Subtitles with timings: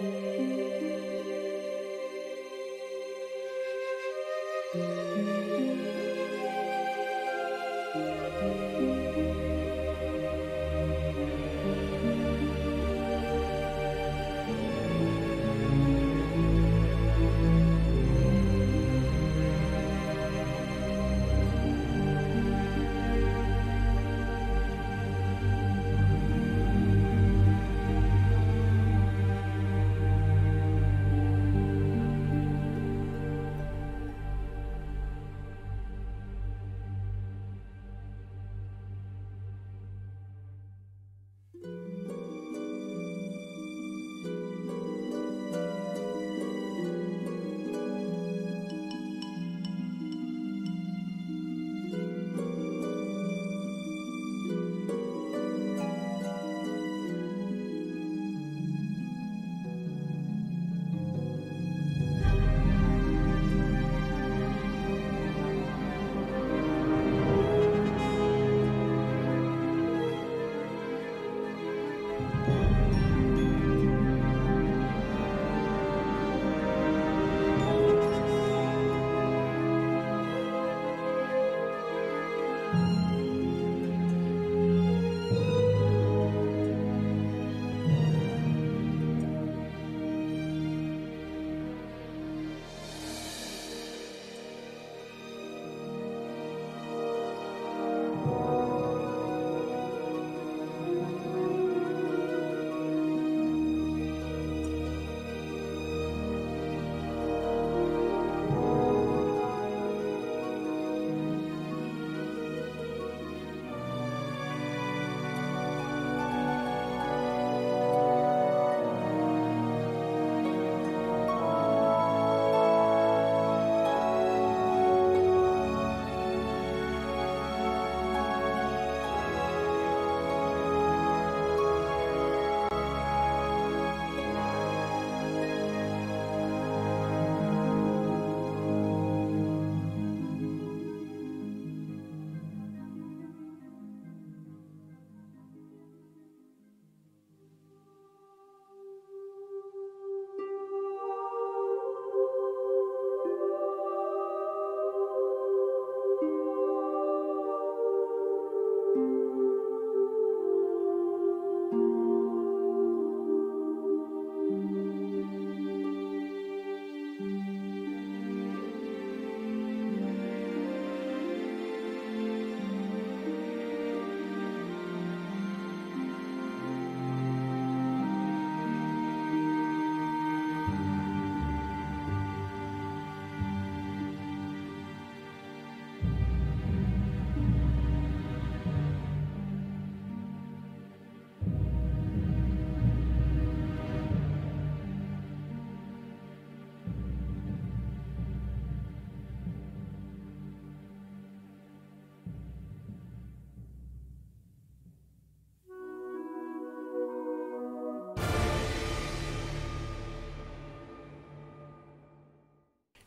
[0.00, 1.10] Música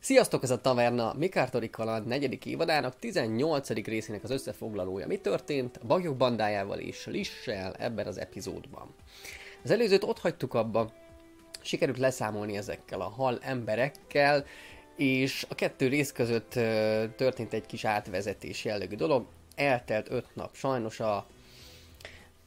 [0.04, 3.68] Sziasztok, ez a Taverna Mikártori Kaland negyedik évadának 18.
[3.68, 5.06] részének az összefoglalója.
[5.06, 8.94] Mi történt a Bagyok bandájával és Lissel ebben az epizódban?
[9.62, 10.92] Az előzőt ott hagytuk abba,
[11.62, 14.44] sikerült leszámolni ezekkel a hal emberekkel,
[14.96, 16.50] és a kettő rész között
[17.16, 19.26] történt egy kis átvezetés jellegű dolog.
[19.54, 21.26] Eltelt öt nap, sajnos a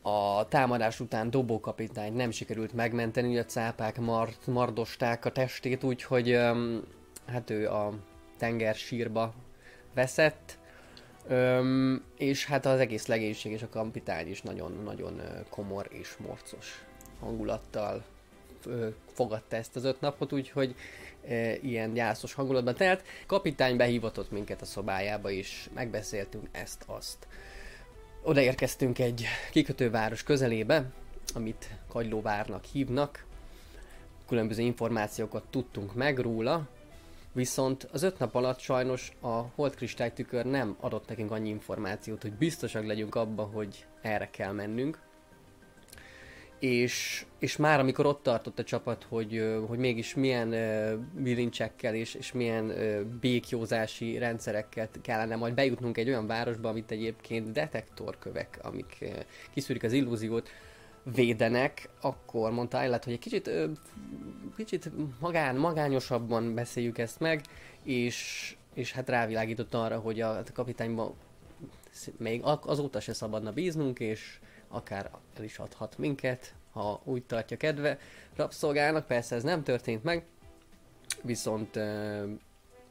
[0.01, 6.83] a támadás után dobókapitány nem sikerült megmenteni, a cápák mard, mardosták a testét, úgyhogy um,
[7.27, 7.93] hát ő a
[8.37, 9.33] tenger sírba
[9.93, 10.57] veszett,
[11.29, 16.85] Öm, és hát az egész legénység és a kapitány is nagyon-nagyon komor és morcos
[17.19, 18.03] hangulattal
[18.65, 20.75] ö, fogadta ezt az öt napot, úgyhogy
[21.27, 23.03] e, ilyen gyászos hangulatban telt.
[23.25, 27.27] Kapitány behívatott minket a szobájába, és megbeszéltünk ezt-azt.
[28.21, 30.85] Odaérkeztünk egy kikötőváros közelébe,
[31.33, 33.25] amit Kagylóvárnak hívnak.
[34.27, 36.67] Különböző információkat tudtunk meg róla,
[37.37, 42.85] Viszont az öt nap alatt sajnos a holdkristálytükör nem adott nekünk annyi információt, hogy biztosak
[42.85, 44.99] legyünk abban, hogy erre kell mennünk.
[46.59, 50.49] És, és már amikor ott tartott a csapat, hogy, hogy mégis milyen
[51.15, 52.73] bilincsekkel és, és milyen
[53.21, 59.05] békjózási rendszerekkel kellene majd bejutnunk egy olyan városba, amit egyébként detektorkövek, amik
[59.53, 60.49] kiszűrik az illúziót,
[61.13, 63.71] védenek, akkor mondta Eilert, hogy egy kicsit, ö,
[64.55, 67.41] kicsit magán, magányosabban beszéljük ezt meg,
[67.83, 71.13] és, és hát rávilágított arra, hogy a, kapitányban
[72.17, 77.99] még azóta se szabadna bíznunk, és akár el is adhat minket, ha úgy tartja kedve
[78.35, 79.07] rabszolgának.
[79.07, 80.25] Persze ez nem történt meg,
[81.23, 81.79] viszont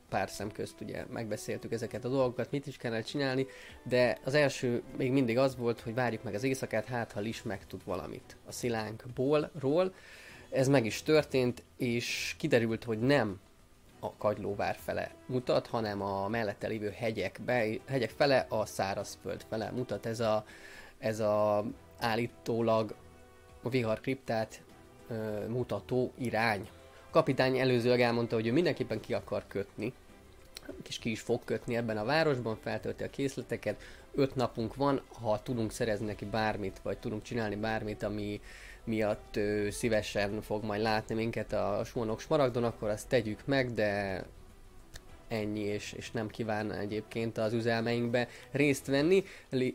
[0.08, 3.46] pár szem közt ugye megbeszéltük ezeket a dolgokat, mit is kellene csinálni,
[3.82, 7.42] de az első még mindig az volt, hogy várjuk meg az éjszakát, hát ha Lis
[7.42, 9.94] megtud valamit a szilánkból, ról.
[10.50, 13.40] Ez meg is történt, és kiderült, hogy nem
[14.00, 20.06] a Kagylóvár fele mutat, hanem a mellette lévő hegyekbe, hegyek fele, a szárazföld fele mutat.
[20.06, 20.44] Ez a,
[20.98, 21.64] ez a
[21.98, 22.94] állítólag
[23.62, 24.62] a vihar kriptát
[25.08, 26.68] ö, mutató irány.
[27.16, 29.92] Kapitány előzőleg elmondta, hogy ő mindenképpen ki akar kötni,
[30.88, 33.82] és ki is fog kötni ebben a városban, feltölti a készleteket,
[34.14, 38.40] öt napunk van, ha tudunk szerezni neki bármit, vagy tudunk csinálni bármit, ami
[38.85, 44.23] miatt ő szívesen fog majd látni minket a Suanok Smaragdon, akkor azt tegyük meg, de
[45.28, 49.25] ennyi, és, és nem kíván egyébként az üzelmeinkbe részt venni.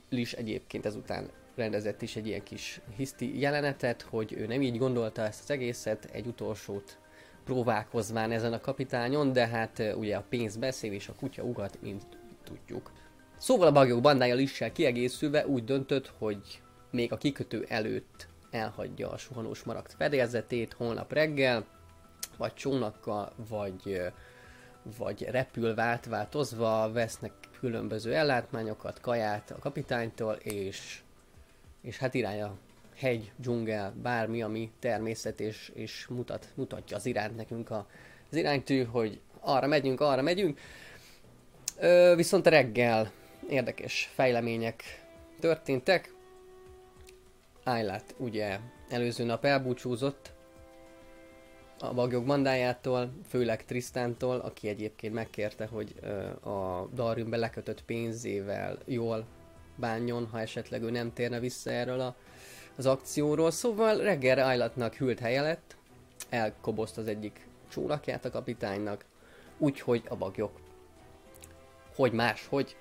[0.10, 5.22] Lis egyébként ezután rendezett is egy ilyen kis hiszti jelenetet, hogy ő nem így gondolta
[5.22, 7.00] ezt az egészet, egy utolsót
[7.44, 12.04] próbálkozván ezen a kapitányon, de hát ugye a pénz beszél és a kutya ugat, mint
[12.44, 12.92] tudjuk.
[13.38, 19.18] Szóval a bagyok bandája Lissel kiegészülve úgy döntött, hogy még a kikötő előtt elhagyja a
[19.18, 21.66] suhanós marakt fedélzetét holnap reggel,
[22.38, 24.02] vagy csónakkal, vagy,
[24.98, 31.02] vagy repül vált változva, vesznek különböző ellátmányokat, kaját a kapitánytól, és,
[31.82, 32.58] és hát irány a
[33.02, 37.88] hegy, dzsungel, bármi, ami természet, és, és mutat, mutatja az irányt nekünk a,
[38.30, 40.60] az iránytű, hogy arra megyünk, arra megyünk.
[41.80, 43.12] Ö, viszont reggel
[43.50, 44.84] érdekes fejlemények
[45.40, 46.14] történtek.
[47.64, 50.32] Ájlát ugye előző nap elbúcsúzott
[51.80, 55.96] a bagyok bandájától, főleg Trisztántól, aki egyébként megkérte, hogy
[56.44, 59.26] a Dariumbe lekötött pénzével jól
[59.76, 62.16] bánjon, ha esetleg ő nem térne vissza erről a,
[62.76, 63.52] az akcióról.
[63.52, 65.76] Szóval reggelre Ájlatnak hűlt helye lett,
[66.30, 69.06] elkobozt az egyik csónakját a kapitánynak,
[69.58, 70.60] úgyhogy a bagyok,
[71.96, 72.76] hogy más, hogy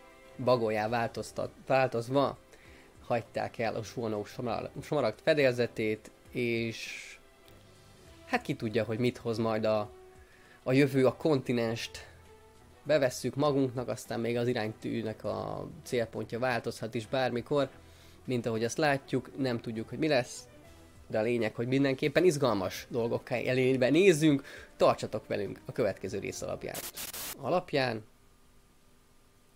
[0.45, 1.13] bagolyá
[1.67, 2.39] változva
[3.07, 4.25] hagyták el a suhanó
[4.83, 7.19] somaragd fedélzetét, és
[8.27, 9.91] hát ki tudja, hogy mit hoz majd a,
[10.63, 12.07] a jövő, a kontinenst
[12.83, 17.69] bevesszük magunknak, aztán még az iránytűnek a célpontja változhat is bármikor,
[18.31, 20.49] mint ahogy azt látjuk, nem tudjuk, hogy mi lesz,
[21.07, 24.43] de a lényeg, hogy mindenképpen izgalmas dolgokkal elébe nézzünk,
[24.77, 26.77] tartsatok velünk a következő rész alapján.
[27.41, 28.05] Alapján?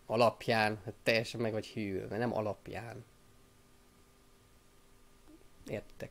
[0.06, 3.04] Alapján, hát teljesen meg vagy hűlve, nem alapján.
[5.68, 6.10] Értek.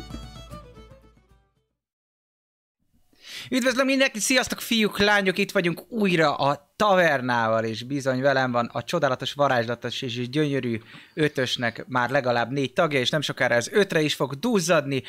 [3.49, 8.83] Üdvözlöm mindenkit, sziasztok fiúk, lányok, itt vagyunk újra a tavernával, és bizony velem van a
[8.83, 10.79] csodálatos, varázslatos és gyönyörű
[11.13, 15.03] ötösnek már legalább négy tagja, és nem sokára ez ötre is fog duzzadni,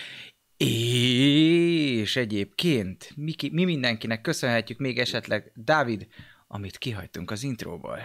[0.57, 6.07] és egyébként mi, mi mindenkinek köszönhetjük még esetleg, Dávid,
[6.47, 7.99] amit kihagytunk az intróból.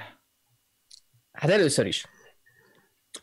[1.31, 2.05] Hát először is.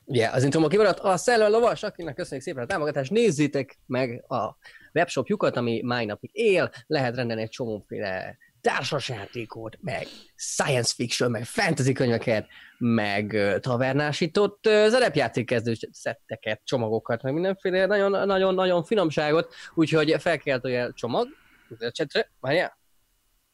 [0.05, 3.11] Ugye, az intróból kimaradt a Szellő Lovas, akinek köszönjük szépen a támogatást.
[3.11, 4.57] Nézzétek meg a
[4.95, 11.93] webshopjukat, ami máj napig él, lehet rendelni egy csomóféle társasjátékot, meg science fiction, meg fantasy
[11.93, 12.47] könyveket,
[12.79, 21.29] meg tavernásított szerepjáték kezdő szetteket, csomagokat, meg mindenféle nagyon-nagyon finomságot, úgyhogy felkeltője csomag,
[21.69, 22.79] ide a csetre, várjál,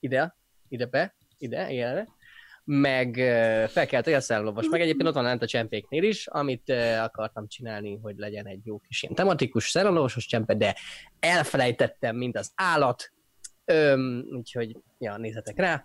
[0.01, 0.37] ide,
[0.69, 2.09] ide be, ide, ilyenre,
[2.65, 3.15] meg
[3.69, 6.71] felkeltője a szellovas, meg egyébként ott van lent a csempéknél is, amit
[7.03, 10.75] akartam csinálni, hogy legyen egy jó kis ilyen tematikus szellovasos csempe, de
[11.21, 13.13] elfelejtettem, mint az állat,
[13.65, 15.85] Öm, úgyhogy, ja, nézzetek rá.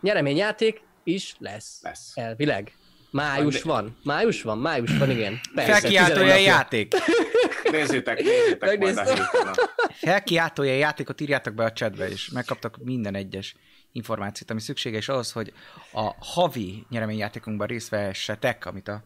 [0.00, 1.80] Nyereményjáték is lesz.
[1.82, 2.12] Lesz.
[2.14, 2.72] Elvileg.
[3.10, 3.98] Május van.
[4.04, 5.40] Május van, május van, igen.
[5.54, 6.94] Felkiáltója játék.
[7.70, 9.54] Nézzétek, nézzétek majd a héten.
[9.90, 13.54] Felkiáltója játékot írjátok be a chatbe, és megkaptak minden egyes
[13.92, 15.52] információt, ami szükséges ahhoz, hogy
[15.92, 19.04] a havi nyereményjátékunkban részt vehessetek, amit a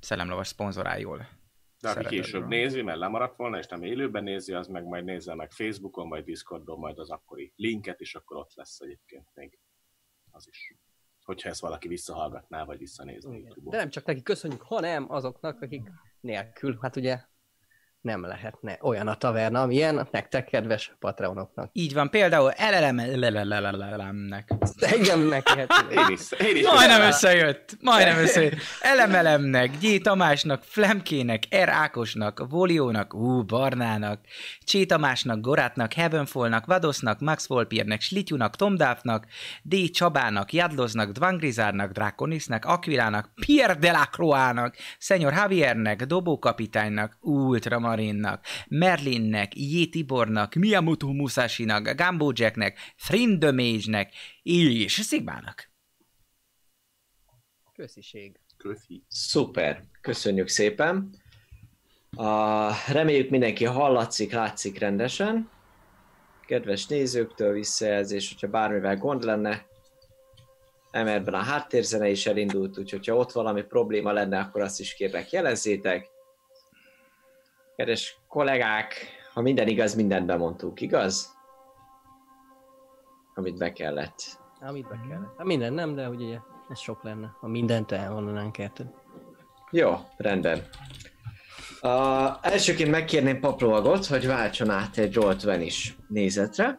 [0.00, 1.28] Szellemlovas szponzorál jól.
[1.80, 5.34] De aki később nézi, mert lemaradt volna, és nem élőben nézi, az meg majd nézze
[5.34, 9.58] meg Facebookon, vagy Discordon majd az akkori linket, és akkor ott lesz egyébként még
[10.30, 10.76] az is.
[11.24, 12.80] Hogyha ezt valaki visszahallgatná, vagy.
[12.80, 13.70] YouTube-on.
[13.70, 17.20] De nem csak nekik köszönjük, hanem azoknak, akik nélkül, hát ugye
[18.04, 21.70] nem lehetne olyan a taverna, amilyen nektek, kedves patronoknak.
[21.72, 24.48] Így van, például elelelemnek.
[24.80, 25.74] Engem meghihető.
[25.90, 28.56] Én is, én is Majdnem összejött, majdnem összejött.
[28.80, 30.00] Elemelemnek, G.
[30.02, 31.68] Tamásnak, Flemkének, R.
[31.68, 34.20] Ákosnak, Voliónak, ú, Barnának,
[34.64, 39.26] Csé Tamásnak, Gorátnak, Heavenfallnak, Vadosznak, Max Volpiernek, Slityunak, Tomdáfnak,
[39.62, 39.90] D.
[39.90, 47.16] Csabának, Jadloznak, Dvangrizárnak, Draconisnak, Aquilának, Pierre Delacroix-nak, Szenyor Javiernek, Dobókapitánynak,
[47.94, 49.88] Ultramarinnak, Merlinnek, J.
[49.90, 55.72] Tibornak, Miyamoto Musashi-nak, Gumbo Jacknek, Thrin the Mage-nek, és Szigmának.
[57.72, 58.38] Kösziség.
[58.56, 59.04] Köszi.
[59.08, 61.10] Szuper, köszönjük szépen.
[62.10, 65.50] A, reméljük mindenki hallatszik, látszik rendesen.
[66.46, 69.66] Kedves nézőktől visszajelzés, hogyha bármivel gond lenne.
[70.90, 75.30] Emerben a háttérzene is elindult, úgyhogy ha ott valami probléma lenne, akkor azt is kérlek
[75.30, 76.13] jelezzétek.
[77.76, 78.94] Kedves kollégák,
[79.32, 81.34] ha minden igaz, mindent bemondtuk, igaz?
[83.34, 84.40] Amit be kellett.
[84.60, 85.34] Amit be kellett.
[85.36, 86.38] Hát minden nem, de ugye
[86.68, 88.86] ez sok lenne, ha mindent elmondanánk érted.
[89.70, 90.68] Jó, rendben.
[91.82, 96.78] Uh, elsőként megkérném Paplovagot, hogy váltson át egy Roll is nézetre.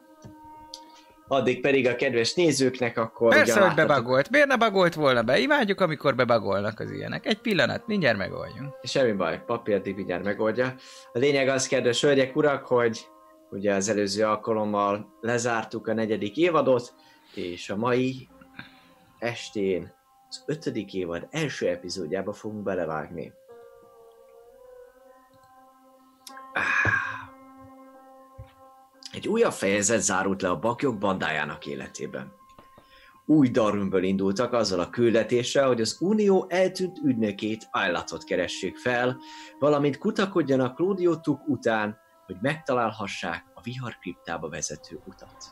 [1.27, 3.33] Addig pedig a kedves nézőknek akkor...
[3.33, 4.29] Persze, hogy bebagolt.
[4.29, 5.39] Miért ne bagolt volna be?
[5.39, 7.25] Imádjuk, amikor bebagolnak az ilyenek.
[7.25, 8.73] Egy pillanat, mindjárt megoldjunk.
[8.83, 10.75] Semmi baj, papír addig mindjárt megoldja.
[11.13, 13.07] A lényeg az, kedves hölgyek, urak, hogy
[13.49, 16.93] ugye az előző alkalommal lezártuk a negyedik évadot,
[17.35, 18.27] és a mai
[19.19, 19.93] estén
[20.29, 23.33] az ötödik évad első epizódjába fogunk belevágni.
[26.53, 27.04] Ah.
[29.15, 32.33] Egy újabb fejezet zárult le a bakyok bandájának életében.
[33.25, 39.17] Új Darwinből indultak azzal a küldetéssel, hogy az Unió eltűnt ügynökét Aylatot keressék fel,
[39.59, 45.43] valamint kutakodjanak Claudio Tuk után, hogy megtalálhassák a vihar kriptába vezető utat.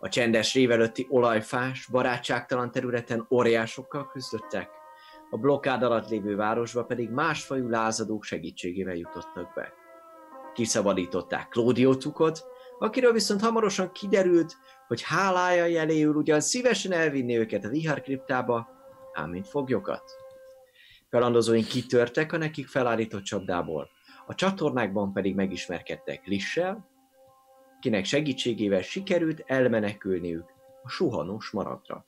[0.00, 4.70] A csendes rév előtti olajfás, barátságtalan területen óriásokkal küzdöttek,
[5.30, 9.72] a blokkád alatt lévő városba pedig másfajú lázadók segítségével jutottak be.
[10.58, 12.44] Kiszabadították Claudio Tukot,
[12.78, 18.68] akiről viszont hamarosan kiderült, hogy hálája jeléül ugyan szívesen elvinni őket a vihar kriptába,
[19.12, 20.02] ám mint foglyokat.
[21.10, 23.88] Kalandozóink kitörtek a nekik felállított csapdából,
[24.26, 26.88] a csatornákban pedig megismerkedtek Lissel,
[27.80, 30.44] kinek segítségével sikerült elmenekülniük
[30.82, 32.06] a suhanós maradra.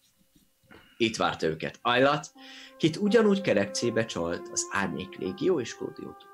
[0.96, 2.32] Itt várta őket Aylat,
[2.76, 6.29] kit ugyanúgy kerekcébe csalt az Árnyék Légió és Claudiót.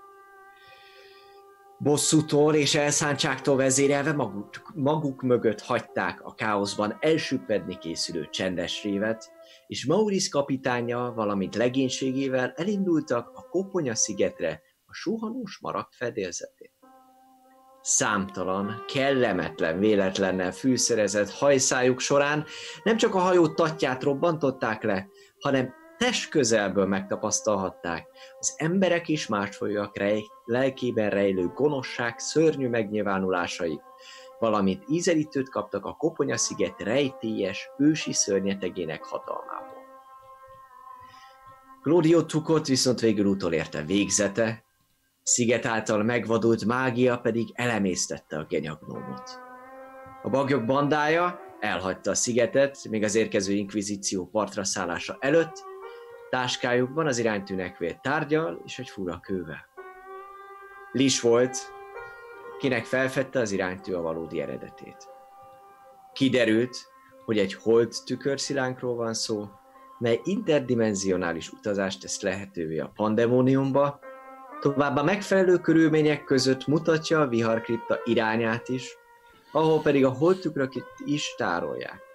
[1.79, 9.33] Bosszútól és elszántságtól vezérelve maguk, maguk mögött hagyták a káoszban elsüppedni készülő csendes révet,
[9.67, 16.71] és Maurice kapitánya, valamint legénységével elindultak a Koponya szigetre a suhanós marag fedélzetén.
[17.81, 22.45] Számtalan, kellemetlen véletlennel fűszerezett hajszájuk során
[22.83, 25.09] nem csak a hajó tatját robbantották le,
[25.39, 28.07] hanem test közelből megtapasztalhatták
[28.39, 33.83] az emberek és másfolyóak rej, lelkében rejlő gonoszság szörnyű megnyilvánulásait,
[34.39, 39.85] valamint ízelítőt kaptak a Koponya-sziget rejtélyes, ősi szörnyetegének hatalmából.
[41.83, 44.65] Claudio Tukot viszont végül utolérte végzete,
[45.23, 49.41] sziget által megvadult mágia pedig elemésztette a genyagnómot.
[50.23, 55.65] A bagyok bandája elhagyta a szigetet, még az érkező inkvizíció partra szállása előtt,
[56.37, 59.67] táskájukban az iránytűnek vélt tárgyal és egy fura kővel.
[60.93, 61.57] Lis volt,
[62.59, 65.09] kinek felfedte az iránytű a valódi eredetét.
[66.13, 66.77] Kiderült,
[67.25, 69.49] hogy egy hold tükörszilánkról van szó,
[69.99, 74.01] mely interdimenzionális utazást tesz lehetővé a pandemóniumba,
[74.61, 78.97] továbbá megfelelő körülmények között mutatja a viharkripta irányát is,
[79.53, 82.06] ahol pedig a holdtükröket is tárolják.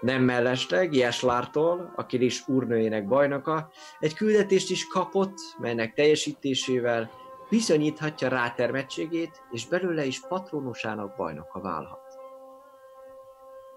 [0.00, 7.10] Nem mellesleg Jeslártól, aki is úrnőjének bajnoka, egy küldetést is kapott, melynek teljesítésével
[7.50, 12.18] bizonyíthatja rátermettségét, és belőle is patronusának bajnoka válhat.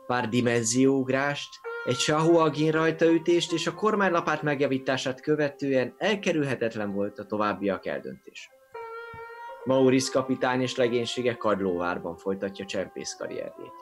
[0.07, 1.49] Pár dimenzióugrást,
[1.85, 8.49] egy Sahuagin rajtaütést és a kormánylapát megjavítását követően elkerülhetetlen volt a továbbiak eldöntése.
[9.63, 13.80] Maurice kapitány és legénysége Kadlóvárban folytatja csempész karrierjét.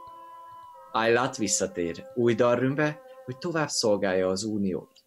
[0.91, 5.03] Aylat visszatér új Darrümbe, hogy tovább szolgálja az uniót.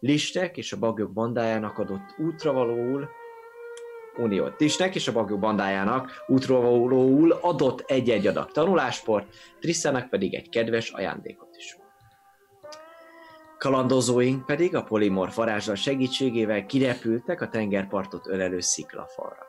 [0.00, 3.08] Listek és a bagyok bandájának adott útra valóul
[4.18, 4.60] Uniót.
[4.60, 6.60] Listek és a bagyok bandájának útra
[7.40, 11.76] adott egy-egy adag tanulásport, Trisszának pedig egy kedves ajándékot is.
[13.58, 19.46] Kalandozóink pedig a polimorf varázslat segítségével kirepültek a tengerpartot ölelő sziklafalra.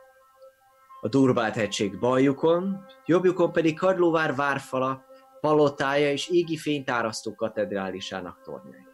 [1.00, 5.04] A Durbát hegység baljukon, jobbjukon pedig Karlóvár várfala,
[5.40, 8.86] palotája és égi fényt árasztó katedrálisának tornyai.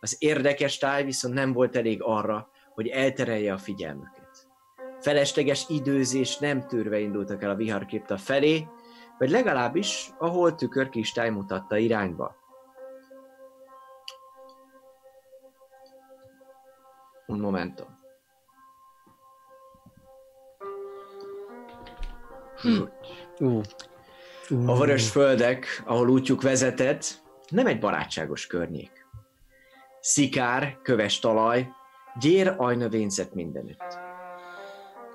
[0.00, 4.48] Az érdekes táj viszont nem volt elég arra, hogy elterelje a figyelmüket.
[5.00, 8.66] Felesleges időzés nem tűrve indultak el a viharkripta felé,
[9.18, 12.36] vagy legalábbis a holtükör kistáj mutatta irányba.
[17.26, 17.84] Un momento.
[23.38, 23.60] Ú,
[24.50, 29.06] A vörös földek, ahol útjuk vezetett, nem egy barátságos környék.
[30.00, 31.68] Szikár, köves talaj,
[32.20, 33.98] gyér ajnövényzet mindenütt.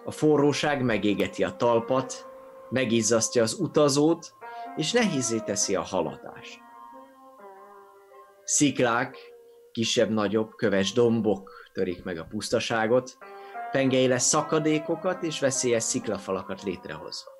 [0.05, 2.27] A forróság megégeti a talpat,
[2.69, 4.33] megizzasztja az utazót,
[4.75, 6.59] és nehézé teszi a haladást.
[8.43, 9.17] Sziklák,
[9.71, 13.17] kisebb-nagyobb, köves dombok törik meg a pusztaságot,
[13.71, 17.34] pengeile szakadékokat és veszélyes sziklafalakat létrehozva.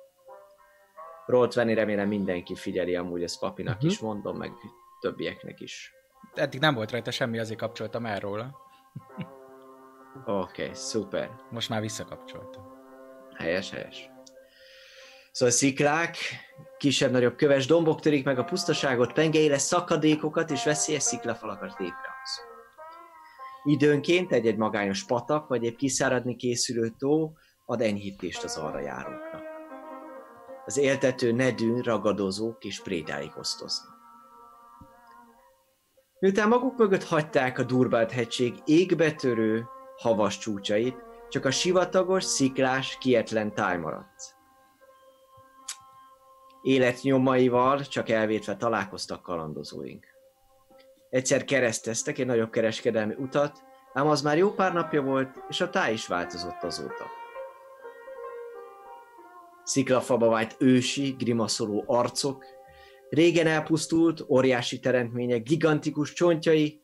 [1.26, 3.86] Roltvenni remélem mindenki figyeli, amúgy ezt papinak Mhm.
[3.86, 4.52] is mondom, meg
[5.00, 5.92] többieknek is.
[6.34, 8.56] Eddig nem volt rajta semmi, azért kapcsoltam el róla.
[10.26, 11.30] Oké, okay, szuper.
[11.50, 12.64] Most már visszakapcsoltam.
[13.34, 14.10] Helyes, helyes.
[15.32, 16.16] Szóval sziklák,
[16.78, 22.40] kisebb-nagyobb köves dombok törik meg a pusztaságot, pengeire szakadékokat és veszélyes sziklafalakat létrehoz.
[23.64, 27.32] Időnként egy-egy magányos patak, vagy egy kiszáradni készülő tó
[27.64, 29.42] ad enyhítést az arra járóknak.
[30.66, 33.94] Az éltető nedűn ragadozók és prédáik osztoznak.
[36.18, 40.96] Miután maguk mögött hagyták a Durbát hegység égbetörő havas csúcsait,
[41.28, 44.36] csak a sivatagos, sziklás, kietlen táj maradt.
[46.62, 50.06] Életnyomaival csak elvétve találkoztak kalandozóink.
[51.10, 55.70] Egyszer kereszteztek egy nagyobb kereskedelmi utat, ám az már jó pár napja volt, és a
[55.70, 57.15] táj is változott azóta.
[59.66, 62.44] Sziklafaba vált ősi, grimaszoló arcok,
[63.08, 66.80] régen elpusztult, óriási teremtmények, gigantikus csontjai,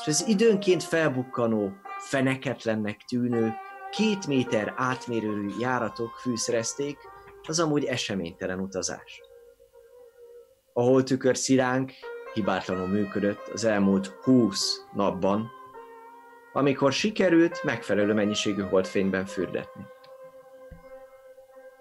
[0.00, 3.52] és az időnként felbukkanó, feneketlennek tűnő,
[3.90, 6.98] két méter átmérőjű járatok fűszerezték
[7.42, 9.20] az amúgy eseménytelen utazás.
[10.72, 11.92] A holtükör szilánk
[12.34, 15.50] hibátlanul működött az elmúlt 20 napban,
[16.52, 19.82] amikor sikerült megfelelő mennyiségű holdfényben fürdetni.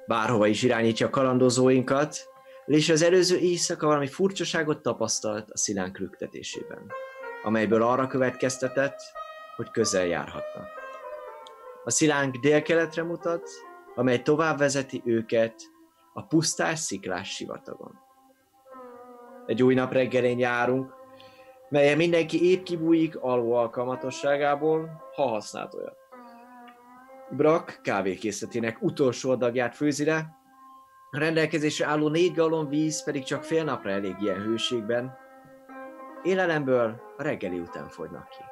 [0.09, 2.17] Bárhova is irányítja a kalandozóinkat,
[2.65, 6.91] és az előző éjszaka valami furcsaságot tapasztalt a szilánk rüktetésében,
[7.43, 8.99] amelyből arra következtetett,
[9.55, 10.67] hogy közel járhatnak.
[11.83, 13.49] A szilánk délkeletre mutat,
[13.95, 15.61] amely tovább vezeti őket
[16.13, 17.99] a pusztás sziklás sivatagon.
[19.45, 20.93] Egy új nap reggelén járunk,
[21.69, 26.08] melyen mindenki épp kibújik alvó alkalmatosságából, ha használt olyat.
[27.31, 30.37] Brak kávékészletének utolsó adagját főzi le,
[31.11, 35.17] a rendelkezésre álló négy gallon víz pedig csak fél napra elég ilyen hőségben.
[36.23, 38.43] Élelemből a reggeli után fogynak ki.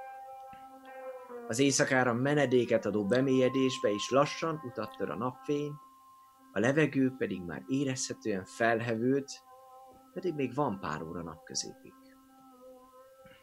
[1.47, 5.71] Az éjszakára menedéket adó bemélyedésbe is lassan utat tör a napfény,
[6.51, 9.31] a levegő pedig már érezhetően felhevült,
[10.13, 11.93] pedig még van pár óra napközépig.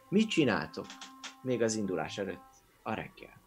[0.08, 0.86] Mit csináltok
[1.42, 3.43] még az indulás előtt a reggel?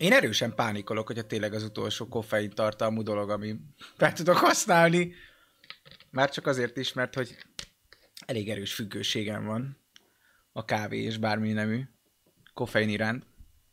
[0.00, 3.56] Én erősen pánikolok, hogyha tényleg az utolsó koffein tartalmú dolog, ami
[3.96, 5.12] fel tudok használni.
[6.10, 7.36] Már csak azért is, mert hogy
[8.26, 9.76] elég erős függőségem van
[10.52, 11.82] a kávé és bármi nemű
[12.54, 13.26] koffein iránt.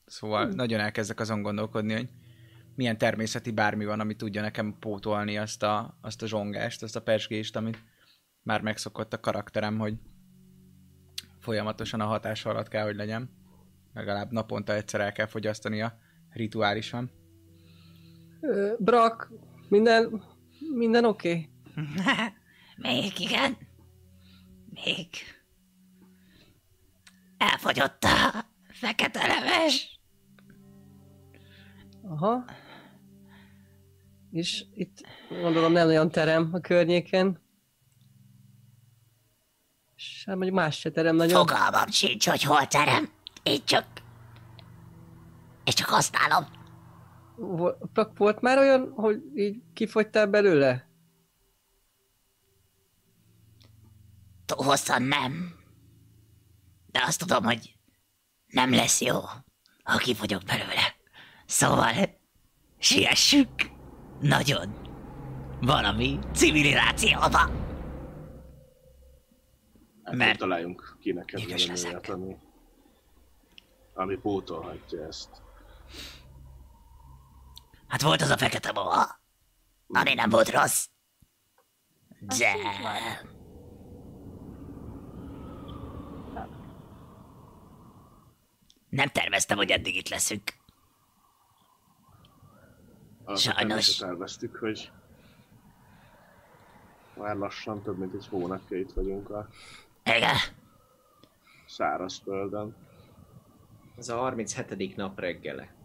[0.06, 0.56] Szóval hmm.
[0.56, 2.10] nagyon elkezdek azon gondolkodni, hogy
[2.76, 7.02] milyen természeti bármi van, ami tudja nekem pótolni azt a, azt a zsongást, azt a
[7.02, 7.78] persgést, amit
[8.42, 9.94] már megszokott a karakterem, hogy
[11.40, 13.30] folyamatosan a hatás alatt kell, hogy legyen.
[13.94, 16.06] Legalább naponta egyszer el kell fogyasztania
[16.38, 17.12] rituálisan.
[18.41, 19.32] Ö, Brak,
[19.69, 20.23] minden,
[20.73, 21.50] minden oké?
[21.76, 21.86] Okay?
[22.78, 23.58] Még igen.
[24.69, 25.08] Még.
[27.38, 30.00] Elfogyott a fekete leves.
[32.04, 32.45] Aha.
[34.32, 34.97] És itt
[35.30, 37.41] gondolom nem olyan terem a környéken.
[39.95, 41.45] És hát mondjuk más se terem nagyon.
[41.45, 43.10] Fogalmam sincs, hogy hol terem.
[43.43, 43.86] Én csak...
[45.67, 46.45] Én csak használom.
[47.36, 47.77] Vo-
[48.17, 50.89] Volt már olyan, hogy így kifogytál belőle?
[54.45, 55.56] Túl hosszan nem.
[56.91, 57.75] De azt tudom, hogy
[58.47, 59.19] nem lesz jó,
[59.84, 60.95] ha kifogyok belőle.
[61.45, 61.93] Szóval
[62.77, 63.49] siessük
[64.19, 64.75] nagyon
[65.62, 67.38] valami civilizációba.
[70.03, 72.38] Hát Mert- találjunk ki neked valami ami,
[73.93, 75.45] ami pótolhatja ezt.
[77.88, 79.19] Hát volt az a fekete boha.
[79.88, 80.86] Ani nem volt rossz.
[82.19, 82.54] De...
[88.89, 90.54] Nem terveztem, hogy eddig itt leszünk.
[93.36, 94.00] Sajnos.
[94.00, 94.91] Elvesztük, hogy
[97.13, 99.47] már lassan több mint egy hónapja itt vagyunk a
[100.04, 100.36] Igen.
[101.65, 102.76] szárazföldön.
[103.97, 104.95] Ez a 37.
[104.95, 105.77] nap reggele.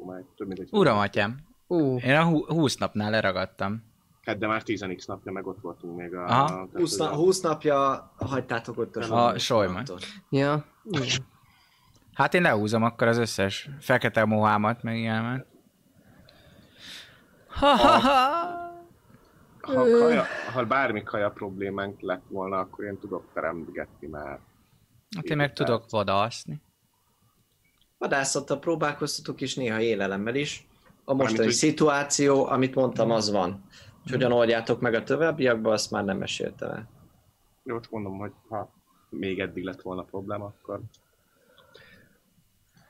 [0.00, 3.82] Akkor már több mint egy Uram, atyám, Ú, én a hú- 20 napnál leragadtam.
[4.24, 6.24] Hát de már 10 napja meg ott voltunk még a...
[6.24, 6.46] Aha.
[6.46, 9.84] tehát, 20, hogy na, a- 20 napja hagytátok ott a, A Solyman.
[10.28, 10.64] ja.
[10.90, 11.26] igen.
[12.14, 15.46] Hát én lehúzom akkor az összes fekete mohámat, meg ilyenet.
[17.48, 18.58] Ha, ha, ha.
[19.60, 24.38] Ha, kaja, ha bármi kaja problémánk lett volna, akkor én tudok teremgetni már.
[25.16, 26.60] Hát én meg tudok vadaszni.
[28.00, 30.66] Vadászattal próbálkoztatok, és néha élelemmel is.
[31.04, 33.64] A mostani hogy- szituáció, amit mondtam, az van.
[34.04, 36.88] És hogyan oldjátok meg a továbbiakban, azt már nem meséltem el.
[37.62, 38.70] Jó, csak mondom, hogy ha
[39.08, 40.80] még eddig lett volna probléma, akkor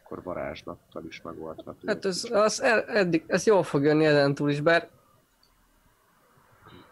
[0.04, 1.78] akkor varázslattal is megoldható.
[1.86, 4.88] Hát ez, az eddig, ez jól fog jönni ezen túl is, bár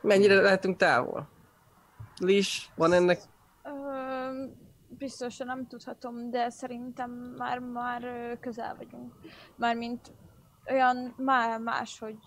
[0.00, 1.28] mennyire lehetünk távol?
[2.16, 3.20] Lis, van ennek
[4.98, 8.02] biztosan nem tudhatom, de szerintem már, már
[8.40, 9.14] közel vagyunk.
[9.56, 10.12] Mármint
[10.70, 12.18] olyan már más, hogy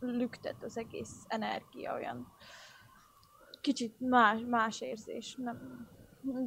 [0.00, 2.26] lüktet az egész energia, olyan
[3.60, 5.34] kicsit más, más érzés.
[5.34, 5.88] Nem,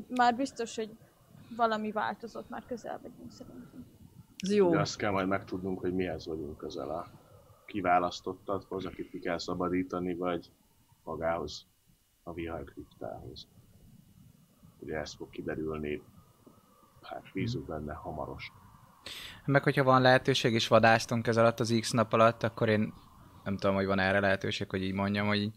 [0.08, 0.98] már biztos, hogy
[1.56, 3.86] valami változott, már közel vagyunk szerintem.
[4.38, 4.70] ez jó.
[4.70, 7.08] De azt kell majd megtudnunk, hogy mihez vagyunk közel a
[7.66, 10.52] kiválasztottadhoz, akit ki kell szabadítani, vagy
[11.04, 11.66] magához,
[12.24, 13.48] a viharkriptához.
[14.86, 16.02] Ugye ez fog kiderülni,
[17.02, 18.56] hát bízunk benne hamarosan.
[19.46, 22.94] Meg hogyha van lehetőség, és vadáztunk ez alatt az X nap alatt, akkor én
[23.44, 25.52] nem tudom, hogy van erre lehetőség, hogy így mondjam, hogy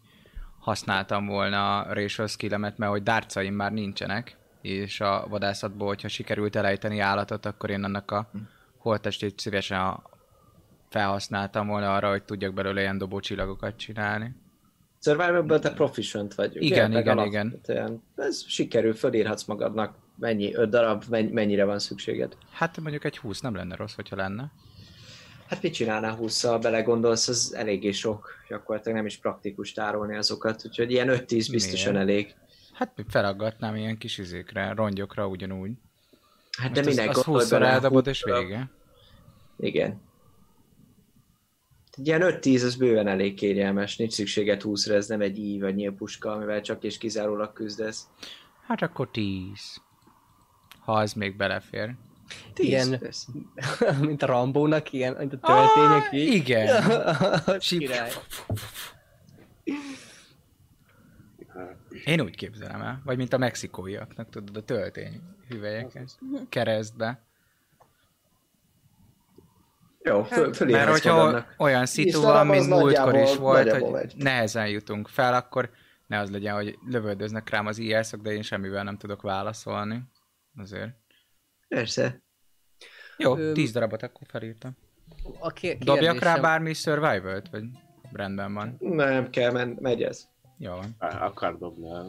[0.59, 6.55] használtam volna a racial skillemet, mert hogy dárcaim már nincsenek, és a vadászatból, hogyha sikerült
[6.55, 8.31] elejteni állatot, akkor én annak a
[8.77, 9.99] holttestét szívesen
[10.89, 14.35] felhasználtam volna arra, hogy tudjak belőle ilyen dobócsillagokat csinálni.
[15.01, 16.55] Survival-ből te proficient vagy.
[16.57, 16.65] ugye?
[16.65, 18.03] Igen, Meg igen, alapvetően.
[18.15, 22.35] Ez sikerül, fölírhatsz magadnak mennyi, öt darab, menny- mennyire van szükséged.
[22.51, 24.51] Hát mondjuk egy 20 nem lenne rossz, hogyha lenne.
[25.47, 30.91] Hát mit csinálnál 20 belegondolsz, az eléggé sok, gyakorlatilag nem is praktikus tárolni azokat, úgyhogy
[30.91, 32.07] ilyen 5-10 biztosan Miért?
[32.09, 32.35] elég.
[32.73, 35.71] Hát felaggatnám ilyen kis izékre, rongyokra ugyanúgy.
[36.57, 38.69] Hát de Mert minek az, az gondolj 20 bele, eldobod 20 és vége.
[39.59, 40.01] Igen.
[41.99, 45.75] Egy ilyen 5-10 az bőven elég kérjelmes, nincs szükséged 20-ra, ez nem egy íj vagy
[45.75, 48.07] nyílpuska, amivel csak és kizárólag küzdesz.
[48.67, 49.81] Hát akkor 10.
[50.79, 51.95] Ha az még belefér.
[52.53, 53.27] 10, Ilyen- persze.
[54.07, 56.33] mint a Rambónak, ilyen, mint a töltények Ah, így.
[56.33, 56.83] igen.
[57.59, 58.11] Király.
[62.05, 63.01] Én úgy képzelem el.
[63.05, 66.19] Vagy mint a mexikóiaknak, tudod, a töltény hüvelyeket.
[66.49, 67.23] Keresztbe.
[70.03, 74.13] Jó, föl, Mert fölírhatsz hogyha olyan szitu van, mint múltkor is volt, hogy megy.
[74.17, 75.69] nehezen jutunk fel, akkor
[76.07, 80.03] ne az legyen, hogy lövöldöznek rám az is de én semmivel nem tudok válaszolni.
[80.57, 80.89] Azért.
[81.67, 82.21] Persze.
[83.17, 84.77] Jó, Öm, 10 darabot akkor felírtam.
[85.39, 87.63] A ké- Dobjak rá kérdésem- bármi survival vagy
[88.11, 88.75] rendben van.
[88.79, 90.27] Nem kell, men, megy ez.
[90.57, 90.95] Jó van.
[90.99, 92.03] Akar dobni a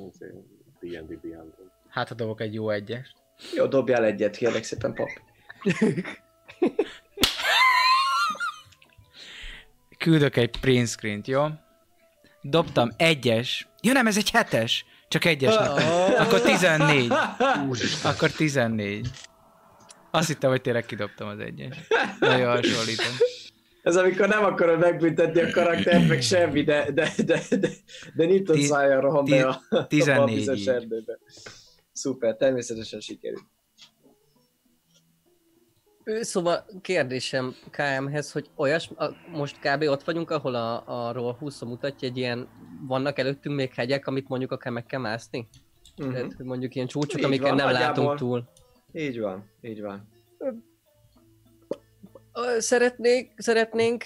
[0.80, 1.52] D&D Beyond.
[1.88, 3.12] Hát ha dobok egy jó egyest.
[3.54, 5.08] Jó, dobjál egyet, kérlek szépen, pap.
[10.00, 11.46] Küldök egy print screen jó?
[12.42, 13.68] Dobtam egyes.
[13.82, 14.84] Ja nem, ez egy hetes.
[15.08, 15.54] Csak egyes.
[16.18, 17.12] Akkor 14.
[18.04, 19.08] Akkor 14.
[20.10, 21.76] Azt hittem, hogy tényleg kidobtam az egyes.
[22.20, 23.14] Nagyon hasonlítom.
[23.82, 27.68] Ez amikor nem akarod megbüntetni a karaktert, meg semmi, de, de, de, de,
[28.14, 31.18] de nyitott szájjal rohan be a, a 14 bizonyos erdőbe.
[31.92, 33.44] Szuper, természetesen sikerült.
[36.20, 39.82] Szóval kérdésem KM-hez, hogy olyas, a, most kb.
[39.82, 42.48] ott vagyunk, ahol a, arról 20 mutatja, egy ilyen,
[42.86, 45.48] vannak előttünk még hegyek, amit mondjuk akár meg kell mászni?
[45.96, 46.14] Uh-huh.
[46.14, 48.04] Tehát, hogy mondjuk ilyen csúcsok, Így amiket van, nem nagyjából.
[48.04, 48.48] látunk túl.
[48.92, 50.08] Így van, így van.
[52.58, 54.04] Szeretnék, szeretnénk,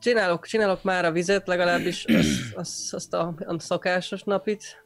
[0.00, 4.84] csinálok, csinálok már a vizet, legalábbis azt, azt, azt a, a szakásos napit.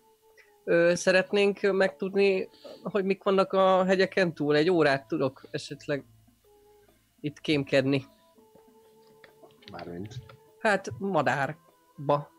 [0.92, 2.48] Szeretnénk megtudni,
[2.82, 4.56] hogy mik vannak a hegyeken túl.
[4.56, 6.04] Egy órát tudok esetleg
[7.22, 8.04] itt kémkedni.
[9.72, 10.14] Mármint.
[10.58, 12.30] Hát madárba.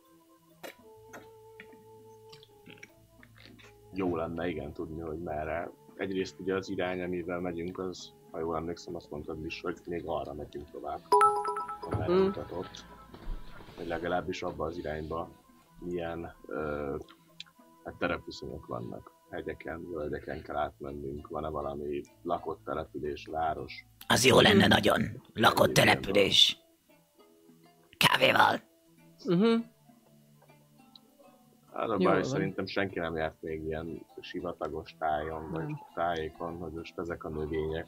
[3.94, 5.72] Jó lenne igen tudni, hogy merre.
[5.96, 10.04] Egyrészt ugye az irány, amivel megyünk, az, ha jól emlékszem, azt mondtad is, hogy még
[10.06, 11.00] arra megyünk tovább.
[11.82, 12.24] Amerre Mm.
[12.24, 12.86] mutatott.
[13.78, 15.30] Vagy legalábbis abba az irányba
[15.80, 16.96] milyen ö,
[17.84, 19.12] hát terepviszonyok vannak.
[19.34, 23.86] Hegyeken, völgyeken kell átmennünk, van-e valami lakott település, város.
[24.08, 25.02] Az jó lenne nagyon.
[25.34, 26.58] Lakott település.
[27.98, 28.60] Kávéval.
[29.26, 29.64] Uh-huh.
[31.72, 35.80] Az a Jó baj, szerintem senki nem járt még ilyen sivatagos tájon, vagy Nem.
[35.94, 37.88] tájékon, hogy most ezek a növények,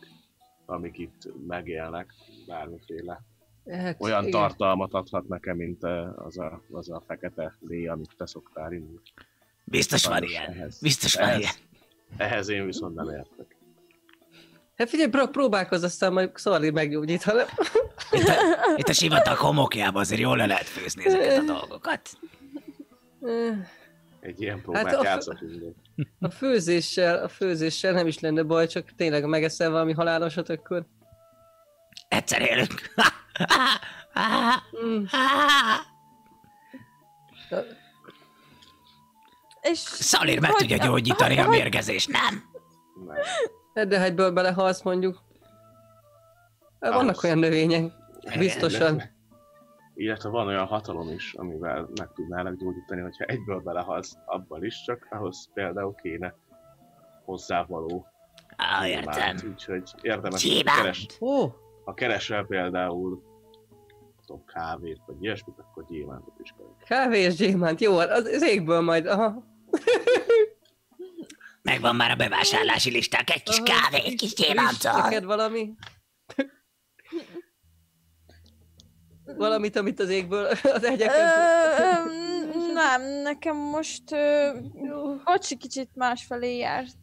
[0.65, 2.13] amik itt megélnek,
[2.47, 3.21] bármiféle
[3.69, 4.31] Hát, olyan igen.
[4.31, 8.99] tartalmat adhat nekem, mint eh, az a, az a fekete lé, amit te szoktál inni.
[9.65, 10.49] Biztos van ilyen.
[10.51, 11.53] ehhez- Biztos van ehhez- ilyen.
[12.17, 13.55] Ehhez én viszont nem értek.
[14.75, 17.45] Hát figyelj, pró- próbálkozz, aztán majd Szorli meggyógyít, hanem...
[18.11, 18.33] Itt a,
[18.75, 22.09] itt a sivatag homokjában azért jól le lehet főzni ezeket a dolgokat.
[24.19, 25.75] Egy ilyen próbát Hát a- játszhatunk.
[26.19, 30.85] A főzéssel, a főzéssel nem is lenne baj, csak tényleg megeszel valami halálosat, akkor...
[32.07, 32.93] Egyszer élünk.
[39.71, 42.43] És Szalir meg hogy- tudja gyógyítani a hogy- mérgezést, nem?
[43.05, 43.15] Nem.
[43.73, 45.21] Hát De ha egyből belehalsz mondjuk.
[46.79, 47.91] Hát Vannak olyan növények,
[48.37, 49.03] biztosan.
[49.95, 55.07] Illetve van olyan hatalom is, amivel meg tudnálak gyógyítani, hogyha egyből belehalsz abban is, csak
[55.09, 56.33] ahhoz például kéne
[57.25, 58.07] hozzávaló
[58.83, 58.87] gyémánt.
[59.17, 59.51] értem.
[59.51, 60.77] Úgyhogy érdemes Gyémánt?
[60.81, 61.47] keres, Ó,
[61.83, 63.23] ha keresel például
[64.25, 66.65] tudom, kávét, vagy ilyesmit, akkor gyémántot is kell.
[66.97, 69.43] kávé és gyémánt, jó, az, az égből majd, aha.
[71.61, 75.01] Megvan már a bevásárlási listák, egy kis kávé, egy kis gyémántal.
[75.01, 75.73] Neked valami?
[79.25, 80.95] Valamit, amit az égből, az ö,
[82.73, 84.03] nem, nekem most
[85.23, 86.97] bocsi kicsit másfelé járt.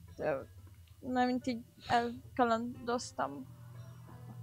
[1.01, 3.47] Nem, mint így elkalandoztam.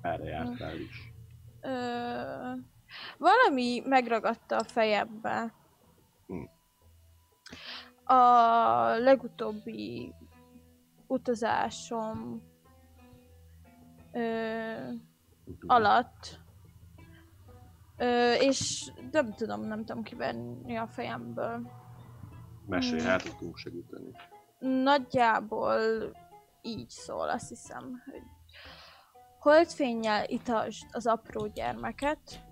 [0.02, 1.12] Erre jártál is.
[1.62, 1.70] Ö,
[3.18, 5.54] valami megragadta a fejembe.
[6.28, 6.44] Hm.
[8.12, 10.14] A legutóbbi
[11.08, 12.42] utazásom
[14.12, 14.92] ö,
[15.68, 16.40] alatt.
[17.98, 21.72] Ö, és nem tudom, nem tudom kivenni a fejemből.
[22.66, 24.12] Mesélj, hát tudunk segíteni.
[24.60, 25.80] Nagyjából
[26.62, 28.22] így szól, azt hiszem, hogy
[29.40, 32.44] holdfénnyel itasd az apró gyermeket,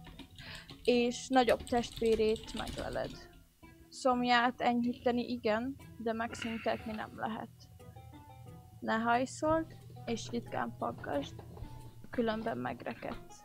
[0.84, 3.27] és nagyobb testvérét megleled.
[3.99, 7.49] Szomját enyhíteni igen, de megszüntetni nem lehet.
[8.79, 11.33] Ne hajszold, és ritkán paggasd,
[12.10, 13.43] különben megrekedsz.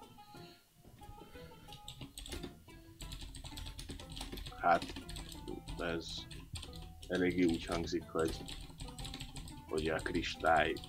[4.61, 4.85] Hát,
[5.79, 6.07] ez
[7.09, 8.43] eléggé úgy hangzik, hogy,
[9.69, 10.81] hogy a kristályhoz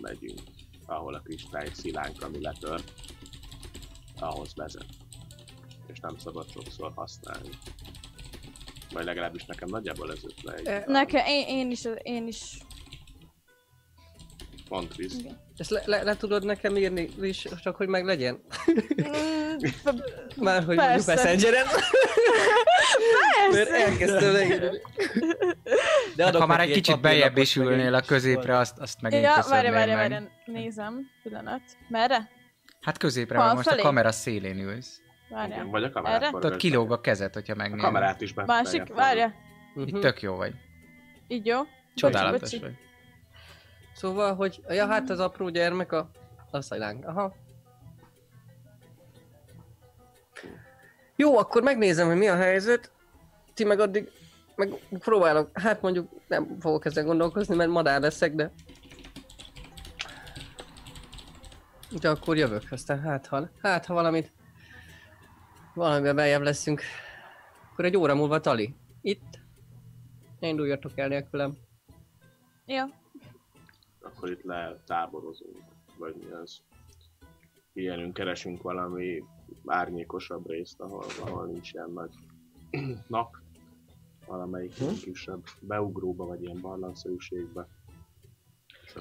[0.00, 0.40] megyünk,
[0.86, 2.92] ahol a kristály szilánk, ami letört,
[4.18, 4.96] ahhoz vezet.
[5.86, 7.50] És nem szabad sokszor használni.
[8.92, 12.58] Vagy legalábbis nekem nagyjából ez jött le Nekem, én, én is, én is.
[14.68, 15.14] pont visz.
[15.18, 15.40] Igen.
[15.56, 18.42] Ezt le, le, le, tudod nekem írni is, csak hogy meg legyen?
[19.02, 19.56] Mm,
[20.46, 21.14] Már hogy mondjuk Persze.
[21.14, 21.66] Messengeren.
[23.52, 24.78] Mert elkezdtem leírni.
[26.16, 29.44] De adok Ha már egy kicsit bejebb is ülnél a középre, azt, azt megint Ja,
[29.48, 31.62] várj, várj, várj, nézem, pillanat.
[31.88, 32.30] Merre?
[32.80, 35.01] Hát középre, mert most a kamera szélén ülsz.
[35.32, 35.66] Igen, Várjál.
[35.66, 35.92] vagy a Erre?
[35.94, 37.84] kamerát Tehát kilóg a kezed, hogyha A megnézed.
[37.84, 38.44] kamerát is be.
[38.44, 39.32] Másik, várja.
[39.74, 39.86] Mhm.
[39.86, 40.54] Itt tök jó vagy.
[41.28, 41.60] Így jó?
[41.94, 42.58] Csodálatos Bocsi.
[42.58, 42.76] vagy.
[43.94, 46.10] Szóval, hogy ja, hát az apró gyermek a,
[46.50, 47.06] a szajlánk.
[47.06, 47.34] Aha.
[51.16, 52.90] Jó, akkor megnézem, hogy mi a helyzet.
[53.54, 54.10] Ti meg addig
[54.56, 58.52] meg próbálok, hát mondjuk nem fogok ezen gondolkozni, mert madár leszek, de...
[62.00, 64.32] De akkor jövök, aztán hát ha, hát ha valamit...
[65.74, 66.82] Valamiben beljebb leszünk.
[67.72, 68.74] Akkor egy óra múlva Tali.
[69.00, 69.40] Itt.
[70.40, 71.56] Ne induljatok el nélkülem.
[72.66, 72.84] Jó.
[74.00, 75.58] akkor itt letáborozunk,
[75.98, 76.60] vagy mi az.
[77.72, 79.24] Ilyenünk, keresünk valami
[79.66, 82.10] árnyékosabb részt, ahol, ahol nincs ilyen nagy
[83.08, 83.36] nap,
[84.26, 87.68] valamelyik ilyen kisebb beugróba, vagy ilyen barlangszerűségbe.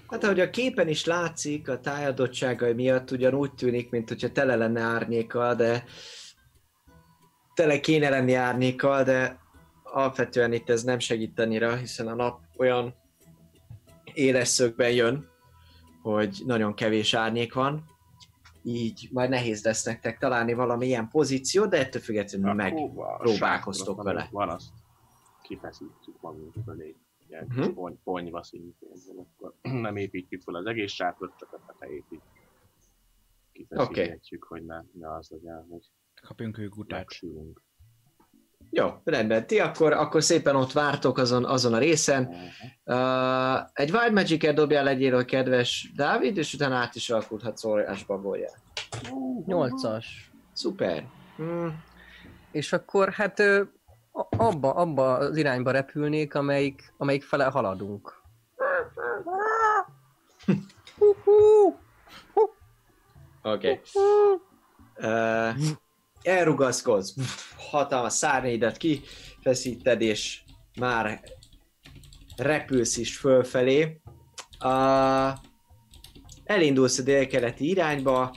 [0.07, 4.55] Hát ahogy a képen is látszik, a tájadottságai miatt ugyan úgy tűnik, mint hogyha tele
[4.55, 5.83] lenne árnyékkal, de
[7.61, 9.39] tele kéne lenni árnyékkal, de
[9.83, 12.95] alapvetően itt ez nem segít annyira, hiszen a nap olyan
[14.13, 15.27] éles szögben jön,
[16.01, 17.83] hogy nagyon kevés árnyék van,
[18.63, 22.73] így majd nehéz lesz nektek találni valami ilyen pozíciót, de ettől függetlenül meg.
[22.73, 24.27] Akkor van- próbálkoztok van- vele.
[24.31, 24.69] Van azt,
[25.41, 26.95] kifeszítjük magunk fölé,
[27.27, 27.59] ilyen Mhm.
[27.59, 27.73] uh-huh.
[27.73, 32.21] pony, ponyva szintén, akkor nem építjük fel az egész sátot, csak a tetejét így
[33.51, 35.89] kifeszítjük, hogy ne, ne az legyen, hogy
[36.21, 36.97] Kapjunk ők utát.
[36.99, 37.61] megsülünk.
[38.73, 39.47] Jó, rendben.
[39.47, 42.23] Ti akkor, akkor szépen ott vártok azon, azon a részen.
[42.23, 42.43] Uh-huh.
[42.99, 48.17] Uh, egy Wild Magic-et dobjál legyél, a kedves Dávid, és utána át is alakulhatsz órásba
[48.17, 48.53] bolyjál.
[49.45, 50.31] Nyolcas.
[50.53, 51.07] Szuper.
[51.35, 51.83] Hmm.
[52.51, 53.43] És akkor hát
[54.29, 58.21] abba, abba az irányba repülnék, amelyik, amelyik fele haladunk.
[63.43, 63.69] Oké.
[63.71, 63.79] Okay.
[64.97, 65.55] Uh,
[66.21, 67.15] elrugaszkodsz,
[67.57, 70.41] hatalmas szárnyaidat kifeszíted, és
[70.79, 71.21] már
[72.35, 74.01] repülsz is fölfelé.
[74.63, 75.29] Uh,
[76.43, 78.35] elindulsz a délkeleti irányba,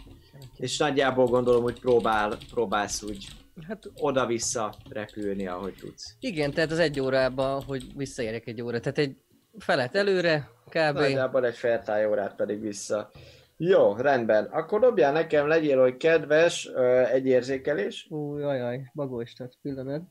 [0.57, 3.27] és nagyjából gondolom, hogy próbál, próbálsz úgy
[3.69, 6.17] Hát oda-vissza repülni, ahogy tudsz.
[6.21, 8.81] igen, tehát az egy órában, hogy visszaérek egy óra.
[8.81, 9.17] Tehát egy
[9.59, 10.95] felet előre, kb.
[10.99, 13.11] Nagyjából egy fertály órát pedig vissza.
[13.57, 14.45] Jó, rendben.
[14.45, 16.67] Akkor dobjál nekem, legyél, hogy kedves,
[17.13, 18.07] egy érzékelés.
[18.11, 20.03] Ú, jaj, jaj, bagolstat pillanat.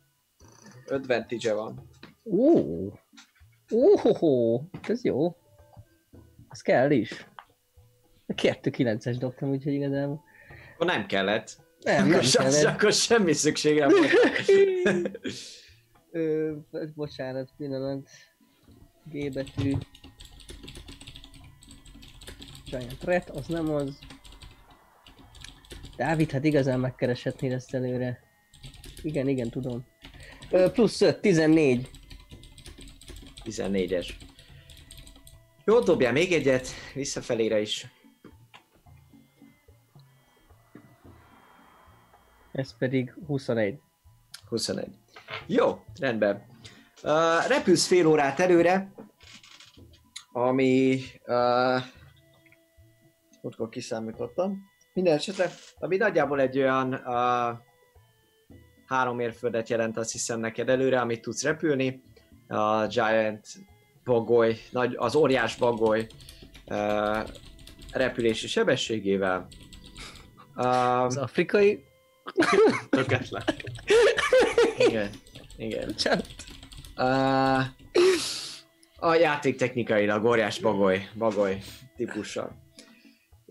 [0.87, 1.89] Advantage van.
[2.23, 2.91] Ó,
[4.21, 5.35] ó, ez jó.
[6.47, 7.27] Az kell is.
[8.27, 10.23] A 2-9-es dobtam, úgyhogy igazából.
[10.73, 11.57] Akkor nem kellett.
[11.79, 12.63] Nem, nem akkor, kellett.
[12.63, 14.11] akkor semmi szükségem volt.
[16.11, 16.53] Ö,
[16.95, 18.09] bocsánat, pillanat.
[19.03, 19.73] G betű.
[22.77, 23.99] Giant Red, az nem az.
[25.95, 28.23] Dávid, hát igazán megkereshetnél ezt előre.
[29.01, 29.85] Igen, igen, tudom.
[30.49, 31.89] Ö, plusz 5, 14.
[33.43, 34.09] 14-es.
[35.65, 37.87] Jó, dobjál még egyet, visszafelére is.
[42.51, 43.79] Ez pedig 21.
[44.49, 44.87] 21.
[45.47, 46.45] Jó, rendben.
[47.03, 48.93] Uh, repülsz fél órát előre,
[50.31, 50.99] ami...
[51.25, 51.83] Uh,
[53.43, 54.71] Múltkor kiszámítottam.
[54.93, 57.57] Minden esetre, ami nagyjából egy olyan uh,
[58.85, 62.03] három mérföldet jelent azt hiszem neked előre, amit tudsz repülni.
[62.47, 63.47] A Giant
[64.03, 66.07] bagoly, nagy, az óriás bagoly
[66.65, 67.29] uh,
[67.91, 69.47] repülési sebességével.
[70.55, 71.83] Az Um, afrikai...
[72.89, 73.43] Töketlen.
[74.77, 75.09] igen,
[75.57, 75.87] igen.
[75.87, 76.27] Bocsánat.
[76.97, 77.63] Uh,
[78.99, 81.61] a játék technikailag óriás bagoly, bagoly
[81.95, 82.62] típussal.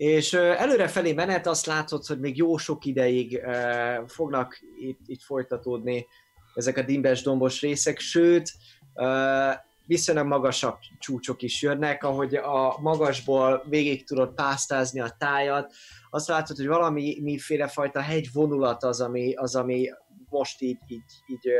[0.03, 4.99] És uh, előre felé menet azt látod, hogy még jó sok ideig uh, fognak itt,
[5.05, 6.07] itt folytatódni
[6.53, 8.51] ezek a dimbes dombos részek, sőt,
[8.93, 9.53] uh,
[9.85, 15.73] viszonylag magasabb csúcsok is jönnek, ahogy a magasból végig tudod pásztázni a tájat,
[16.09, 19.89] azt látod, hogy valami miféle fajta hegyvonulat az, ami, az, ami
[20.29, 21.51] most így, így, így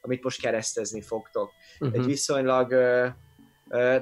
[0.00, 1.50] amit most keresztezni fogtok.
[1.78, 1.98] Uh-huh.
[1.98, 3.08] Egy viszonylag ö, ö,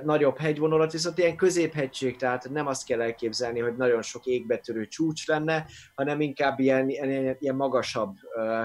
[0.05, 5.27] nagyobb hegyvonulat, viszont ilyen középhegység, tehát nem azt kell elképzelni, hogy nagyon sok égbetörő csúcs
[5.27, 8.63] lenne, hanem inkább ilyen, ilyen, ilyen magasabb ö,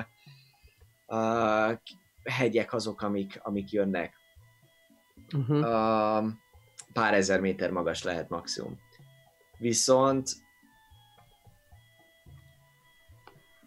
[1.08, 1.72] ö,
[2.24, 4.14] hegyek azok, amik, amik jönnek.
[5.36, 5.58] Uh-huh.
[5.58, 6.32] Uh,
[6.94, 8.80] pár ezer méter magas lehet maximum.
[9.58, 10.30] Viszont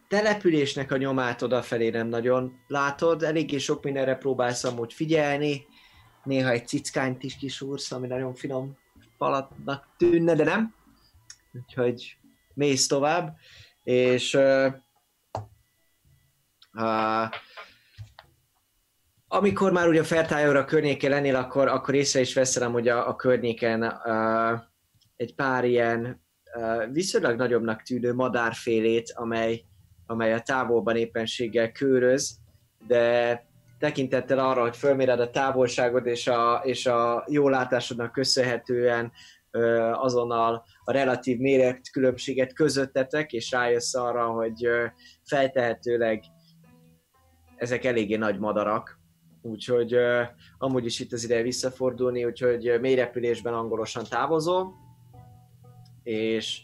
[0.09, 5.67] településnek a nyomát odafelé nem nagyon látod, eléggé sok mindenre próbálsz amúgy figyelni,
[6.25, 8.77] néha egy cickányt is kisúrsz, ami nagyon finom
[9.19, 10.75] palatnak tűnne, de nem.
[11.53, 12.17] Úgyhogy
[12.55, 13.37] mész tovább,
[13.83, 14.73] és uh,
[16.73, 17.29] uh,
[19.29, 23.17] amikor már ugye a Fertájóra környéken lennél, akkor, akkor észre is veszem, hogy a, a
[23.17, 24.61] környéken uh,
[25.17, 26.23] egy pár ilyen
[26.55, 29.65] uh, viszonylag nagyobbnak tűnő madárfélét, amely,
[30.07, 32.39] amely a távolban éppenséggel köröz,
[32.87, 33.52] de
[33.83, 39.13] tekintettel arra, hogy fölméred a távolságod és a, és a jó látásodnak köszönhetően
[39.93, 44.69] azonnal a relatív méret különbséget közöttetek, és rájössz arra, hogy
[45.25, 46.25] feltehetőleg
[47.57, 48.99] ezek eléggé nagy madarak,
[49.43, 49.97] úgyhogy
[50.59, 54.75] amúgy is itt az ideje visszafordulni, úgyhogy uh, mély repülésben angolosan távozol,
[56.03, 56.61] és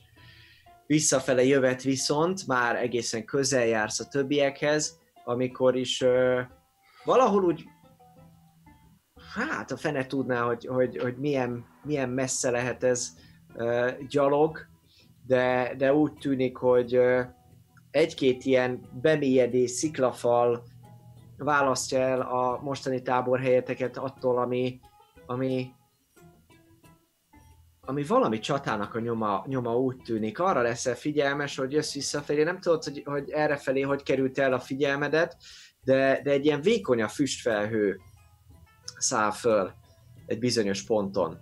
[0.87, 6.05] visszafele jövet viszont már egészen közel jársz a többiekhez, amikor is
[7.05, 7.65] valahol úgy
[9.35, 13.09] hát a fene tudná, hogy, hogy, hogy milyen, milyen messze lehet ez
[13.55, 14.59] ö, gyalog,
[15.27, 17.23] de, de úgy tűnik, hogy ö,
[17.91, 20.63] egy-két ilyen bemélyedés, sziklafal
[21.37, 24.81] választja el a mostani táborhelyeteket attól, ami,
[25.27, 25.71] ami,
[27.81, 30.39] ami valami csatának a nyoma, nyoma úgy tűnik.
[30.39, 34.61] Arra leszel figyelmes, hogy jössz visszafelé, nem tudod, hogy, hogy errefelé hogy került el a
[34.61, 35.37] figyelmedet,
[35.89, 38.01] de, de egy ilyen vékony a füstfelhő
[38.97, 39.73] száll föl
[40.27, 41.39] egy bizonyos ponton.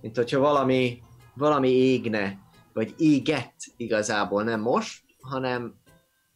[0.00, 1.02] Mint hogyha valami,
[1.34, 2.38] valami égne,
[2.72, 5.74] vagy égett igazából, nem most, hanem,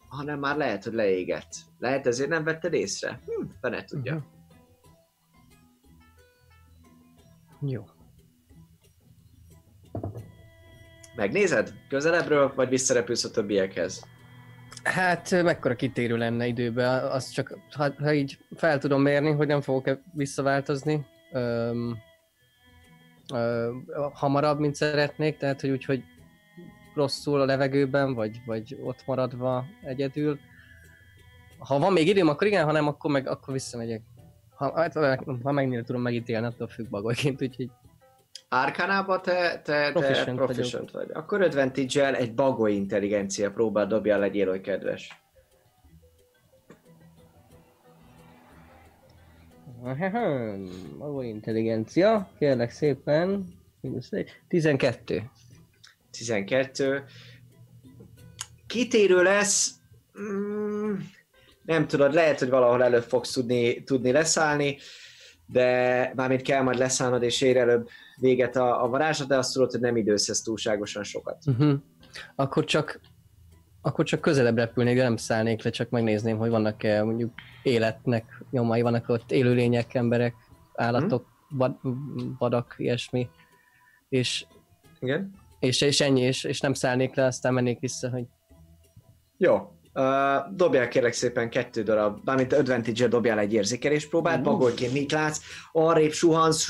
[0.08, 1.54] hanem már lehet, hogy leégett.
[1.78, 3.20] Lehet ezért nem vetted észre?
[3.26, 4.14] Hm, fene tudja.
[7.60, 7.70] Mhm.
[7.70, 7.84] Jó.
[11.16, 11.74] Megnézed?
[11.88, 14.11] Közelebbről, vagy visszarepülsz a többiekhez?
[14.82, 19.60] Hát mekkora kitérő lenne időben, az csak, ha, ha így fel tudom mérni, hogy nem
[19.60, 21.98] fogok visszaváltozni öm,
[23.34, 23.70] ö,
[24.12, 26.02] hamarabb, mint szeretnék, tehát hogy úgy, hogy
[26.94, 30.38] rosszul a levegőben, vagy, vagy ott maradva egyedül.
[31.58, 34.02] Ha van még időm, akkor igen, ha nem, akkor meg akkor visszamegyek.
[34.54, 34.94] Ha, hát,
[35.42, 37.70] ha megnél tudom megítélni, attól függ bagolyként, úgyhogy
[38.54, 41.10] Árkánába te, te, te Proficient proficient, vagy.
[41.12, 45.22] Akkor advantage egy bagoly intelligencia próbál dobjál, legyél oly kedves.
[50.98, 53.44] Maga intelligencia, kérlek szépen.
[53.80, 54.30] Mínusz egy.
[54.48, 55.30] 12.
[56.10, 57.04] 12.
[58.66, 59.70] Kitérő lesz.
[60.20, 60.94] Mm,
[61.62, 64.76] nem tudod, lehet, hogy valahol előbb fogsz tudni, tudni leszállni,
[65.46, 67.88] de mármint kell majd leszállnod és ér előbb
[68.22, 71.36] véget a, a varázslat, de azt tudod, hogy nem idősz túlságosan sokat.
[71.46, 71.72] Uh-huh.
[72.34, 73.00] Akkor csak
[73.84, 78.82] akkor csak közelebb repülnék, de nem szállnék le, csak megnézném, hogy vannak-e mondjuk életnek nyomai,
[78.82, 80.34] vannak ott élőlények, emberek,
[80.74, 81.76] állatok, vad,
[82.38, 83.28] vadak, ilyesmi.
[84.08, 84.46] És,
[85.00, 85.34] Igen?
[85.58, 88.24] és, és ennyi, és, és nem szállnék le, aztán mennék vissza, hogy
[89.36, 89.76] Jó.
[89.94, 94.44] Uh, dobjál kérlek szépen kettő darab, mármint advantage dobjál egy érzékelés próbát, Mhm.
[94.44, 95.40] bagolyként mit látsz,
[95.72, 96.66] arrébb suhansz,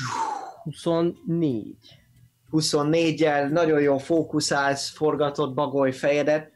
[0.63, 1.75] 24.
[2.51, 6.51] 24-jel nagyon jól fókuszálsz, forgatod bagoly fejedet,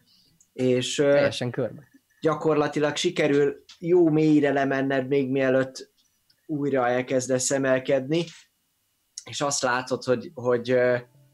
[0.54, 1.88] és Teljesen körbe.
[2.22, 5.92] gyakorlatilag sikerül jó mélyre lemenned még mielőtt
[6.46, 8.24] újra elkezdesz emelkedni,
[9.24, 10.78] és azt látod, hogy, hogy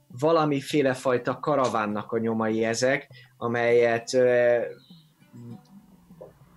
[0.08, 4.18] valamiféle fajta karavánnak a nyomai ezek, amelyet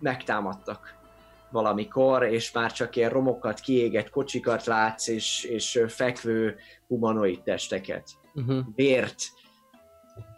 [0.01, 0.96] megtámadtak
[1.51, 8.11] valamikor, és már csak ilyen romokat, kiégett kocsikat látsz, és, és fekvő humanoid testeket.
[8.35, 8.65] Uh-huh.
[8.75, 9.23] Bért,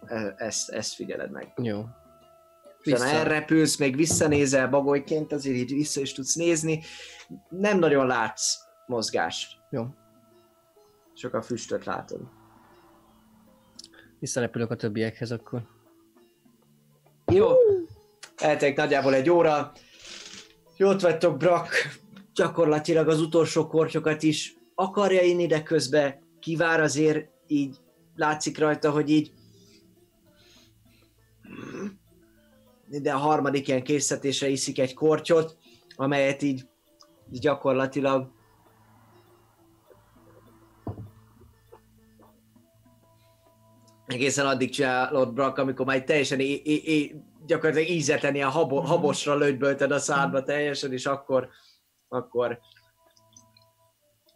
[0.06, 1.52] E- ezt, ezt figyeled meg.
[1.62, 1.84] Jó.
[2.82, 3.06] Vissza.
[3.06, 6.82] elrepülsz, még visszanézel bagolyként, azért így vissza is tudsz nézni.
[7.48, 9.86] Nem nagyon látsz mozgást, Jó.
[11.14, 12.20] csak a füstöt látod.
[14.18, 15.62] Visszarepülök a többiekhez akkor.
[17.32, 17.48] Jó.
[18.36, 19.72] Eltelik nagyjából egy óra.
[20.79, 21.68] Jót vagytok, Brak.
[22.35, 27.76] Gyakorlatilag az utolsó kortyokat is akarja inni, de közben kivár azért így
[28.16, 29.33] látszik rajta, hogy így
[32.89, 35.57] de a harmadik ilyen készítésre iszik egy kortyot,
[35.97, 36.68] amelyet így,
[37.31, 38.31] gyakorlatilag
[44.07, 47.14] egészen addig csinálod, Brak, amikor már teljesen é- é- é-
[47.49, 51.49] gyakorlatilag ízetlen ilyen habo- habosra lögybölted a szádba teljesen, és akkor,
[52.09, 52.59] akkor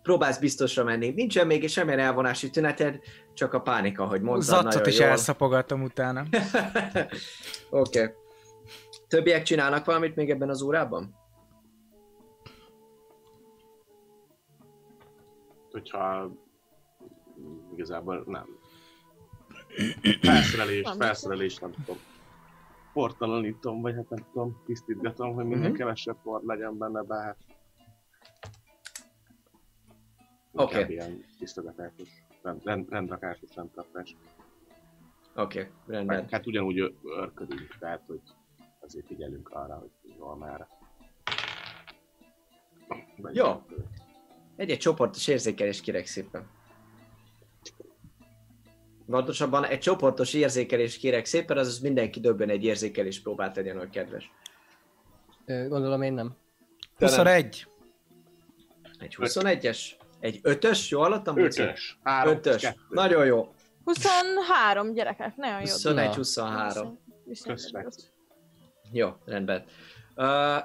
[0.02, 1.08] próbálsz biztosra menni.
[1.08, 2.98] Nincsen még semmilyen elvonási tüneted,
[3.34, 5.08] csak a pánika, hogy mondtad Zattot is jól.
[5.08, 6.20] elszapogatom utána.
[7.70, 8.00] Oké.
[8.00, 8.14] Okay.
[9.08, 11.14] Többiek csinálnak valamit még ebben az órában?
[15.70, 16.30] Hogyha
[17.74, 18.46] igazából nem.
[20.20, 21.98] Felszerelés, felszerelés, nem tudom.
[22.93, 25.76] Portalanítom, vagy hát nem tudom, tisztítgatom, hogy minél Mhm.
[25.76, 27.36] kevesebb por legyen benne, bár hát
[30.53, 30.74] Oké.
[30.74, 32.09] inkább ilyen tisztogatásos,
[32.43, 34.16] rend, rend, rendrakásos, rendtartás.
[35.34, 36.16] Oké, okay, rendben.
[36.20, 38.20] Meg hát ugyanúgy örködünk, tehát hogy
[38.80, 40.66] azért figyelünk arra, hogy jól már.
[43.32, 43.62] Jó.
[44.57, 46.47] Egy-egy csoportos érzékelés kérek szépen.
[49.12, 54.30] Pontosabban egy csoportos érzékelés kérek szépen, azaz mindenki dobjon egy érzékelés próbát legyen, hogy kedves.
[55.46, 56.36] Ö, Gondolom én nem.
[56.98, 57.08] Te nem.
[57.08, 57.66] 21.
[58.98, 59.78] Egy 21-es?
[60.20, 60.88] Egy 5-ös?
[60.88, 61.34] Jó hallottam?
[61.34, 61.62] Buci?
[61.62, 61.98] Ötös.
[62.02, 62.62] Három, Ötös.
[62.62, 62.80] kettő.
[62.88, 63.52] Nagyon jó.
[63.84, 65.66] 23 gyerekek, nagyon jó.
[65.66, 66.88] 21-23.
[67.24, 67.82] Viszont Köszönöm.
[67.82, 68.04] rossz.
[68.92, 69.64] Jó, rendben.
[70.16, 70.56] Uh,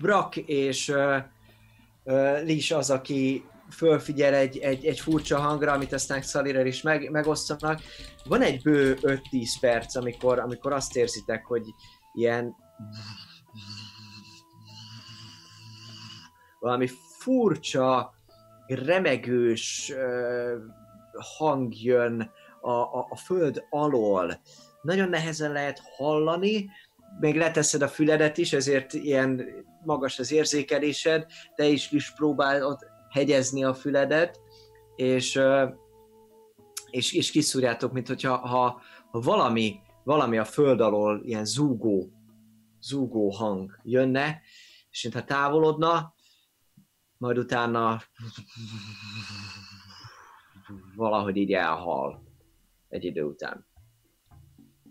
[0.00, 1.16] Brak és uh,
[2.04, 7.10] uh, Lis az, aki fölfigyel egy, egy, egy furcsa hangra, amit aztán Szalirel is meg,
[7.10, 7.80] megosztanak.
[8.24, 9.20] Van egy bő 5-10
[9.60, 11.62] perc, amikor, amikor azt érzitek, hogy
[12.12, 12.54] ilyen
[16.58, 18.14] valami furcsa,
[18.66, 20.56] remegős ö,
[21.36, 24.40] hang jön a, a, a föld alól.
[24.82, 26.70] Nagyon nehezen lehet hallani,
[27.20, 29.46] még leteszed a füledet is, ezért ilyen
[29.84, 32.78] magas az érzékelésed, te is is próbálod
[33.10, 34.40] hegyezni a füledet,
[34.96, 35.40] és,
[36.90, 42.10] és, és kiszúrjátok, mint hogyha ha, ha valami, valami a föld alól ilyen zúgó,
[42.80, 44.40] zúgó hang jönne,
[44.90, 46.14] és mintha távolodna,
[47.16, 48.00] majd utána
[50.96, 52.22] valahogy így elhal
[52.88, 53.66] egy idő után.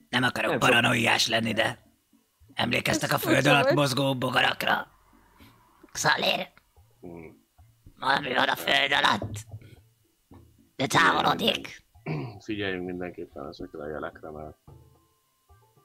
[0.09, 1.91] Nem akarok Nem, paranoiás lenni, de
[2.53, 4.87] emlékeztek Ez a föld alatt mozgó bogarakra?
[5.91, 6.57] Xalér,
[7.07, 7.38] Mm.
[7.99, 9.33] Valami van a föld alatt.
[10.75, 11.85] De távolodik.
[12.39, 14.57] Figyeljünk mindenképpen ezekre a jelekre, mert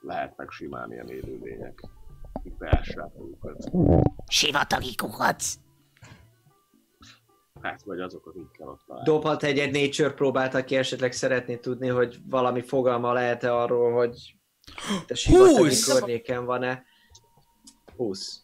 [0.01, 1.83] lehetnek simán ilyen élőlények,
[2.33, 3.71] akik beássák magukat.
[4.27, 5.55] Sivatagi kukac.
[7.63, 9.09] Hát, vagy azok, akik kell ott találni.
[9.09, 14.37] Dobhat egy, egy nature próbát, aki esetleg szeretné tudni, hogy valami fogalma lehet-e arról, hogy
[15.03, 16.85] itt a sivatagi környéken van-e.
[17.97, 18.43] 20.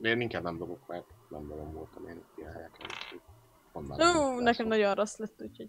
[0.00, 2.86] Én inkább nem dobok, mert nem nagyon voltam én ilyen helyeken.
[3.96, 5.68] Tudok nekem nagyon rossz lett, úgyhogy...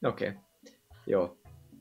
[0.00, 0.26] Oké.
[0.26, 0.38] Okay.
[1.04, 1.22] Jó.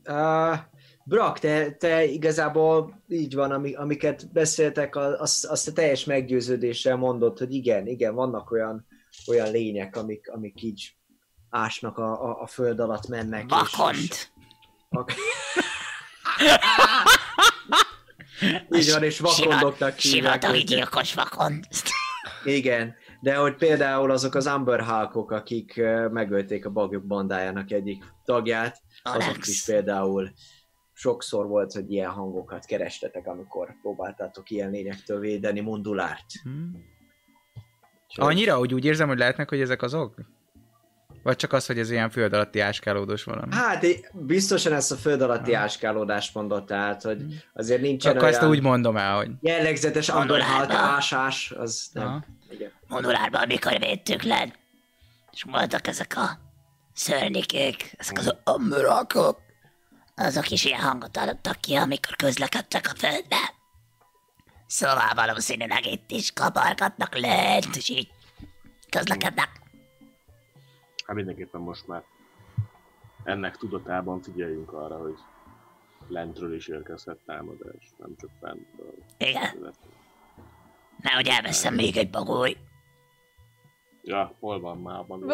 [0.09, 0.57] Uh,
[1.03, 7.37] Brak, te, te igazából így van, ami, amiket beszéltek, azt, azt a teljes meggyőződéssel mondod,
[7.37, 8.87] hogy igen, igen, vannak olyan,
[9.27, 10.97] olyan lények, amik, amik így
[11.49, 13.43] ásnak a, a, a föld alatt mennek.
[13.43, 13.95] és- Vakond.
[13.97, 14.27] és-
[14.89, 15.13] Ak-
[18.71, 21.67] így van, és vakondoknak hívják Sivatagi gyilkos vakond.
[22.43, 28.81] Igen, de hogy például azok az Amber Hulkok, akik megölték a bagyok bandájának egyik tagját,
[29.03, 30.29] azok is például
[30.93, 36.25] sokszor volt, hogy ilyen hangokat kerestetek, amikor próbáltátok ilyen lényektől védeni mondulárt.
[38.07, 40.15] Úgyhogy- Annyira, hogy úgy érzem, hogy lehetnek, hogy ezek azok?
[41.23, 43.53] Vagy csak az, hogy ez ilyen föld alatti áskálódós valami?
[43.53, 48.53] Hát biztosan ezt a föld alatti áskálódást mondott, tehát, hogy azért nincsen Akkor ezt olyan
[48.53, 49.29] úgy mondom el, hogy...
[49.41, 50.71] jellegzetes Amber Hulk Mondulárt.
[50.95, 52.07] ásás, az nem.
[52.07, 52.25] Aha.
[52.49, 52.71] Igen.
[52.87, 54.53] Modulárban, mikor védtük le,
[55.31, 56.39] és voltak ezek a
[56.93, 59.39] szörnyékék, ezek az amrakok,
[60.15, 63.53] azok is ilyen hangot adtak ki, amikor közlekedtek a földbe.
[64.67, 68.11] Szóval valószínűleg itt is kapargatnak lent, és így
[68.89, 69.49] közlekednek.
[71.05, 72.03] Hát mindenképpen most már
[73.23, 75.17] ennek tudatában figyeljünk arra, hogy
[76.07, 78.93] lentről is érkezhet támadás, nem csak fentről.
[79.17, 79.73] Igen,
[81.01, 82.57] nehogy elveszem még egy bagoly.
[84.03, 85.03] Ja, hol van már?
[85.07, 85.33] Van Ö,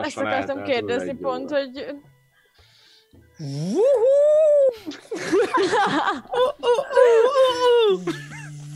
[0.00, 1.60] Ezt akartam kérdezni egy pont, óra.
[1.60, 1.86] hogy...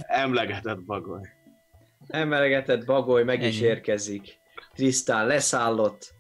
[0.07, 1.21] Emlegetett bagoly.
[2.07, 4.39] Emelegetett bagoly meg is érkezik.
[4.75, 6.15] Trisztán leszállott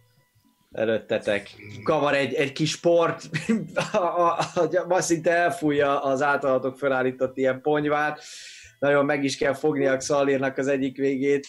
[0.72, 1.50] előttetek.
[1.82, 3.22] Kavar egy, egy kis port,
[3.92, 8.22] a, a, a, ma szinte elfújja az általatok felállított ilyen ponyvát.
[8.86, 11.46] Nagyon meg is kell fogni a Xalírnak az egyik végét,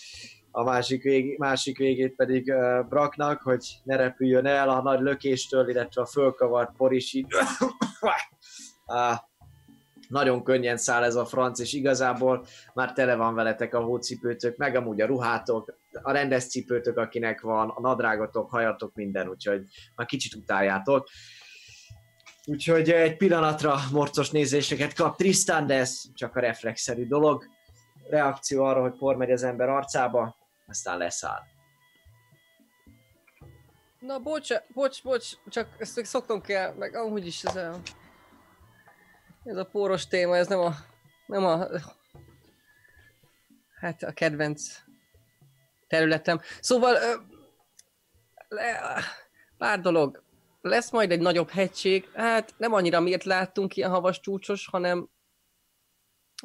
[0.52, 5.70] a másik, vég, másik végét pedig uh, Braknak, hogy ne repüljön el a nagy lökéstől,
[5.70, 7.26] illetve a fölkavart por is így.
[8.90, 9.18] Ah,
[10.08, 14.76] nagyon könnyen száll ez a franc, és igazából már tele van veletek a hócipőtök, meg
[14.76, 19.66] amúgy a ruhátok, a rendes cipőtök, akinek van, a nadrágotok, hajatok, minden, úgyhogy
[19.96, 21.08] már kicsit utáljátok.
[22.50, 27.50] Úgyhogy egy pillanatra morcos nézéseket kap Tristan, de ez csak a reflexzerű dolog.
[28.10, 30.36] Reakció arra, hogy por megy az ember arcába,
[30.68, 31.42] aztán leszáll.
[34.00, 37.80] Na, bocs, bocs, bocs, csak ezt még szoknom kell, meg amúgy is ez a...
[39.44, 40.74] Ez a póros téma, ez nem a...
[41.26, 41.68] Nem a...
[43.80, 44.82] Hát a kedvenc
[45.88, 46.42] területem.
[46.60, 46.98] Szóval...
[48.48, 48.80] Le,
[49.58, 50.24] pár dolog.
[50.68, 52.10] Lesz majd egy nagyobb hegység.
[52.14, 55.10] Hát nem annyira miért láttunk ilyen havas csúcsos, hanem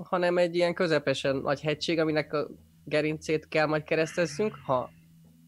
[0.03, 2.49] hanem egy ilyen közepesen nagy hegység, aminek a
[2.85, 4.91] gerincét kell majd keresztezzünk, ha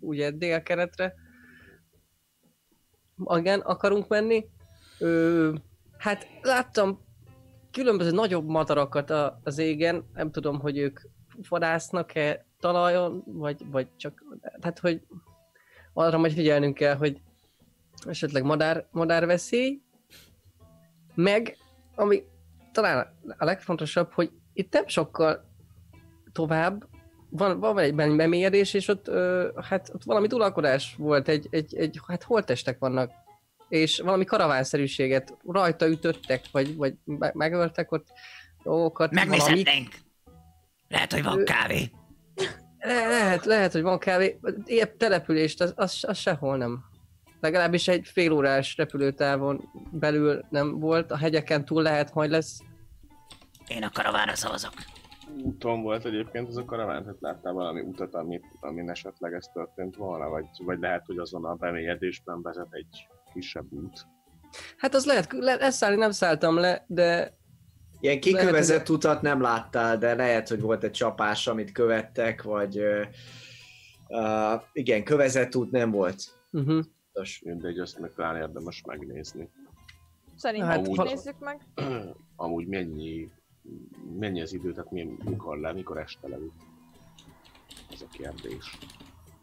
[0.00, 1.14] ugye délkeletre
[3.36, 4.46] igen, akarunk menni.
[4.98, 5.54] Ö,
[5.98, 7.04] hát láttam
[7.70, 11.00] különböző nagyobb madarakat a, az égen, nem tudom, hogy ők
[11.48, 14.22] vadásznak-e talajon, vagy, vagy csak,
[14.60, 15.02] tehát hogy
[15.92, 17.20] arra majd figyelnünk kell, hogy
[18.06, 19.80] esetleg madár, madárveszély,
[21.14, 21.56] meg,
[21.94, 22.22] ami
[22.72, 25.50] talán a legfontosabb, hogy itt nem sokkal
[26.32, 26.86] tovább
[27.30, 32.00] van, van egy bemélyedés, és ott, ö, hát ott valami uralkodás volt, egy, egy, egy,
[32.06, 33.10] hát holttestek vannak,
[33.68, 38.06] és valami karavánszerűséget rajta ütöttek, vagy, vagy me- megöltek ott
[38.62, 39.10] dolgokat.
[39.10, 39.94] Megnézhetnénk.
[40.88, 41.90] Lehet, hogy van kávé.
[42.78, 44.38] Le- lehet, lehet, hogy van kávé.
[44.64, 46.84] Épp települést, az, az, az sehol nem.
[47.44, 52.58] Legalábbis egy fél órás repülőtávon belül nem volt, a hegyeken túl lehet, majd lesz.
[53.66, 54.72] Én a karavára szavazok.
[55.42, 59.96] Úton volt egyébként ez a karaván, tehát láttál valami utat, amit, amin esetleg ez történt
[59.96, 64.06] volna, vagy, vagy lehet, hogy azon a bemélyedésben vezet egy kisebb út.
[64.76, 67.36] Hát az lehet, le, leszállni nem szálltam le, de
[68.00, 73.06] Ilyen kikövezett utat nem láttál, de lehet, hogy volt egy csapás, amit követtek, vagy uh,
[74.08, 76.22] uh, igen, kövezett út nem volt.
[76.50, 76.84] uh-huh.
[77.14, 77.40] Tos.
[77.44, 79.48] Mindegy, azt meg talán érdemes megnézni.
[80.36, 81.60] Szerintem Hát, val- nézzük meg.
[82.36, 83.30] Amúgy mennyi,
[84.18, 86.36] mennyi az idő, tehát mi, mikor le, mikor este le?
[87.92, 88.78] Ez a kérdés.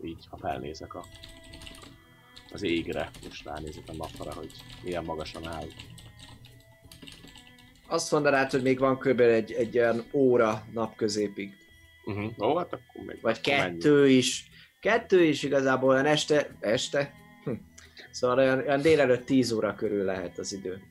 [0.04, 1.06] Így, ha felnézek a,
[2.54, 4.52] az égre, és ránézek a napra, hogy
[4.84, 5.68] milyen magasan áll.
[7.88, 9.20] Azt mondanád, hogy még van kb.
[9.20, 11.54] egy, egy olyan óra napközépig.
[12.06, 12.50] Uh-huh.
[12.50, 14.50] Ó, hát akkor még Vagy kettő is.
[14.80, 17.14] Kettő is igazából olyan este, este?
[18.12, 20.82] Szóval olyan, olyan délelőtt 10 óra körül lehet az idő.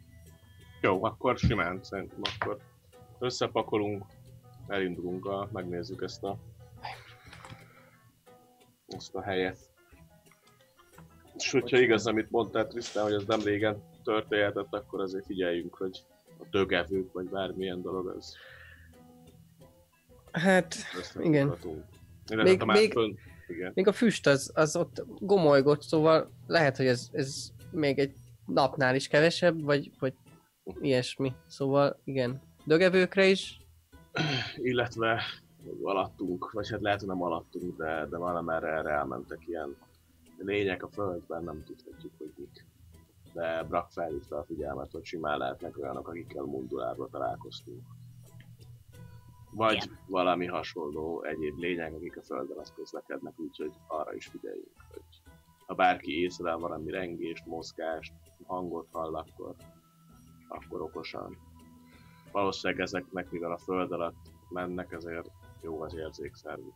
[0.80, 2.58] Jó, akkor simán szerintem akkor
[3.18, 4.04] összepakolunk,
[4.66, 6.38] elindulunk, a, megnézzük ezt a
[8.86, 9.58] ezt a helyet.
[11.36, 16.02] És hogyha igaz, amit mondtál Trisztán, hogy ez nem régen történhetett, akkor azért figyeljünk, hogy
[16.38, 18.36] a dögevők, vagy bármilyen dolog, az
[20.32, 20.76] hát
[21.18, 21.48] Igen.
[21.48, 21.84] összefoghatunk.
[22.34, 22.98] Még- Még,
[23.50, 23.72] igen.
[23.74, 28.14] még a füst az, az ott gomolygott, szóval lehet, hogy ez, ez még egy
[28.46, 30.14] napnál is kevesebb, vagy, vagy
[30.80, 31.32] ilyesmi.
[31.46, 33.60] Szóval igen, dögevőkre is.
[34.56, 35.22] illetve
[35.82, 39.76] alattunk, vagy hát lehet, hogy nem alattunk, de, de valamerre erre elmentek ilyen
[40.38, 42.66] lények a földben, nem tudhatjuk, hogy mik.
[43.32, 47.82] De Brak felhívta a figyelmet, hogy simán lehetnek olyanok, akikkel Mundulárba találkoztunk.
[49.52, 49.98] Vagy Igen.
[50.06, 55.02] valami hasonló egyéb lények, akik a földön azt közlekednek, úgyhogy arra is figyeljünk, hogy
[55.66, 58.12] ha bárki észrevel valami rengést, mozgást,
[58.46, 59.54] hangot hall, akkor,
[60.48, 61.36] akkor okosan
[62.32, 65.30] valószínűleg ezeknek, mivel a föld alatt mennek, ezért
[65.62, 66.74] jó az érzékszervük.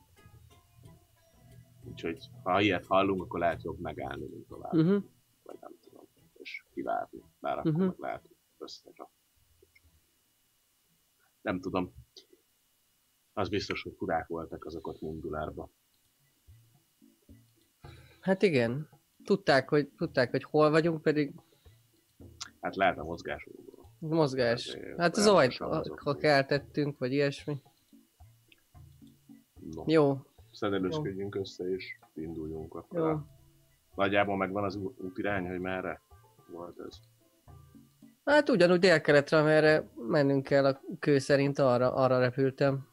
[1.84, 4.90] Úgyhogy ha ilyet hallunk, akkor lehet jobb megállni, mint tovább, uh-huh.
[4.94, 5.04] Uh-huh.
[5.42, 7.22] vagy nem tudom, és kivárni.
[7.40, 7.80] Bár akkor Mhm.
[7.80, 7.98] uh-huh.
[7.98, 9.10] meg lehet összecsap.
[11.40, 11.92] Nem tudom.
[13.36, 15.70] Az biztos, hogy furák voltak azok ott Mundulárba.
[18.20, 18.88] Hát igen.
[19.24, 21.32] Tudták, hogy, tudták, hogy hol vagyunk, pedig
[22.60, 23.90] Hát lehet a mozgásunkból.
[23.98, 24.66] mozgás.
[24.68, 26.00] Azért Hát az folyamatosan ajt, mozogtunk.
[26.00, 27.62] ha keltettünk, vagy ilyesmi.
[29.74, 29.84] No.
[29.86, 30.18] Jó,
[30.52, 32.98] Szedelősködjünk össze, és induljunk akkor.
[33.10, 33.18] jó.
[33.94, 36.00] Nagyjából megvan az útirány, hogy merre
[36.50, 36.96] volt ez.
[38.24, 42.88] Hát ugyanúgy délkeletre, amerre mennünk kell a kő szerint, arra, arra repültem.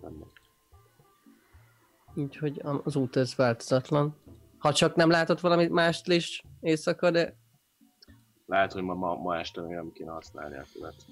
[0.00, 0.30] Nem
[2.14, 4.16] Úgyhogy az út ez változatlan.
[4.58, 7.36] Ha csak nem látott valami mást is éjszaka, de
[8.46, 11.04] Lehet, hogy ma, ma, ma este még nem kéne használni a követ.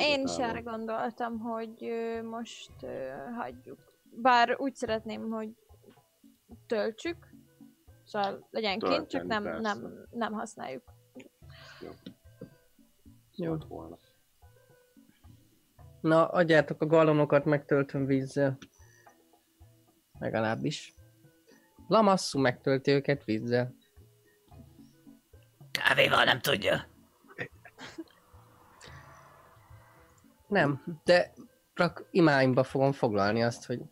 [0.00, 1.92] Én is erre gondoltam, hogy
[2.24, 2.72] most
[3.36, 3.78] hagyjuk.
[4.02, 5.56] Bár úgy szeretném, hogy
[6.66, 7.16] töltsük,
[8.04, 9.60] szóval legyen kint, csak nem, persze.
[9.60, 10.82] nem, nem használjuk.
[11.80, 11.90] Jó.
[13.30, 13.98] Szólt volna.
[16.04, 18.58] Na adjátok a gallonokat, megtöltöm vízzel.
[20.18, 20.94] Legalábbis.
[21.88, 23.74] Lamasszú megtölti őket vízzel.
[25.70, 26.86] Kávéval nem tudja.
[30.48, 31.32] Nem, de
[31.74, 33.82] csak imáimba fogom foglalni azt, hogy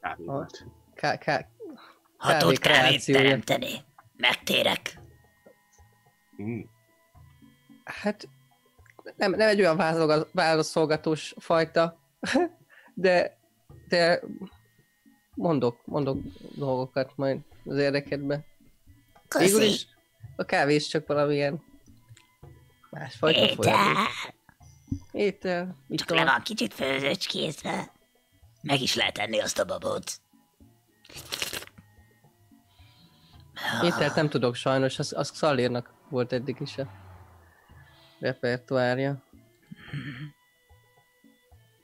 [0.00, 0.66] Kávé Ha- volt.
[0.94, 1.48] ká- ká-
[2.16, 3.70] Ha Kávé tud kávét teremteni,
[4.16, 4.98] megtérek.
[6.42, 6.60] Mm.
[7.84, 8.28] Hát
[9.16, 9.76] nem, nem egy olyan
[10.32, 11.98] válaszolgatós fajta,
[12.94, 13.38] de,
[13.88, 14.20] de
[15.34, 16.18] mondok, mondok
[16.56, 18.44] dolgokat majd az érdekedbe.
[19.38, 19.86] Végül is
[20.36, 21.62] a kávé is csak valamilyen
[22.90, 23.54] másfajta Étel.
[23.54, 24.40] folyadék.
[25.12, 27.92] Étel, Csak le van kicsit főzőcskézve.
[28.62, 30.20] Meg is lehet enni azt a babot.
[33.82, 36.86] Ételt nem tudok sajnos, az, az Xalírnak volt eddig is a
[38.22, 39.22] repertoárja.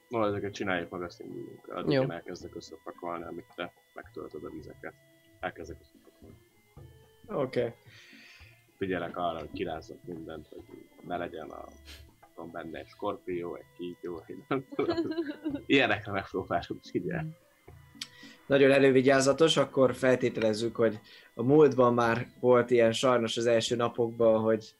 [0.08, 1.68] No, ezeket csináljuk meg, azt induljunk.
[1.68, 2.02] Addig Jó.
[2.02, 4.94] én elkezdek összepakolni, amit te megtöltöd a vizeket.
[5.40, 6.36] Elkezdek összepakolni.
[7.26, 7.60] Oké.
[7.60, 7.72] Okay.
[8.76, 10.64] Figyelek arra, hogy kirázzak mindent, hogy
[11.06, 11.64] ne legyen a
[12.34, 14.96] tudom, benne egy skorpió, egy kígyó, nem tudom.
[15.66, 17.36] Ilyenekre megpróbálunk figyelni.
[18.46, 20.98] Nagyon elővigyázatos, akkor feltételezzük, hogy
[21.34, 24.74] a múltban már volt ilyen sajnos az első napokban, hogy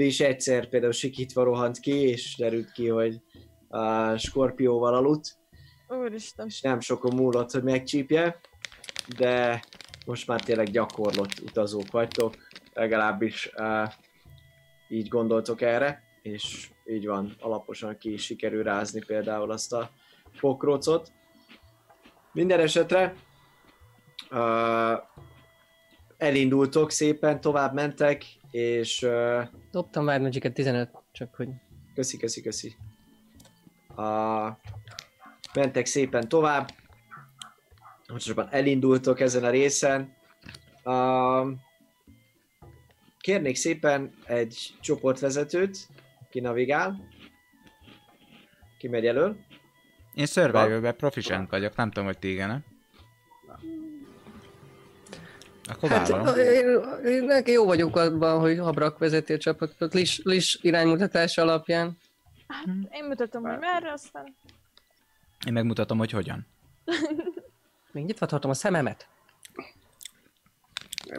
[0.00, 3.20] is egyszer például sikítva rohant ki, és derült ki, hogy
[3.68, 5.36] a skorpióval aludt,
[5.88, 6.46] Úristen.
[6.46, 8.40] és nem sokon múlott, hogy megcsípje,
[9.18, 9.64] de
[10.06, 12.34] most már tényleg gyakorlott utazók vagytok,
[12.72, 13.92] legalábbis uh,
[14.88, 19.90] így gondoltok erre, és így van, alaposan ki is sikerül rázni például azt a
[20.40, 21.12] pokrócot.
[22.32, 23.14] Minden esetre
[24.30, 24.98] uh,
[26.16, 28.24] elindultok szépen, tovább mentek,
[28.54, 31.48] és uh, Dobtam Wild magic 15, csak hogy...
[31.94, 32.74] Köszi, köszi, köszi.
[33.96, 34.02] A...
[35.54, 36.70] Mentek szépen tovább.
[38.06, 40.14] Pontosabban elindultok ezen a részen.
[40.82, 41.42] A...
[43.18, 45.88] Kérnék szépen egy csoportvezetőt,
[46.30, 47.08] ki navigál.
[48.78, 49.36] Ki megy elől.
[50.14, 52.64] Én survival proficient vagyok, nem tudom, hogy ti igen
[55.68, 56.38] Akkor Hát, vállalom.
[56.38, 56.80] én,
[57.12, 61.98] én, neki jó vagyok abban, hogy Habrak vezeti a csapatot, Lis, Lis iránymutatás alapján.
[62.90, 64.34] Én mutatom, hogy merre, aztán...
[65.46, 66.46] Én megmutatom, hogy hogyan.
[67.92, 69.08] Még nyitva tartom a szememet.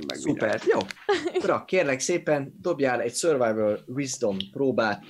[0.07, 0.79] Meg Szuper, jó.
[1.45, 5.03] Bra, kérlek szépen, dobjál egy Survival Wisdom próbát.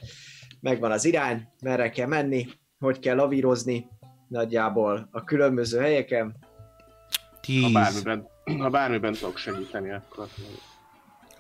[0.60, 2.48] Megvan az irány, merre kell menni,
[2.80, 3.88] hogy kell lavírozni,
[4.28, 6.36] nagyjából a különböző helyeken.
[6.40, 7.72] Ha Tíz.
[7.74, 8.28] bármiben,
[8.60, 10.28] ha bármiben tudok segíteni, akkor...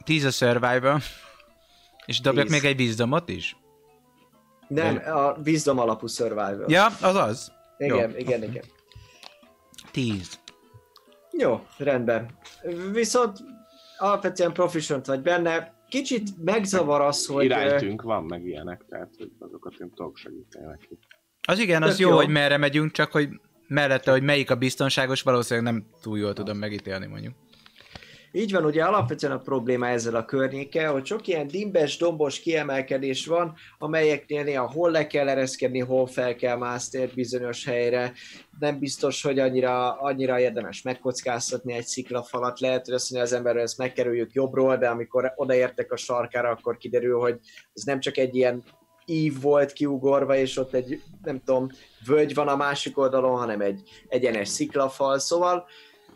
[0.03, 0.99] Tíz a survival.
[2.06, 2.53] És dobjak Tíz.
[2.53, 3.58] még egy wisdomot is?
[4.68, 6.66] Nem, a Wisdom alapú Survival.
[6.68, 7.51] Ja, az az.
[7.78, 8.18] Igen, Jó.
[8.18, 8.64] igen, igen.
[9.91, 10.39] Tíz.
[11.32, 12.30] Jó, rendben.
[12.91, 13.38] Viszont
[13.97, 15.74] alapvetően proficient vagy benne.
[15.89, 17.45] Kicsit megzavar az, hogy...
[17.45, 20.99] Iránytünk van, meg ilyenek, tehát hogy azokat én tudok segíteni neki.
[21.47, 22.16] Az igen, az Tök jó, jó.
[22.16, 23.30] hogy merre megyünk, csak hogy
[23.68, 27.34] mellette, hogy melyik a biztonságos, valószínűleg nem túl jól tudom megítélni mondjuk.
[28.38, 33.26] Így van, ugye alapvetően a probléma ezzel a környékkel, hogy sok ilyen dimbes, dombos kiemelkedés
[33.26, 38.13] van, amelyeknél néha hol le kell ereszkedni, hol fel kell mászni bizonyos helyre.
[38.59, 42.59] Nem biztos, hogy annyira, annyira érdemes megkockáztatni egy sziklafalat.
[42.59, 46.49] Lehet, hogy azt mondja az ember, hogy ezt megkerüljük jobbról, de amikor odaértek a sarkára,
[46.49, 47.39] akkor kiderül, hogy
[47.74, 48.63] ez nem csak egy ilyen
[49.06, 51.70] ív volt kiugorva, és ott egy, nem tudom,
[52.06, 55.20] völgy van a másik oldalon, hanem egy egyenes sziklafal.
[55.20, 55.68] Szóval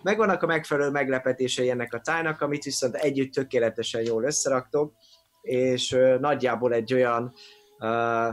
[0.03, 4.93] megvannak a megfelelő meglepetései ennek a tájnak, amit viszont együtt tökéletesen jól összeraktok,
[5.41, 7.33] és nagyjából egy olyan
[7.79, 8.27] ö,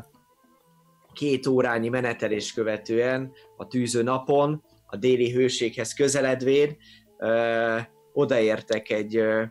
[1.12, 6.76] két órányi menetelés követően a tűző napon, a déli hőséghez közeledvén
[7.18, 7.78] ö,
[8.12, 9.42] odaértek egy ö,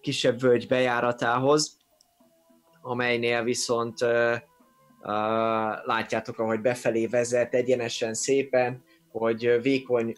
[0.00, 1.76] kisebb völgy bejáratához,
[2.82, 4.34] amelynél viszont ö,
[5.84, 10.14] látjátok, ahogy befelé vezet egyenesen szépen, hogy vékony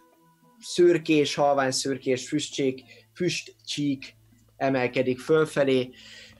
[0.60, 2.82] szürkés, halvány szürkés füstcsík,
[3.14, 4.16] füstcsík
[4.56, 5.90] emelkedik fölfelé,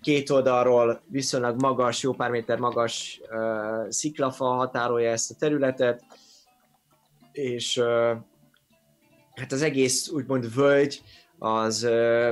[0.01, 6.05] két oldalról viszonylag magas, jó pár méter magas uh, sziklafal határolja ezt a területet,
[7.33, 8.17] és uh,
[9.35, 11.03] hát az egész úgymond völgy
[11.39, 12.31] az uh,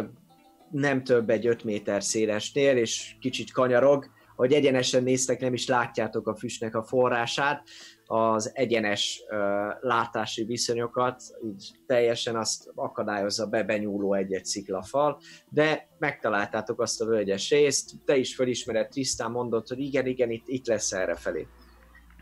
[0.71, 4.11] nem több egy 5 méter szélesnél, és kicsit kanyarog,
[4.43, 7.63] hogy egyenesen néztek, nem is látjátok a füstnek a forrását,
[8.07, 9.39] az egyenes uh,
[9.81, 17.51] látási viszonyokat, így teljesen azt akadályozza be benyúló egy-egy sziklafal, de megtaláltátok azt a völgyes
[17.51, 21.47] részt, te is felismered, tisztán mondod, hogy igen, igen, itt, itt lesz errefelé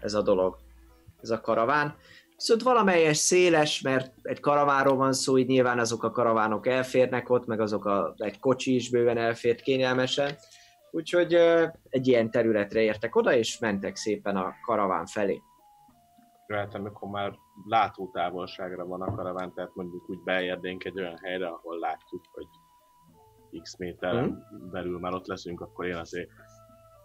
[0.01, 0.57] ez a dolog,
[1.23, 1.95] ez a karaván.
[2.37, 7.47] Viszont valamelyes széles, mert egy karavánról van szó, így nyilván azok a karavánok elférnek ott,
[7.47, 10.37] meg azok a, egy kocsi is bőven elfért kényelmesen,
[10.91, 11.35] úgyhogy
[11.89, 15.41] egy ilyen területre értek oda, és mentek szépen a karaván felé.
[16.47, 17.33] Jöhet, amikor már
[17.69, 22.47] látótávolságra van a karaván, tehát mondjuk úgy beérdénk egy olyan helyre, ahol látjuk, hogy
[23.63, 26.31] x méteren belül már ott leszünk, akkor én azért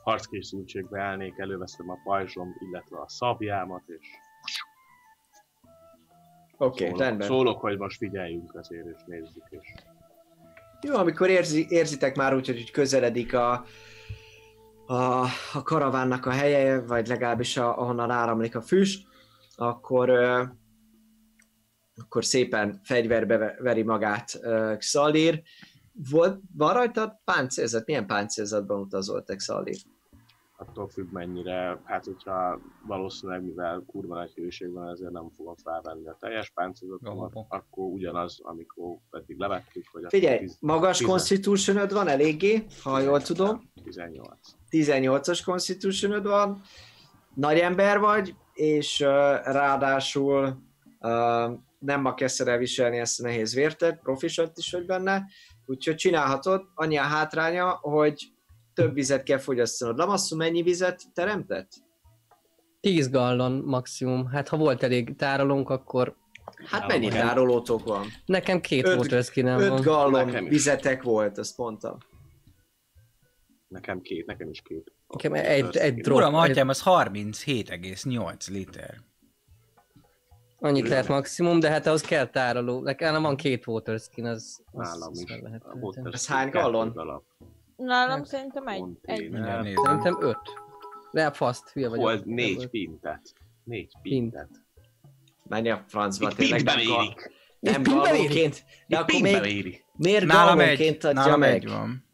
[0.04, 4.08] harckészültségbe állnék, előveszem a pajzsom, illetve a szabjámat, és
[6.58, 7.28] Oké, okay, szólok, rendben.
[7.28, 9.74] szólok, hogy most figyeljünk azért, és nézzük, és
[10.82, 13.66] Jó, amikor érzi, érzitek már úgy, hogy közeledik a,
[14.86, 19.08] a, a karavánnak a helye, vagy legalábbis a, ahonnan áramlik a füst,
[19.56, 20.44] akkor, ö,
[21.96, 24.40] akkor szépen fegyverbe ve- veri magát
[24.78, 25.42] Xalir.
[26.10, 27.86] Volt, van rajta páncélzat?
[27.86, 29.78] Milyen páncélzatban utazoltak Xalir?
[30.68, 36.07] Attól függ mennyire, hát hogyha valószínűleg, mivel kurva nagy hőség van, ezért nem fogom felvenni
[36.07, 42.07] a teljes páncélzatomat, akkor ugyanaz, amikor eddig levettük, hogy Figyelj, 10 magas tizen- constitution van
[42.07, 43.72] eléggé, ha jól tudom.
[43.84, 44.38] 18.
[44.70, 46.61] 18-as constitution van,
[47.34, 49.07] nagy ember vagy, és uh,
[49.43, 50.57] ráadásul
[50.99, 55.26] uh, nem ma kezdted el viselni ezt a nehéz vértet, proficient is vagy benne,
[55.66, 58.35] úgyhogy csinálhatod, annyi a hátránya, hogy
[58.76, 59.98] több vizet kell fogyasztanod.
[59.98, 61.72] Lamasszú mennyi vizet teremtett?
[62.80, 64.26] 10 gallon maximum.
[64.28, 66.16] Hát ha volt elég tárolónk, akkor
[66.66, 68.06] Hát mennyi tárolótok van?
[68.26, 69.82] nekem két Öt- water skinem 5 van.
[69.82, 70.50] gallon Nekem is.
[70.50, 71.98] vizetek volt, azt mondtam.
[73.68, 74.92] Nekem két, nekem is két.
[75.08, 76.18] Nekem egy, egy drop.
[76.18, 78.98] Uram, egy, atyám, az 37,8 liter.
[80.60, 82.82] annyit lehet maximum, de hát ahhoz kell tároló.
[82.82, 85.40] Nekem van két water skin, az, az, Nálam az is.
[85.42, 86.94] lehet A water Ez hány gallon?
[87.76, 88.84] Nálam Hát, szerintem egy.
[89.02, 89.30] Egy.
[89.30, 89.84] Mindjárt nézem.
[89.84, 90.38] Szerintem öt.
[91.12, 92.04] De fast, hülye vagyok.
[92.04, 93.34] Hol ez Nem négy pintet.
[93.64, 94.32] Négy Pint.
[94.32, 94.50] pintet.
[95.44, 97.32] Menj a francba, tényleg nem, mérik.
[97.60, 98.66] nem gallonként.
[98.88, 99.84] De akkor még méri.
[99.98, 101.54] miért Nálam gallonként egy, adja nálam meg?
[101.54, 102.06] egy van.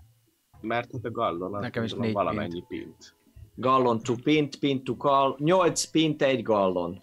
[0.62, 3.16] Mert hát a gallon Nekem is négy valamennyi pint.
[3.56, 7.02] Gallon to pint, pint to gallon, 8 pint egy gallon.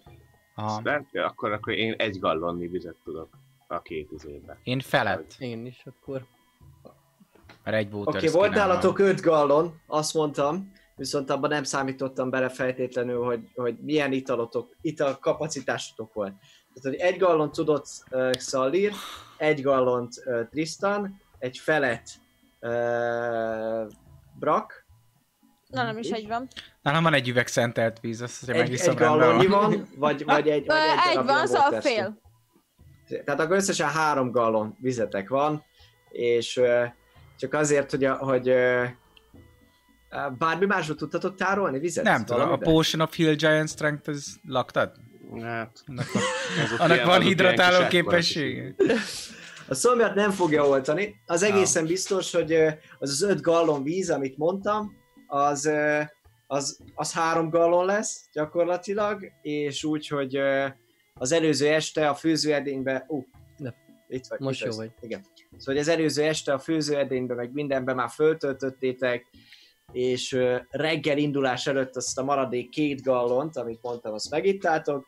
[0.55, 0.81] Aha.
[1.13, 3.29] Akkor, akkor én egy gallonni vizet tudok
[3.67, 4.59] a két izébe.
[4.63, 6.25] Én felett, Én is akkor.
[8.07, 13.39] Oké, okay, volt nálatok 5 gallon, azt mondtam, viszont abban nem számítottam bele feltétlenül, hogy,
[13.55, 16.33] hogy milyen italotok, ital kapacitásotok volt.
[16.73, 18.93] Tehát, hogy egy gallon tudott uh, Xalir,
[19.37, 22.09] egy gallont uh, Tristan, egy felet
[22.59, 23.91] uh,
[24.39, 24.87] Brak,
[25.69, 26.13] Nálam is Így?
[26.13, 26.47] egy van.
[26.81, 29.61] Nálam van egy üveg szentelt víz, azt azért egy, egy gallonnyi van.
[29.61, 30.77] van, vagy, vagy egy, vagy
[31.11, 32.21] egy, Egy van, szóval fél.
[33.07, 35.63] Tehát akkor összesen három gallon vizetek van,
[36.09, 36.85] és ö,
[37.39, 38.53] csak azért, hogy, a, hogy
[40.37, 42.03] bármi másról tudtatok tárolni vizet?
[42.03, 42.57] Nem tudom, a?
[42.57, 44.91] Potion of Heal Giant Strength, ez laktad?
[45.41, 46.23] Hát, Annak, van-
[46.79, 48.75] annak ilyen- van hidratáló képessége?
[49.67, 51.15] A szomjat nem fogja oltani.
[51.25, 52.53] Az egészen biztos, hogy
[52.99, 54.95] az az 5 gallon víz, amit mondtam,
[55.27, 55.69] az,
[56.47, 60.39] az, az három gallon lesz gyakorlatilag, és úgy, hogy
[61.13, 63.05] az előző este a főzőedénybe...
[63.07, 63.38] Uh, Ne.
[64.09, 64.39] Itt vagy.
[64.39, 64.91] Most itt jó vagy.
[64.99, 65.09] vagy.
[65.09, 65.25] Igen.
[65.57, 69.25] Szóval az előző este a főzőedénybe, meg mindenbe már föltöltöttétek,
[69.91, 70.37] és
[70.69, 75.05] reggel indulás előtt azt a maradék két gallont, amit mondtam, azt megittátok,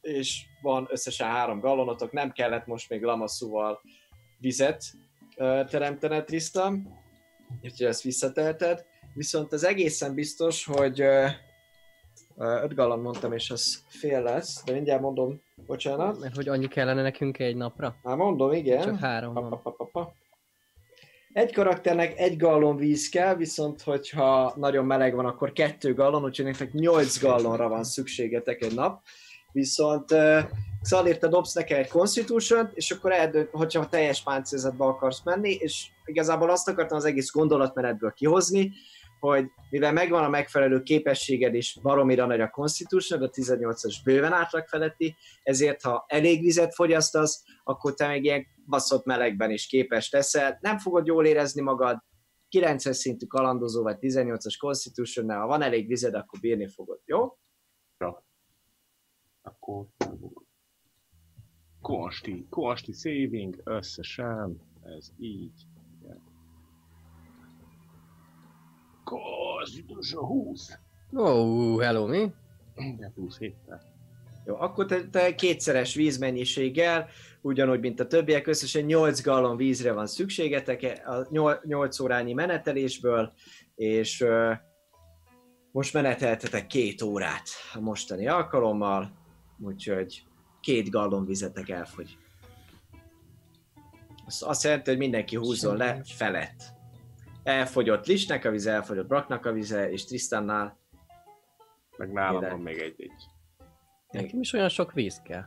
[0.00, 3.80] és van összesen három gallonotok, nem kellett most még lamaszúval
[4.38, 4.84] vizet
[5.70, 6.98] teremtened, Tristan,
[7.62, 8.84] úgyhogy ezt visszateheted.
[9.14, 11.04] Viszont az egészen biztos, hogy
[12.36, 16.20] öt gallon mondtam, és az fél lesz, de mindjárt mondom, bocsánat.
[16.20, 17.96] Mert hogy annyi kellene nekünk egy napra?
[18.02, 18.82] Már mondom, igen.
[18.82, 20.14] Csak három Pa, pa, pa, pa, pa.
[21.32, 26.44] Egy karakternek egy gallon víz kell, viszont hogyha nagyon meleg van, akkor kettő gallon, úgyhogy
[26.44, 29.02] nektek 8 gallonra van szükségetek egy nap.
[29.52, 30.38] Viszont uh,
[30.82, 35.86] Xalir, te dobsz nekem egy constitution és akkor eldönt, hogyha teljes páncélzatba akarsz menni, és
[36.04, 38.72] igazából azt akartam az egész gondolatmenetből kihozni,
[39.20, 44.66] hogy mivel megvan a megfelelő képességed, és baromira nagy a Constitution, a 18-as bőven átlag
[44.66, 50.58] feletti, ezért ha elég vizet fogyasztasz, akkor te még ilyen baszott melegben is képes leszel.
[50.60, 51.98] Nem fogod jól érezni magad,
[52.50, 57.38] 9-es szintű kalandozó vagy 18-as constitution ha van elég vized, akkor bírni fogod, jó?
[59.42, 59.86] Akkor
[61.80, 65.66] Konsti, Konsti saving összesen, ez így.
[69.10, 69.24] Igen.
[69.56, 70.78] Constitution 20.
[71.12, 72.32] Oh, hello, mi?
[72.76, 73.54] Igen, plusz 7
[74.46, 77.08] Jó, akkor te, te kétszeres vízmennyiséggel,
[77.40, 81.26] ugyanúgy, mint a többiek, összesen 8 gallon vízre van szükségetek a
[81.66, 83.32] 8 órányi menetelésből,
[83.74, 84.52] és ö,
[85.72, 89.12] most meneteltetek két órát a mostani alkalommal,
[89.58, 90.24] úgyhogy
[90.60, 92.16] két gallon vizetek elfogy.
[94.26, 96.75] Az azt jelenti, hogy mindenki húzzon le felett.
[97.46, 100.78] Elfogyott Lisnek a vize, elfogyott Braknak a vize, és Tristannál
[101.96, 102.50] Meg nálam Ide.
[102.50, 103.10] van még egy, egy
[104.10, 105.44] Nekem is olyan sok víz kell.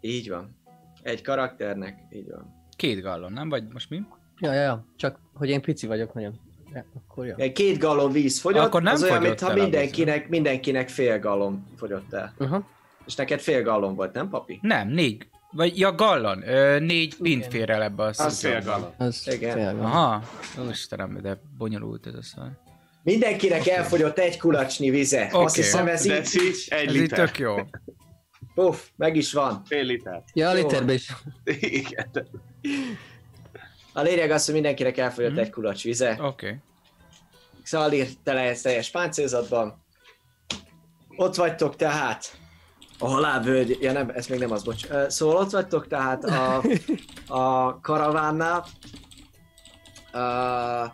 [0.00, 0.56] így van.
[1.02, 2.54] Egy karakternek, így van.
[2.76, 3.48] Két gallon, nem?
[3.48, 4.02] Vagy most mi?
[4.38, 4.86] Ja, ja, ja.
[4.96, 6.40] Csak, hogy én pici vagyok nagyon.
[6.72, 7.34] Ja, akkor.
[7.36, 11.64] Egy két gallon víz fogyott, Akkor nem az olyan, fogyott mintha mindenkinek, mindenkinek fél gallon
[11.76, 12.34] fogyott el.
[12.38, 12.66] Aha.
[13.06, 14.58] És neked fél gallon volt, nem papi?
[14.62, 15.28] Nem, négy.
[15.56, 16.48] Vagy, ja, gallon.
[16.48, 18.94] Ö, négy pint fér el ebbe a Az fél gallon.
[18.98, 19.80] Az Igen.
[19.80, 20.22] Aha.
[20.60, 22.50] Ó, Istenem, de bonyolult ez a szar.
[23.02, 25.24] Mindenkinek elfogyott egy kulacsnyi vize.
[25.32, 25.44] Oké.
[25.44, 27.26] Azt hiszem ez De így, így egy Ez így liter.
[27.26, 27.56] tök jó.
[28.54, 29.62] puff, meg is van.
[29.64, 30.22] Fél liter.
[30.34, 31.12] Ja, a literbe is.
[31.60, 32.10] Igen.
[33.92, 35.40] A lényeg az, hogy mindenkinek elfogyott Mhm.
[35.40, 36.10] egy kulacs vize.
[36.10, 36.24] Oké.
[36.46, 36.58] Okay.
[37.62, 39.84] Xalir, te lehetsz teljes páncélzatban.
[41.16, 42.38] Ott vagytok tehát.
[42.98, 44.86] A halálvölgy, ja nem, ez még nem az, bocs.
[45.08, 46.62] Szóval ott vagytok tehát a,
[47.26, 48.66] a karavánnál.
[50.12, 50.92] Uh,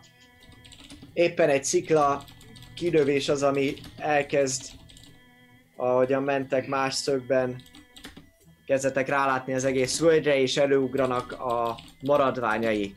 [1.13, 2.23] éppen egy szikla
[2.75, 4.63] kilövés az, ami elkezd,
[5.75, 7.61] ahogyan mentek más szögben,
[8.65, 12.93] kezdetek rálátni az egész völgyre, és előugranak a maradványai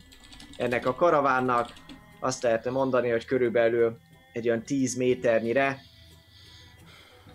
[0.57, 1.73] ennek a karavánnak.
[2.19, 3.97] Azt lehetne mondani, hogy körülbelül
[4.33, 5.81] egy olyan 10 méternyire,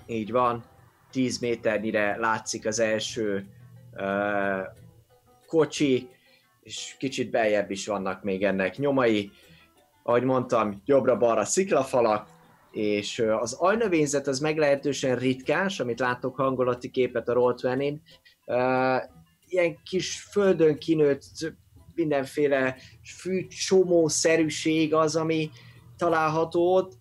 [0.06, 0.64] így van,
[1.12, 3.46] 10 méternyire látszik az első
[3.92, 4.66] uh,
[5.46, 6.08] kocsi,
[6.62, 9.30] és kicsit beljebb is vannak még ennek nyomai.
[10.02, 12.28] Ahogy mondtam, jobbra-balra sziklafalak,
[12.70, 17.54] és az ajnövényzet az meglehetősen ritkás, amit látok hangolati képet a roll
[19.46, 21.22] ilyen kis földön kinőtt
[21.94, 22.76] mindenféle
[23.20, 25.50] fűcsomó-szerűség az, ami
[25.96, 26.92] található ott.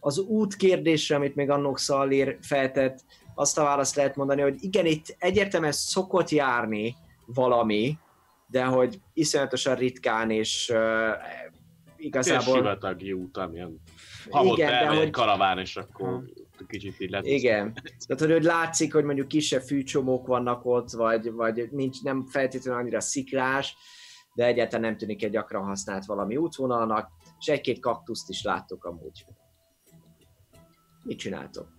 [0.00, 3.04] Az út kérdésre, amit még annok Szallér feltett,
[3.38, 7.98] azt a választ lehet mondani, hogy igen, itt egyértelműen szokott járni valami,
[8.46, 10.78] de hogy iszonyatosan ritkán, és uh,
[11.96, 12.42] Igazából...
[12.42, 12.54] igazából...
[12.54, 13.80] sivatagi út, amilyen
[14.42, 16.22] Igen, de hogy- egy karaván, és akkor
[16.66, 17.26] kicsit így lehet.
[17.26, 17.72] Igen.
[18.06, 22.80] Tehát, hogy, hogy látszik, hogy mondjuk kisebb fűcsomók vannak ott, vagy, vagy nincs, nem feltétlenül
[22.80, 23.76] annyira sziklás,
[24.34, 29.26] de egyáltalán nem tűnik egy gyakran használt valami útvonalnak, és egy-két kaktuszt is láttok amúgy.
[31.02, 31.75] Mit csináltok?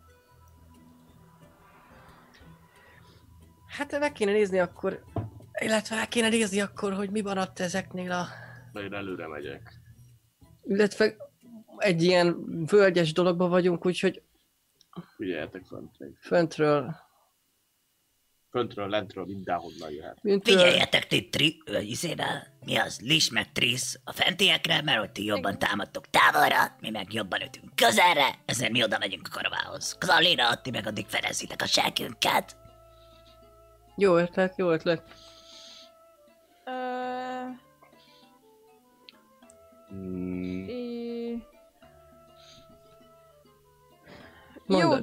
[3.78, 5.04] Hát meg kéne nézni akkor,
[5.60, 8.28] illetve meg kéne nézni akkor, hogy mi maradt ezeknél a...
[8.74, 9.80] De én előre megyek.
[10.64, 11.16] Illetve
[11.78, 14.22] egy ilyen völgyes dologban vagyunk, úgyhogy
[15.16, 16.18] Figyeljetek fönt még.
[16.22, 16.96] föntről,
[18.50, 20.18] Föntről, lentről, mindenhonnan jöhet.
[20.22, 25.24] mintől, Figyeljetek ti tri, izével, mi az, Lis meg Trisz a fentiekre, mert hogy ti
[25.24, 29.98] jobban támadtok távolra, mi meg jobban ütünk közelre, ezért mi oda megyünk a karavához.
[30.02, 32.56] Zalira, ti meg addig fedezitek a segünket.
[33.98, 35.04] Jó ötlet, jó ötlet.
[36.66, 36.72] Ö,
[39.94, 41.44] Mm, i-.
[44.68, 45.00] Jó, ö,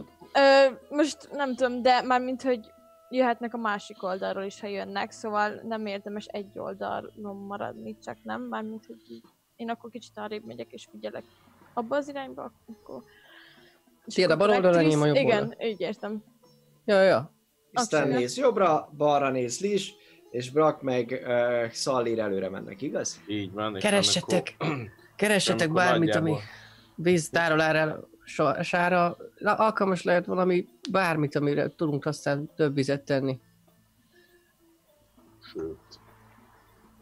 [0.91, 2.73] most nem tudom, de mármint, hogy
[3.11, 8.43] jöhetnek a másik oldalról is, ha jönnek, szóval nem érdemes egy oldalon maradni, csak nem,
[8.43, 9.25] mármint, hogy így.
[9.57, 11.25] Én akkor kicsit arrébb megyek és figyelek
[11.75, 13.03] abba az irányba, akkor...
[14.07, 15.67] Tiéd a bal oldal, megtrisz- enyém a jobb Igen, oldal.
[15.67, 16.25] így értem.
[16.85, 17.31] Ja, ja.
[17.75, 19.95] Aztán néz jobbra, balra néz Lis,
[20.31, 23.21] és Brak meg uh, Szallir előre mennek, igaz?
[23.27, 23.77] így van.
[23.77, 26.51] és Keressetek, amikor- keressetek amikor bármit, ami nagyjából-
[26.95, 28.09] víztárolára,
[28.63, 33.41] sára, alkalmas lehet valami, bármit, amire tudunk aztán több vizet tenni.
[35.53, 36.01] Sőt.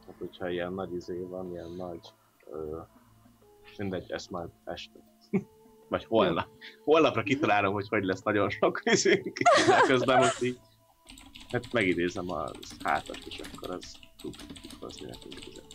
[0.07, 2.01] Hát, hogyha ilyen nagy izé van, ilyen nagy...
[2.51, 2.79] Ö,
[3.79, 4.99] mindegy, ezt majd este.
[5.93, 6.49] Vagy holnap.
[6.85, 8.83] Holnapra kitalálom, hogy hogy lesz nagyon sok.
[8.83, 10.59] De közben most így...
[11.49, 12.51] Hát megidézem a
[12.85, 14.35] hátat, és akkor az tud
[14.81, 15.67] hozni nekünk vizet.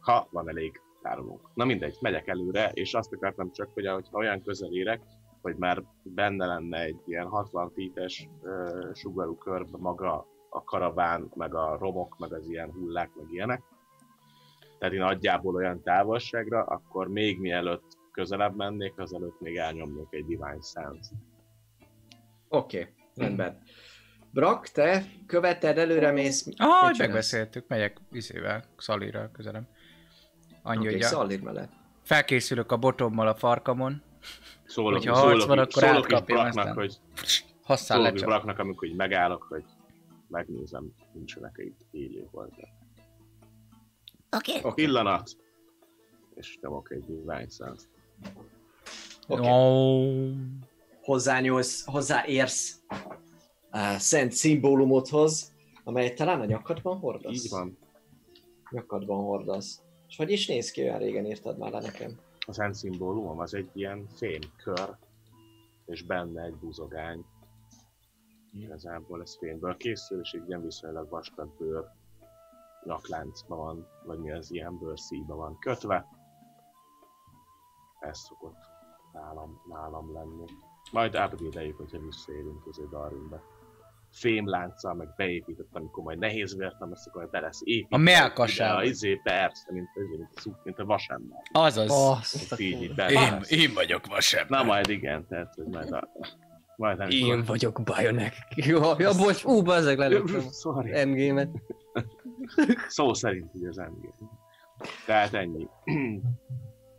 [0.00, 1.50] Ha van elég tárolónk.
[1.54, 5.00] Na mindegy, megyek előre, és azt akartam csak, hogy ha olyan közel érek,
[5.42, 8.28] hogy már benne lenne egy ilyen 60 feet-es
[8.92, 13.62] sugarú körbe maga a karaván, meg a romok, meg az ilyen hullák, meg ilyenek.
[14.78, 20.60] Tehát én nagyjából olyan távolságra, akkor még mielőtt közelebb mennék, azelőtt még elnyomnék egy Divine
[20.62, 21.10] Sense.
[22.48, 23.62] Oké, okay, rendben.
[24.30, 26.46] Brak, te követed, előre mész.
[26.56, 29.68] Ah, megbeszéltük, megyek izével, Szalira közelem.
[30.62, 31.72] Annyi, Oké, hogy okay, a, Szallir mellett.
[32.02, 34.02] felkészülök a botommal a farkamon,
[34.64, 36.96] Szólok, Hogyha harc van, akkor szólok is Braknak, hogy
[37.62, 38.22] hasszál szólok is.
[38.22, 39.64] Braknak, amikor így megállok, hogy
[40.28, 42.77] megnézem, nincsenek itt élő hozzá.
[44.30, 44.50] Oké?
[44.50, 44.70] Okay?
[44.70, 45.36] Oké, Pillanat!
[46.34, 47.86] És nyomok egy Divine Sense.
[49.28, 49.48] oké.
[49.50, 50.30] Oh.
[51.02, 52.82] Hozzányúlsz, hozzáérsz
[53.70, 55.54] a szent szimbólumodhoz,
[55.84, 57.44] amelyet talán a nyakadban hordasz.
[57.44, 57.78] Így van.
[58.70, 59.82] Nyakadban hordasz.
[60.08, 62.18] És hogy is néz ki, olyan régen írtad már le nekem.
[62.46, 64.96] A szent szimbólumom az egy ilyen fémkör,
[65.86, 67.24] és benne egy buzogány.
[68.52, 71.84] Igazából ez fémből készül, és egy ilyen viszonylag vastag bőr
[72.88, 76.06] nyakláncban van, vagy mi az ilyen bőrszíjban van kötve.
[78.00, 78.56] Ez szokott
[79.12, 80.44] nálam, nálam lenni.
[80.92, 83.42] Majd upgrade hogyha visszaérünk az Darwinbe.
[84.10, 87.96] Fémlánccal meg beépített, amikor majd nehéz vért nem lesz, akkor be lesz építve.
[87.96, 88.82] A melkasába.
[88.82, 91.38] ide, A izé, persze, mint, a izé, mint, a mint a vasember.
[91.52, 91.90] Azaz.
[91.90, 94.48] Azt Így, így Én, én vagyok vasebb.
[94.48, 96.08] Na majd igen, tehát hogy majd a...
[96.76, 98.34] Majd nem Én vagyok Bionek.
[98.68, 100.42] Jó, ja, bocs, ú, bazzeg lelőttem
[101.08, 101.50] MG-met.
[102.88, 104.14] Szó szerint az MG.
[105.06, 105.68] Tehát ennyi.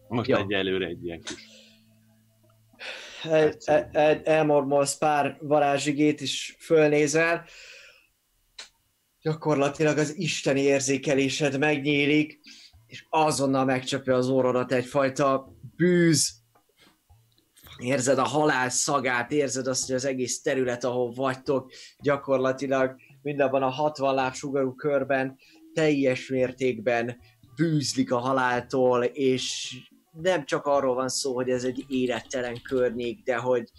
[0.08, 0.38] Most Jó.
[0.38, 1.48] egyelőre egy ilyen kis...
[3.24, 7.46] El, el, el, elmormolsz pár varázsigét, és fölnézel.
[9.22, 12.40] Gyakorlatilag az isteni érzékelésed megnyílik,
[12.88, 16.38] és azonnal megcsapja az orrodat egyfajta bűz.
[17.78, 23.70] Érzed a halál szagát, érzed azt, hogy az egész terület, ahol vagytok, gyakorlatilag mindabban a
[23.70, 25.38] 60 láb sugarú körben
[25.74, 27.18] teljes mértékben
[27.56, 29.76] bűzlik a haláltól, és
[30.12, 33.72] nem csak arról van szó, hogy ez egy élettelen környék, de hogy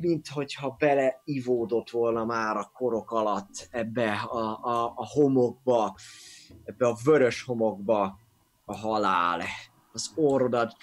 [0.00, 5.96] mint hogyha beleivódott volna már a korok alatt ebbe a, a, a homokba,
[6.64, 8.18] ebbe a vörös homokba
[8.64, 9.42] a halál.
[9.92, 10.76] Az orrodat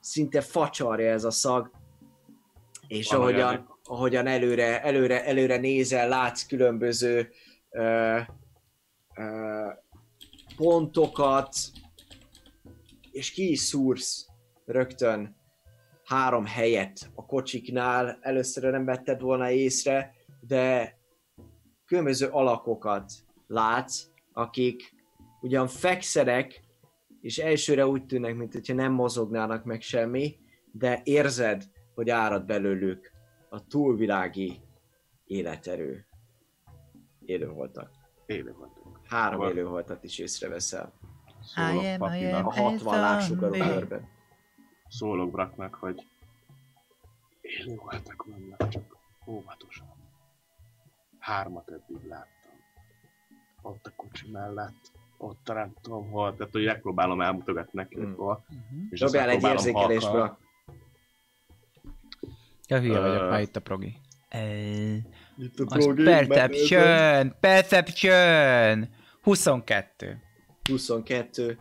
[0.00, 1.70] szinte facsarja ez a szag,
[2.86, 7.30] és ahogyan, ahogyan előre, előre, előre nézel, látsz különböző
[7.70, 8.18] ö,
[9.16, 9.68] ö,
[10.56, 11.56] pontokat,
[13.10, 14.26] és ki is szúrsz
[14.64, 15.36] rögtön
[16.04, 18.18] három helyet a kocsiknál.
[18.20, 20.96] Először nem vetted volna észre, de
[21.86, 23.12] különböző alakokat
[23.46, 24.94] látsz, akik
[25.40, 26.62] ugyan fekszenek,
[27.20, 30.36] és elsőre úgy tűnnek, mint hogyha nem mozognának meg semmi,
[30.72, 33.13] de érzed, hogy árad belőlük
[33.54, 34.60] a túlvilági
[35.24, 36.06] életerő.
[37.24, 37.90] Élő voltak.
[39.04, 39.50] Három Hol?
[39.50, 40.92] élő voltat is észreveszel.
[41.42, 44.08] Szólok am, Papinak, A 60 lábsugarú körben.
[44.88, 46.06] szólok Braknak, hogy
[47.40, 49.86] élő voltak vannak, csak óvatosan.
[51.18, 52.52] Hármat eddig láttam.
[53.62, 58.14] Ott a kocsi mellett, ott a nem tudom hol, tehát hogy megpróbálom elmutogatni neki, Hmm.
[58.16, 58.44] hol.
[58.48, 58.80] Mhm.
[58.90, 60.38] És Dobjál egy halkan-
[62.68, 63.96] Ja, hülye Ö, vagyok, már itt a progi.
[64.30, 64.94] Ö,
[65.38, 68.88] Itt a Az perception, perception!
[69.22, 70.22] 22.
[70.70, 71.58] 22.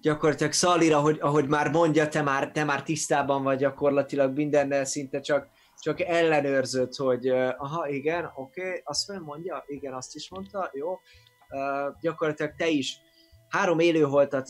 [0.00, 5.20] Gyakorlatilag Szalira, ahogy, ahogy már mondja, te már, te már tisztában vagy gyakorlatilag mindennel, szinte
[5.20, 5.48] csak,
[5.78, 10.70] csak ellenőrzött, hogy uh, aha, igen, oké, okay, azt nem mondja, igen, azt is mondta,
[10.72, 10.90] jó.
[10.92, 13.00] Uh, gyakorlatilag te is
[13.48, 14.48] három élőholtat,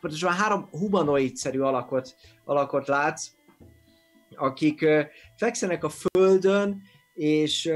[0.00, 2.14] pontosan három humanoid-szerű alakot,
[2.44, 3.30] alakot látsz,
[4.36, 4.86] akik
[5.36, 6.82] fekszenek a földön,
[7.14, 7.70] és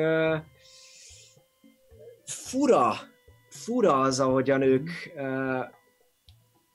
[2.24, 2.94] fura,
[3.48, 4.90] fura az, ahogyan ők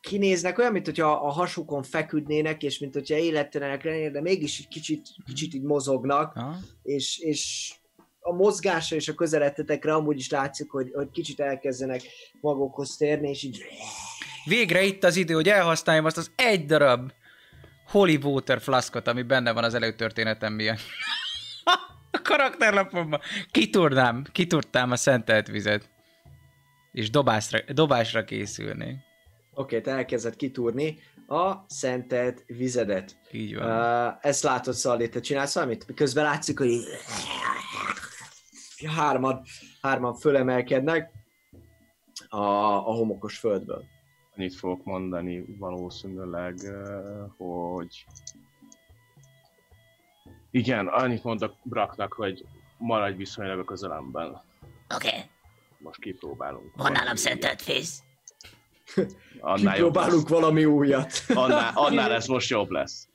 [0.02, 4.68] kinéznek, olyan, mint hogyha a hasukon feküdnének, és mint hogyha élettelenek lennének, de mégis egy
[4.68, 6.40] kicsit, kicsit így mozognak,
[6.84, 7.74] és, és
[8.20, 12.02] a mozgásra és a közeledtetekre amúgy is látszik, hogy, hogy kicsit elkezdenek
[12.42, 13.64] magukhoz térni, és így
[14.46, 17.12] Végre itt az idő, hogy elhasználjam azt az egy darab
[17.92, 20.80] Holy Water flaskot, ami benne van az előtörténetem miatt.
[22.12, 23.20] a karakterlapomban.
[23.52, 25.90] Kiturnám, kiturnám a szentelt vizet.
[26.92, 28.96] És dobásra, dobásra készülnék.
[29.54, 33.18] oké, okay, te elkezded kitúrni a szentelt vizedet.
[33.32, 33.66] Így van.
[33.66, 35.88] Uh, ezt látod, Szalli, te csinálsz valamit?
[35.88, 36.80] Miközben látszik, hogy
[38.96, 39.42] hárman,
[39.82, 41.12] hárman fölemelkednek
[42.30, 42.44] a,
[42.76, 43.84] a homokos földből.
[44.42, 46.60] Annyit fogok mondani valószínűleg,
[47.38, 48.06] hogy
[50.52, 52.46] igen, annyit mondok Braknak, hogy
[52.78, 54.28] maradj viszonylag a közelemben.
[54.28, 55.20] Oké, okay.
[55.80, 56.76] Most kipróbálunk.
[56.76, 58.04] van nálam szentelt fész.
[59.40, 60.40] Annál Kipróbálunk lesz.
[60.40, 61.12] valami újat.
[61.28, 63.10] Annál, annál ez most jobb lesz.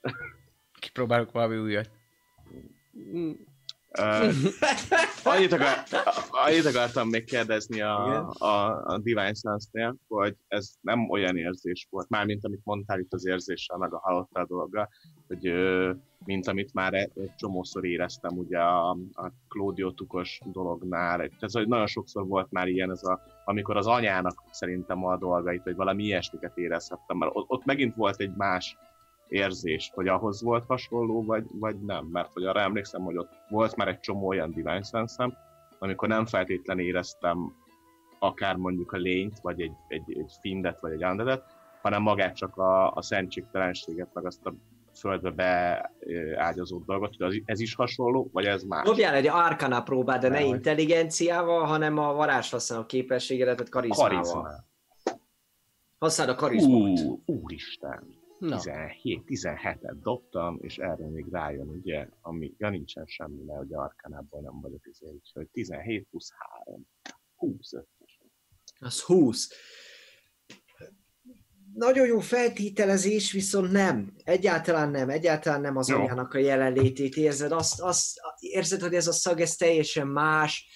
[0.80, 1.90] Kipróbálok valami újat.
[3.98, 4.32] Uh,
[5.24, 5.66] annyit, akar,
[6.30, 7.88] annyit akartam még kérdezni Igen.
[7.88, 13.12] a, a, a Divine Sense-nél, hogy ez nem olyan érzés volt, mármint amit mondtál itt
[13.12, 14.88] az érzéssel, meg a halottál dolga,
[15.26, 15.52] hogy
[16.24, 21.30] mint amit már egy, egy csomószor éreztem ugye a, a Claudio Tukos dolognál.
[21.52, 25.76] Hogy nagyon sokszor volt már ilyen ez a, amikor az anyának szerintem a dolgait, vagy
[25.76, 28.76] valami ilyesmiket érezhettem, mert ott megint volt egy más
[29.28, 32.04] érzés, hogy ahhoz volt hasonló, vagy, vagy nem.
[32.12, 35.44] Mert hogy arra emlékszem, hogy ott volt már egy csomó olyan Divine sense
[35.78, 37.54] amikor nem feltétlenül éreztem
[38.18, 41.44] akár mondjuk a lényt, vagy egy, egy, egy findet, vagy egy undeadet,
[41.82, 44.54] hanem magát csak a, a szentségtelenséget, meg azt a
[44.94, 48.84] földbe beágyazott dolgot, hogy ez is hasonló, vagy ez más?
[48.84, 50.54] Dobjál egy Arcana próbát, de ne Nehogy.
[50.54, 54.12] intelligenciával, hanem a varázshasználó képességedet, tehát karizmával.
[54.12, 54.64] Karizma.
[55.98, 56.98] Használd a karizmát.
[56.98, 58.15] Ú, úristen.
[58.38, 63.76] Na, 17, 17-et dobtam, és erre még rájön, ugye, ami, ja nincsen semmi, mert ugye
[63.76, 66.30] Arkanából nem vagyok izé, úgyhogy 17 plusz
[66.64, 66.86] 3.
[67.36, 67.86] 25
[68.78, 69.48] Az 20.
[71.74, 74.14] Nagyon jó feltételezés, viszont nem.
[74.24, 75.08] Egyáltalán nem.
[75.08, 75.96] Egyáltalán nem az Jó.
[75.96, 77.52] anyának a jelenlétét érzed.
[77.52, 80.68] Azt, azt érzed, hogy ez a szag, ez teljesen más.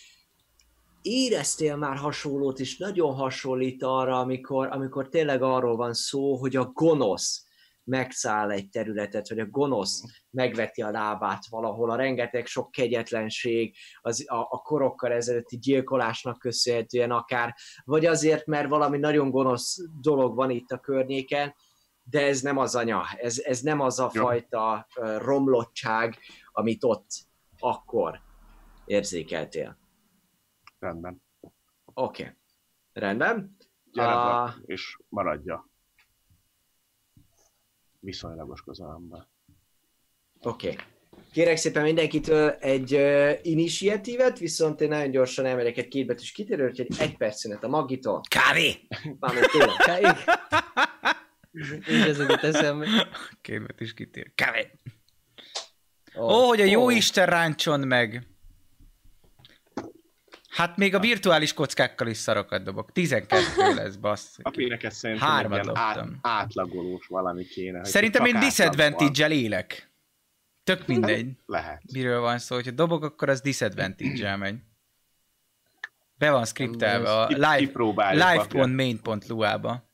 [1.02, 6.64] Éreztél már hasonlót, és nagyon hasonlít arra, amikor, amikor tényleg arról van szó, hogy a
[6.64, 7.48] gonosz
[7.84, 14.24] megszáll egy területet, hogy a gonosz megveti a lábát valahol, a rengeteg sok kegyetlenség, az,
[14.28, 17.54] a, a korokkal ezelőtti gyilkolásnak köszönhetően akár,
[17.84, 21.54] vagy azért, mert valami nagyon gonosz dolog van itt a környéken,
[22.02, 24.22] de ez nem az anya, ez, ez nem az a Jó.
[24.22, 24.86] fajta
[25.18, 26.18] romlottság,
[26.52, 27.08] amit ott
[27.58, 28.20] akkor
[28.84, 29.78] érzékeltél.
[30.78, 31.22] Rendben.
[31.94, 32.22] Oké.
[32.22, 32.34] Okay.
[32.92, 33.56] Rendben.
[33.92, 34.50] Gyere uh...
[34.64, 35.69] és maradja
[38.00, 39.28] viszonylagos közelemben.
[40.40, 40.68] Oké.
[40.70, 40.84] Okay.
[41.32, 46.86] Kérek szépen mindenkitől egy uh, initiatívet, viszont én nagyon gyorsan elmegyek egy kétbetűs kitérő, úgyhogy
[46.98, 48.20] egy perc szünet a Magitól.
[48.28, 48.86] Kávé!
[49.18, 49.74] Mármint tőle.
[49.76, 50.16] Káig.
[51.90, 53.08] Így ez jutott eszembe.
[53.40, 54.32] Kémet is kitér.
[54.34, 54.70] Kávé!
[56.16, 56.90] Ó, Ó, hogy a jó ó.
[56.90, 58.29] Isten ráncson meg!
[60.50, 62.92] Hát még a virtuális kockákkal is szarokat dobok.
[62.92, 63.44] 12
[63.74, 64.36] lesz, bassz.
[64.42, 67.84] A péneket szerintem Hármat át, átlagolós valami kéne.
[67.84, 69.90] Szerintem én disadvantage-el élek.
[70.64, 71.82] Tök mindegy, Lehet.
[71.92, 72.54] miről van szó.
[72.54, 74.56] Hogyha dobok, akkor az disadvantage-el megy.
[76.14, 77.72] Be van skriptelve a live,
[78.12, 79.88] live.main.lu-ába.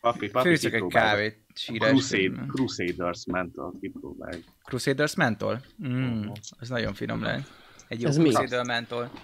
[0.00, 1.44] Papi, papi, Főzök egy kávét.
[1.54, 1.90] Sírás.
[1.90, 4.44] Crusade, Crusaders Mental kipróbáljuk.
[4.64, 5.60] Crusaders Mentol?
[5.86, 6.28] Mm,
[6.58, 7.63] az nagyon finom lehet.
[7.94, 8.08] Egy jó.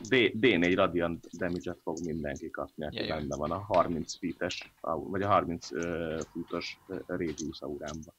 [0.08, 5.10] D, D4 Radiant damage fog mindenki kapni, aki Ja, benne van a 30 feet-es, au-
[5.10, 8.14] vagy a 30 uh, futos radius aurámba.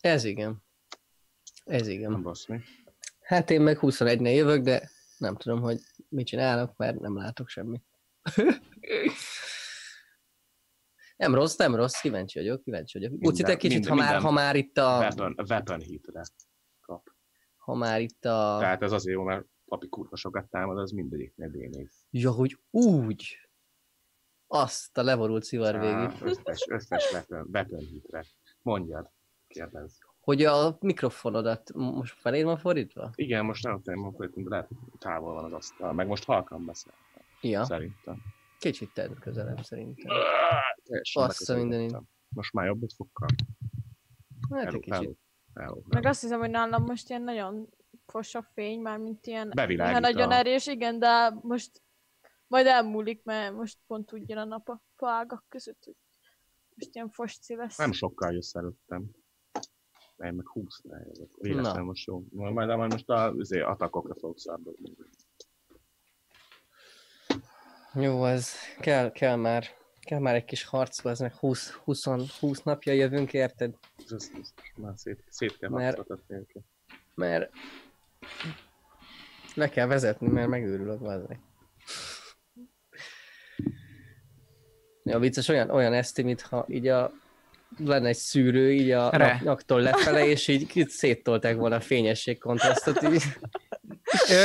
[0.00, 0.62] Ez igen.
[1.64, 2.22] Ez Nem igen.
[2.22, 2.60] rossz mi?
[3.20, 5.78] Hát én meg 21-nél jövök, de nem tudom, hogy
[6.08, 7.82] mit csinálok, mert nem látok semmit.
[11.16, 13.12] nem rossz, nem rossz, kíváncsi vagyok, kíváncsi vagyok.
[13.20, 14.98] Uci, te kicsit, minden- ha már, ha már itt a...
[14.98, 16.22] Weapon, weapon hitre
[16.80, 17.08] kap.
[17.56, 18.56] Ha már itt a...
[18.60, 21.88] Tehát ez azért jó, mert papi kurva sokat támad, az mindegyiknél D4.
[22.10, 23.48] Ja, hogy úgy.
[24.46, 26.22] Azt a levorult szivar végig.
[26.22, 28.24] Összes, összes weapon, weapon hitre.
[28.62, 29.10] Mondjad,
[29.46, 29.98] kérdezz.
[30.20, 33.10] Hogy a mikrofonodat most feléd van fordítva?
[33.14, 34.68] Igen, most nem tudom, hogy de lehet,
[34.98, 35.92] távol van az asztal.
[35.92, 36.92] Meg most halkan beszél,
[37.40, 38.22] Ja, szerintem.
[38.58, 40.16] kicsit tedd közelebb szerintem.
[40.16, 41.12] Mindenit.
[41.14, 42.04] beközelítettem.
[42.28, 43.28] Most már jobb egy fokkal.
[44.50, 44.90] Hát egy kicsit.
[44.90, 45.14] hello,
[45.54, 47.68] hello, Meg azt hiszem, hogy nálam most ilyen nagyon
[48.10, 51.82] fos a fény, már mint ilyen Bevilágít nagyon a- erős, igen, de most
[52.46, 55.96] majd elmúlik, mert most pont úgy jön a nap a fágak között, hogy
[56.74, 57.76] most ilyen fosci lesz.
[57.76, 59.10] Nem sokkal jössz előttem.
[60.24, 61.36] Én meg 20 ra jövök.
[61.40, 62.22] Véletlen most jó.
[62.30, 64.96] Majd, majd, most a, azért atakokra fogok szardozni.
[67.94, 69.64] Jó, ez kell, kell már.
[70.00, 72.04] Kell már egy kis harc, az meg 20, 20,
[72.40, 73.74] 20 napja jövünk, érted?
[73.96, 76.06] Ez, ez, ez, már szét, szét kell Mert-.
[77.14, 77.52] Mert
[79.54, 81.40] le kell vezetni, mert megőrülök vazni.
[85.04, 87.12] Ja, vicces, olyan, olyan eszti, mintha így a
[87.78, 89.26] lenne egy szűrő így a Re.
[89.26, 93.02] nyak, nyaktól lefele, és így széttolták volna a fényesség kontrasztot.
[93.02, 93.22] Így.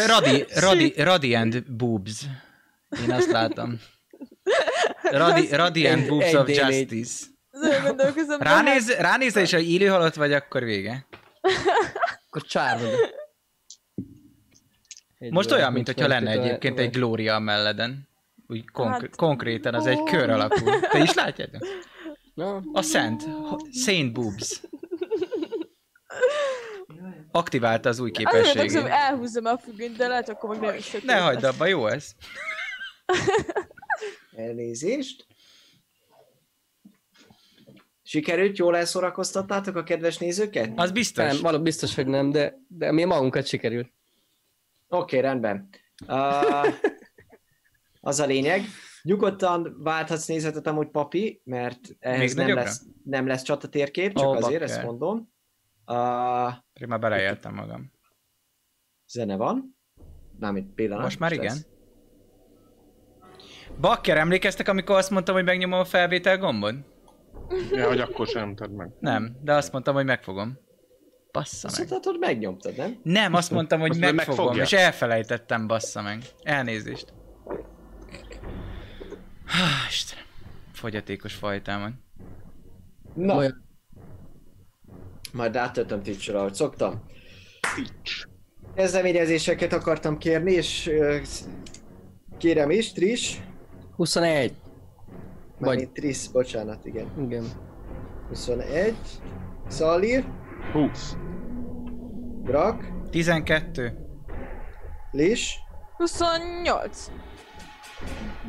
[0.07, 2.26] Radi, radi, radiant boobs.
[3.03, 3.80] Én azt látom.
[5.01, 6.68] Radi, radiant Egy- boobs egy of D4.
[6.69, 7.26] justice.
[8.39, 11.07] Ránéz, ránézel, és ha élő halott vagy, akkor vége.
[12.27, 12.89] Akkor csárod.
[15.29, 18.07] Most olyan, mint hogyha lenne egyébként egy Gloria a melleden.
[18.47, 20.65] Úgy konkr- Hát- konkrétan az egy kör alakú.
[20.91, 21.49] Te is látjád?
[22.33, 23.23] No, A Szent.
[23.73, 24.61] Saint Boobs.
[27.31, 28.87] Aktiválta az új Azért képességét.
[28.87, 32.11] elhúzom a függönyt, de lehet, akkor meg nem is Ne hagyd abba, jó ez?
[34.35, 35.27] Elnézést.
[38.03, 38.57] Sikerült?
[38.57, 40.71] Jól elszórakoztattátok a kedves nézőket?
[40.75, 41.25] Az biztos.
[41.31, 43.91] nem, való biztos, hogy nem, de, de mi magunkat sikerült.
[45.02, 45.70] Okay, rendben.
[46.07, 46.68] Uh,
[48.10, 48.61] az a lényeg.
[49.03, 52.64] Nyugodtan válthatsz nézetet amúgy papi, mert ehhez nem nagyobbra?
[52.64, 54.61] lesz, nem lesz csatатérkép, csak Ó, azért bakker.
[54.61, 55.32] ezt mondom.
[55.86, 57.91] Uh, Én már beleéltem magam.
[59.07, 59.78] zene van.
[60.40, 61.03] Mármint pillanat.
[61.03, 61.45] Most már igen.
[61.45, 61.68] lesz.
[63.80, 66.76] Bakker, emlékeztek, amikor azt mondtam, hogy megnyomom a felvétel gombot?
[67.72, 68.91] Ja, hogy akkor sem tudod meg.
[68.99, 70.57] Nem, de azt mondtam, hogy megfogom.
[71.34, 71.89] Bassza Azt meg.
[71.89, 72.99] mondtad, hogy megnyomtad, nem?
[73.03, 74.64] Nem, azt mondtam, hogy Azt megfogom, megfogja?
[74.64, 76.23] és elfelejtettem, bassza meg.
[76.43, 77.14] Elnézést.
[79.45, 80.23] Há, Istenem.
[80.73, 81.93] Fogyatékos fajtámon.
[83.14, 83.64] Na, Olyan-
[85.34, 87.03] majd átöltöm Twitch-re, ahogy szoktam.
[87.76, 88.26] Teach.
[88.76, 90.89] Kezdeményezéseket akartam kérni, és
[92.38, 93.41] kérem is, Tris.
[93.95, 94.55] 21.
[95.60, 97.07] Vagy- Vagy Tris, bocsánat, igen.
[97.26, 97.45] Igen.
[98.27, 98.95] 21.
[99.68, 100.26] Szalir,
[100.72, 101.18] 20.
[102.44, 103.98] Brak, 12.
[105.11, 105.60] Lis.
[105.98, 107.11] 28.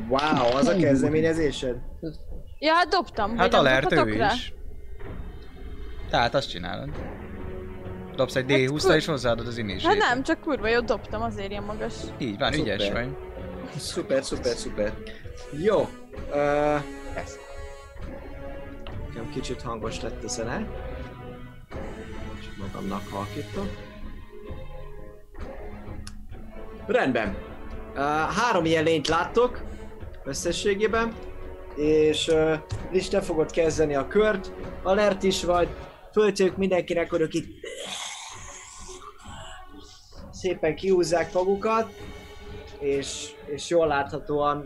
[0.07, 1.75] Wow, az a kezdeményezésed?
[2.59, 3.29] Ja, hát dobtam.
[3.29, 4.31] Hát vagy nem alert dobhatok ő rá?
[4.33, 4.53] is.
[6.09, 6.89] Tehát azt csinálod.
[8.15, 10.03] Dobsz egy Hát D20-ra kur- és hozzáadod az initiative.
[10.05, 11.93] Hát nem, csak kurva jót dobtam, azért ilyen magas.
[12.17, 12.75] Így van, Szuper.
[12.75, 13.17] ügyes vagy.
[13.77, 14.93] Szuper, szuper, szuper.
[15.63, 15.79] Jó.
[16.29, 16.81] Uh,
[17.15, 17.37] ez.
[19.07, 20.67] Nekem kicsit hangos lett a zene.
[22.75, 23.69] Magamnak halkítom.
[26.87, 27.37] Rendben.
[27.93, 27.99] Uh,
[28.33, 29.61] három ilyen lényt láttok
[30.23, 31.13] összességében,
[31.75, 32.53] és uh,
[32.91, 34.51] Lis, te fogod kezdeni a kört.
[34.83, 35.69] Alert is vagy,
[36.11, 37.67] föltők mindenkinek, hogy itt
[40.31, 41.93] szépen kiúzzák magukat,
[42.79, 44.57] és, és jól láthatóan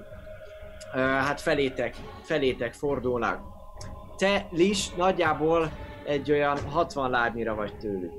[0.93, 3.41] uh, hát felétek, felétek fordulnak.
[4.17, 5.71] Te, Lis, nagyjából
[6.09, 8.11] egy olyan 60 lábnyira vagy tőlük.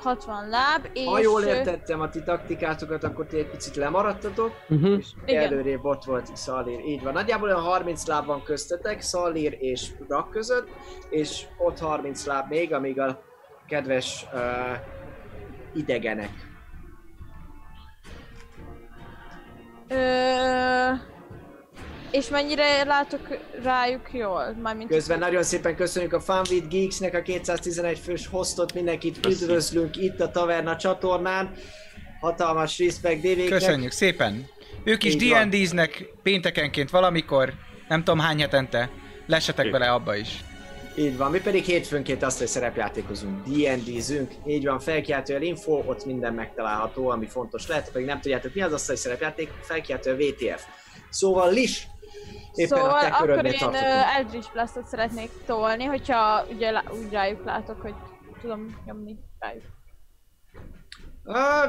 [0.00, 1.04] 60 láb, és...
[1.04, 4.98] Ha jól értettem a ti taktikátokat, akkor ti egy picit lemaradtatok, Uh-huh.
[4.98, 5.42] és Igen.
[5.44, 6.80] előrébb ott volt Szalír.
[6.84, 7.12] Így van.
[7.12, 10.68] Nagyjából olyan 30 láb van köztetek, Szalír és Rak között,
[11.10, 13.22] és ott 30 láb még, amíg a
[13.66, 14.40] kedves uh,
[15.74, 16.30] idegenek.
[19.88, 20.92] Ö,
[22.10, 24.56] és mennyire látok rájuk jól?
[24.62, 29.96] Mármint Közben nagyon szépen köszönjük a Fun with Geeksnek a 211 fős hostot, mindenkit üdvözlünk
[29.96, 31.54] itt a Taverna csatornán.
[32.20, 33.48] Hatalmas respect DV-knek.
[33.48, 34.48] Köszönjük szépen.
[34.84, 35.16] Ők is.
[35.16, 37.52] D&D-znek péntekenként valamikor,
[37.88, 38.90] nem tudom hány hetente.
[39.26, 40.44] Lesetek bele abba is.
[40.96, 44.32] Így van, mi pedig hétfőnként azt, hogy szerepjátékozunk, D&D-zünk.
[44.46, 48.72] Így van, felkiáltó info, ott minden megtalálható, ami fontos lehet, pedig nem tudjátok mi az
[48.72, 50.64] azt, hogy szerepjáték, felkiáltó VTF.
[51.10, 51.86] Szóval Lis,
[52.54, 53.74] éppen szóval a te akkor én tartottunk.
[53.74, 57.94] uh, Eldritch Blastot szeretnék tolni, hogyha ugye úgy rájuk látok, hogy
[58.40, 59.64] tudom nyomni rájuk.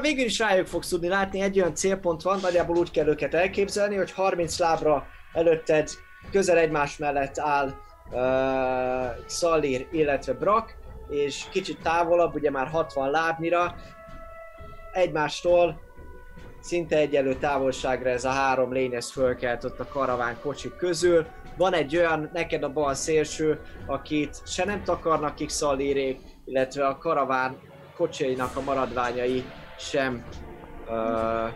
[0.00, 3.96] Végül is rájuk fogsz tudni látni, egy olyan célpont van, nagyjából úgy kell őket elképzelni,
[3.96, 5.88] hogy 30 lábra előtted
[6.30, 7.74] közel egymás mellett áll
[8.10, 10.74] uh, Szalír, illetve Brak,
[11.08, 13.74] és kicsit távolabb, ugye már 60 lábnyira,
[14.92, 15.81] egymástól
[16.62, 21.26] szinte egyenlő távolságra ez a három lény, ez fölkelt ott a karaván kocsik közül.
[21.56, 27.56] Van egy olyan, neked a bal szélső, akit se nem takarnak Szalírék, illetve a karaván
[27.96, 29.44] kocsainak a maradványai
[29.78, 30.24] sem.
[30.88, 31.50] Uh,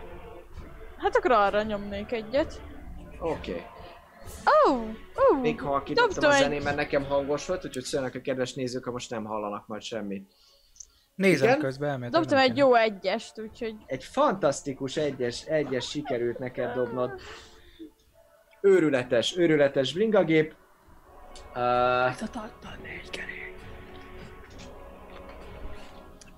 [0.97, 2.61] Hát akkor arra nyomnék egyet.
[3.19, 3.51] Oké.
[3.51, 3.63] Okay.
[4.65, 4.81] Oh,
[5.15, 5.41] oh.
[5.41, 8.83] Még ha kitottam Dobtam a zenén, mert nekem hangos volt, úgyhogy szólnak a kedves nézők,
[8.83, 10.31] ha most nem hallanak majd semmit.
[11.17, 11.59] Nézem Igen?
[11.59, 12.13] közben, elmehet.
[12.13, 17.11] Dobtam egy jó egyest, úgyhogy Egy fantasztikus egyes, egyes sikerült neked dobnod.
[18.61, 20.55] Őrületes, őrületes bringagép.
[21.55, 22.15] Uh,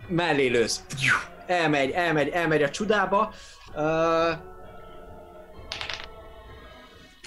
[0.08, 0.86] mellé lősz.
[1.46, 3.34] Elmegy, elmegy, elmegy a csudába.
[3.76, 3.84] Uh,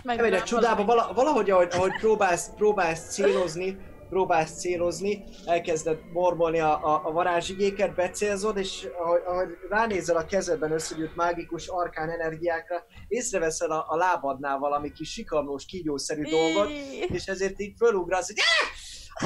[0.04, 6.84] Elmegy a csodába, vala, valahogy ahogy, ahogy próbálsz, próbálsz célozni, próbálsz célozni, elkezded mormolni a,
[6.84, 13.70] a, a varázsigéket, becélzod, és ahogy, ahogy ránézel a kezedben összegyűjt mágikus arkán energiákra, észreveszel
[13.70, 16.70] a, a lábadnál valami kis sikamlós, kígyószerű dolgot,
[17.08, 18.38] és ezért így fölugrasz, hogy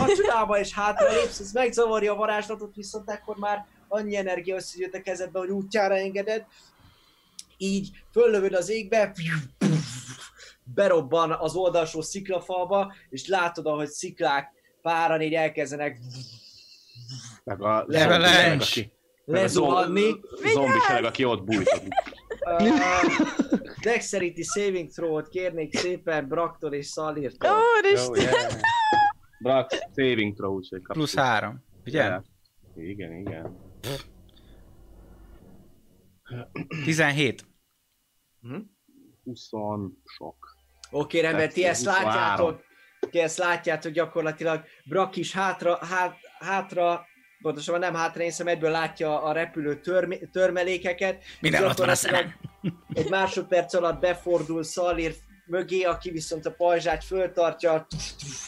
[0.05, 4.95] a csodába és hátra lépsz, ez megzavarja a varázslatot, viszont ekkor már annyi energia összegyűjt
[4.95, 6.45] a kezedbe, hogy útjára engeded,
[7.57, 9.13] így föllövöd az égbe,
[10.75, 14.56] berobban az oldalsó sziklafalba, és látod, ahogy sziklák
[14.87, 15.99] páran így elkezdenek
[17.45, 18.71] Meg a Level zombi sereg, Lynch.
[18.71, 18.93] aki-
[19.25, 20.01] meg a lezuhanni.
[20.01, 21.81] zom- Zombi sereg, aki ott bújt.
[22.41, 22.69] Uh,
[23.83, 27.51] Dexterity saving throw-ot kérnék szépen Braktól és Szalírtól.
[27.79, 28.61] Úristen!
[29.43, 30.97] Brak, saving throw, úgyhogy kapsz.
[30.99, 31.65] Plusz három.
[31.87, 32.21] Ugye?
[32.77, 33.59] Igen, igen.
[36.85, 37.47] 17.
[39.25, 39.49] 20
[40.05, 40.37] sok.
[40.91, 42.09] Oké, rendben, ti ezt 23.
[42.15, 42.61] látjátok,
[43.11, 47.07] ti ezt látjátok gyakorlatilag, Brak is hátra, hát, hátra,
[47.43, 51.23] pontosabban nem hátra, én hiszem egyből látja a repülő törme, törmelékeket.
[51.41, 52.35] Minden ott van a Gyakorlatilag
[52.93, 55.15] Egy másodperc alatt befordul Szalír
[55.47, 57.87] mögé, aki viszont a pajzsát föltartja,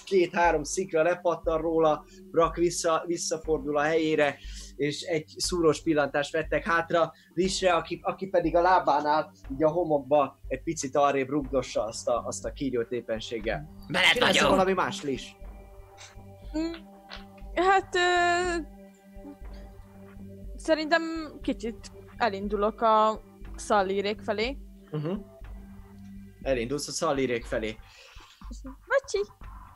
[0.04, 4.38] két-három szikra lepattan róla, Brak vissza, visszafordul a helyére,
[4.78, 10.38] és egy szúros pillantást vettek hátra Lisre, aki, aki pedig a lábánál, így a homokba
[10.48, 13.68] egy picit arrébb rugdossa azt a, azt a kígyót éppenséggel.
[13.86, 14.48] Csinálsz vagyok.
[14.48, 15.36] valami más, Lis?
[16.58, 16.72] Mm,
[17.54, 17.94] Hát...
[17.94, 18.56] Ö,
[20.56, 21.02] szerintem
[21.42, 23.20] kicsit elindulok a
[23.56, 24.58] szallírék felé.
[24.90, 25.18] Uh-huh.
[26.42, 27.76] Elindulsz a szalírék felé.
[28.62, 29.28] Bocsi!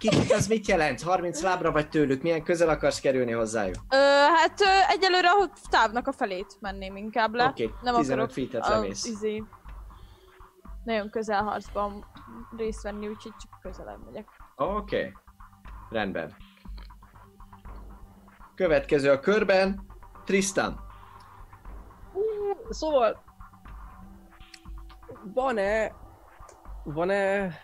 [0.02, 1.02] Kicsit az mit jelent?
[1.02, 2.22] 30 lábra vagy tőlük?
[2.22, 3.74] Milyen közel akarsz kerülni hozzájuk?
[3.90, 3.96] Ö,
[4.34, 7.44] hát ö, egyelőre a távnak a felét menném inkább le.
[7.44, 9.04] Oké, Nem 15 akarok feet-et lemész.
[9.04, 9.44] izé,
[10.84, 12.06] nagyon közel harcban
[12.56, 14.28] részt venni, úgyhogy csak közelebb megyek.
[14.56, 14.98] Oké.
[14.98, 15.12] Okay.
[15.90, 16.36] Rendben.
[18.54, 19.86] Következő a körben,
[20.24, 20.80] Tristan.
[22.70, 23.22] Szóval...
[25.34, 25.94] Van-e...
[26.84, 27.54] Van-e...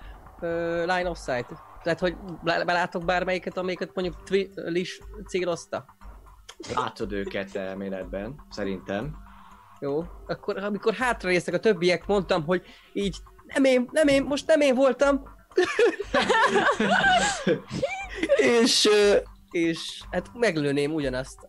[0.40, 1.67] Uh, line of sight?
[1.94, 5.84] Tehát, hogy be- belátok bármelyiket, amelyiket mondjuk Twi- Lish célozta?
[6.74, 9.16] Látod őket elméletben, szerintem.
[9.80, 12.62] Jó, akkor amikor hátra néztek a többiek, mondtam, hogy
[12.92, 15.22] így nem én, nem én, most nem én voltam.
[18.62, 18.88] és,
[19.50, 21.48] és hát meglőném ugyanazt,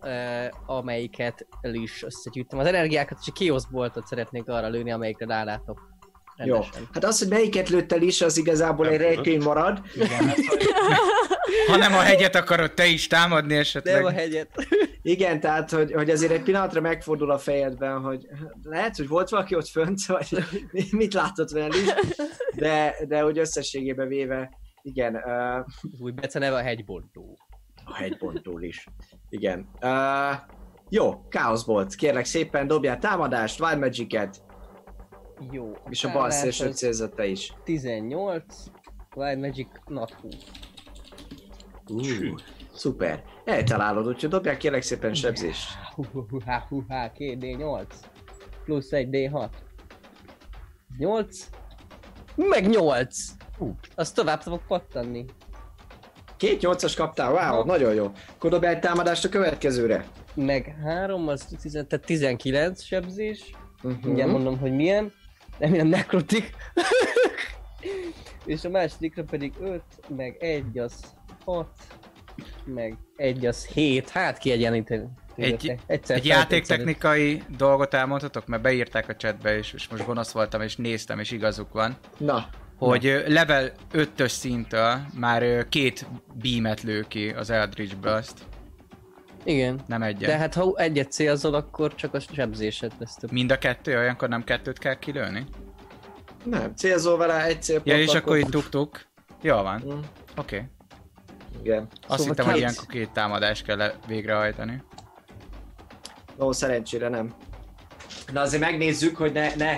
[0.65, 2.59] amelyiket el is összegyűjtöm.
[2.59, 5.97] Az energiákat és a kioszboltot szeretnék arra lőni, amelyikre rálátok.
[6.43, 6.59] Jó.
[6.93, 9.81] Hát az, hogy melyiket lőttel is, az igazából egy rejtény marad.
[11.67, 13.95] Ha nem a hegyet akarod te is támadni esetleg.
[13.95, 14.49] Nem a hegyet.
[15.01, 18.27] Igen, tehát, hogy, hogy azért egy pillanatra megfordul a fejedben, hogy
[18.63, 20.27] lehet, hogy volt valaki ott fönt, vagy
[20.71, 21.83] mi- mit látott velük,
[22.55, 24.49] de, de hogy összességében véve,
[24.81, 25.65] igen, uh,
[25.99, 27.37] új bece neve a hegybontó.
[27.85, 28.87] a hegybontól is.
[29.29, 29.69] Igen.
[29.81, 30.35] Uh,
[30.89, 34.41] jó, Chaosbolt, kérlek szépen dobjál támadást, Wild Magic-et,
[35.51, 35.71] Jó.
[35.89, 37.53] és a bal szélső az célzat te is.
[37.63, 38.43] 18,
[39.15, 40.35] Wild Magic not 20.
[41.87, 42.39] Uh,
[42.73, 43.23] szuper.
[43.45, 45.67] Eltalálod, úgyhogy dobjál kérlek szépen sebzést.
[45.95, 47.85] Hú-há, hú-há, 2D8.
[48.63, 49.49] Plusz 1 D6.
[50.97, 51.49] 8.
[52.35, 53.17] Meg 8.
[53.57, 55.25] Hú, azt tovább tudok pattanni.
[56.37, 57.65] Két nyolcas kaptál, wow, Aha.
[57.65, 58.11] nagyon jó.
[58.35, 60.05] Akkor dobjál egy támadást a következőre.
[60.33, 63.51] Meg 3, az 10, tehát 19 sebzés.
[63.83, 64.03] Uh-huh.
[64.03, 65.13] Mindjárt mondom, hogy milyen.
[65.59, 66.51] Remélem nekrotik.
[68.45, 70.93] És a másodikra pedig 5, meg 1 az
[71.45, 71.67] 6,
[72.65, 74.09] meg 1 az 7.
[74.09, 75.07] Hát kiegyenlíteni.
[75.35, 80.61] Egy, Egyszer egy játéktechnikai dolgot elmondhatok, mert beírták a chatbe, és, és most gonosz voltam,
[80.61, 87.05] és néztem, és igazuk van, Na, hogy ö, level 5-ös szinttől már két beamet lő
[87.07, 88.33] ki az Eldritch Blast,
[89.43, 89.79] Igen.
[89.87, 90.29] nem egyet.
[90.29, 93.31] De hát ha egyet célzol, akkor csak a sebzésed lesz több.
[93.31, 95.45] Mind a kettő, olyankor nem kettőt kell kilőni?
[96.43, 97.87] nem, célzol vele egy célpont.
[97.87, 99.05] Ja, és akkor itt tuk-tuk.
[99.41, 100.55] Jó van, Mm, oké.
[100.55, 100.61] Okay.
[101.63, 101.87] Igen.
[102.07, 104.83] Azt Szóval hittem, hogy két- ilyenkor két támadást kell végrehajtani.
[106.39, 107.33] Ó, szerencsére nem.
[108.33, 109.77] De azért megnézzük, hogy ne, ne,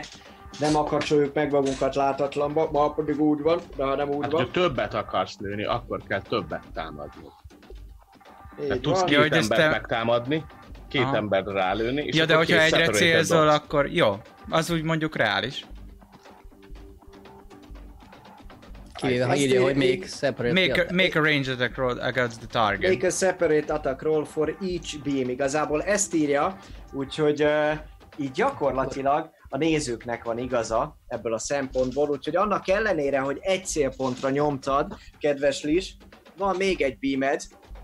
[0.60, 4.42] nem akarcsoljuk meg magunkat látatlanba, ma pedig úgy van, de ha nem úgy Hát, van.
[4.42, 7.24] hogyha többet akarsz lőni, akkor kell többet támadni.
[8.58, 10.46] Tehát tudsz Ja, hogy ezt embert te- megtámadni,
[10.90, 11.16] két Aha.
[11.16, 13.56] emberre rálőni, és Ja, de hogyha egyre célzol, dobsz.
[13.56, 14.22] akkor jó.
[14.50, 15.66] Az úgy mondjuk reális.
[18.94, 20.54] Kivéve, ha írja, hogy make separate.
[20.68, 22.94] Make a, make a range attack roll against the target.
[22.94, 25.30] Make a separate attack roll for each beam.
[25.30, 26.58] Igazából ezt írja,
[26.94, 27.72] úgyhogy uh,
[28.18, 34.30] így gyakorlatilag a nézőknek van igaza ebből a szempontból, úgyhogy annak ellenére, hogy egy célpontra
[34.30, 35.96] nyomtad, kedves Lis,
[36.38, 37.42] van még egy beamed,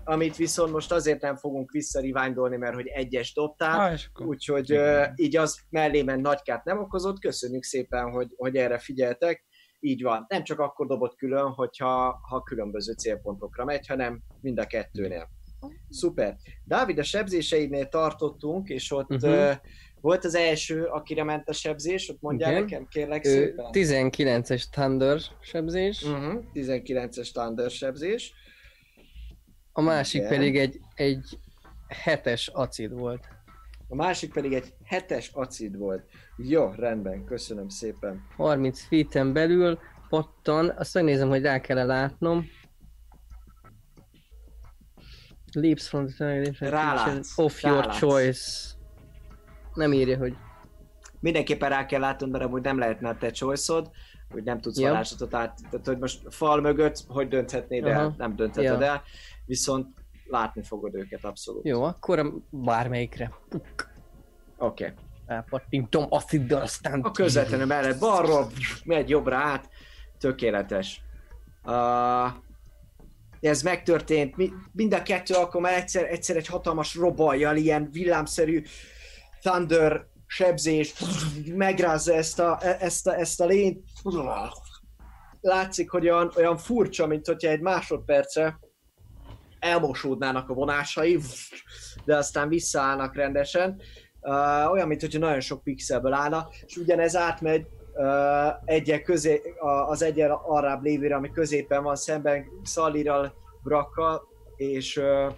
[0.08, 4.26] amit viszont most azért nem fogunk visszariványolni, mert hogy egyes dobtál, Ah.
[4.26, 9.44] Úgyhogy uh, így az mellé ment nagykát nem okozott, köszönjük szépen, hogy, hogy erre figyeltek.
[9.80, 14.66] Így van, nem csak akkor dobott külön, hogyha ha különböző célpontokra megy, hanem mind a
[14.66, 15.28] kettőnél.
[15.90, 16.36] Szuper.
[16.64, 19.26] Dávid, a sebzéseidnél tartottunk, és ott Mhm.
[19.32, 19.52] uh,
[20.00, 22.62] volt az első, akire ment a sebzés, ott mondjál Igen.
[22.62, 23.66] nekem, kérlek szépen.
[23.72, 26.44] 19-es Thunder sebzés, Uh-huh.
[26.54, 28.32] 19-es Thunder sebzés.
[29.72, 30.32] A másik Igen.
[30.32, 31.38] pedig egy, egy
[31.88, 33.28] hetes acid volt.
[33.88, 36.08] A másik pedig egy hetes acid volt.
[36.36, 38.26] Jó, rendben, köszönöm szépen.
[38.36, 39.78] 30 feet-en belül
[40.08, 42.46] pattan, azt megnézem, hogy rá kell látnom.
[45.52, 47.98] Leaps from the target Rálátsz, of your rálátsz.
[47.98, 48.74] choice.
[49.74, 50.36] Nem írja, hogy
[51.20, 53.82] mindenképpen rá kell látnod, mert amúgy nem lehetne a te choice
[54.30, 54.88] hogy nem tudsz Ja.
[54.88, 58.14] varázslatot át, tehát hogy most fal mögött, hogy dönthetnéd el, Aha.
[58.16, 58.86] nem döntheted Ja.
[58.86, 59.02] el,
[59.48, 59.86] viszont
[60.26, 61.66] látni fogod őket abszolút.
[61.66, 63.32] jó, akkor bármelyikre.
[63.50, 64.84] Oké.
[64.84, 64.90] Okay.
[65.26, 67.00] Elpattintom aciddal, aztán...
[67.00, 68.50] A közvetlenül mellett balról,
[68.84, 69.68] megy jobbra át,
[70.18, 71.02] tökéletes.
[71.64, 72.32] Uh,
[73.40, 78.62] ez megtörtént, mi, mind a kettő alkalommal egyszer, egyszer egy hatalmas robajjal, ilyen villámszerű
[79.40, 80.94] thunder sebzés,
[81.54, 83.84] megrázza ezt a, ezt a, ezt a lényt.
[85.40, 88.58] Látszik, hogy olyan, olyan furcsa, mint hogyha egy másodperce
[89.60, 91.18] elmosódnának a vonásai,
[92.04, 93.80] de aztán visszaállnak rendesen.
[94.20, 98.06] Uh, olyan, mint hogyha nagyon sok pixelből állna, és ugyanez átmegy uh,
[98.64, 99.42] egyek közé,
[99.88, 104.22] az egyen arrább lévére, ami középen van szemben Szalirral, Brakkal,
[104.56, 105.32] és uh,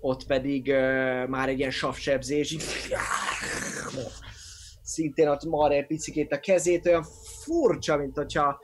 [0.00, 2.64] ott pedig uh, már egy ilyen savsebzés, így
[4.82, 7.06] szintén ott marra egy picikét a kezét, olyan
[7.44, 8.60] furcsa, mint hogyha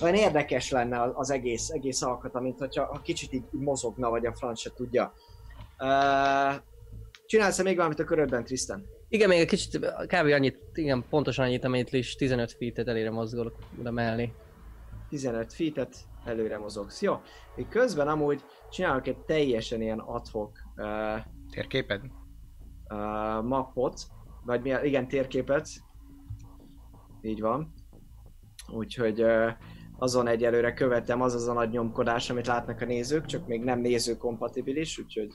[0.00, 4.34] olyan érdekes lenne az egész, egész alkata, mint hogyha ha kicsit így mozogna, vagy a
[4.34, 5.12] franc se tudja.
[5.78, 6.54] Uh,
[7.26, 8.86] csinálsz még valamit a körödben, Tristan?
[9.08, 10.32] Igen, még egy kicsit, kb.
[10.32, 14.32] annyit, igen, pontosan annyit, amennyit is 15 feet-et elére mozgolok oda mellé.
[15.08, 17.02] 15 feet előre mozogsz.
[17.02, 17.20] Jó.
[17.56, 21.20] Még közben amúgy csinálok egy teljesen ilyen adhok uh,
[21.50, 22.00] Térképed?
[22.88, 24.00] uh, mappot,
[24.44, 25.68] vagy mi, igen, térképet.
[27.22, 27.72] Így van.
[28.72, 29.50] Úgyhogy uh,
[29.98, 33.80] azon egyelőre követem az az a nagy nyomkodás, amit látnak a nézők, csak még nem
[33.80, 35.34] néző kompatibilis, úgyhogy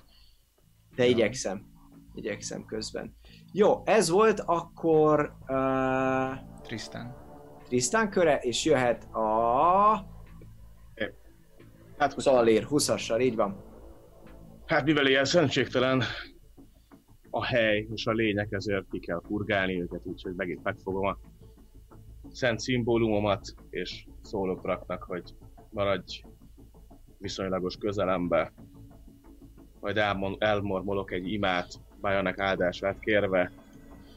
[0.96, 1.72] de igyekszem.
[2.16, 3.16] Igyekszem közben.
[3.52, 7.16] Jó, ez volt akkor uh, Tristan.
[7.68, 10.12] Tristan köre, és jöhet a
[11.98, 13.64] Hát, Szallér 20-assal, így van.
[14.66, 16.04] hát mivel ilyen szentségtelen
[17.30, 21.18] a hely és a lények, ezért ki kell furgálni őket, úgyhogy megint megfogom a
[22.32, 25.36] szent szimbólumomat, és szólok Braknak, hogy
[25.70, 26.24] maradj
[27.18, 28.54] viszonylagos közelembe.
[29.80, 33.52] Majd elmon, elmormolok egy imát, Bajonek áldását kérve,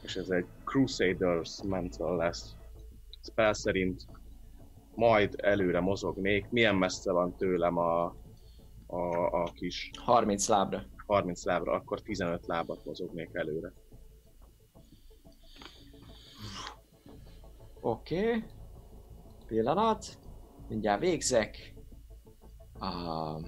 [0.01, 2.55] és ez egy Crusaders mental lesz.
[3.21, 4.05] Spell szerint
[4.95, 6.49] majd előre mozognék.
[6.49, 8.05] Milyen messze van tőlem a,
[8.87, 10.83] a, a kis 30 lábra.
[11.05, 13.73] 30 lábra, akkor 15 lábat mozognék előre.
[17.81, 18.27] Oké.
[18.27, 18.43] Okay.
[19.47, 20.05] Pillanat.
[20.67, 21.73] Mindjárt végzek.
[22.79, 23.45] Uh,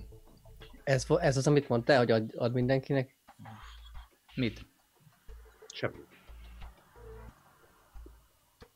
[0.83, 3.17] Ez, ez az, amit mondtál, hogy ad, ad mindenkinek?
[4.35, 4.65] Mit?
[5.73, 5.97] Semmi.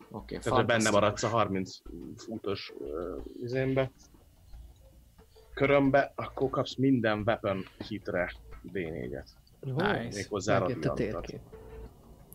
[0.10, 1.78] Oké, okay, Tehát, hogy benne maradsz a 30
[2.16, 3.92] futos uh, izénbe,
[5.54, 8.34] körömbe, akkor kapsz minden weapon hitre
[8.74, 9.28] D4-et.
[9.62, 10.16] Jó, Nice.
[10.16, 11.34] Méghozzá radiantat.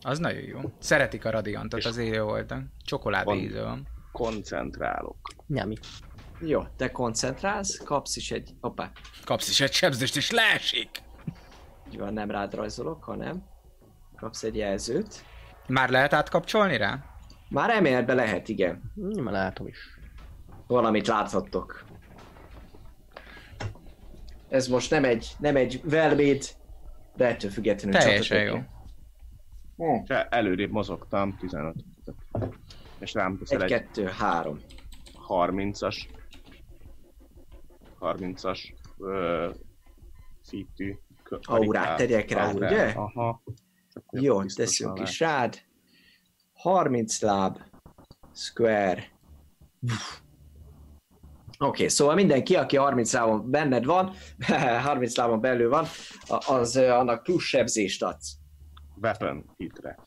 [0.01, 0.59] Az nagyon jó.
[0.77, 2.63] Szeretik a radiantot, azért jó voltak.
[2.83, 3.87] Csokoládé íze van.
[4.11, 5.17] Koncentrálok.
[5.47, 5.75] Nyami.
[6.41, 8.55] Jó, te koncentrálsz, kapsz is egy...
[8.61, 8.91] Hoppá,
[9.23, 11.01] Kapsz is egy sebzést, és leesik!
[11.91, 13.43] így van, nem rád rajzolok, hanem
[14.15, 15.25] kapsz egy jelzőt.
[15.67, 17.03] Már lehet átkapcsolni rá?
[17.49, 18.91] Már emelbe lehet, igen.
[18.95, 19.77] Hm, Már látom is.
[20.67, 21.83] Valamit láthattok.
[24.49, 26.43] Ez most nem egy, nem egy velvéd,
[27.15, 28.57] de ettől függetlenül Teljesen jó.
[29.77, 30.11] Hm.
[30.29, 31.75] Előrébb mozogtam 15
[32.99, 34.59] És rám teszel Egy, egy kettő, három.
[35.27, 36.07] 30-as
[37.99, 39.49] 30-as ö,
[40.41, 40.95] szítű
[41.41, 42.91] Aurát tegyek rád, Aurát, ugye?
[42.95, 43.43] Aha.
[44.11, 45.61] Jó, teszünk is rád.
[46.53, 47.59] 30 láb.
[48.33, 49.03] Square.
[51.61, 54.11] Oké, okay, szóval mindenki, aki 30 lábon benned van,
[54.83, 55.85] 30 lábon belül van,
[56.47, 58.37] az annak plusz sebzést adsz.
[59.01, 59.97] Weapon hitre.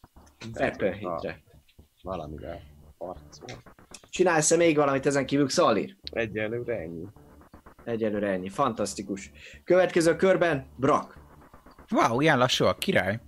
[0.54, 1.42] Weapon hitre.
[2.02, 2.71] Valamivel
[3.06, 3.62] harcol.
[4.10, 5.96] Csinálsz-e még valamit ezen kívül, Xalir?
[6.12, 7.04] Egyelőre ennyi.
[7.84, 8.48] Egyelőre ennyi.
[8.48, 9.30] Fantasztikus.
[9.64, 11.16] Következő körben Brak.
[11.90, 13.20] Wow, ilyen lassú a király.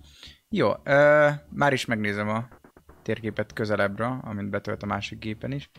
[0.49, 2.47] Jó, ö, már is megnézem a
[3.01, 5.69] térképet közelebbről, amint betölt a másik gépen is.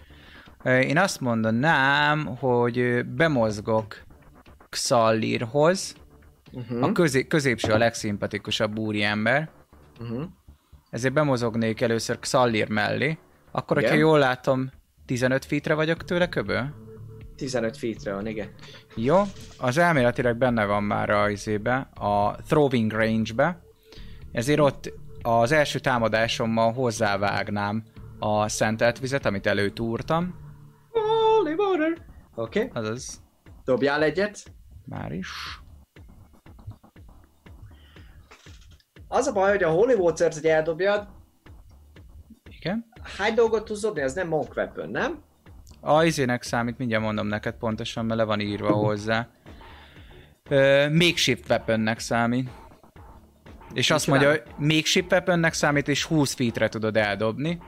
[0.63, 3.97] Ö, én azt mondanám, hogy bemozgok
[4.69, 5.97] Xallirhoz,
[6.53, 6.83] Uh-huh.
[6.85, 9.51] a közé- középső a legszimpatikusabb úriember,
[10.01, 10.23] Uh-huh.
[10.91, 13.19] ezért bemozognék először Xallir mellé.
[13.57, 13.91] Akkor, Igen.
[13.91, 14.71] hogyha jól látom,
[15.07, 16.61] 15 feetre vagyok tőle köbö?
[17.37, 18.49] 15 feetre van, igen.
[18.95, 19.23] Jó,
[19.59, 23.61] az elméletileg benne van már a izébe, a throwing range-be,
[24.33, 24.93] ezért ott
[25.23, 27.85] az első támadásommal hozzávágnám
[28.19, 30.35] a szentelt vizet, amit előtúrtam,
[30.91, 31.99] Holy water.
[32.35, 32.83] Oké, okay.
[32.83, 33.23] azaz
[33.65, 34.53] dobjál egyet.
[34.85, 35.61] már is.
[39.09, 41.16] Az a baj, hogy a Holy Water-t, hogy eldobjad.
[43.19, 44.01] Hány dolgot tudsz dobni?
[44.01, 45.23] Ez nem Monk Weapon, nem?
[45.81, 49.29] A izének számít, mindjárt mondom neked pontosan, mert le van írva hozzá.
[50.49, 52.51] Ö, makeshift weaponnek számít.
[53.75, 57.59] És azt mondja, hogy makeshift weaponnek számít, és 20 feetre tudod eldobni.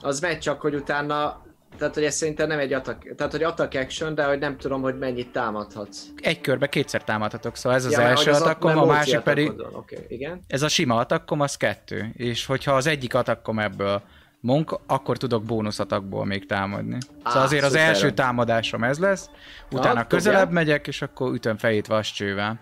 [0.00, 1.42] Az megy csak, hogy utána,
[1.82, 4.82] tehát hogy ez szerintem nem egy attack, tehát hogy attack action, de hogy nem tudom,
[4.82, 6.02] hogy mennyit támadhatsz.
[6.16, 9.52] Egy körbe kétszer támadhatok, szóval ez az mert első az atakkom, a másik pedig...
[9.72, 10.40] okay, igen.
[10.46, 12.12] Ez a sima atakkom, az kettő.
[12.16, 14.02] És hogyha az egyik atakkom ebből
[14.40, 16.98] monk, akkor tudok bónusz atakból még támadni.
[17.24, 19.30] Szóval Á, azért az első támadásom ez lesz,
[19.70, 20.06] utána dobjál.
[20.06, 22.60] közelebb megyek, és akkor ütöm fejét vascsővel.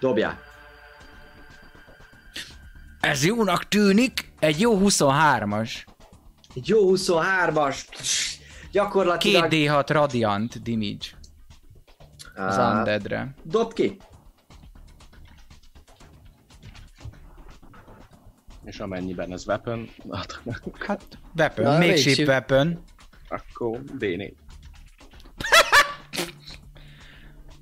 [0.00, 0.38] Dobjál.
[3.00, 5.70] Ez jónak tűnik, egy jó 23-as.
[6.54, 7.78] Egy jó 23-as.
[8.72, 9.48] Gyakorlatilag...
[9.50, 11.06] 2D6 radiant damage
[12.34, 13.34] az Á, undeadre.
[13.42, 13.96] Dob ki.
[18.64, 20.40] És amennyiben ez weapon, Hát,
[21.36, 22.82] weapon, Na, makeshift weapon.
[23.28, 24.32] akkor D4.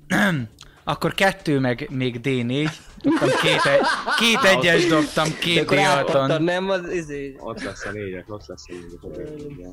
[0.83, 2.69] Akkor kettő meg még D4.
[3.01, 3.79] Dobtam két, egy,
[4.19, 6.43] két egyes dobtam, két akkor átadtad, D6-on.
[6.43, 6.69] nem?
[6.69, 7.35] Az izé...
[7.39, 8.73] Ott lesz a négyek, ott lesz a
[9.07, 9.71] négyek.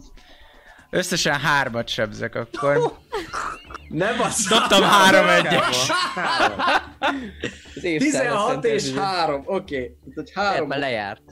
[0.90, 2.76] Összesen hármat sebzek akkor.
[3.88, 4.46] Nem az.
[4.48, 5.90] Dobtam három egyes.
[7.76, 9.96] Az évszámot 16 és 3, oké.
[10.14, 10.24] Okay.
[10.34, 10.68] 3.
[10.68, 11.22] már lejárt.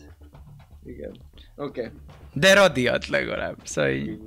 [0.85, 1.17] Igen.
[1.57, 1.81] Oké.
[1.81, 1.93] Okay.
[2.33, 3.57] De radiat legalább.
[3.65, 4.21] Szóval így,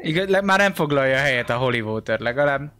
[0.00, 2.72] igaz, le, már nem foglalja a helyet a Holy Water legalább.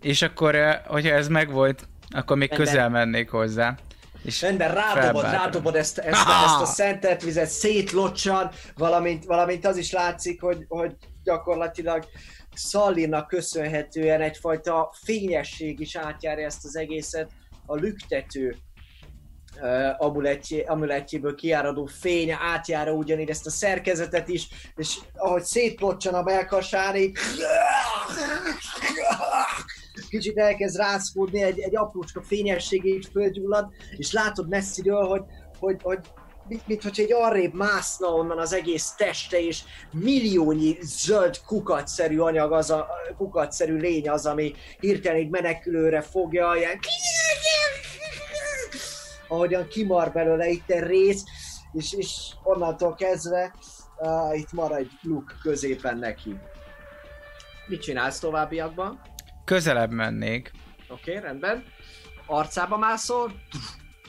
[0.00, 2.68] És akkor, eh, hogyha ez megvolt, akkor még Rendben.
[2.68, 3.74] közel mennék hozzá.
[4.24, 6.44] És Rendben, rádobod, rádobod ezt, ezt, Ah!
[6.44, 12.04] ezt a szentet vizet, szétlocsan, valamint, valamint az is látszik, hogy, hogy gyakorlatilag
[12.54, 17.30] Szallinak köszönhetően egyfajta fényesség is átjárja ezt az egészet,
[17.66, 18.56] a lüktető
[19.60, 27.18] uh, kiáradó fény átjára ugyanígy ezt a szerkezetet is, és ahogy szétlocsan a melkasán, így
[30.08, 35.22] kicsit elkezd rászkódni, egy, egy aprócska fényesség így fölgyullad, és látod messziről, hogy,
[35.58, 35.98] hogy, hogy
[36.52, 39.62] mint, mint hogy egy arrébb mászna onnan az egész teste, és
[39.92, 46.78] milliónyi zöld kukacszerű anyag, az a kukacszerű lény az, ami hirtelen így menekülőre fogja, ilyen
[49.28, 51.24] ahogyan kimar belőle itt egy rész,
[51.72, 52.10] és, és
[52.42, 53.54] onnantól kezdve
[53.98, 56.36] uh, itt maradj Luke középen neki.
[57.66, 59.00] Mit csinálsz továbbiakban?
[59.44, 60.50] közelebb mennék.
[60.88, 61.64] Oké, okay, rendben.
[62.26, 63.32] Arcába mászol?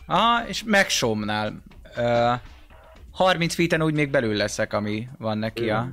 [0.06, 1.64] Aha, és megsomnál.
[1.98, 2.40] Uh,
[3.12, 5.92] 30 feet úgy még belül leszek, ami van neki a...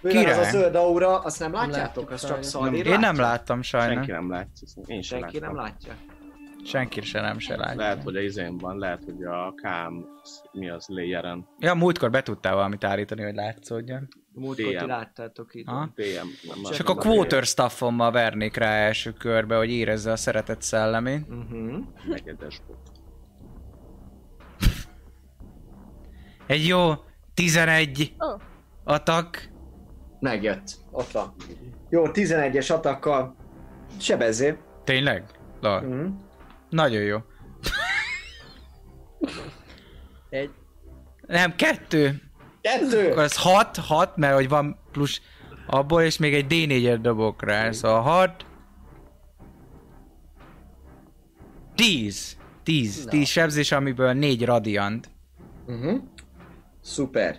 [0.00, 2.10] Mivel az a zöld aura, azt nem látjátok?
[2.10, 2.42] Az csak.
[2.42, 4.06] Szaldi Én nem láttam sajnos.
[4.06, 4.68] Senki nem látja.
[4.86, 5.64] Én sem Senki nem láttam.
[5.64, 5.94] látja.
[6.64, 7.80] Senki se nem se látja.
[7.80, 10.06] Lehet, hogy a izén van, lehet, hogy a kám,
[10.52, 14.08] mi az, layeren, Ja, múltkor be tudtál valamit állítani, hogy látszódjon.
[14.32, 15.66] Múltkor ti láttátok itt.
[15.66, 16.28] DM.
[16.42, 21.26] Nem És akkor a quarter staffommal vernék rá első körbe, hogy érezze a szeretet szellemét.
[21.28, 21.84] Uh-huh.
[22.08, 22.91] Negyedes volt.
[26.52, 26.92] Egy jó
[27.34, 28.40] 11 Ó.
[28.84, 29.48] atak.
[30.20, 30.74] Megjött.
[30.90, 31.34] Ott van.
[31.88, 33.36] Jó, 11-es atakkal.
[34.00, 34.56] Sebezzé.
[34.84, 35.24] Tényleg?
[35.60, 35.82] Lol.
[35.82, 36.08] Uh-huh.
[36.70, 37.18] Nagyon jó.
[40.30, 40.50] Egy.
[41.26, 42.22] Nem, kettő.
[42.60, 43.10] Kettő!
[43.10, 45.20] Akkor az 6, 6, mert hogy van plusz
[45.66, 48.46] abból, és még egy D4-et dobok rá, szóval 6.
[51.74, 52.36] 10.
[52.62, 53.06] 10.
[53.10, 55.10] 10 sebzés, amiből 4 radiant.
[55.66, 56.02] Uh-huh.
[56.82, 57.36] Szuper.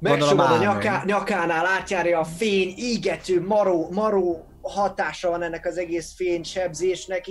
[0.00, 6.12] Megsomad a nyaká, nyakánál, átjárja a fény, ígető, maró, maró hatása van ennek az egész
[6.16, 7.24] fénysebzésnek.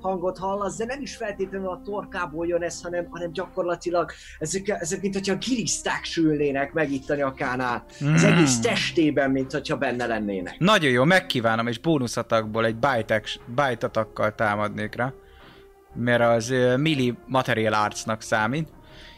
[0.00, 5.00] Hangot hallasz, de nem is feltétlenül a torkából jön ez, hanem, hanem gyakorlatilag ezek, ezek
[5.00, 7.84] mint hogyha giliszták sülnének meg itt a nyakánál.
[8.14, 8.32] Az Mm.
[8.32, 10.58] egész testében, mint hogyha benne lennének.
[10.58, 13.90] Nagyon jó, megkívánom, és bónuszatakból egy bite, bite
[14.36, 15.12] támadnék rá.
[15.94, 18.68] Mert az uh, Mili Material Artsnak számít.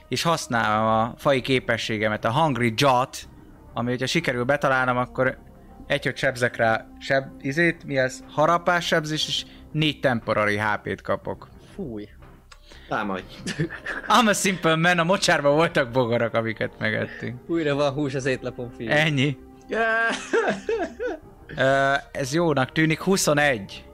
[0.09, 3.29] És használom a fai képességemet, a Hungry Jot,
[3.75, 5.39] ami hogyha sikerül betalálnom, akkor
[5.87, 8.25] egy, hogy sebzek rá seb, izét, mi ez?
[8.31, 11.49] Harapás sebzés, és négy temporary HP-t kapok.
[11.75, 12.09] Fúj.
[12.89, 13.23] Támadj.
[14.09, 17.41] I'm a simple man, a mocsárban voltak bogarak, amiket megettünk.
[17.47, 18.89] Újra van hús az étlapon, fiú.
[18.91, 19.39] Ennyi.
[21.57, 23.85] Ö, ez jónak tűnik, 21.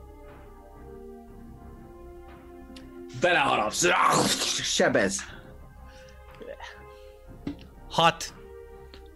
[3.21, 3.87] Beleharapsz.
[4.63, 5.19] Sebez.
[7.91, 8.35] 6.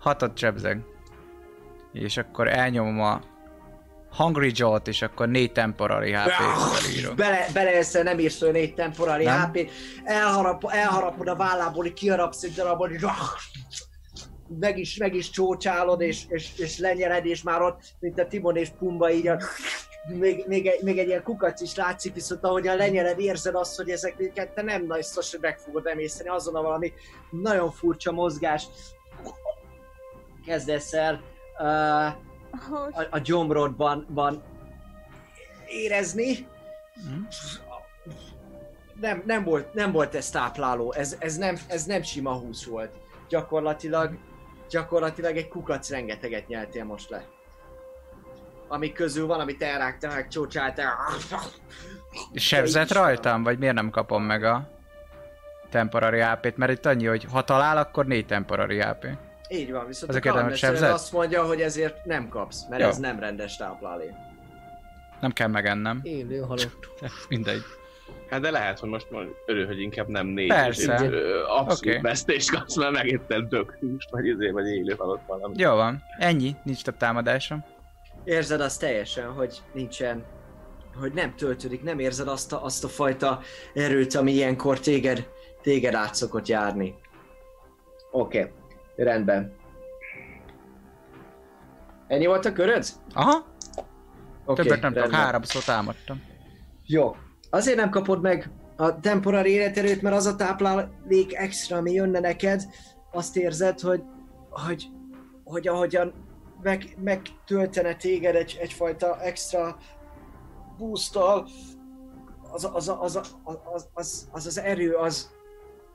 [0.05, 0.79] 6-ot sebzek.
[1.93, 3.21] És akkor elnyomom a
[4.17, 6.33] Hungry Jaw-t, és akkor 4 temporary HP-t
[6.73, 7.17] felírom.
[7.17, 9.41] Bele, beleeszel, nem írsz olyan négy temporári Nem?
[9.41, 9.71] HP-t,
[10.05, 13.05] elharap, elharapod a vállából, így kiharapsz egy darabot, és
[14.59, 18.57] meg is, meg is csócsálod, és, és, és lenyered, és már ott, mint a Timon
[18.57, 19.39] és Pumba így a,
[20.07, 23.91] még, még, egy, még egy ilyen kukac is látszik, viszont ahogyan lenyered, érzed azt, hogy
[23.91, 26.93] ezeket te nem nagy biztos, hogy meg fogod emészteni, azon a valami
[27.31, 28.67] nagyon furcsa mozgás
[30.47, 31.23] kezdesz el
[31.59, 32.07] uh,
[32.97, 34.43] a, a gyomrodban van
[35.67, 36.47] érezni.
[39.01, 42.95] Nem, nem, volt, nem volt ez tápláló, ez, ez, nem, ez nem sima hús volt.
[43.29, 44.19] Gyakorlatilag,
[44.71, 47.34] gyakorlatilag egy kukac rengeteget nyeltél most le.
[48.75, 50.95] Amik közül van, amit elrágtál, meg csócsáltál.
[52.35, 54.69] Sebzett rajtam, vagy miért nem kapom meg a
[55.71, 56.57] temporary HP-t?
[56.57, 59.07] Mert itt annyi, hogy ha talál, akkor 4 temporary HP.
[59.49, 60.93] Így van, viszont Ezek a sebzett?
[60.93, 62.89] azt mondja, hogy ezért nem kapsz, mert Jó.
[62.89, 64.15] ez nem rendes táplálé.
[65.21, 66.01] Nem kell megennem.
[66.03, 66.89] Élő halott.
[67.29, 67.63] Mindegy.
[68.31, 70.49] Hát de lehet, hogy most majd örül, hogy inkább nem négy.
[70.49, 70.95] Persze.
[70.95, 72.01] és, ö, Abszolút okay.
[72.01, 75.55] vesztést kapsz, mert megetted dög húst, vagy izé, vagy élő halott valami.
[75.57, 76.03] Jó van.
[76.19, 76.57] Ennyi.
[76.63, 77.65] Nincs több támadásom.
[78.25, 80.25] Érzed azt teljesen, hogy nincsen,
[81.01, 83.41] hogy nem töltődik, nem érzed azt a, azt a fajta
[83.75, 85.29] erőt, ami ilyenkor téged,
[85.63, 86.95] téged át szokott járni.
[88.11, 88.51] Oké, okay.
[88.97, 89.53] rendben.
[92.07, 92.87] Ennyi volt a köröd?
[93.13, 93.47] Aha,
[94.45, 95.21] Oké, többet nem tudok, rendben.
[95.21, 96.23] háromszor támadtam.
[96.87, 97.17] Jó.
[97.51, 102.63] Azért nem kapod meg a temporary életerőt, mert az a táplálék extra, ami jönne neked,
[103.13, 104.03] azt érzed, hogy,
[104.51, 104.87] hogy,
[105.45, 106.15] hogy ahogyan
[106.65, 109.77] meg, megtöltene téged egy, egyfajta extra
[110.79, 111.49] boosttal,
[112.51, 115.31] az az, az, az, az, az, az, az erő, az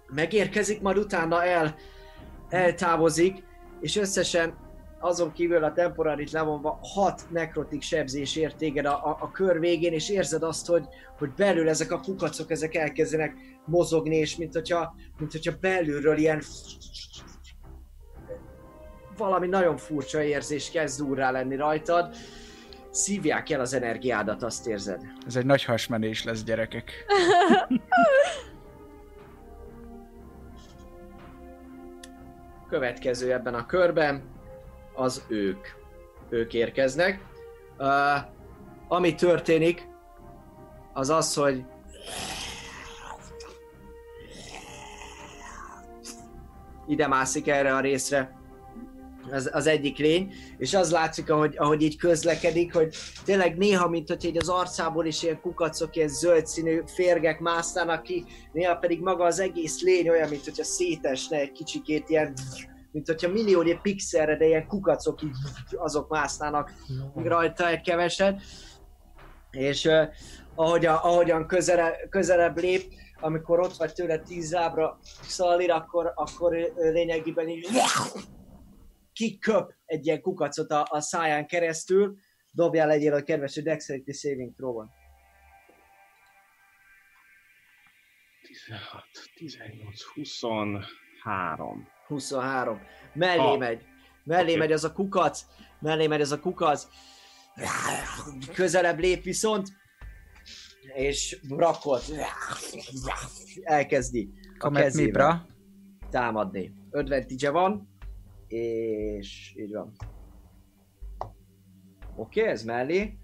[0.08, 1.76] megérkezik, majd utána el,
[2.50, 3.44] eltávozik,
[3.82, 4.58] és összesen
[5.00, 10.10] azon kívül a temporarit levonva hat nekrotik sebzés ért a, a, a kör végén, és
[10.10, 10.86] érzed azt, hogy,
[11.18, 13.36] hogy belül ezek a kukacok, ezek elkezdenek
[13.66, 16.42] mozogni, és mint hogyha, mint hogyha belülről ilyen
[19.20, 22.16] valami nagyon furcsa érzés kezd úrrá lenni rajtad.
[22.92, 25.02] Szívják el az energiádat, azt érzed.
[25.28, 26.92] Ez egy nagy hasmenés lesz, gyerekek.
[32.70, 34.24] következő ebben a körben,
[34.94, 35.68] az ők.
[36.30, 37.26] Ők érkeznek.
[37.78, 37.88] Uh,
[38.88, 39.88] ami történik,
[40.94, 41.64] az az, hogy
[46.88, 48.39] ide mászik erre a részre
[49.32, 54.08] az, az egyik lény, és az látszik, ahogy, ahogy így közlekedik, hogy tényleg néha, mint
[54.08, 59.00] hogy így az arcából is ilyen kukacok, ilyen zöld színű férgek másznának ki, néha pedig
[59.00, 62.34] maga az egész lény olyan, mint hogyha szétesne egy kicsikét, ilyen
[62.92, 65.32] mint hogyha milliónyi pixelre, de ilyen kukacok így
[65.76, 66.74] azok másznának
[67.16, 68.42] rajta egy keveset.
[69.52, 70.08] És uh,
[70.56, 77.50] ahogyan, ahogyan közele, közelebb lép, amikor ott vagy tőle tíz lábra Szalir, akkor, akkor lényegében
[77.50, 77.68] így
[79.20, 82.18] kiköp egy ilyen kukacot a, a száján keresztül.
[82.52, 84.84] Dobjál legyél a kedves hogy Dexterity Saving throw
[88.42, 89.04] 16,
[89.36, 91.88] 18, 23.
[92.08, 92.82] 23.
[93.14, 93.58] Mellé Ah.
[93.58, 93.86] megy.
[94.24, 94.58] Mellé Oké.
[94.58, 95.46] megy az a kukac.
[95.80, 96.88] Mellé megy az a kukac.
[98.54, 99.68] Közelebb lép viszont.
[100.94, 102.04] És brakot
[103.64, 104.30] elkezdi
[104.60, 105.46] a Mibra.
[106.10, 106.74] támadni.
[106.92, 107.99] Advantage van.
[108.50, 109.96] És így van.
[112.16, 113.18] Oké, ez mellé.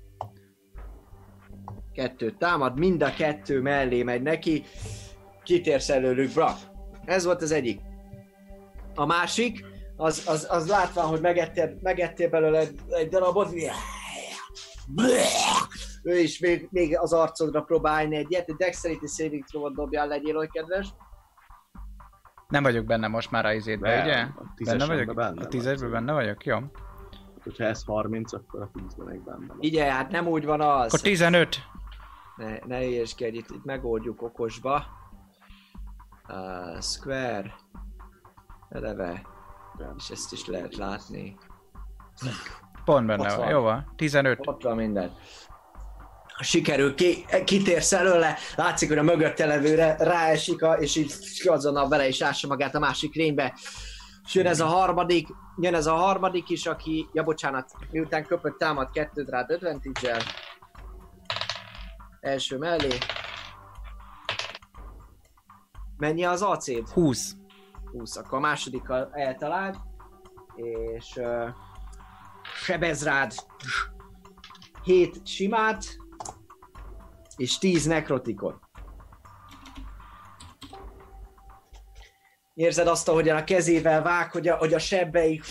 [1.94, 4.64] Kettő támad, mind a kettő mellé megy neki.
[5.44, 6.58] Kitérsz előlük, Brak.
[7.06, 7.82] Ez volt az egyik.
[8.96, 9.66] A másik,
[9.96, 13.54] az, az, az látván, hogy megettél, megettél belőle egy, egy darabot,
[16.04, 20.50] ő is még, még az arcodra próbálni egyet, egy Dexterity Saving Throw-ot dobjál, legyél olyan
[20.54, 20.88] kedves.
[22.48, 24.22] Nem vagyok benne most már a izétbe, ugye?
[24.22, 25.16] a Benne vagyok?
[25.16, 26.46] benne a tízesben benne vagyok?
[26.46, 26.58] Jó.
[27.44, 29.58] Hogyha ez 30, akkor a 10-ben még benne van.
[29.60, 30.86] Igen, hát nem úgy van az.
[30.88, 31.58] Akkor 15.
[32.36, 34.86] Ne, ne hülyeskedj, itt, itt megoldjuk okosba.
[36.30, 37.56] Uh, square.
[38.70, 39.22] Eleve.
[39.98, 41.38] És ezt is lehet látni.
[42.86, 43.50] Pont benne van.
[43.50, 43.94] Jó van.
[43.96, 44.40] 15.
[44.48, 45.12] Ott van minden.
[46.40, 51.14] Sikerül, ki, kitérsz előle, látszik, hogy a mögötte levőre ráesik, a, és így
[51.46, 53.54] azonnal vele is ássa magát a másik lénybe.
[54.26, 58.58] És jön ez a harmadik, jön ez a harmadik is, aki, ja bocsánat, miután köpött
[58.58, 60.18] támad kettőt rád advantage
[62.20, 62.98] Első mellé.
[65.98, 66.90] Mennyi az AC-d?
[66.90, 67.36] 20.
[67.92, 69.76] 20, akkor a másodikkal eltaláld,
[70.56, 71.50] és uh,
[72.64, 73.34] sebez rád
[74.84, 75.86] 7 simát,
[77.36, 78.56] és 10 nekrotikot.
[82.54, 85.42] Érzed azt, ahogyan a kezével vág, hogy a, hogy a sebbei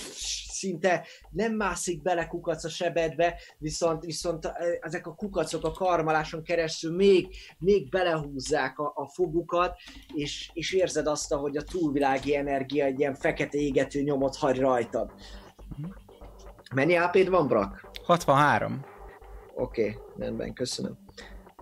[0.64, 6.96] szinte nem mászik bele kukac a sebedbe, viszont, viszont ezek a kukacok a karmaláson keresztül
[6.96, 9.76] még, még belehúzzák a, a fogukat,
[10.14, 15.12] és, és érzed azt, hogy a túlvilági energia egy ilyen fekete égető nyomot hagy rajtad.
[16.74, 17.90] Mennyi ap van, Brak?
[18.04, 18.84] 63.
[19.54, 21.03] Oké, okay, rendben, köszönöm.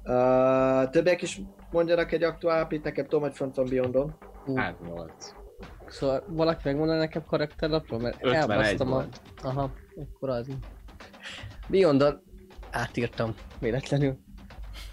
[0.04, 4.16] Uh, többiek is mondjanak egy aktuál ap nekem tudom, hogy front van Beyondon.
[4.54, 5.34] Hát 8.
[5.86, 9.04] Szóval valaki megmondaná nekem karakterlapról, mert 51 elbasztam a...
[9.42, 10.48] Aha, akkor az.
[11.68, 12.22] Beyondon
[12.70, 14.18] átírtam véletlenül.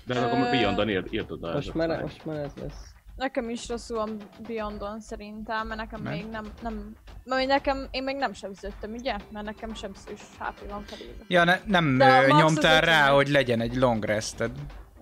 [0.06, 2.94] De akkor Ö, Beyondon írt, írtad a Most már, most már ez lesz.
[3.15, 4.18] Nekem is rosszul van
[4.48, 6.14] Beyondon szerintem, mert nekem Nem?
[6.14, 6.95] még nem, nem,
[7.26, 9.15] mert nekem, én még nem sebződtem, ugye?
[9.31, 11.23] Mert nekem sebzős HP van felírva.
[11.27, 11.86] Ja, ne, nem
[12.27, 13.15] nyomtál rá, 51.
[13.15, 14.52] hogy legyen egy long rested.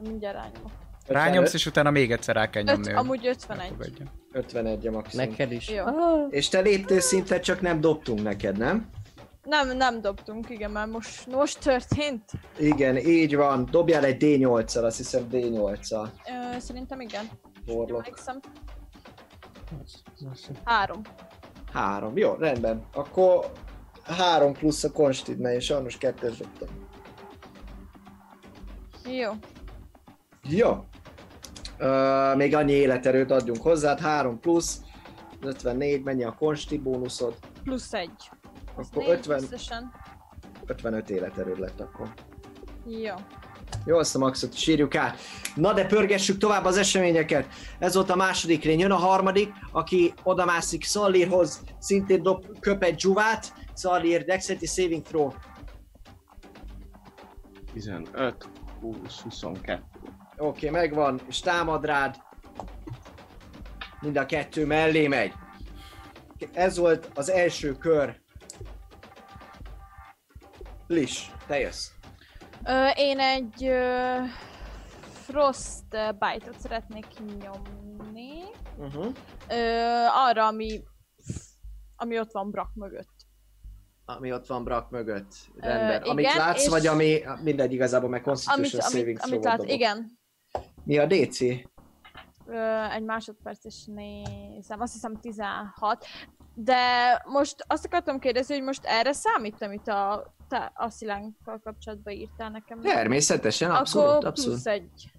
[0.02, 0.72] Mindjárt rányomok.
[1.07, 2.86] Rányomsz, és utána még egyszer rá kell Öt, nyomni.
[2.91, 3.60] hogy amúgy 51.
[3.60, 4.06] elfogadja.
[4.32, 5.30] 51 a maximum.
[5.30, 5.69] Neked is.
[5.69, 5.86] Jó.
[5.86, 8.90] Ah, És te léptél szintet, csak nem dobtunk neked, nem?
[9.44, 12.32] Nem, nem dobtunk, igen, mert most, most történt.
[12.60, 13.68] Igen, így van.
[13.72, 16.07] Dobjál egy D8-al, azt hiszem D8-al.
[16.56, 17.30] Ö, szerintem igen.
[17.68, 18.40] Emlékszem.
[20.64, 21.02] Három.
[21.74, 22.18] Három.
[22.18, 22.86] Jó, rendben.
[22.94, 23.52] Akkor
[24.03, 26.68] három plusz a konstid, mert én sajnos kettes dobtam.
[29.06, 29.32] Jó.
[30.48, 30.86] Jó.
[31.80, 34.82] Uh, még annyi életerőt adjunk hozzá, 3 plusz,
[35.41, 37.34] 54, mennyi a konsti bónuszod?
[37.64, 38.30] Plusz egy.
[38.76, 39.91] Az Akkor négy 50, Összesen.
[40.65, 42.14] 55 életerőd lett akkor.
[42.86, 43.14] Jó.
[43.86, 45.18] Jó, azt a maxot is írjuk át.
[45.56, 47.48] Na de pörgessük tovább az eseményeket.
[47.80, 48.80] Ez volt a második rény.
[48.80, 53.53] Jön a harmadik, aki odamászik Szallírhoz, szintén dob, köp egy dzsuvát.
[53.74, 55.32] Szallír, Dexterity Saving Throw.
[57.74, 58.49] 15,
[58.82, 59.97] 20, 22.
[60.38, 62.15] Oké, okay, megvan, és támad rád.
[64.01, 65.34] Mind a kettő mellé megy.
[66.53, 68.22] Ez volt az első kör.
[70.88, 71.89] Lis, te jössz.
[72.65, 74.15] Ö, én egy ö,
[75.14, 77.05] Frost bite-ot szeretnék
[77.39, 78.43] nyomni.
[78.77, 79.14] Uh-huh.
[79.49, 79.55] Ö,
[80.11, 80.84] arra, ami,
[81.95, 83.15] ami ott van Brak mögött.
[84.05, 85.34] Ami ott van Brak mögött.
[85.55, 86.03] Rendben.
[86.03, 89.41] Ö, amit igen, látsz, és- vagy ami mindegy igazából, meg Amit, Constitution amit, Saving amit
[89.41, 90.16] Throw-ot lát, igen.
[90.88, 91.41] Mi a DC?
[91.41, 96.05] Ö, egy másodperc is nézem, azt hiszem 16.
[96.53, 96.76] De
[97.26, 100.34] most azt akartam kérdezni, hogy most erre számít, amit a,
[100.73, 102.81] a szilánkkal kapcsolatban írtál nekem.
[102.81, 104.61] Természetesen, abszolút, Akkor abszolút.
[104.61, 105.11] plusz egy.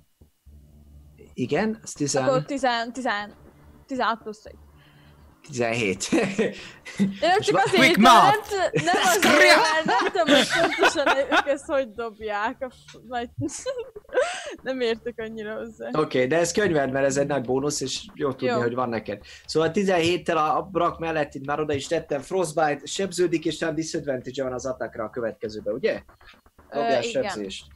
[1.35, 3.09] Igen, az 10, Akkor 10, 10,
[3.87, 4.59] 16 plusz egy.
[5.47, 6.09] 17.
[7.21, 11.47] De nem csak azért, quick nem, nem, nem azért, mert nem tudom, hogy pontosan ők
[11.47, 12.67] ezt hogy dobják.
[13.09, 13.29] Majd
[14.63, 15.89] nem értek annyira hozzá.
[15.89, 18.61] Oké, okay, de ez könyved, mert ez egy nagy bónusz, és jó tudni, Jó.
[18.61, 19.21] hogy van neked.
[19.47, 24.43] Szóval 17-tel a Brak mellett itt már oda is tettem, Frostbite sebződik, és talán disadvantage
[24.43, 26.03] van az attackra a következőbe, ugye?
[26.71, 27.67] Dobjál sebzést.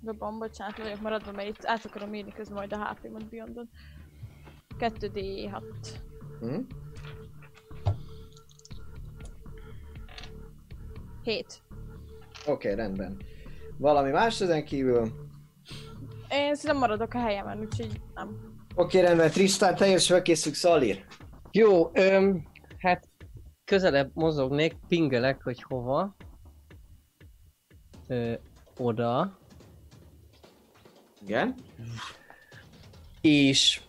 [0.00, 3.70] Dobom, bocsánat, vagyok maradva, mert itt át akarom írni közben majd a HP-mat Beyondon.
[4.78, 5.62] 2D6.
[6.40, 6.60] Hm?
[11.22, 11.62] 7.
[12.46, 13.16] Oké, okay, rendben.
[13.78, 15.00] Valami más ezen kívül?
[15.00, 15.12] Oké,
[16.28, 18.54] Én szerintem maradok a helyemen, úgyhogy nem.
[18.74, 19.30] okay, rendben.
[19.30, 21.04] Tristan, te jössz, felkészülsz, Szalir.
[21.50, 22.46] Jó, öm,
[22.78, 23.08] hát
[23.64, 26.16] közelebb mozognék, pingelek, hogy hova.
[28.06, 28.34] Ö,
[28.76, 29.38] oda.
[31.26, 31.54] Igen.
[33.20, 33.80] És,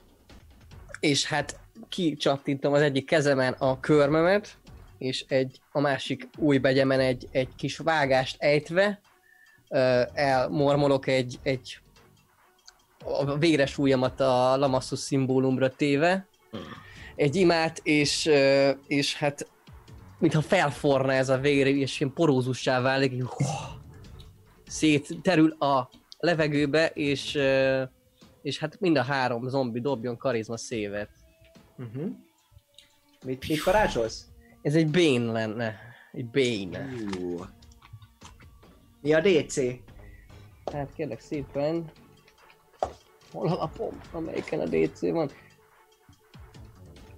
[1.00, 1.60] és hát
[1.96, 4.58] kicsattintom az egyik kezemen a körmömet,
[4.98, 9.02] és egy, a másik új begyemen egy, egy kis vágást ejtve,
[10.14, 11.80] elmormolok egy, egy
[13.04, 16.28] a véres ujjamat a Lamassus szimbólumra téve,
[17.16, 18.30] egy imát, és,
[18.88, 19.48] és hát
[20.20, 23.46] mintha felforna ez a vér, és ilyen porózussá válik, így, hú,
[24.68, 27.38] szétterül a levegőbe, és,
[28.42, 31.10] és hát mind a három zombi dobjon karizma szévet.
[31.78, 32.12] Uh-huh.
[33.26, 34.26] Mit, mit varázsolsz?
[34.62, 35.80] Ez egy Bane lenne.
[36.12, 36.86] Egy Bane.
[37.20, 37.46] Uh.
[39.02, 39.58] Mi a DC?
[40.72, 41.92] Hát kérlek szépen.
[43.32, 44.00] Hol a lapom?
[44.12, 45.30] Amelyiken a DC van?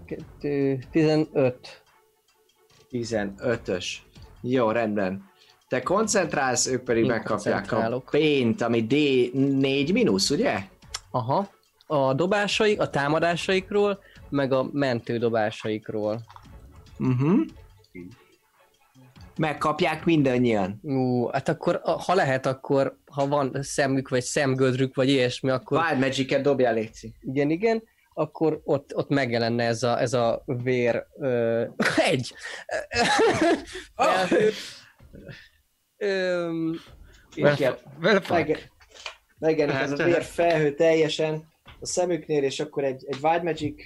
[0.05, 1.81] Kettő, 15.
[2.91, 3.85] 15-ös.
[4.41, 5.29] Jó, rendben.
[5.67, 10.59] Te koncentrálsz, ők pedig Én megkapják a pént, ami D4 mínusz, ugye?
[11.11, 11.49] Aha.
[11.88, 13.99] A dobásai, a támadásaikról,
[14.30, 16.22] meg a mentő dobásaikról.
[16.99, 17.40] Uh-huh.
[19.38, 20.80] Megkapják mindannyian.
[20.82, 25.99] Ú, hát akkor, ha lehet, akkor, ha van szemük, vagy szemgödrük, vagy ilyesmi, akkor Wild
[25.99, 27.14] Magic-et dobjál, Léci.
[27.22, 27.84] igen, igen,
[28.14, 31.06] akkor ott, ott megjelenne ez a, ez a vér...
[31.20, 31.66] Ö,
[32.12, 32.34] egy!
[33.95, 34.49] Felhő.
[35.98, 36.80] Öm,
[37.36, 37.76] Igen.
[39.40, 41.44] Megjelenik ez a vér felhő teljesen
[41.80, 43.84] a szemüknél, és akkor egy, egy Wild Magic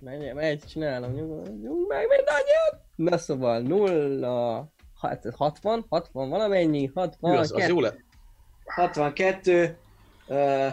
[0.00, 2.84] Megy, megy, csinálom, nyugodjunk meg mindannyian!
[2.94, 4.66] Na szóval nulla,
[5.00, 7.98] hát 60, 60 valamennyi, 60, Hű, az, az jó lett.
[8.64, 9.76] 62.
[10.28, 10.66] Uh,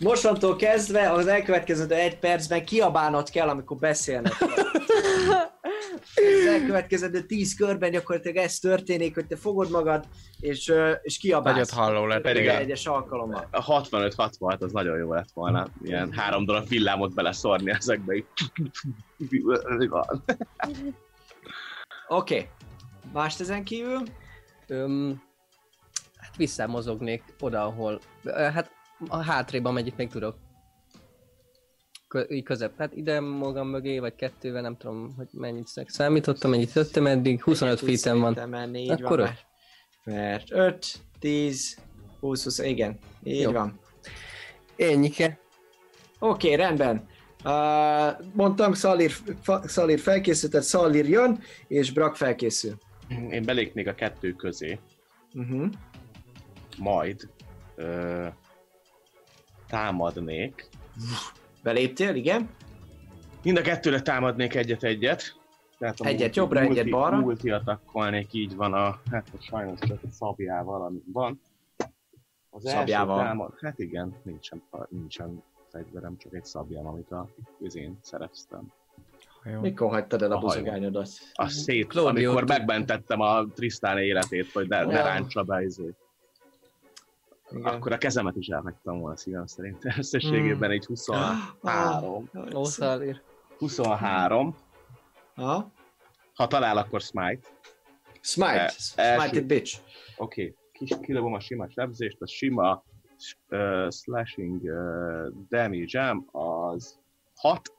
[0.00, 4.32] mostantól kezdve az elkövetkező egy percben kiabálnod kell, amikor beszélnek.
[6.14, 10.04] Az elkövetkező 10 körben gyakorlatilag ez történik, hogy te fogod magad,
[10.40, 10.72] és,
[11.02, 11.54] és kiabálsz.
[11.54, 12.22] Nagyot halló lett.
[12.22, 13.48] Pedig a- egyes alkalommal.
[13.50, 15.66] A 65-66 az nagyon jó lett volna.
[15.82, 18.14] Ilyen három darab villámot beleszórni ezekbe.
[22.08, 22.34] Oké.
[22.34, 22.48] Okay.
[23.12, 24.02] Mást ezen kívül?
[24.66, 25.22] Öm,
[26.16, 28.00] hát visszamozognék oda, ahol,
[28.34, 28.70] hát
[29.08, 30.36] a hátrébb, amennyit még tudok.
[32.30, 32.78] Így közep.
[32.78, 37.42] Hát ide magam mögé, vagy kettővel, nem tudom, hogy mennyit szek- számítottam, mennyit jöttem eddig,
[37.42, 38.48] 25 Tudsz feet van.
[38.48, 39.30] menni, Akkor van.
[40.04, 40.86] Mert 5,
[41.18, 41.78] 10,
[42.20, 43.50] 20, 20, igen, így Jó.
[43.52, 43.78] van.
[44.76, 45.38] Ennyike.
[46.18, 47.06] Oké, okay, rendben.
[47.44, 49.10] Uh, mondtam, Szalir,
[49.42, 52.74] fa, Szalir felkészült, tehát Szalir jön, és Brak felkészül.
[53.30, 54.78] Én belépnék a kettő közé,
[55.34, 55.66] Uh-huh.
[56.78, 57.28] majd
[57.76, 58.26] ö,
[59.68, 60.68] támadnék.
[61.64, 62.48] Beléptél, igen?
[63.42, 65.22] Mind a kettőre támadnék egyet-egyet.
[65.78, 67.16] Tehát a Egyet multi- jobbra, egyet balra.
[67.20, 71.40] Multi atakkolnék, így van a, hát most sajnos csak a szabjával, ami van.
[72.50, 73.18] Az Szabjával?
[73.18, 77.28] első támad, hát igen, nincsen, nincsen fegyverem, csak egy szabjám, amit a
[77.58, 78.72] közén szereztem.
[79.52, 79.60] Jó.
[79.60, 81.08] Mikor hagytad el a A buzogányodat?
[81.32, 85.04] A szét, Claudio- amikor megmentettem a Trisztán életét, hogy ne, ne Ja.
[85.04, 85.94] ráncsa be izé.
[87.56, 87.74] Igen.
[87.74, 89.84] Akkor a kezemet is elhagytam volna szívem szerint.
[89.98, 92.30] Összességében egy 23.
[92.54, 93.22] Ó, Szalir.
[93.58, 94.54] 23.
[95.34, 95.72] Ha?
[96.34, 97.48] Ha talál, akkor smite.
[98.20, 98.72] Smite.
[98.94, 99.78] E- Smite it, bitch.
[100.16, 100.56] Oké, okay.
[100.72, 102.84] kis kilövöm a sima sebzést, a sima
[103.48, 106.98] uh, slashing uh, damage az
[107.34, 107.72] 6,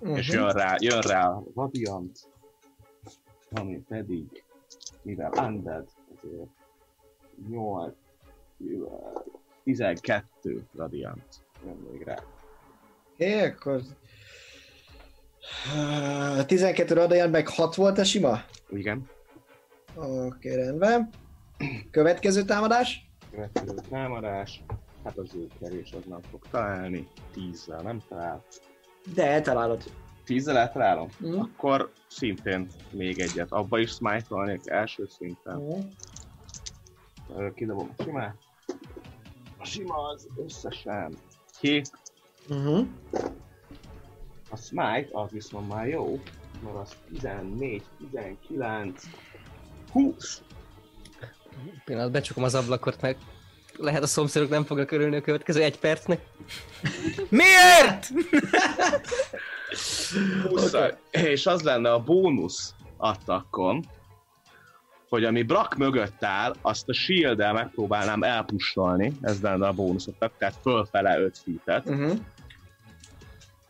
[0.00, 0.18] uh-huh.
[0.18, 0.36] és Mhm.
[0.38, 2.18] jön rá, jön rá a radiant,
[3.50, 4.44] ami pedig,
[5.02, 6.50] mivel undead, ezért
[7.48, 7.94] 8,
[9.64, 11.24] 12 radiant
[11.64, 12.16] jön még rá.
[13.14, 13.80] Okay, akkor...
[15.74, 18.40] Uh, 12 radaján meg 6 volt a sima?
[18.70, 19.08] Igen.
[19.94, 21.10] Oké, okay, rendben.
[21.90, 23.10] Következő támadás?
[23.30, 24.62] Következő támadás,
[25.04, 28.44] hát az ő kerés az nem fog találni, 10-zel nem talál.
[29.14, 29.82] De eltalálod.
[30.26, 31.08] 10-zel eltalálom?
[31.18, 31.38] Mhm.
[31.40, 33.52] Akkor szintén még egyet.
[33.52, 35.84] Abba is smite első szinten.
[37.36, 38.47] Ö, Kidobom a simát.
[39.68, 41.16] Sima az összesen
[41.60, 41.90] 7.
[42.48, 42.86] Uh-huh.
[44.50, 46.20] A smite az viszont már jó,
[46.64, 49.02] mert az 14, 19,
[49.90, 50.42] 20.
[51.84, 53.16] Pillanat, becsukom az ablakot, meg
[53.76, 56.26] lehet a szomszédok nem fognak örülni a következő egy percnek.
[57.28, 58.08] Miért?
[60.48, 60.74] 20
[61.10, 63.84] És az lenne a bónusz attakon,
[65.08, 70.32] hogy ami Brak mögött áll, azt a shield megpróbálnám elpusolni, ez lenne a bónusz attak,
[70.38, 71.88] tehát fölfele 5 feet-et.
[71.88, 72.10] Uh-huh.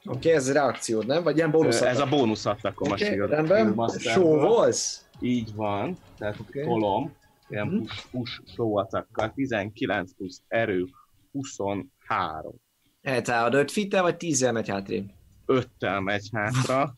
[0.04, 1.22] Oké, okay, ez reakciód, nem?
[1.22, 1.80] Vagy ilyen bónusz?
[1.80, 3.30] Ez a bónusz attakom a Oké, shield.
[3.30, 3.88] rendben.
[3.98, 5.04] Show volsz?
[5.20, 6.64] Így van, tehát okay.
[6.64, 7.12] tolom,
[7.48, 7.78] ilyen Mhm.
[7.78, 10.86] push, push show attakkal, 19 plusz erő,
[11.32, 12.54] 23.
[13.02, 15.10] Eltalálod 5 fittel, vagy 10 megy hátrébb?
[15.46, 16.94] 5-tel megy hátra,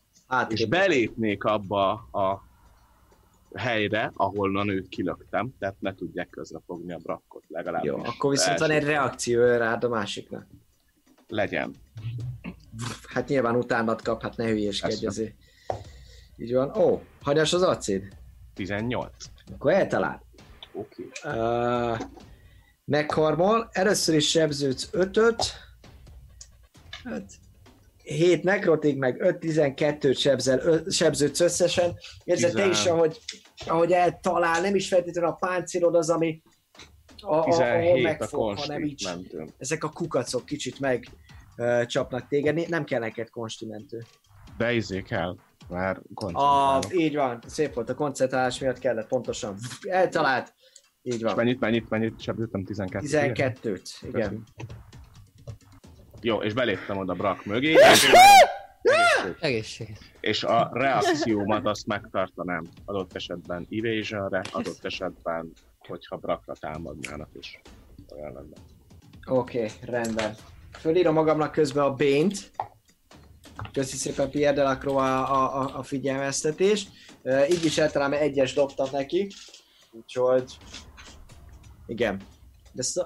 [0.49, 2.49] és belépnék abba a
[3.55, 7.85] helyre, ahonnan őt kilöktem, tehát ne tudják közrefogni a brakkot legalább.
[7.85, 10.47] Jó, akkor viszont van egy reakció rád a másiknak.
[11.27, 11.75] Legyen.
[13.09, 15.35] Hát nyilván utánad kap, hát ne hülyéskedj azért.
[16.37, 16.77] Így van.
[16.77, 18.09] Ó, hanyas az acid.
[18.55, 19.13] 18.
[19.53, 20.23] Akkor eltalál.
[20.73, 21.09] Oké.
[21.25, 21.99] Uh,
[22.85, 23.69] megharmol.
[23.73, 25.43] Először is sebződsz 5-öt.
[27.05, 27.33] Hát
[28.11, 31.95] 7 nekrotig, meg 5-12-t sebzel, ö, sebződsz összesen.
[32.25, 33.19] Érzed te is, ahogy,
[33.67, 36.43] ahogy eltalál, nem is feltétlenül a páncélod az, ami
[37.23, 39.09] a, a, ahol 17 a megfog, hanem így
[39.59, 41.07] ezek a kukacok kicsit meg
[41.57, 44.03] ö, csapnak téged, nem kell neked konstimentő.
[44.57, 45.37] De izé kell,
[45.69, 46.95] már A, koncentrálok.
[46.95, 49.57] így van, szép volt, a koncentrálás miatt kellett pontosan.
[49.89, 50.53] Eltalált.
[51.03, 51.35] Így És van.
[51.37, 52.65] mennyit, mennyit, mennyit sebződtem?
[52.65, 54.45] 12 12-t, igen.
[56.21, 58.13] Jó, és beléptem oda Brak mögé, és,
[59.41, 59.99] Egészség.
[60.21, 67.61] És a reakciómat azt megtartanám adott esetben evasionre, adott esetben, hogyha Brakra támadnának is.
[68.17, 68.57] Olyan lenne.
[69.27, 70.35] Oké, okay, rendben.
[70.79, 72.51] Fölírom magamnak közben a bént.
[73.73, 76.89] Köszi szépen Pierre Delacroix a, a, a, figyelmeztetést.
[77.23, 79.29] Uh, így is általában egyes dobtam neki.
[79.93, 80.57] Úgyhogy...
[81.87, 82.21] Igen.
[82.73, 83.03] De szó,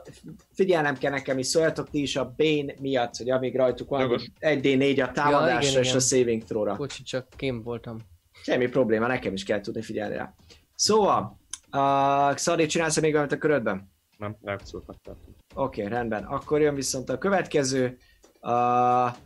[0.53, 4.31] figyelnem kell nekem is, szóljatok ti is a Bane miatt, hogy amíg rajtuk van, Jogos.
[4.41, 5.97] 1D4 a támadásra igen, és igen.
[5.97, 6.77] a saving throw-ra.
[6.77, 7.99] Bocsi, csak kim voltam.
[8.43, 10.35] Semmi probléma, nekem is kell tudni figyelni rá.
[10.75, 11.39] Szóval,
[11.73, 13.93] uh, Szari, csinálsz még valamit a körödben?
[14.19, 14.37] Nem?
[14.43, 15.35] Reakciókat tartom.
[15.55, 16.25] Oké, okay, rendben.
[16.25, 17.99] Akkor jön viszont a következő.
[18.41, 19.17] Uh,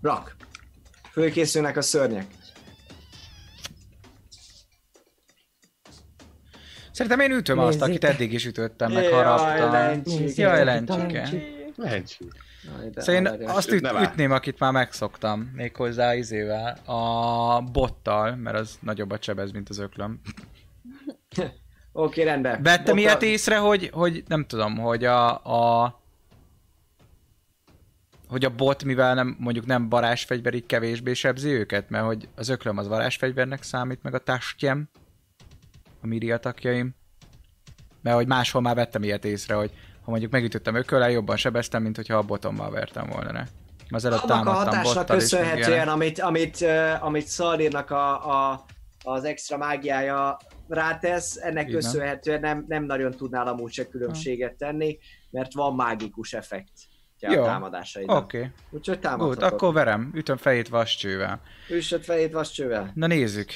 [0.00, 0.36] Brak.
[1.10, 2.26] Fölkészülnek a szörnyek.
[6.98, 8.14] Szerintem én ütöm azt, akit Nézzétek.
[8.14, 10.02] eddig is ütöttem, meg haraptam.
[10.34, 11.28] Jaj, lencsike.
[12.92, 18.78] De Szóval én azt üt, ütném, akit már megszoktam, méghozzá izével, a bottal, mert az
[18.80, 20.20] nagyobbat sebez, mint az öklöm.
[21.38, 21.50] Oké,
[21.92, 22.62] okay, rendben.
[22.62, 25.44] Vettem Bota- ilyet észre, hogy, hogy nem tudom, hogy a,
[25.82, 26.00] a
[28.28, 32.48] hogy a bot, mivel nem, mondjuk nem varázsfegyver, így kevésbé sebzi őket, mert hogy az
[32.48, 34.88] öklöm az varázsfegyvernek számít, meg a tastjem,
[36.02, 36.94] a miri atakjaim.
[38.02, 39.70] Mert hogy máshol már vettem ilyet észre, hogy
[40.04, 43.44] ha mondjuk megütöttem ököllel, jobban sebeztem, mint hogyha a botommal vertem volna ne.
[43.88, 48.64] Az előtt Annak a hatásnak köszönhetően, amit, amit, uh, amit Szalírnak a, a,
[49.04, 50.36] az extra mágiája
[50.68, 51.80] rátesz, ennek Igen.
[51.80, 54.98] köszönhetően nem, nem nagyon tudnál amúgy se különbséget tenni,
[55.30, 56.72] mert van mágikus effekt
[57.20, 57.44] a Jó.
[57.44, 58.22] támadásaidnak.
[58.22, 58.50] Oké, okay.
[58.70, 59.52] Úgyhogy gut, támadhatod.
[59.52, 61.40] akkor verem, ütöm fejét vascsővel.
[61.70, 62.92] Üssöd fejét vascsővel.
[62.94, 63.50] Na nézzük.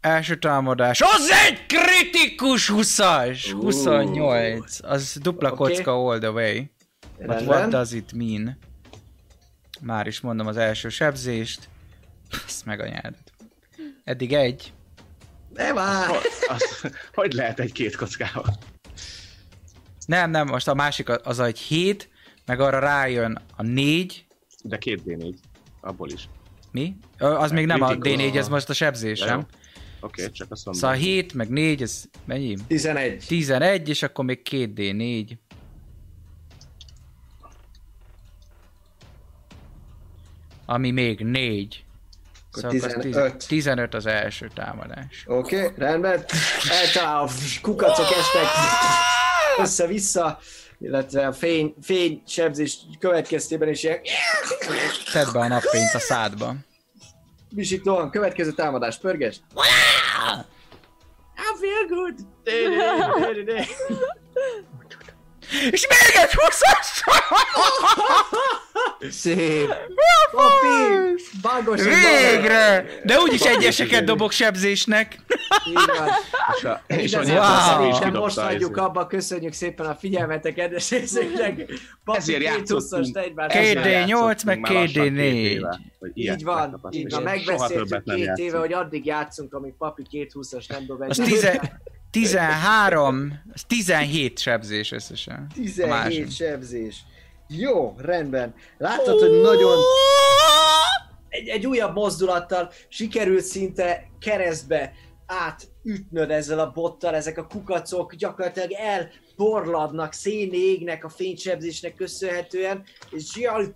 [0.00, 1.00] Első támadás.
[1.00, 3.38] Az egy kritikus 20-as!
[3.60, 4.78] 28.
[4.82, 5.56] Az dupla Oké.
[5.56, 6.62] kocka all the way.
[7.26, 8.58] But what does it mean?
[9.80, 11.68] Már is mondom az első sebzést.
[12.46, 13.32] Ezt meg a nyeldet.
[14.04, 14.72] Eddig egy.
[15.54, 16.06] Nem áll!
[16.06, 16.18] Hogy,
[16.48, 18.58] az, hogy lehet egy két kockával?
[20.06, 22.08] Nem, nem, most a másik a- az egy 7,
[22.46, 24.26] meg arra rájön a 4.
[24.62, 25.34] De két D4.
[25.80, 26.28] Abból is.
[26.72, 26.96] Mi?
[27.18, 28.32] Az még nem a kritikus.
[28.32, 29.46] D4, ez most a sebzés, nem?
[30.00, 30.82] Oké, okay, csak azt mondom.
[30.82, 32.56] Szóval 7, meg 4, ez mennyi?
[32.66, 33.24] 11.
[33.26, 35.36] 11, és akkor még 2 D4.
[40.66, 41.84] Ami még 4.
[42.52, 43.36] Akkor Szóval akkor 15.
[43.36, 45.24] 10 15 az első támadás.
[45.26, 46.24] Oké, okay, rendben.
[46.70, 47.28] Eltalál,
[47.62, 48.46] kukacok estek
[49.58, 50.38] össze-vissza,
[50.78, 54.00] illetve a fény, fény sebzés következtében is ilyen
[55.12, 56.54] Tedd be a napfényt a szádba.
[57.54, 58.10] visítóan.
[58.10, 59.40] Következő támadás, pörges.
[60.20, 62.14] I feel good.
[65.70, 66.60] És még egy 20
[69.10, 69.66] Szép.
[70.30, 71.82] Papi, bagos.
[71.82, 72.84] Végre!
[73.04, 75.18] De úgyis egyeseket dobok sebzésnek.
[75.68, 76.08] Így van.
[76.56, 78.20] És, a, és Wow.
[78.20, 78.36] most
[78.74, 78.80] izé.
[78.80, 81.56] abba, köszönjük szépen a figyelmet, kedves részeknek.
[82.04, 82.80] Papi, Ezért két játszottunk.
[83.04, 84.08] huszast egymás Két mellett.
[84.08, 85.20] D8, meg Játszottunk már két lassan két D4.
[85.34, 90.02] éve, hogy ilyet Így van, így van, megbeszéltük két éve, hogy addig játszunk, amíg papi
[90.10, 95.46] két húszas nem dob egy Az tize, 13, az 17 sebzés összesen.
[95.50, 96.30] A 17 másik.
[96.30, 96.96] sebzés.
[97.52, 98.54] Jó, rendben.
[98.78, 99.78] Láttad, hogy nagyon
[101.28, 104.92] egy, egy újabb mozdulattal sikerült szinte keresztbe
[105.26, 113.32] átütnöd ezzel a bottal, ezek a kukacok gyakorlatilag elborladnak, szénné égnek a fénysebzésnek köszönhetően, és
[113.32, 113.74] Zsial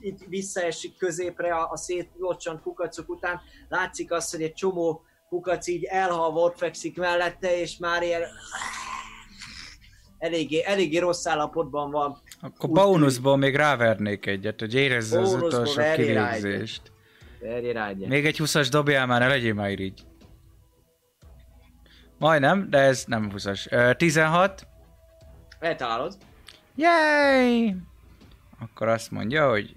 [0.00, 3.40] itt visszaesik középre a, a szétlocsant kukacok után.
[3.68, 8.22] Látszik az, hogy egy csomó kukac így elhalva ott fekszik mellette, és már ilyen
[10.20, 12.18] eléggé, eléggé rossz állapotban van.
[12.40, 16.82] Akkor Úgy bónuszból még rávernék egyet, hogy érezze az utolsó kivégzést.
[17.96, 20.04] Még egy 20-as dobjál már, ne legyél már így.
[22.18, 23.72] Majdnem, de ez nem 20-as.
[23.72, 24.66] Ö, 16.
[25.58, 26.16] Eltalálod.
[26.74, 27.76] Yay!
[28.60, 29.76] Akkor azt mondja, hogy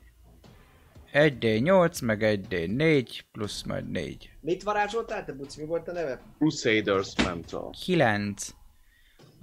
[1.14, 4.30] 1D8, meg 1D4, plusz majd 4.
[4.42, 5.62] Mit varázsoltál te, Buci?
[5.62, 6.22] Mi volt a neve?
[6.38, 7.70] Crusaders Mental.
[7.84, 8.50] 9.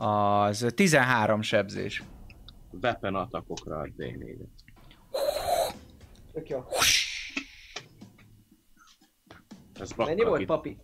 [0.03, 2.03] Az 13 sebzés.
[2.83, 4.49] Weapon atakokra a D4-et.
[6.33, 6.65] Tök jó.
[9.81, 10.79] Ez Mennyi volt, papi?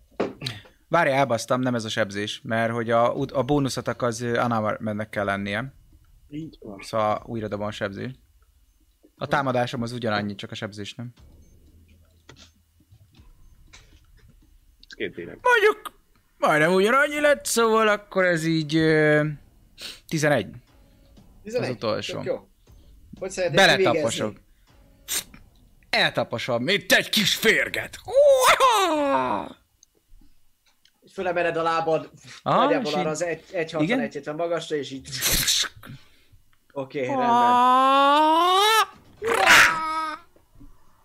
[0.88, 5.74] Várj, elbasztam, nem ez a sebzés, mert hogy a, a bónuszatak az Anamarmennek kell lennie.
[6.28, 6.78] Így van.
[6.82, 8.18] Szóval újra dobom a sebzést.
[9.16, 11.12] A támadásom az ugyanannyi, csak a sebzés nem.
[14.96, 15.24] Két D4.
[15.24, 15.95] Mondjuk
[16.38, 19.24] majdnem ugyanannyi lett, szóval akkor ez így ö,
[20.08, 20.46] 11.
[21.42, 21.68] 11.
[21.68, 22.14] Az utolsó.
[22.14, 22.48] Tök jó.
[23.18, 24.36] Hogy Beletaposok.
[25.90, 27.98] Eltaposom, mint egy kis férget.
[31.12, 32.10] Fölemeled a lábad,
[32.42, 34.10] Aha, nagyjából és arra az 1,60 Igen?
[34.10, 35.08] 1,70 magasra, és így...
[36.72, 37.52] Oké, okay, rendben.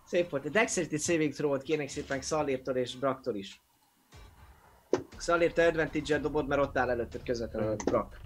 [0.06, 0.46] Szép volt.
[0.46, 3.62] A Dexterity Saving Throw-ot kérnek szépen Szalírtól és Braktól is.
[5.18, 8.20] Szalírt te advantage dobod, mert ott áll előtted közvetlenül Brak.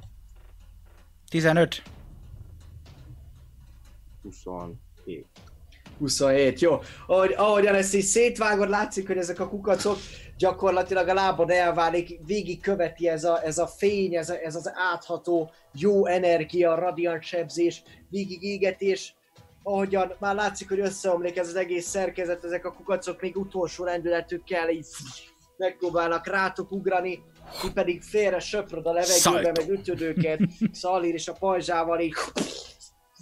[1.30, 1.82] 15.
[4.22, 5.26] 27.
[5.98, 6.80] 27, jó.
[7.08, 9.98] Ahogy, ahogyan ezt így szétvágod, látszik, hogy ezek a kukacok
[10.38, 14.72] gyakorlatilag a lábad elválik, végig követi ez a, ez a fény, ez, a, ez az
[14.74, 19.16] átható, jó energia, radiant sebzés, végig égetés,
[19.64, 24.70] ahogyan már látszik, hogy összeomlik ez az egész szerkezet, ezek a kukacok még utolsó rendületükkel
[24.70, 24.86] így
[25.58, 27.24] megpróbálnak rátok ugrani,
[27.62, 29.62] ti pedig félre söpröd a levegőbe, Szajtó.
[29.62, 30.40] meg ütöd őket,
[30.72, 32.14] Szalír és a pajzsával így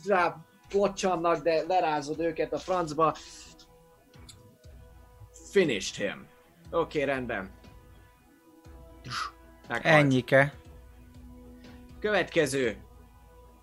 [0.08, 0.36] rá
[0.72, 3.16] locsannak, de lerázod őket a francba.
[5.52, 6.28] Finished him.
[6.72, 7.50] Oké, okay, rendben.
[9.68, 9.96] Meghalt.
[9.96, 10.54] Ennyike.
[12.00, 12.78] Következő.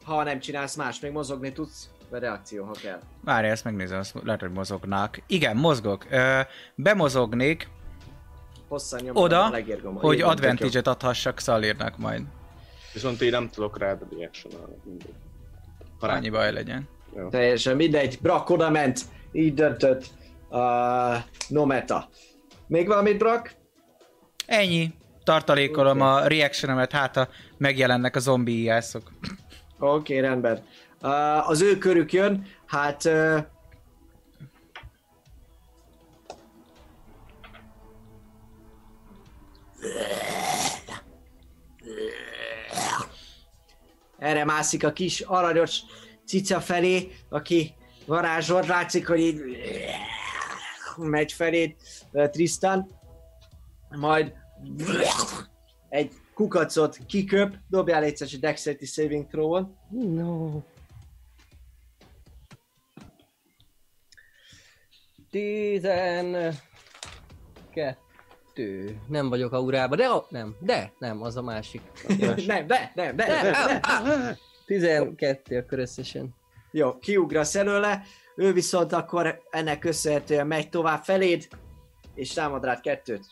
[0.04, 1.90] Ha nem csinálsz más, még mozogni tudsz.
[2.10, 3.00] Vagy reakció, ha kell.
[3.24, 5.22] Várj, ezt megnézem, azt lehet, hogy mozognak.
[5.26, 6.06] Igen, mozgok.
[6.10, 6.40] Ö,
[6.74, 7.68] bemozognék
[8.70, 9.94] Hosszan nyomom oda, a legérgom.
[9.96, 12.22] hogy advantage-et adhassak Szalírnak majd.
[12.92, 14.52] Viszont én nem tudok rád reaction
[16.00, 16.88] rá- Annyi baj legyen.
[17.16, 17.28] jó.
[17.28, 18.18] Teljesen mindegy.
[18.22, 19.00] Brak oda ment.
[19.32, 20.04] Így döntött.
[20.48, 21.16] Uh,
[21.48, 22.08] no meta.
[22.66, 23.52] Még valamit, Brak?
[24.46, 24.94] Ennyi.
[25.24, 29.12] Tartalékolom a reactionemet, hát a megjelennek a zombi ijászok.
[29.78, 30.64] Oké, okay, rendben.
[31.02, 33.04] Uh, az ő körük jön, hát...
[33.04, 33.38] Uh,
[44.18, 45.80] erre mászik a kis aranyos
[46.24, 47.74] cica felé, aki
[48.06, 49.40] varázsol, látszik, hogy így
[50.96, 51.76] megy felé
[52.12, 52.90] uh, Tristan,
[53.88, 54.32] majd
[55.88, 59.76] egy kukacot kiköp, dobjál egyszer egy Dexterity Saving Throw-on.
[59.90, 60.62] No.
[65.30, 66.54] Tizen...
[67.70, 68.09] Kettő.
[69.08, 71.80] Nem vagyok aurába, de a, nem, de, nem, az a másik.
[72.46, 74.38] nem, de, nem, de, de, Nem, de, á, de.
[74.66, 76.34] Tizenkettő akkor összesen.
[76.70, 78.02] Jó, kiugrasz előle,
[78.36, 81.48] ő viszont akkor ennek köszönhetően megy tovább feléd,
[82.14, 83.24] és támad rád kettőt.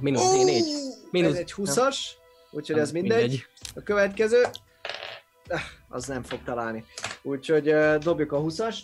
[0.00, 0.44] Mínusz D4.
[0.44, 1.02] Mínusz.
[1.10, 1.96] Mínusz- Ez egy 20-as,
[2.50, 3.20] úgyhogy ez Nem, mindegy.
[3.20, 3.46] mindegy.
[3.74, 4.42] A következő,
[5.48, 6.84] ah, az nem fog találni.
[7.22, 8.78] Úgyhogy uh, dobjuk a 20-ast.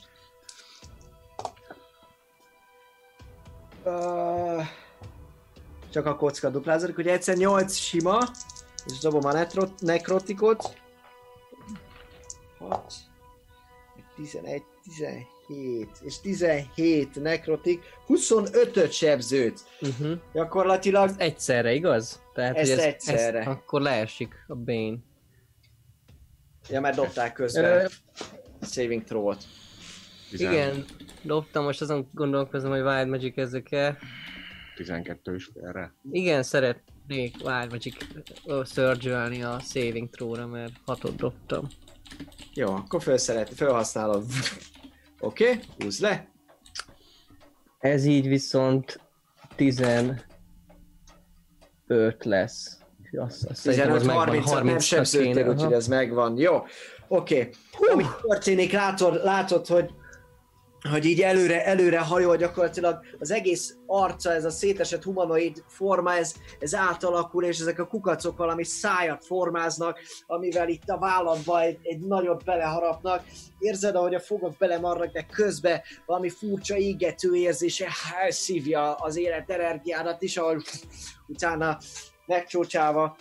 [3.84, 4.64] Uh,
[5.90, 8.18] csak a kocka duplázik, ugye egyszer 8 sima,
[8.86, 10.76] és dobom a netro- nekrotikot.
[12.58, 12.92] 6,
[14.16, 19.60] 11, 17, és 17 nekrotik, 25-öt sebzőt.
[19.80, 20.18] Uh-huh.
[20.32, 22.22] Gyakorlatilag Egyszerre, igaz?
[22.34, 23.40] Tehát, Ezt ez, egyszerre.
[23.40, 24.96] Ez, akkor leesik a Bane.
[26.68, 27.86] Ja, mert dobták közben Ö,
[28.60, 29.44] saving throw-ot.
[30.32, 30.84] Igen,
[31.22, 33.98] dobtam, most azon gondolkozom, hogy Wild Magic ezek el.
[34.84, 35.94] 12 is félre.
[36.10, 37.96] Igen, szeretnék Wild Magic
[39.44, 41.68] a saving throw-ra, mert hatot dobtam.
[42.54, 44.24] Jó, akkor felszeret, felhasználod.
[45.20, 46.28] Oké, okay, húzd le.
[47.78, 49.00] Ez így viszont
[49.56, 50.24] 15
[52.18, 52.78] lesz.
[53.16, 56.38] Azt, azt szerintem az 15 megvan, 30 nem 30-nak sebződtél, úgyhogy ez megvan.
[56.38, 56.64] Jó,
[57.08, 57.50] oké.
[57.74, 57.92] Okay.
[57.92, 59.90] Ami történik, látod, látod, hogy
[60.90, 66.34] hogy így előre, előre hajol gyakorlatilag az egész arca, ez a szétesett humanoid forma, ez,
[66.58, 72.00] ez átalakul, és ezek a kukacok valami szájat formáznak, amivel itt a válladba egy, egy
[72.00, 73.24] nagyot beleharapnak.
[73.58, 77.88] Érzed, ahogy a fogak belemarnak, de közben valami furcsa égető érzése
[78.28, 80.62] szívja az élet energiádat is, ahol
[81.26, 81.78] utána
[82.26, 83.16] megcsócsálva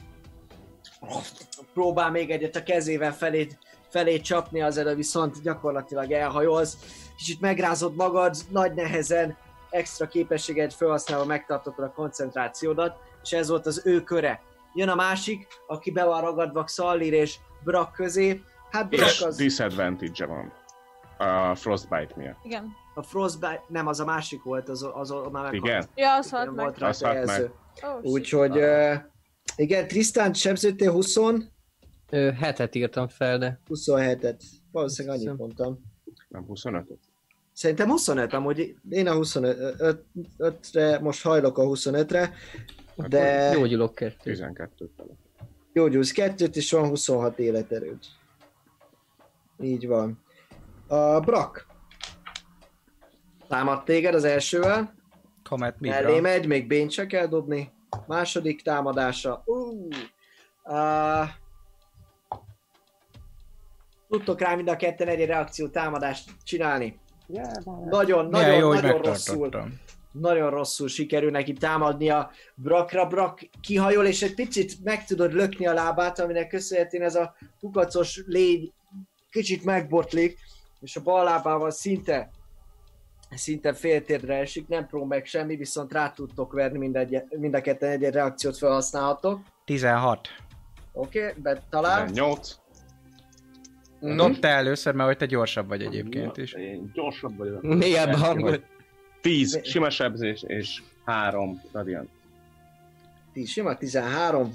[1.74, 3.48] próbál még egyet a kezével felé,
[3.90, 6.78] felé csapni, az elő viszont gyakorlatilag elhajolsz.
[7.18, 9.38] Kicsit megrázod magad, nagy nehezen,
[9.70, 14.42] extra képességed felhasználva megtartottad a koncentrációdat, és ez volt az ő köre.
[14.74, 18.42] Jön a másik, aki be van ragadva Xallir és Brak közé.
[18.72, 20.54] Hát Brak És az disadvantage van.
[21.18, 22.38] A Frostbite miatt.
[22.44, 22.68] Igen.
[22.96, 25.54] a Frostbite, nem, az a másik volt, az, az, az már meghalt.
[25.54, 25.86] Igen?
[25.96, 26.66] Ja, az halt Nem meg.
[26.66, 27.52] volt rá Az halt meg.
[27.82, 28.94] Oh, Úgyhogy, uh,
[29.56, 31.16] igen, Tristan sebződtél 20
[32.10, 34.42] Ö, hetet írtam fel, de 27-et.
[34.72, 35.80] Valószínűleg annyit mondtam.
[36.28, 37.00] Nem 25
[37.58, 42.34] Szerintem 25, amúgy én a 25-re, most hajlok a 25-re,
[42.96, 44.32] de gyógyulok kettő.
[44.32, 45.10] 12 fele.
[45.74, 48.00] gyógyulsz kettőt, és van 26 életerőd.
[49.60, 50.24] Így van.
[50.88, 51.68] A Brak.
[53.48, 54.94] Támad téged az elsővel,
[55.44, 56.22] Comet mellé Midra.
[56.22, 57.72] megy, még bént se kell dobni.
[58.08, 59.44] Második támadása.
[59.46, 59.88] Uh,
[60.64, 61.28] uh,
[64.10, 67.06] tudtok rá mind a ketten egy reakció támadást csinálni.
[67.90, 69.50] Nagyon, Milyen nagyon, jó, nagyon rosszul.
[70.12, 73.08] nagyon rosszul sikerül neki támadnia Brakra.
[73.08, 78.24] Brak kihajol, és egy picit meg tudod lökni a lábát, aminek köszönhetően ez a kukacos
[78.26, 78.74] légy
[79.32, 80.38] kicsit megbotlik,
[80.80, 82.30] és a bal lábával szinte
[83.36, 87.62] szinte féltérdre esik, nem prób meg semmi, viszont rá tudtok verni mind, egy, mind a
[87.62, 89.42] ketten egy, reakciót felhasználhatok.
[89.66, 90.28] 16.
[90.94, 92.08] Oké, okay, betalál.
[92.08, 92.56] 18.
[94.00, 94.16] Mhm.
[94.16, 96.54] Dob te először, mert hogy te gyorsabb vagy egyébként is.
[96.54, 97.62] Én gyorsabb vagyok.
[97.62, 98.62] Mélyebb a hangot.
[99.22, 102.10] 10 sima sebzés és 3 radiant.
[103.34, 104.42] 10 sima, 13.
[104.42, 104.52] Oké,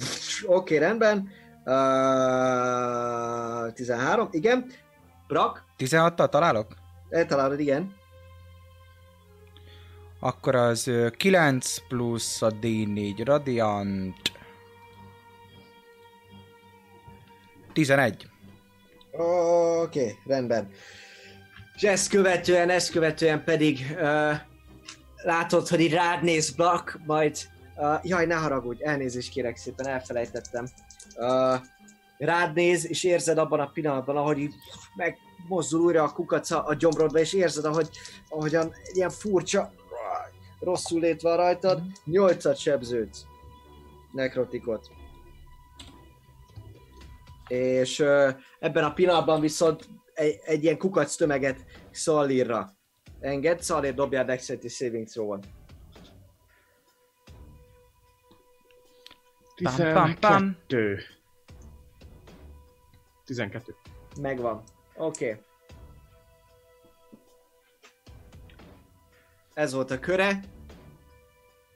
[0.47, 1.29] okay, rendben.
[1.65, 1.73] Uh,
[3.73, 4.67] 13, igen.
[5.29, 6.75] Brak, 16-tal találok?
[7.13, 7.95] eltalálod, igen.
[10.21, 14.33] Akkor az ö, 9 plusz a D4 radiant.
[17.73, 18.32] 11.
[19.13, 20.71] Oké, okay, rendben.
[21.75, 24.33] És ezt követően, ezt követően pedig uh,
[25.23, 27.37] látod, hogy így rád néz Black, majd...
[27.77, 30.67] Uh, jaj, ne haragudj, elnézést kérek szépen, elfelejtettem.
[31.17, 31.61] Uh,
[32.19, 34.55] rád néz, és érzed abban a pillanatban, ahogy így
[34.97, 37.89] megmozdul újra a kukaca a gyomrodba, és érzed, ahogy,
[38.29, 39.73] ahogyan ilyen furcsa,
[40.61, 43.25] rosszul lét van rajtad, nyolcat sebződsz.
[44.13, 44.91] Nekrotikot.
[47.53, 48.01] És
[48.59, 52.77] ebben a pillanatban viszont egy, egy ilyen kukac tömeget Szalírra
[53.21, 53.63] enged.
[53.63, 55.41] Szalír dobjál Dexterity Saving Throw-on.
[59.63, 60.57] Pam, pam, pam.
[60.67, 61.03] 12.
[63.25, 63.75] 12.
[64.21, 64.63] Megvan.
[64.97, 65.31] Oké.
[65.31, 65.43] Okay.
[69.55, 70.41] Ez volt a köre.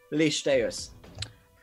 [0.08, 0.95] Lis, te jössz.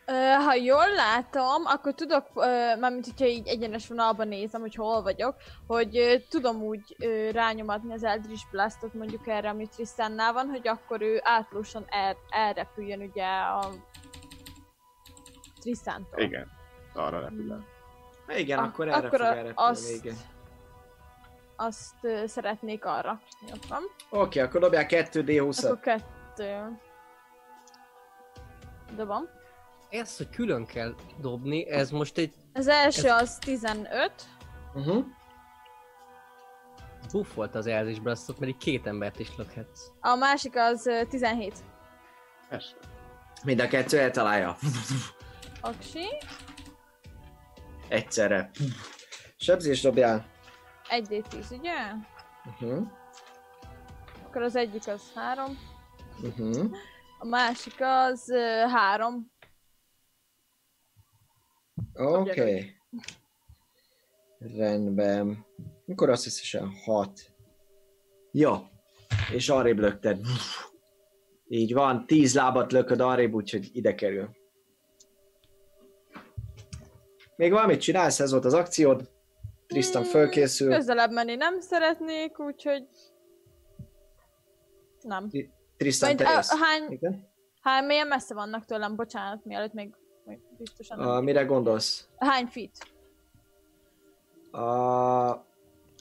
[0.06, 0.12] Ö,
[0.46, 5.36] ha jól látom, akkor tudok, ö, mármint hogyha így egyenes vonalban nézem, hogy hol vagyok,
[5.68, 10.68] hogy ö, tudom úgy ö, rányomatni az Eldritch Blastot mondjuk erre, ami Tristannál van, hogy
[10.68, 13.70] akkor ő átlósan el, elrepüljön ugye a
[15.62, 16.20] Tristanttól.
[16.20, 16.48] Igen.
[16.94, 17.62] Arra repülök.
[18.28, 20.16] Igen, Ah, akkor erre akkor fog a- elrepülni azt- igen.
[21.56, 23.20] Azt ö, szeretnék arra.
[23.50, 23.84] Jó van.
[24.10, 25.66] Oké, akkor dobjál 2D20-at.
[25.66, 26.80] Akkor kettő.
[28.96, 29.24] Dobom.
[29.94, 34.12] Ezt, hogy külön kell dobni, ez most egy Az első Ez- az 15.
[34.74, 35.06] Uh-huh.
[37.12, 39.82] buff volt az Eldritch Blastot, mert így két embert is lökhetsz.
[40.00, 41.54] A másik az ö, 17.
[42.50, 42.76] Persze.
[43.44, 44.56] Mind a kettő eltalálja.
[45.62, 46.06] Aksi.
[47.88, 48.50] Egyszerre.
[49.38, 50.26] Sebzés dobjál.
[50.90, 51.74] 1d10, ugye?
[52.46, 52.88] Uh-huh.
[54.26, 55.58] Akkor az egyik az 3.
[56.24, 56.72] Uh-huh.
[57.20, 58.34] A másik az
[58.74, 59.32] 3.
[61.94, 62.42] Oké.
[62.42, 62.76] Okay.
[64.40, 65.46] Rendben.
[65.88, 67.34] Akkor azt összesen 6.
[68.32, 68.56] Jó.
[69.34, 70.20] És arrébb lökted.
[71.48, 74.30] Így van, 10 lábat lököd arrébb, úgyhogy ide kerül.
[77.36, 78.20] Még valamit csinálsz?
[78.20, 79.12] Ez volt az akciód?
[79.68, 80.72] Tristan fölkészül.
[80.72, 82.88] Közelebb menni nem szeretnék, úgyhogy...
[85.02, 85.30] Nem.
[85.78, 87.28] Tristan, Majd, te a, hány, Igen?
[87.62, 89.96] hány, milyen messze vannak tőlem, bocsánat, mielőtt még,
[90.26, 91.08] még biztosan nem.
[91.08, 92.08] Uh, mire gondolsz?
[92.18, 92.88] Hány feet?
[94.52, 94.68] A...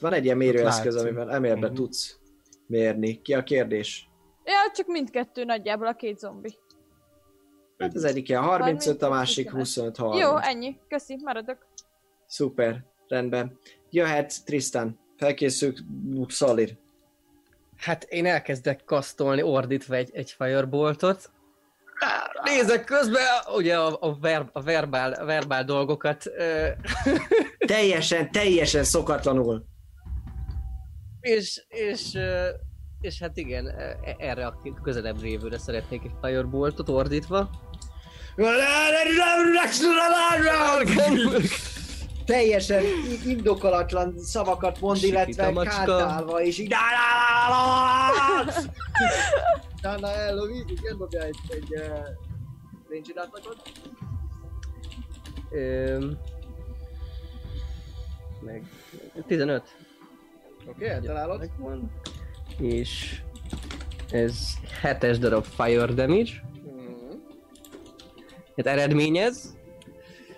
[0.01, 1.75] Van egy ilyen mérőeszköz, amivel emelbe Mhm.
[1.75, 2.19] tudsz
[2.67, 3.21] mérni.
[3.21, 4.09] Ki a kérdés?
[4.43, 6.57] Ja, csak mindkettő nagyjából a két zombi.
[7.77, 10.21] Hát az egyik ilyen 35, a 35, másik 25 30.
[10.23, 10.79] Jó, ennyi.
[10.87, 11.67] Köszi, maradok.
[12.25, 13.57] Szuper, rendben.
[13.89, 14.99] Jöhet Tristan.
[15.17, 15.73] Felkészül
[16.27, 16.77] Szalir.
[17.77, 21.31] Hát én elkezdek kasztolni ordítva egy, egy fireboltot.
[22.43, 23.25] Nézek közben,
[23.55, 26.23] ugye a, a, ver, a verbál, a verbál dolgokat,
[27.57, 29.65] Teljesen, teljesen szokatlanul.
[31.21, 32.17] és, és,
[33.01, 37.49] és hát igen, e- erre a közelebb lévőre szeretnék egy fireboltot ordítva.
[42.25, 42.83] Teljesen
[43.25, 45.97] indokolatlan szavakat mond, illetve a macska.
[45.97, 46.73] kántálva, és így...
[49.77, 51.87] Utána ellövi, igen, dobja egy, egy uh,
[52.89, 53.13] range
[58.43, 58.63] meg
[59.27, 59.63] 15.
[60.59, 61.39] Oké, okay, eltalálod.
[61.39, 61.91] Megvan.
[62.57, 63.21] És
[64.11, 64.37] ez
[64.81, 66.31] 7-es darab fire damage.
[66.63, 67.17] Mhm.
[68.55, 69.57] Hát eredményez.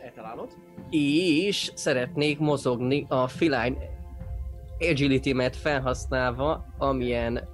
[0.03, 0.64] Eltalálod.
[0.89, 3.77] És szeretnék mozogni a feline
[4.79, 7.47] agility-met felhasználva, amilyen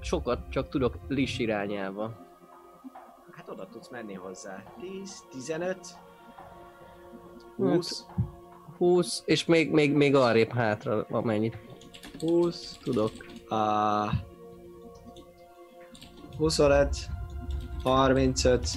[0.00, 2.22] sokat csak tudok Lish irányába.
[3.32, 4.62] Hát oda tudsz menni hozzá.
[4.80, 5.78] 10, 15,
[7.56, 8.04] 20,
[8.78, 11.58] 20, és még, még, még arrébb hátra amennyit.
[12.20, 13.12] 20, tudok.
[13.48, 14.10] a
[16.36, 16.96] 25,
[17.82, 18.68] 35,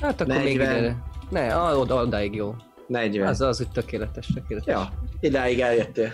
[0.00, 0.78] Hát akkor még 40.
[0.78, 1.11] ide.
[1.32, 2.54] Ne, oda, odáig jó.
[2.86, 3.26] 40.
[3.26, 4.74] Az az, hogy tökéletes, tökéletes.
[4.74, 6.12] Ja, idáig eljöttél.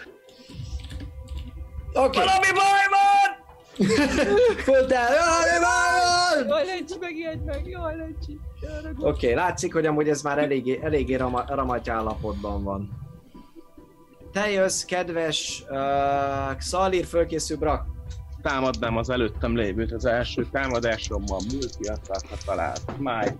[1.92, 1.98] Oké.
[1.98, 2.24] Okay.
[2.24, 3.36] Valami baj van!
[4.64, 6.48] Föltel, valami baj van!
[6.48, 8.40] Jaj, Lencsi, megijedj meg, jaj, Lencsi.
[8.98, 12.90] Oké, okay, látszik, hogy amúgy ez már eléggé, eléggé rama, ramaty állapotban van.
[14.32, 17.86] Te jössz, kedves uh, Xalir, fölkészül Brak.
[18.42, 22.80] Támadnám az előttem lévőt az első támadásommal, multi attackra talált.
[22.96, 23.36] Smite.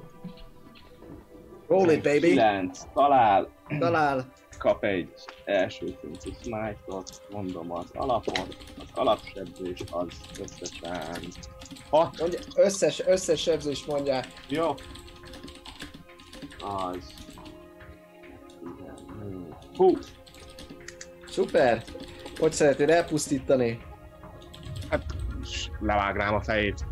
[1.69, 2.31] Roll it, baby.
[2.31, 2.83] 9.
[2.95, 3.49] Talál.
[3.79, 4.33] Talál.
[4.59, 5.13] Kap egy
[5.45, 8.57] első szintű smite-ot, mondom az alapot.
[8.79, 10.07] Az alapsebzés az
[10.41, 11.19] összesen
[11.91, 12.21] 6.
[12.21, 14.21] Mondja, összes, összes sebzés mondja.
[14.49, 14.75] Jó.
[16.61, 17.15] Az...
[19.19, 19.55] 14.
[19.77, 20.13] 20.
[21.27, 21.83] Szuper!
[22.39, 23.81] Hogy szeretnéd elpusztítani?
[24.91, 25.05] Hát,
[25.81, 26.87] levágnám a fejét,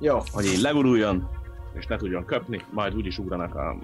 [0.00, 0.18] Jó.
[0.32, 1.30] hogy így leguruljon,
[1.74, 3.76] és ne tudjon köpni, majd úgyis ugranak a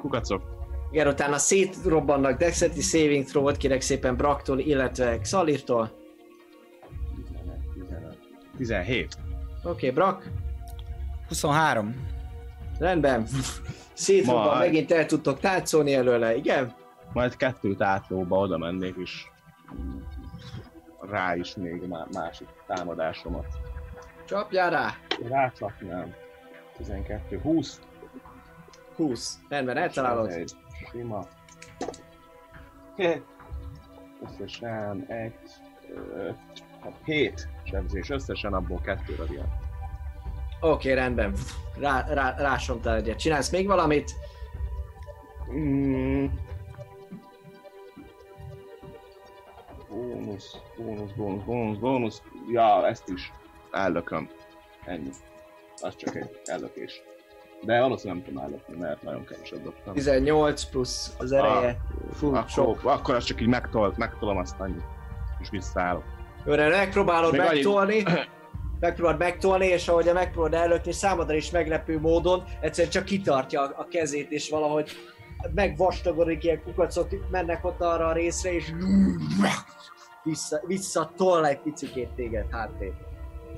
[0.00, 0.42] kukacok.
[0.90, 5.90] Igen, utána szétrobbannak Dexterity Saving Throw-ot, kérek szépen Braktól, illetve Xalirtól.
[7.26, 8.18] 15, 15,
[8.56, 9.14] 17.
[9.62, 10.30] Oké, okay, Brak,
[11.28, 11.94] 23.
[12.78, 13.26] rendben.
[13.92, 14.58] Szétrobban, Majd.
[14.58, 16.74] megint el tudtok táncolni előle, igen?
[17.12, 19.26] Majd kettőt átlóba oda mennék, és
[21.10, 23.46] rá is még má- másik támadásomat.
[24.24, 24.94] Csapjál rá!
[25.28, 26.14] Rácsapnám.
[26.76, 27.80] 12, 20.
[29.00, 29.38] 20.
[29.48, 30.54] Rendben, eltalálod.
[30.90, 31.26] Sima.
[34.22, 35.34] Összesen egy,
[36.14, 36.36] öt,
[36.80, 39.52] hát hét sebzés, összesen abból kettő radiant.
[40.60, 41.34] Oké, okay, rendben.
[41.78, 43.18] Rá, rá, rásomtál egyet.
[43.18, 44.12] Csinálsz még valamit?
[45.52, 46.26] Mm.
[49.88, 52.22] Bónusz, bónusz, bónusz, bónusz, bónusz.
[52.52, 53.32] Ja, ezt is
[53.70, 54.30] ellököm.
[54.84, 55.10] Ennyi.
[55.80, 57.02] Az csak egy ellökés.
[57.62, 59.94] De valószínűleg nem tudom ellökni, mert nagyon keveset dobtam.
[59.94, 61.76] 18 plusz az ereje.
[62.12, 62.80] Fú, akkor, sok.
[62.84, 64.80] akkor azt csak így megtol, megtolom azt annyi.
[65.40, 66.04] És visszaállok.
[66.44, 68.02] Őre megpróbálod Még annyit- megtolni,
[68.80, 73.86] megpróbálod megtolni, és ahogy a megpróbálod előtni, számodra is meglepő módon egyszerűen csak kitartja a,
[73.90, 74.90] kezét, és valahogy
[75.54, 78.72] megvastagodik ilyen kukacok, mennek ott arra a részre, és
[80.22, 82.94] vissza, vissza tol egy picikét téged hátrébb.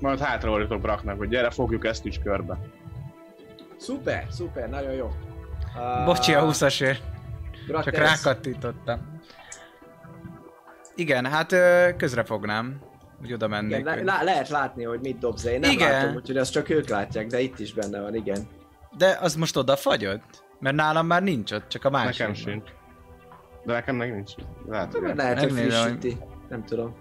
[0.00, 2.58] Majd hátraordítok Braknak, hogy gyere, fogjuk ezt is körbe.
[3.82, 5.06] Szuper, szuper, nagyon jó.
[5.76, 6.98] Uh, Bocsi a 20-asért.
[7.66, 8.24] Brak, Csak te lesz.
[8.24, 9.20] rákattintottam.
[10.94, 12.80] Igen, hát ö, közre fognám.
[13.22, 13.78] Úgy oda mennék.
[13.78, 15.90] Igen, le, hogy- le, lehet látni, hogy mit dobsz, én nem Igen.
[15.90, 18.46] látom, úgyhogy azt csak ők látják, de itt is benne van, igen.
[18.96, 20.44] De az most oda fagyott?
[20.60, 22.18] Mert nálam már nincs ott, csak a másik.
[22.18, 22.70] Nekem sincs.
[23.64, 24.32] De nekem meg nincs.
[24.68, 26.18] Lehet, hogy Lehet, hogy frissíti.
[26.48, 26.96] Nem tudom.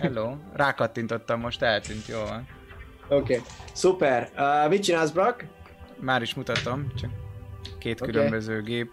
[0.00, 0.34] Hello.
[0.52, 2.46] Rákattintottam, most eltűnt, jó van.
[3.08, 3.46] Oké, okay.
[3.72, 4.30] szuper.
[4.36, 5.44] Uh, mit csinálsz, Brak?
[6.00, 7.10] Már is mutatom, csak
[7.78, 8.10] két Oké.
[8.10, 8.90] különböző gép.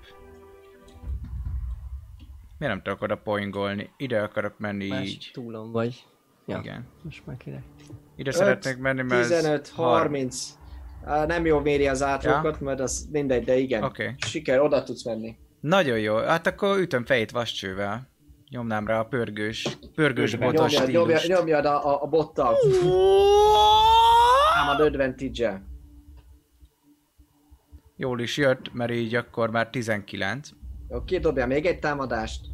[2.58, 3.90] Miért nem tudok oda poingolni?
[3.98, 5.30] Ide akarok menni Más így.
[5.34, 6.06] túlon vagy.
[6.46, 6.88] Ja, Igen.
[7.04, 7.64] most már király.
[8.16, 10.50] Ide Öt, szeretnék menni, mert ez 15, 30.
[11.06, 13.84] Uh, nem jó méri az átlagokat, mert az mindegy, de igen.
[13.84, 14.16] Oké.
[14.18, 15.38] Siker, oda tudsz menni.
[15.60, 18.08] Nagyon jó, hát akkor ütöm fejét vascsővel.
[18.50, 21.40] Nyomnám rá a pörgős, pörgős Nyomja, botos Nyomjad, nyomjad, stílust.
[21.40, 22.56] nyomjad a, a, a bottal.
[24.54, 25.62] Támad advantage
[28.00, 30.50] Jól is jött, mert így akkor már 19.
[30.88, 32.46] Oké, dobjál még egy támadást.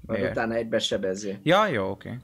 [0.00, 0.34] Majd Miért?
[0.34, 1.38] utána egybe sebezzél.
[1.42, 2.18] Ja, jó, oké.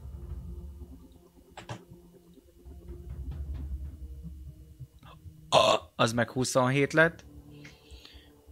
[5.97, 7.24] Az meg 27 lett.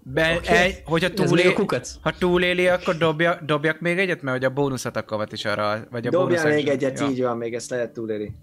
[0.03, 0.57] Be, okay.
[0.57, 1.97] egy, hogyha túléli, kukac?
[2.01, 6.11] ha túléli, akkor dobja, dobjak még egyet, mert hogy a bónuszatakavat is arra, vagy a
[6.11, 7.09] Dobjál bónusz még egyet, ja.
[7.09, 8.35] így van, még ezt lehet túlélni.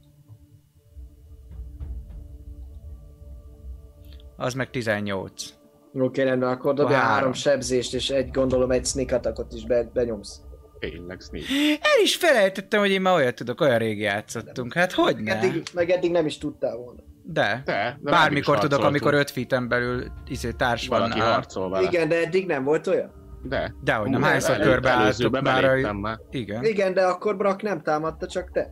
[4.43, 5.53] Az meg 18.
[5.93, 7.13] Oké, rendben, akkor dobjál Három.
[7.15, 10.41] három sebzést, és egy gondolom egy sneak attackot is be, benyomsz.
[10.79, 11.45] Tényleg sneak.
[11.81, 14.73] El is felejtettem, hogy én már olyat tudok, olyan régi játszottunk.
[14.73, 15.35] Hát hogy ne?
[15.37, 16.99] Eddig, meg eddig nem is tudtál volna.
[17.23, 17.61] De.
[17.65, 20.99] De, de Bármikor tudok, amikor 5 feeten belül izé, társ van.
[20.99, 21.87] Valaki harcol vele.
[21.87, 23.11] Igen, de eddig nem volt olyan.
[23.43, 23.73] De.
[23.83, 25.91] Dehogy nem, hányszor elő- körbe álltuk előzőbe már.
[25.93, 26.19] már.
[26.29, 26.63] Igen.
[26.63, 28.71] Igen, de akkor Brak nem támadta, csak te.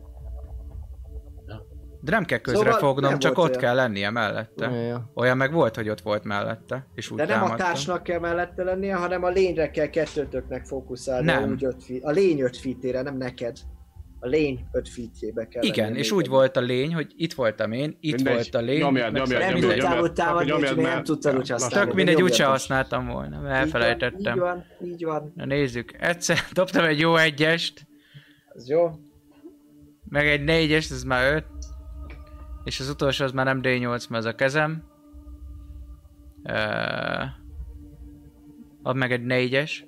[2.04, 3.60] De nem kell közre Szóval fognom, csak ott olyan.
[3.60, 4.70] kell lennie mellette.
[4.70, 5.10] Ja.
[5.14, 7.66] Olyan meg volt, hogy ott volt mellette, és úgy De nem a támadtam.
[7.66, 11.26] társnak kell mellette lennie, hanem a lényre kell kettőtöknek fókuszálni.
[11.26, 11.50] Nem.
[11.50, 12.02] Úgy öt feet.
[12.04, 13.56] A lény 5 feetére, nem neked.
[14.20, 17.32] A lény 5 feetjébe kell Igen, lennie és még úgy volt a lény, hogy itt
[17.32, 18.34] voltam én, itt Mindegy.
[18.34, 18.78] volt a lény.
[18.78, 21.86] Nyomjad, nyomjad, Nem nyomjad, tudtál úgy támadni, nyomjad, nem tudtad úgy használni.
[21.86, 24.34] Tök mindegy, úgyse használtam volna, mert elfelejtettem.
[24.34, 25.32] Így van, így van.
[25.36, 27.86] Na nézzük, egyszer dobtam egy jó egyest,
[28.54, 28.90] Ez jó.
[30.08, 31.44] meg egy négyest, ez már öt.
[32.64, 34.84] És az utolsó az már nem D8, mert az a kezem.
[36.42, 37.24] Uh,
[38.82, 39.86] ad meg egy négyes.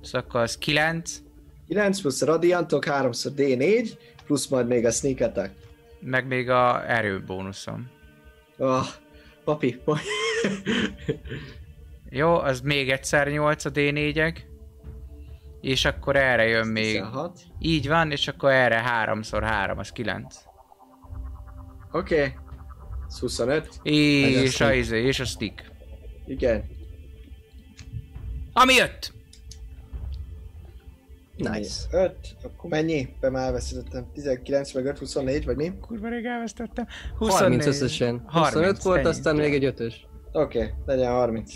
[0.00, 1.22] Szóval akkor az 9,
[1.68, 3.90] 9 plusz a radiantok, 3-szor D4,
[4.26, 5.50] plusz majd még a sneak attack.
[6.00, 7.90] meg még a erő bónuszom.
[8.56, 8.86] Oh,
[9.44, 9.80] papi,
[12.10, 14.36] Jó, az még egyszer 8 a D4-ek.
[15.60, 16.94] És akkor erre jön még.
[16.96, 17.40] 16.
[17.58, 20.47] Így van, és akkor erre 3x3, az 9.
[21.92, 22.14] Oké.
[22.14, 22.32] Okay.
[23.20, 23.68] 25.
[23.82, 25.70] És a, izé, és a stick.
[26.26, 26.64] Igen.
[28.52, 29.12] Ami jött!
[31.36, 31.74] Nice.
[31.90, 33.08] 5, akkor mennyi?
[33.20, 34.06] Be már elveszítettem.
[34.12, 35.72] 19 meg 5, 24, vagy mi?
[35.80, 36.86] Kurva rég elvesztettem.
[37.18, 38.22] 30 összesen.
[38.26, 39.08] 30, 25 volt, ennyi.
[39.08, 40.06] aztán még egy ötös.
[40.32, 41.54] Oké, okay, legyen 30.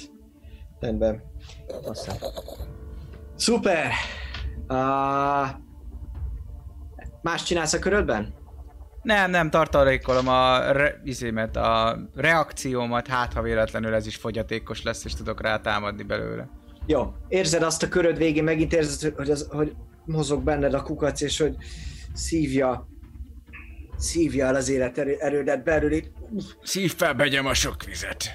[0.80, 1.22] Rendben.
[1.84, 2.16] Aztán.
[3.36, 3.90] Szuper!
[4.68, 5.48] Uh,
[7.22, 8.34] más csinálsz a körödben?
[9.02, 15.04] Nem, nem, tartalékolom a, re, izémet, a reakciómat, hát ha véletlenül ez is fogyatékos lesz,
[15.04, 16.48] és tudok rá támadni belőle.
[16.86, 19.74] Jó, érzed azt a köröd végén, megint érzed, hogy, az, hogy
[20.04, 21.56] mozog benned a kukac, és hogy
[22.12, 22.88] szívja,
[23.96, 26.12] szívja el az élet erő- erődet belül, itt
[26.62, 28.32] Szív fel, begyem a sok vizet.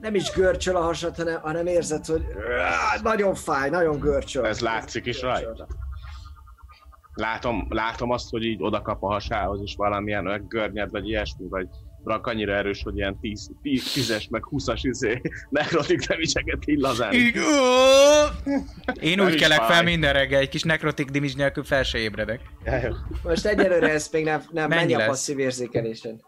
[0.00, 2.24] nem is görcsöl a hasad, hanem, hanem érzed, hogy
[3.02, 4.46] nagyon fáj, nagyon görcsöl.
[4.46, 5.66] Ez látszik is rajta.
[7.14, 11.48] Látom, látom azt, hogy így oda kap a hasához, és valamilyen olyan görnyed, vagy ilyesmi,
[11.48, 11.68] vagy
[12.04, 15.20] rak annyira erős, hogy ilyen 10, 10 10-es, meg 20-as izé,
[15.50, 17.12] nekrotik damage-eket így lazán.
[19.00, 22.40] Én úgy is kelek fel minden reggel, egy kis nekrotik damage nélkül fel se ébredek.
[23.22, 25.06] Most egyelőre ez még nem, nem Mennyi mennyi a lesz?
[25.06, 26.20] passzív érzékelésed?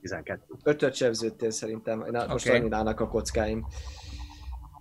[0.00, 0.40] 12.
[0.62, 2.58] Ötöt sebződtél szerintem, Na, most Oké.
[2.58, 3.66] annyit állnak a kockáim.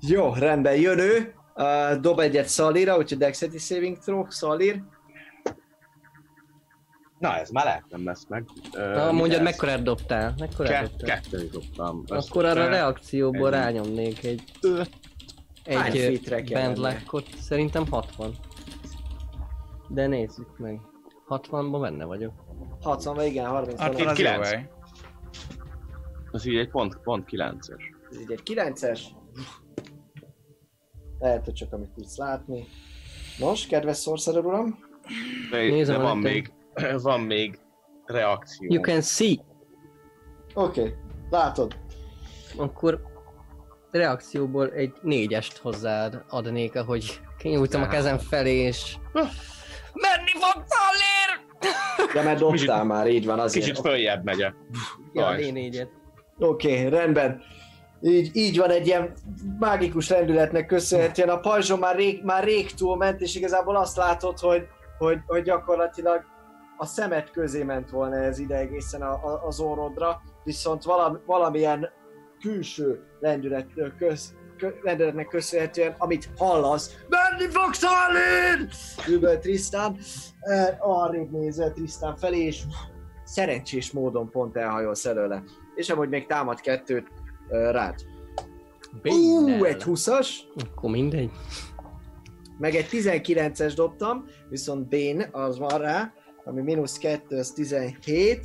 [0.07, 4.81] Jó, rendben, jön ő, uh, dob egyet Szalira, úgyhogy Dexterity Saving Throw, Szalir.
[7.19, 8.45] Na, ez már lehet nem lesz meg.
[8.73, 10.33] Ö, Na, mondjad, mekkorát dobtál?
[10.39, 11.19] Mekkorát Ke- dobtál?
[11.21, 12.03] kettőt dobtam.
[12.07, 14.43] Akkor arra a reakcióból Egy- rányomnék egy...
[15.65, 18.35] Hány Egy bandlackot, szerintem 60.
[19.87, 20.79] De nézzük meg.
[21.29, 22.33] 60-ban benne vagyok.
[22.81, 24.47] 60 vagy igen, 30 Hát itt az jó kilenc.
[24.49, 24.69] hely.
[26.31, 27.79] Az így egy pont, pont 9-es.
[28.11, 28.99] Ez így egy 9-es.
[31.19, 32.65] Lehet, hogy csak amit tudsz látni.
[33.39, 34.79] Nos, kedves Sorcerer uram,
[35.51, 36.51] De, Nézem de van még,
[37.01, 37.59] van még
[38.05, 38.73] reakció.
[38.73, 39.35] You can see.
[40.53, 40.93] oké, okay.
[41.29, 41.75] látod.
[42.57, 43.01] Akkor
[43.91, 48.97] reakcióból egy négyest hozzád adnék, ahogy kinyújtom a kezem felé, és...
[49.93, 51.45] Menni fog, Tallér!
[52.13, 53.65] De mert dobtál már, így van azért.
[53.65, 54.55] Kicsit följebb megyek.
[55.13, 55.45] Ja, Rajz.
[55.45, 55.89] én négyet.
[56.39, 57.41] Oké, okay, rendben.
[58.01, 59.13] Így, így van egy ilyen
[59.59, 61.29] mágikus lendületnek köszönhetően.
[61.29, 64.67] A pajzson már rég, már rég túlment, és igazából azt látod, hogy,
[64.97, 66.23] hogy, hogy gyakorlatilag
[66.77, 71.89] a szemed közé ment volna ez ide egészen a, a, az orrodra, viszont valami, valamilyen
[72.39, 73.67] külső lendület,
[73.97, 78.69] köz, kö, lendületnek köszönhetően, amit hallasz, menni fogsz Harlin!
[79.07, 79.97] Üböl Tristan,
[80.39, 82.63] eh, arrébb nézel Tristan felé, és
[83.23, 85.43] szerencsés módon pont elhajolsz előle.
[85.75, 87.07] És amúgy még támad kettőt
[87.49, 87.95] rád.
[89.03, 90.29] Ú, egy 20-as,
[90.71, 91.31] Akkor mindegy.
[92.57, 96.13] meg egy 19-es dobtam, viszont Bane az van rá,
[96.47, 98.39] ami mínusz 2, az 17.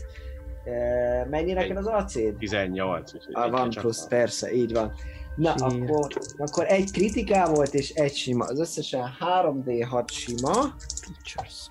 [0.64, 2.36] Uh, mennyi neked az acéd?
[2.36, 3.14] 18.
[3.14, 4.08] úgyhogy Ah, van plusz, van.
[4.08, 4.92] persze, így van.
[5.36, 5.62] Na, Tíz.
[5.62, 8.44] akkor, akkor egy kritikál volt és egy sima.
[8.44, 10.52] Az összesen 3D6 sima.
[11.00, 11.66] Features.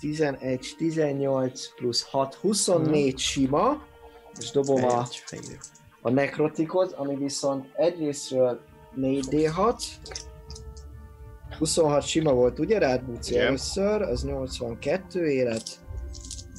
[0.00, 3.82] 11, 18 plusz 6, 24 sima.
[4.38, 5.58] És dobom a, fejlő.
[6.02, 8.60] a nekrotikot, ami viszont egyrésztről
[8.96, 9.82] 4D6.
[11.58, 13.46] 26 sima volt, ugye rád Buci Igen.
[13.46, 15.62] először, az 82 élet.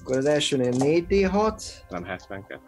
[0.02, 1.62] Akkor az elsőnél 4D6.
[1.90, 2.60] Nem 72.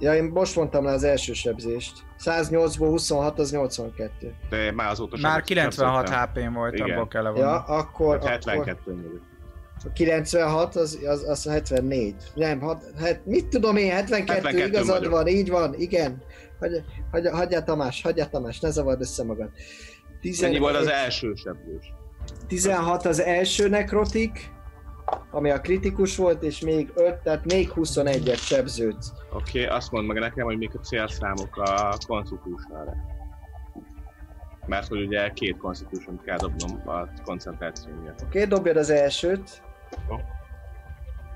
[0.00, 1.92] Ja, én most mondtam le az első sebzést.
[2.24, 4.34] 108-ból 26 az 82.
[4.50, 6.90] De már azóta sem- Már 96 sem HP-n volt, Igen.
[6.90, 7.40] abból kell levonni.
[7.40, 8.28] Ja, akkor, szoktam.
[8.28, 9.22] akkor 72 mondjuk.
[9.84, 12.14] a 96 az, az, az a 74.
[12.34, 15.12] Nem, hat, hát, mit tudom én, 72, 72 igazad vagyok.
[15.12, 16.22] van, így van, igen.
[16.60, 19.48] Hagyja, hagyja, hagyja Tamás, hagyja Tamás, ne zavard össze magad.
[20.20, 21.92] 11, Ennyi volt az első sebzős.
[22.46, 24.50] 16 az első nekrotik,
[25.30, 29.12] ami a kritikus volt, és még 5, tehát még 21-et sebződsz.
[29.32, 32.96] Oké, okay, azt mondd meg nekem, hogy mik a célszámok a Constitution-re.
[34.66, 38.22] Mert hogy ugye két Constitution kell dobnom a koncentráció miatt.
[38.22, 39.62] Oké, okay, dobjad az elsőt.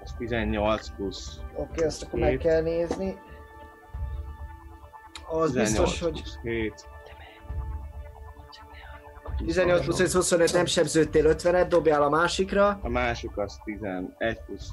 [0.05, 2.41] Az 18 plusz Oké, okay, azt akkor meg Hét.
[2.41, 3.17] kell nézni.
[5.28, 6.86] Az 18 biztos, hogy plusz 7.
[9.47, 12.79] 18 plusz 5, 25 nem sebződtél 50-et, dobjál a másikra.
[12.83, 14.69] A másik az 11 plusz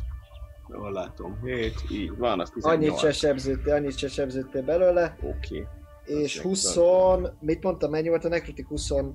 [0.70, 2.78] jól látom, 7, így van, az 18.
[2.78, 5.18] Annyit se sebződtél, annyit se sebződtél belőle.
[5.22, 5.68] Oké.
[6.06, 6.78] És Az 20,
[7.40, 8.68] mit mondtam, mennyi volt a nekrotik?
[8.68, 9.14] 25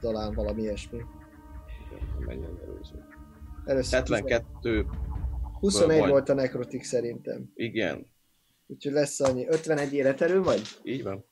[0.00, 0.98] talán valami ilyesmi.
[2.18, 3.04] Menjen előző.
[3.64, 4.86] Először 72,
[5.60, 6.10] 21 volt.
[6.10, 7.50] volt a nekrotik szerintem.
[7.54, 8.06] igen,
[8.66, 9.46] Úgyhogy lesz annyi.
[9.48, 10.62] 51 életerő vagy?
[10.82, 11.24] így van.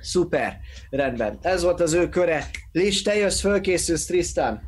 [0.00, 0.60] Szuper,
[0.90, 1.38] rendben.
[1.42, 2.44] Ez volt az ő köre.
[2.72, 4.62] Lis, te jössz, fölkészülsz, Tristan.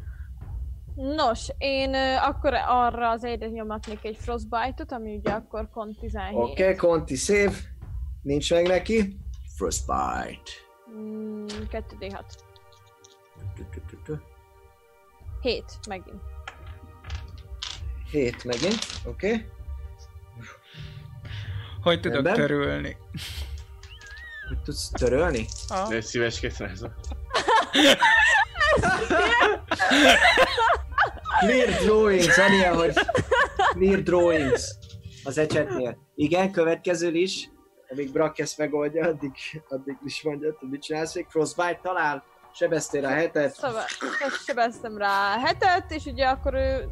[0.94, 6.34] Nos, én ö, akkor arra az egyre nyomatnék egy Frostbite-ot, ami ugye akkor kont 17.
[6.34, 7.50] Oké, okay, Conti szép.
[8.23, 9.17] Nincs meg neki.
[9.57, 10.50] Frostbite.
[10.91, 12.23] Mm, 2D6.
[15.41, 16.23] 7 megint.
[18.10, 19.33] 7 megint, oké.
[19.33, 19.47] Okay.
[21.83, 22.34] Hogy tudok Rendben.
[22.34, 22.97] törülni?
[24.50, 25.46] Hogy tudsz törölni?
[25.68, 25.90] Ah.
[25.90, 25.96] Rá
[26.66, 26.94] ez a...
[31.38, 32.94] Clear drawings, annyian, hogy
[33.56, 34.74] clear drawings
[35.24, 35.98] az ecsetnél.
[36.14, 37.50] Igen, következő is.
[37.88, 39.32] Amíg Brack ezt megoldja, addig,
[39.68, 41.26] addig is mondja, hogy mit csinálsz még.
[41.28, 43.54] Frostbite talál, sebeztél a hetet.
[43.54, 43.84] Szóval
[44.20, 46.88] ezt sebeztem rá hetet, és ugye akkor ő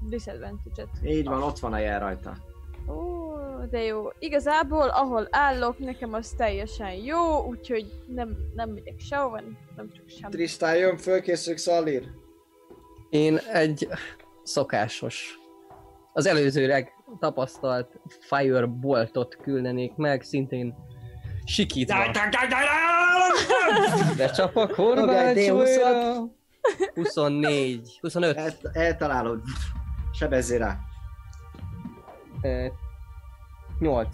[0.00, 0.88] disadvantage-et.
[1.04, 2.36] Így van, ott van a jel rajta.
[2.88, 3.29] Ó,
[3.66, 4.08] de jó.
[4.18, 9.40] Igazából, ahol állok, nekem az teljesen jó, úgyhogy nem, nem megyek sehova,
[9.76, 10.30] nem csak sem.
[10.30, 12.08] Trisztán jön, fölkészülök Szalír.
[13.10, 13.88] Én egy
[14.42, 15.38] szokásos,
[16.12, 20.74] az előzőleg tapasztalt Fireboltot küldenék meg, szintén
[21.44, 22.10] sikítva.
[24.16, 26.28] Becsapok Horvácsóra.
[26.94, 29.40] 24, 25, El, eltalálod.
[30.12, 30.78] Sebezzél rá.
[33.80, 34.08] Eh, 8.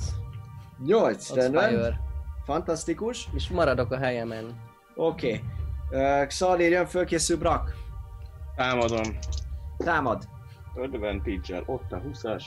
[0.84, 2.00] 8, Az rendben.
[2.44, 3.28] Fantasztikus.
[3.34, 4.60] És maradok a helyemen.
[4.94, 5.42] Oké.
[5.88, 6.20] Okay.
[6.20, 7.74] Uh, Xalir jön, fölkészül Brak.
[8.56, 9.18] Támadom.
[9.78, 10.28] Támad.
[10.74, 11.62] Advantage-el.
[11.66, 12.44] Ott a 20-as.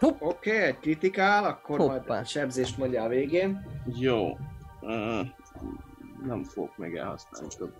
[0.00, 1.92] Oké, okay, egy kritikál, akkor Hoppá.
[1.92, 3.66] majd a sebzést mondja a végén.
[3.86, 4.38] Jó.
[4.80, 5.26] Uh,
[6.26, 7.74] nem fogok még elhasználni több.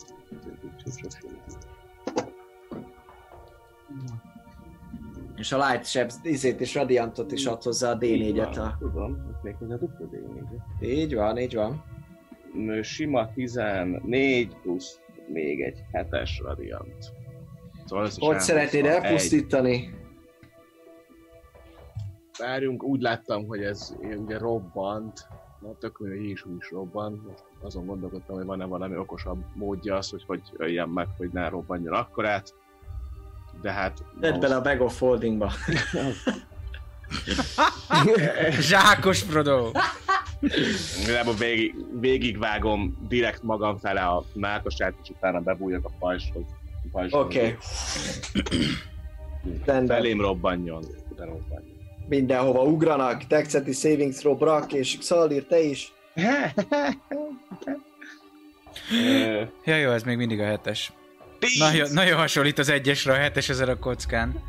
[5.40, 8.58] És a light sebz, izét és radiantot is ad hozzá a D4-et.
[8.58, 8.76] A...
[8.78, 10.86] Tudom, még hozzá dupla D4-et.
[10.86, 11.84] Így van, így van.
[12.82, 17.12] Sima 14 plusz még egy 7-es radiant.
[17.84, 19.04] Szóval Hogy szeretnéd 21.
[19.04, 19.94] elpusztítani?
[22.38, 25.26] Várjunk, úgy láttam, hogy ez ugye robbant.
[25.60, 27.26] Na, tök hogy is úgy is robbant.
[27.26, 31.48] Most azon gondolkodtam, hogy van-e valami okosabb módja az, hogy hogy öljem meg, hogy ne
[31.48, 32.54] robbanjon akkorát.
[33.62, 33.98] De hát...
[34.20, 35.52] Tedd bele a bag of foldingba.
[38.60, 39.70] Zsákos Frodo!
[41.02, 46.42] Igazából végig, végigvágom direkt magam fele a mákosát, és utána bebújok a pajshoz.
[46.92, 47.06] a.
[47.10, 47.56] Oké.
[49.64, 49.86] Okay.
[49.86, 50.84] Felém robbanjon.
[51.16, 51.78] Robbanjon.
[52.08, 53.26] Mindenhova ugranak.
[53.26, 55.92] Texeti saving throw Brak és Xalir, te is.
[59.64, 60.92] Ja jó, ez még mindig a hetes.
[61.58, 64.42] Nagyon, nagyon hasonlít az egyesre a hetes ezen a kockán.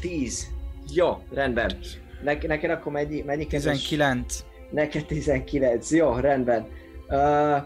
[0.00, 0.50] 10.
[0.92, 1.78] Jó, rendben.
[2.22, 3.82] Ne- neked akkor mennyi, mennyi kezes?
[3.82, 4.44] 19.
[4.70, 5.90] Neked 19.
[5.90, 6.66] Jó, rendben.
[7.08, 7.56] Uh,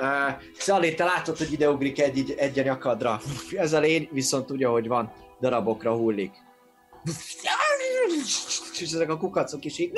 [0.00, 3.20] uh, Szali, te látod, hogy ide ugrik egy, egy, egy a nyakadra.
[3.56, 6.32] Ez a lény viszont úgy, ahogy van, darabokra hullik.
[8.80, 9.92] És ezek a kukacok is így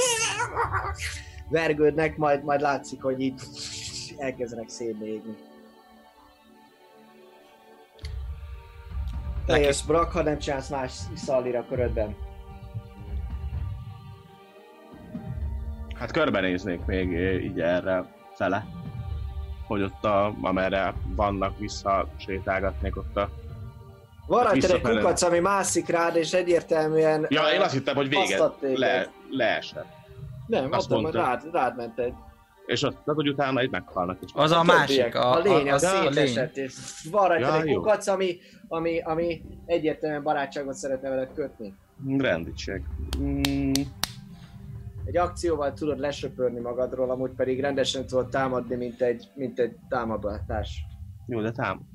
[1.49, 3.41] vergődnek, majd, majd látszik, hogy így
[4.19, 5.37] elkezdenek szétnézni.
[9.49, 12.17] Te jössz, Brak, ha nem csinálsz más Szalira körödben.
[15.95, 18.05] Hát körbenéznék még eh, így erre
[18.35, 18.67] fele.
[19.67, 23.31] Hogy ott a, amerre vannak vissza sétálgatnék ott a...
[24.27, 27.27] Van rajta egy kukac, ami mászik rád, és egyértelműen...
[27.29, 29.87] Ja, uh, én azt hittem, hogy vége, le, leesett.
[30.47, 31.23] Nem, azt mondta.
[31.23, 32.15] rád, rád ment egy.
[32.69, 34.31] És ott, tehát, hogy utána így meghalnak is.
[34.35, 36.13] Az a másik, a, a, lény, a, a, a lény.
[36.13, 36.75] szétesett, és
[37.11, 38.39] van rajta Ja, egy kukac, ami,
[38.69, 41.75] ami, ami egyértelműen barátságot szeretne veled kötni.
[42.19, 42.83] Rendítség.
[43.19, 43.73] Mm,
[45.05, 50.85] Egy akcióval tudod lesöpörni magadról, amúgy pedig rendesen tudod támadni, mint egy, mint egy támadás.
[51.27, 51.89] jó, de tám.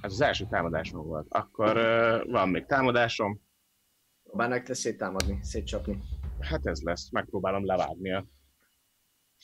[0.00, 1.26] Ez az első támadásom volt.
[1.28, 3.40] Akkor uh, van még támadásom.
[4.22, 5.98] Próbálnak te széttámadni, szétcsapni.
[6.40, 7.10] Hát ez lesz.
[7.10, 8.24] Megpróbálom levágni a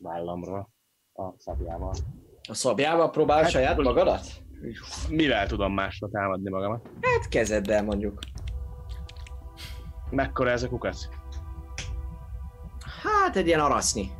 [0.02, 0.70] vállamról
[1.12, 1.94] a szabjával.
[2.48, 4.26] A szabjával próbál Hát, saját magadat?
[5.08, 6.88] Mivel tudom másra támadni magamat?
[7.00, 8.18] Hát kezeddel mondjuk.
[10.10, 11.08] Mekkora ez a kukac?
[13.02, 14.10] Hát egy ilyen arasznyi.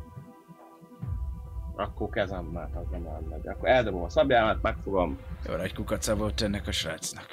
[1.75, 3.47] Akkor kezemmel, az nem elmegy.
[3.47, 5.17] Akkor eldobom a szabjámat, megfogom.
[5.47, 7.27] Jó nagy kukaca volt ennek a srácnak.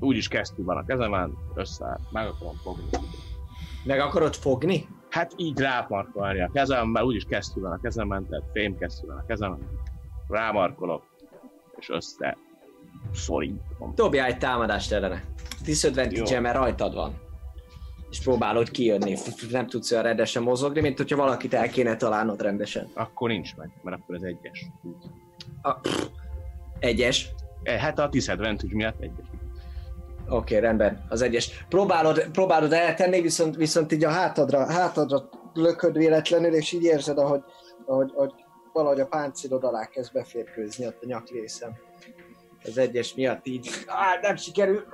[0.00, 2.84] Úgyis kesztyű van a kezemen, össze, meg akarom fogni.
[3.84, 4.88] Meg akarod fogni?
[5.14, 9.58] Hát így rámarkolni a kezemmel, úgyis kesztyű van a kezemen, tehát fémkesztyű van a kezemen.
[10.28, 11.02] Rámarkolok,
[11.76, 12.36] és össze
[13.12, 13.92] szorítom.
[13.94, 15.24] Dobjál egy támadást ellene.
[15.64, 17.14] Disadvantage mert rajtad van.
[18.10, 19.16] És próbálod kijönni.
[19.50, 22.88] Nem tudsz olyan rendesen mozogni, mint hogyha valakit el kéne találnod rendesen.
[22.94, 24.66] Akkor nincs meg, mert akkor ez egyes.
[25.62, 26.06] A, pff,
[26.78, 27.30] egyes.
[27.62, 29.26] E, Hát a disadvantage miatt egyes.
[30.28, 31.04] Oké, okay, rendben.
[31.08, 31.64] Az egyes.
[31.68, 37.42] Próbálod, próbálod eltenni, viszont, viszont így a hátadra, hátadra lököd véletlenül, és így érzed, ahogy,
[37.86, 38.32] ahogy, ahogy
[38.72, 41.76] valahogy a páncélod alá kezd beférkőzni ott a nyakrészen.
[42.64, 43.70] Az egyes miatt így.
[43.86, 44.84] Á, nem sikerül.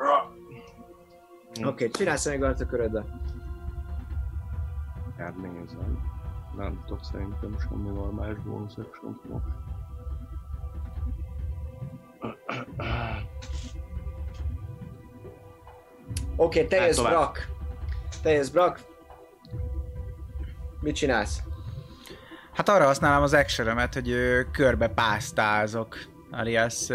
[1.51, 3.21] Oké, okay, csinálsz valamit a körödben.
[5.19, 5.99] Hát nézem.
[6.57, 9.21] Nem tudok szerintem semmi normális bonus action.
[16.37, 17.13] Oké, te jössz, tovább.
[17.13, 17.49] Brak.
[18.23, 18.81] Te jössz, Brak.
[20.81, 21.43] Mit csinálsz?
[22.53, 24.15] Hát arra használom az action hogy
[24.53, 25.99] körbe pásztázok.
[26.31, 26.91] Alias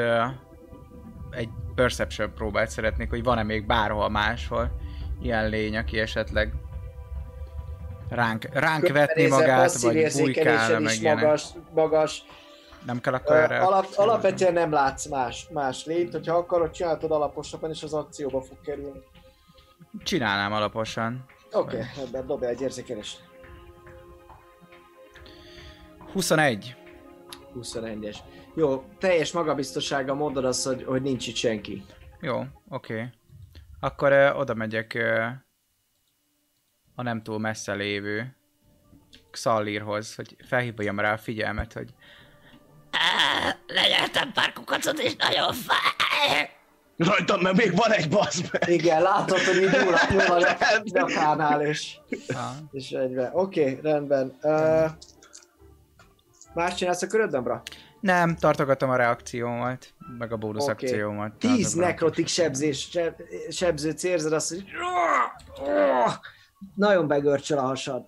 [1.32, 4.72] egy perception próbát szeretnék, hogy van-e még bárhol máshol
[5.22, 6.54] ilyen lény, aki esetleg
[8.10, 11.24] ránk, ránk vetni magát, vagy bujkálna, meg is ilyenek.
[11.24, 12.26] magas, magas.
[12.86, 13.60] Nem kell akkor erre...
[13.60, 18.62] alap, alapvetően nem látsz más, más lényt, hogyha akarod, csináltod alaposabban, és az akcióba fog
[18.62, 19.00] kerülni.
[20.04, 21.26] Csinálnám alaposan.
[21.52, 23.24] Oké, okay, ebben dobja egy érzékelést.
[26.14, 26.76] 21.
[27.56, 28.18] 21-es.
[28.56, 31.86] Jó, teljes magabiztossággal mondod azt, hogy, hogy nincs itt senki.
[32.22, 32.94] Jó, oké.
[32.94, 33.08] Okay.
[33.80, 35.26] Akkor ö, oda megyek ö,
[36.96, 38.36] a nem túl messze lévő
[39.32, 41.94] Xallirhoz, hogy felhívjam rá a figyelmet, hogy
[43.48, 46.50] Á, Lenyeltem pár kukacot, és nagyon fáj.
[46.98, 48.70] Rajtam, mert még van egy basz meg.
[48.70, 51.98] Igen, látod, hogy így nyúl, nyúl a nyakánál, és,
[52.72, 53.30] és egybe.
[53.34, 54.38] Oké, okay, rendben.
[54.42, 54.92] Uh,
[56.54, 57.64] más csinálsz a körödben, bra?
[58.06, 60.86] nem, tartogatom a reakciómat, meg a bónusz Oké.
[60.86, 61.34] akciómat.
[61.34, 61.88] 10 Azokra.
[61.88, 64.66] nekrotik sebzés, seb, sebzőt érzed azt, hogy
[66.76, 68.06] nagyon begörcsöl a hasad.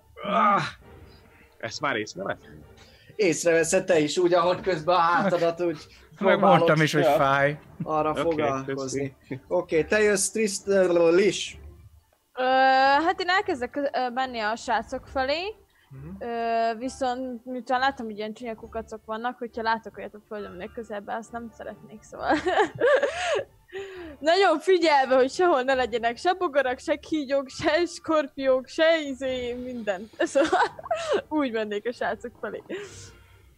[1.58, 2.48] Ezt már észrevett?
[3.18, 5.86] Észreveszed te is, úgy, ahogy közben a hátadat úgy
[6.20, 7.58] Megmondtam is, hogy fáj.
[7.82, 9.16] arra Oké, foglalkozni.
[9.48, 11.58] Oké, te jössz Tristan Lis.
[12.38, 12.42] Ö,
[13.04, 15.54] hát én elkezdek ö, menni a srácok felé,
[16.18, 16.26] ö,
[16.78, 21.32] viszont miután látom, hogy ilyen csúnya kukacok vannak, hogyha látok olyat a földömnél közelben, azt
[21.32, 22.34] nem szeretnék, szóval...
[24.18, 30.10] Nagyon figyelve, hogy sehol ne legyenek se bogarak, se kígyók, se skorpiók, se izé, minden.
[30.18, 30.60] Szóval
[31.28, 32.62] úgy mennék a srácok felé.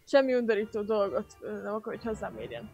[0.07, 1.25] Semmi undorító dolgot
[1.63, 2.69] nem akar, hogy hozzám érjen.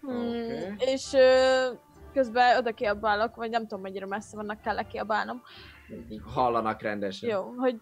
[0.00, 0.74] Hmm, Oké.
[0.78, 1.66] És ö,
[2.12, 5.42] közben oda kiabálok, vagy nem tudom mennyire messze vannak, kell kiabálnom.
[6.10, 7.28] Így, Hallanak rendesen.
[7.28, 7.80] Jó, hogy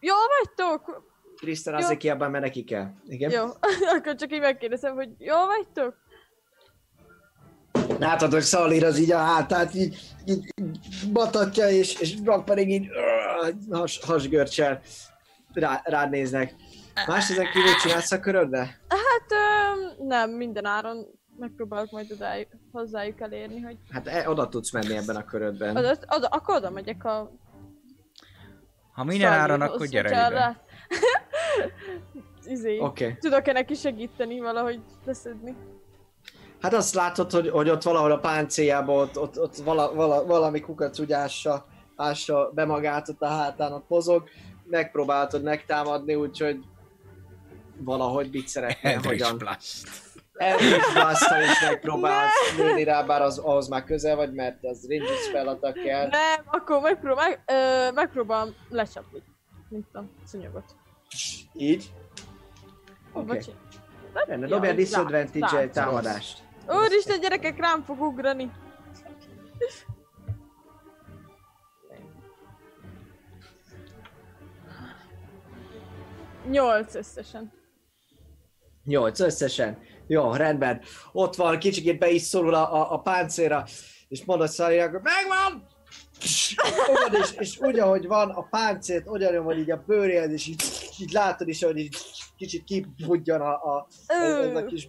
[0.00, 1.04] jó vagytok?
[1.64, 1.74] Jó.
[1.74, 2.86] azért kiabál, mert neki kell.
[3.06, 3.30] Igen?
[3.30, 3.44] Jó,
[3.96, 5.94] akkor csak így megkérdezem, hogy jó vagytok?
[7.98, 10.54] Látod, hogy Szalír az így a hátát így, így
[11.12, 12.88] batatja, és, és Brock pedig így
[13.70, 14.80] has, hasgörcsel
[15.52, 16.54] rá, rád néznek.
[17.06, 18.58] Más ezen kívül csinálsz a körödbe?
[18.88, 21.06] Hát ö, nem, minden áron
[21.38, 25.76] megpróbálok majd odájuk, hozzájuk elérni, hogy Hát e, oda tudsz menni ebben a körödben.
[25.76, 27.30] oda, oda, akkor oda megyek a
[28.92, 30.60] Ha minden áron, akkor gyere ide.
[32.54, 32.78] izé.
[32.78, 33.16] Okay.
[33.18, 35.56] tudok-e neki segíteni valahogy leszedni?
[36.66, 40.60] Hát azt látod, hogy, hogy ott valahol a páncéljában ott, ott, ott vala, vala, valami
[40.60, 44.28] kukac úgy ássa, ássa be magát ott a hátán, ott mozog.
[44.64, 46.58] Megpróbáltad megtámadni, úgyhogy
[47.78, 49.48] valahogy mit szeretnél, hogyan.
[50.32, 55.14] Eldritch blast is megpróbálsz lőni rá, bár az, ahhoz már közel vagy, mert az range
[55.28, 56.08] spell kell.
[56.08, 59.22] Nem, akkor megpróbál, meg, ö, megpróbálom lecsapni.
[59.68, 60.64] Mint a szúnyogot.
[61.52, 61.92] Így?
[63.12, 63.36] Okay.
[63.36, 63.50] Oké.
[64.28, 66.44] Ja, dobjál disadvantage támadást.
[66.68, 68.50] Úristen, gyerekek, rám fog ugrani.
[76.50, 77.52] Nyolc összesen.
[78.84, 79.78] 8 összesen.
[80.06, 80.80] Jó, rendben.
[81.12, 83.64] Ott van, kicsikét be is szorul a, a, a páncéra,
[84.08, 85.66] és mondod Szalinak, hogy megvan!
[86.86, 90.62] Fogod, és, és úgy, ahogy van a páncért, ugyanolyan van így a bőréhez, és így,
[91.00, 91.96] így látod is, hogy így
[92.36, 94.88] kicsit kibudjan a, a, ez a kis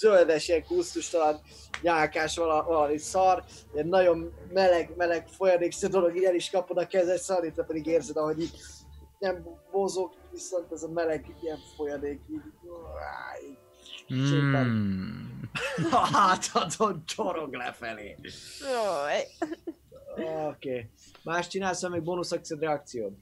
[0.00, 1.40] zöldes, ilyen kusztustalan
[1.82, 6.86] nyálkás vala, valami szar, ilyen nagyon meleg, meleg folyadékszerű dolog, így el is kapod a
[6.86, 8.60] kezed, Szali, te pedig érzed, ahogy így
[9.18, 12.42] nem mozog, viszont ez a meleg ilyen folyadék így,
[14.08, 15.40] így Mm.
[15.90, 18.16] a hátadon csorog lefelé.
[20.16, 20.46] Oké.
[20.46, 20.90] Okay.
[21.24, 23.12] Más csinálsz, még bónusz akciód, reakciód?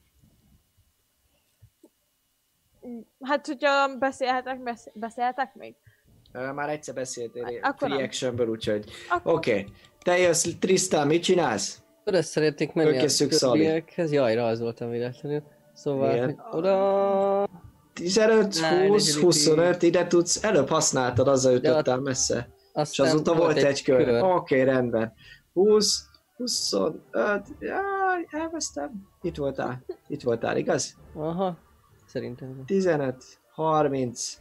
[3.20, 5.76] Hát, hogyha beszélhetek, besz- beszélhetek még?
[6.32, 7.96] Már egyszer beszéltél Akkor Akkor nem.
[7.96, 8.84] free actionből, úgyhogy...
[9.22, 9.50] Oké.
[9.50, 9.66] Okay.
[10.02, 11.82] Te jössz, Tristan, mit csinálsz?
[12.04, 14.12] Oda szeretnék menni a többiekhez.
[14.12, 15.42] Jaj, rajzoltam véletlenül.
[15.74, 16.24] Szóval, Igen.
[16.24, 17.48] hogy oda...
[17.92, 22.48] 15, Ne, 20, negyedik 25, ide tudsz, előbb használtad, azzal jutottál messze.
[22.56, 24.08] És Aztán azóta volt egy kör.
[24.08, 25.12] Oké, okay, rendben.
[25.52, 27.02] 20, 25,
[27.58, 28.90] jaj, elvesztem.
[29.22, 30.96] Itt voltál, itt voltál, igaz?
[31.14, 31.58] Aha,
[32.06, 32.62] szerintem.
[32.66, 33.24] 15,
[33.54, 34.38] 30,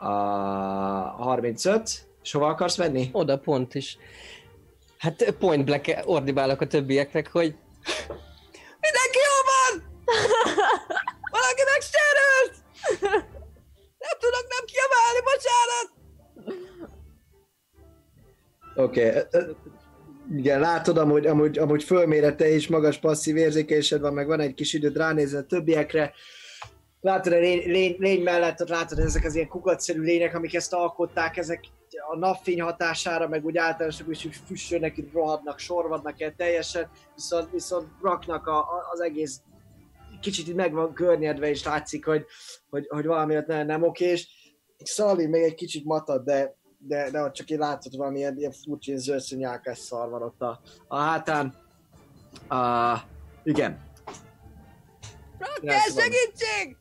[0.00, 0.10] a
[1.16, 3.08] 35, és hova akarsz menni?
[3.12, 3.98] Oda pont is.
[4.98, 7.54] Hát point black ordibálok a többieknek, hogy
[8.80, 9.72] Mindenki jó van!
[11.34, 12.54] Valakinek sérült!
[13.98, 15.88] Nem tudok nem kiabálni, bocsánat!
[18.74, 19.08] Oké.
[19.08, 19.56] Okay.
[20.36, 24.72] Igen, látod, amúgy, amúgy, amúgy fölmérete és magas passzív érzékelésed van, meg van egy kis
[24.72, 26.12] időd ránézni a többiekre.
[27.00, 30.72] Látod a lény, lény, lény mellett, ott látod ezek az ilyen kukacszerű lények, amik ezt
[30.72, 31.64] alkották, ezek
[32.10, 37.50] a napfény hatására, meg úgy általánosak is úgy füstölnek, így rohadnak, sorvadnak el teljesen, viszont,
[37.50, 39.40] viszont raknak a, a, az egész
[40.20, 42.24] kicsit így meg van környedve, és látszik, hogy,
[42.70, 44.28] hogy, hogy valami ott nem, nem okés.
[44.84, 48.52] Szalvi még egy kicsit matad, de, de, de ott csak így látod valami ilyen, ilyen
[48.52, 51.54] furcsa, nyálkás szar van ott a, a hátán.
[52.50, 52.98] Uh,
[53.42, 53.88] igen.
[55.60, 56.79] Kell segítség!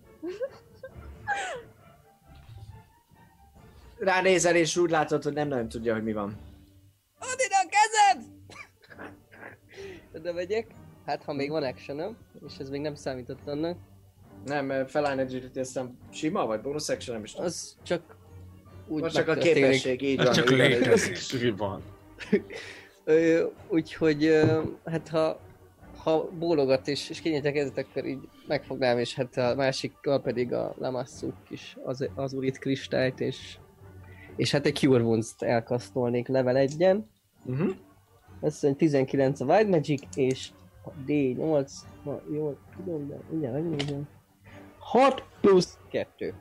[3.97, 6.37] Ránézel, és úgy látod, hogy nem nagyon tudja, hogy mi van.
[7.19, 8.27] Add ide a kezed!
[10.23, 10.67] De megyek.
[11.05, 12.17] Hát, ha még van actionem,
[12.47, 13.77] és ez még nem számított annak,
[14.45, 17.45] Nem, felállni agility aztán sima, vagy bonus action, nem is tudom.
[17.45, 18.15] az csak
[18.87, 20.33] úgy Most csak a képesség, így Az van.
[20.33, 21.83] csak van, így van.
[23.05, 23.53] létezik.
[23.67, 24.41] Úgyhogy,
[24.85, 25.39] hát ha,
[26.03, 30.53] ha bólogat és, és kinyitja a kezet, akkor így megfognám, és hát a másikkal pedig
[30.53, 33.57] a Lamasszuk is az, az urit kristályt, és,
[34.35, 36.99] és hát egy Cure Wounds-t elkasztolnék level 1-en.
[37.43, 37.69] Mhm.
[38.41, 40.49] Ez egy 19 a Wild Magic, és
[40.85, 41.71] a D8,
[42.03, 44.07] ma jól tudom, de ugye megnézem.
[44.79, 46.33] 6 plusz 2.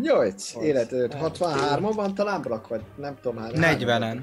[0.00, 0.62] 8 Az.
[0.62, 1.14] életőd.
[1.14, 3.50] 63 van talán Brak, vagy nem tudom már.
[3.54, 4.20] 40-en.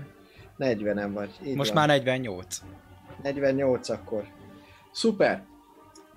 [0.59, 1.29] 40-en vagy.
[1.45, 1.79] Így Most van.
[1.79, 2.61] már 48.
[3.23, 4.27] 48 akkor.
[4.91, 5.45] Szuper.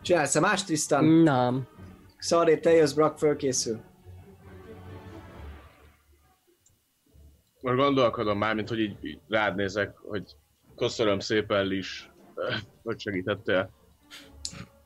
[0.02, 1.04] Csinálsz-e más Tristan?
[1.04, 1.66] Nem.
[2.18, 3.80] Szaré, te jössz, Brak fölkészül.
[7.60, 10.36] Most gondolkodom már, mint hogy így, így rád nézek, hogy
[10.76, 12.10] köszönöm szépen, Lis,
[12.82, 13.70] hogy segítettél.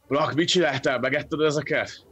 [0.08, 0.98] Lak, mit csináltál?
[0.98, 2.06] Megetted ezeket?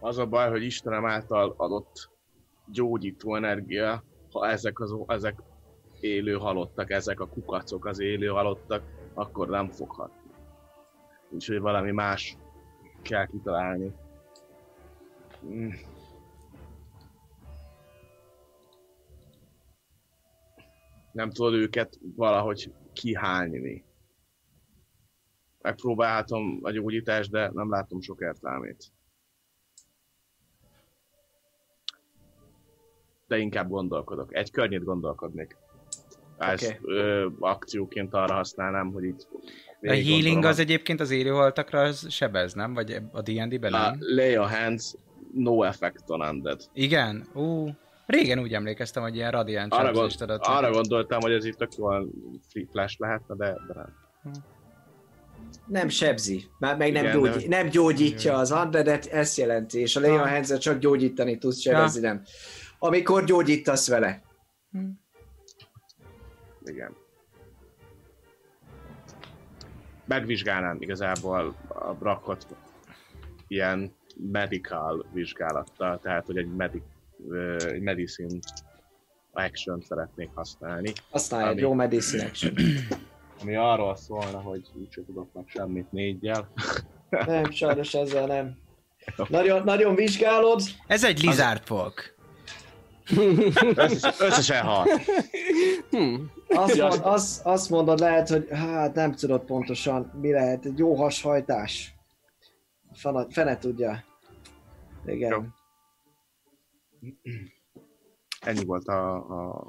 [0.00, 2.10] Az a baj, hogy Istenem által adott
[2.72, 5.42] gyógyító energia, ha ezek, az, ezek
[6.06, 8.82] élő halottak, ezek a kukacok az élő halottak,
[9.14, 10.30] akkor nem foghatni.
[11.30, 12.36] Úgyhogy valami más
[13.02, 13.92] kell kitalálni.
[15.46, 15.70] Mm.
[21.16, 23.84] nem tudod őket valahogy kihányni.
[25.60, 28.92] Megpróbálhatom a gyógyítást, de nem látom sok értelmét.
[33.26, 34.34] De inkább gondolkodok.
[34.34, 35.56] Egy környét gondolkodnék.
[36.38, 36.78] Ezt Oké.
[36.84, 39.28] ö, akcióként arra használnám, hogy itt...
[39.82, 40.44] A healing gondolom.
[40.50, 42.74] az egyébként az élőhaltakra az sebez, nem?
[42.74, 43.96] Vagy a D&D-ben A nem?
[44.00, 44.94] lay a hands,
[45.34, 46.60] no effect on undead.
[46.72, 47.28] Igen?
[47.34, 47.68] Ú,
[48.06, 50.40] régen úgy emlékeztem, hogy ilyen radiant Arra, gond, adott.
[50.44, 52.08] arra gondoltam, hogy ez itt tök jól
[52.48, 54.32] free flash lehetne, de, de nem.
[55.66, 60.00] Nem sebzi, már meg nem, Igen, gyógy, nem gyógyítja az undeadet, ezt jelenti, és a
[60.00, 60.30] Leon Ah.
[60.30, 62.22] hands csak gyógyítani tudsz, sebezni nem.
[62.78, 64.22] Amikor gyógyítasz vele.
[66.66, 66.96] Igen.
[70.04, 72.46] Megvizsgálnám igazából a brakot
[73.48, 76.84] ilyen medical vizsgálattal, tehát hogy egy, medic,
[77.58, 78.38] egy medicine
[79.32, 82.54] action szeretnék használni, Használj egy jó medicine action.
[83.40, 86.52] ami arról szólna, hogy úgyse tudok meg semmit négyel.
[87.08, 88.56] Nem, sajnos ezzel nem.
[89.28, 92.15] Nagyon, nagyon vizsgálod, Ez egy lizard folk.
[93.74, 94.88] Összes, összesen hat.
[95.90, 96.14] Hm.
[96.48, 100.94] azt, mond, azt, azt mondod lehet, hogy hát nem tudod pontosan mi lehet, egy jó
[100.94, 101.94] hashajtás.
[102.92, 104.04] Fene, fene tudja.
[105.06, 105.30] Igen.
[105.30, 105.44] Jó.
[108.40, 109.64] Ennyi volt a, a,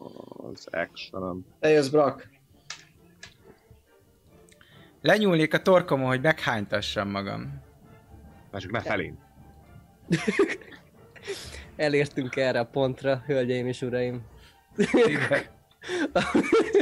[0.51, 2.29] az action Te jössz, Brak.
[5.01, 7.61] Lenyúlnék a torkomon, hogy meghánytassam magam.
[8.51, 9.19] Már csak ne felén.
[11.75, 14.21] Elértünk erre a pontra, hölgyeim és uraim.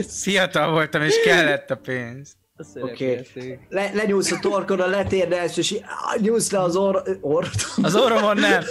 [0.07, 2.35] Fiatal voltam, és kellett a pénz.
[2.57, 3.23] A Oké.
[3.23, 3.59] szerepjáték.
[3.69, 5.79] Le, lenyúlsz a torkodra, letérdelsz, és
[6.21, 7.45] nyúlsz le az orr, orr
[7.81, 8.63] Az orromon nem.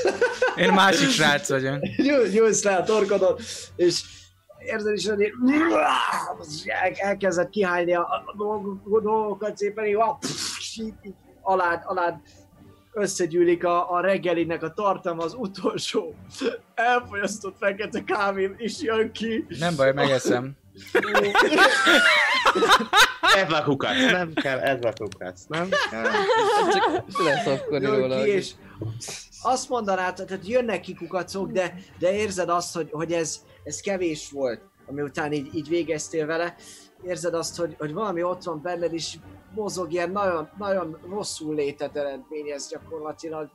[0.57, 1.78] Én másik srác vagyok.
[1.97, 3.36] nyúl- nyúlsz le a torkodon,
[3.76, 4.02] és
[4.59, 5.33] érzed is, hogy így,
[6.67, 9.97] el, elkezded kihányni a, a dolgok- dolgokat szépen, így
[11.43, 12.15] alád, alád
[12.94, 16.14] összegyűlik a, a reggelinek a tartalma, az utolsó
[16.74, 19.47] elfogyasztott fekete kávé is jön ki.
[19.58, 20.52] Nem baj, megeszem.
[23.36, 26.10] Ez a kukac, nem kell, ez a kukac, nem kell.
[26.73, 28.23] Csak leszapkodni jön róla.
[28.23, 28.50] ki, és
[29.42, 34.31] azt mondanád, tehát jönnek ki kukacok, de, de érzed azt, hogy, hogy ez, ez kevés
[34.31, 36.55] volt, ami után így, így végeztél vele.
[37.05, 39.16] Érzed azt, hogy, hogy valami ott van benned, és
[39.55, 43.50] mozog, ilyen nagyon, nagyon rosszul létet eredményez gyakorlatilag,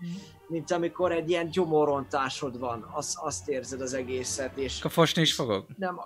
[0.48, 5.34] mint amikor egy ilyen gyomorontásod van, azt, azt érzed az egészet, és Akkor fosni is
[5.34, 5.78] fogok?
[5.78, 6.00] nem,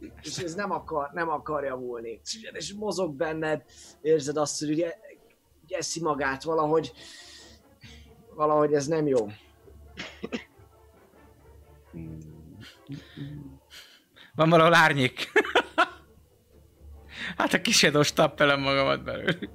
[0.22, 2.20] és ez nem akar, nem akar javulni.
[2.52, 3.62] És mozog benned,
[4.00, 4.94] érzed azt, hogy ugye,
[5.64, 6.92] ugye eszi magát valahogy,
[8.34, 9.26] valahogy ez nem jó.
[14.34, 15.30] Van valahol árnyék.
[17.36, 19.50] hát a kisedós tappelem magamat belőlük.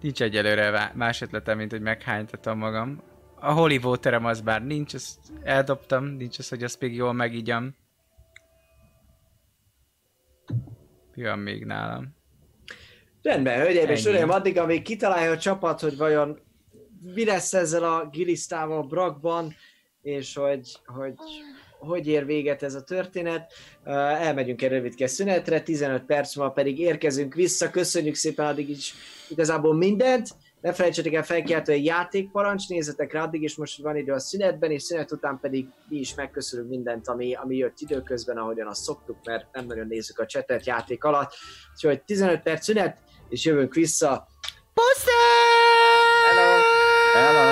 [0.00, 3.02] nincs egyelőre más ötletem, mint hogy meghánytatom magam.
[3.34, 7.74] A holy waterem az bár nincs, ezt eldobtam, nincs az, hogy azt még jól megígyam.
[11.14, 12.16] Mi van még nálam?
[13.22, 16.38] Rendben, hölgyeim és uraim, addig, amíg kitalálja a csapat, hogy vajon
[17.14, 19.54] mi lesz ezzel a gilisztával Brakban,
[20.02, 21.14] és hogy, hogy
[21.86, 23.52] hogy ér véget ez a történet.
[23.84, 27.70] Elmegyünk egy rövidke szünetre, 15 perc múlva pedig érkezünk vissza.
[27.70, 28.94] Köszönjük szépen addig is
[29.28, 30.28] igazából mindent.
[30.60, 34.70] Ne felejtsetek el felkiáltani egy játékparancs, nézzetek rá addig is most van idő a szünetben,
[34.70, 39.16] és szünet után pedig mi is megköszönünk mindent, ami, ami jött időközben, ahogyan azt szoktuk,
[39.24, 41.32] mert nem nagyon nézzük a csetet játék alatt.
[41.74, 44.26] Úgyhogy 15 perc szünet, és jövünk vissza.
[44.74, 45.10] Puszi!
[46.26, 46.60] Hello!
[47.14, 47.51] Hello!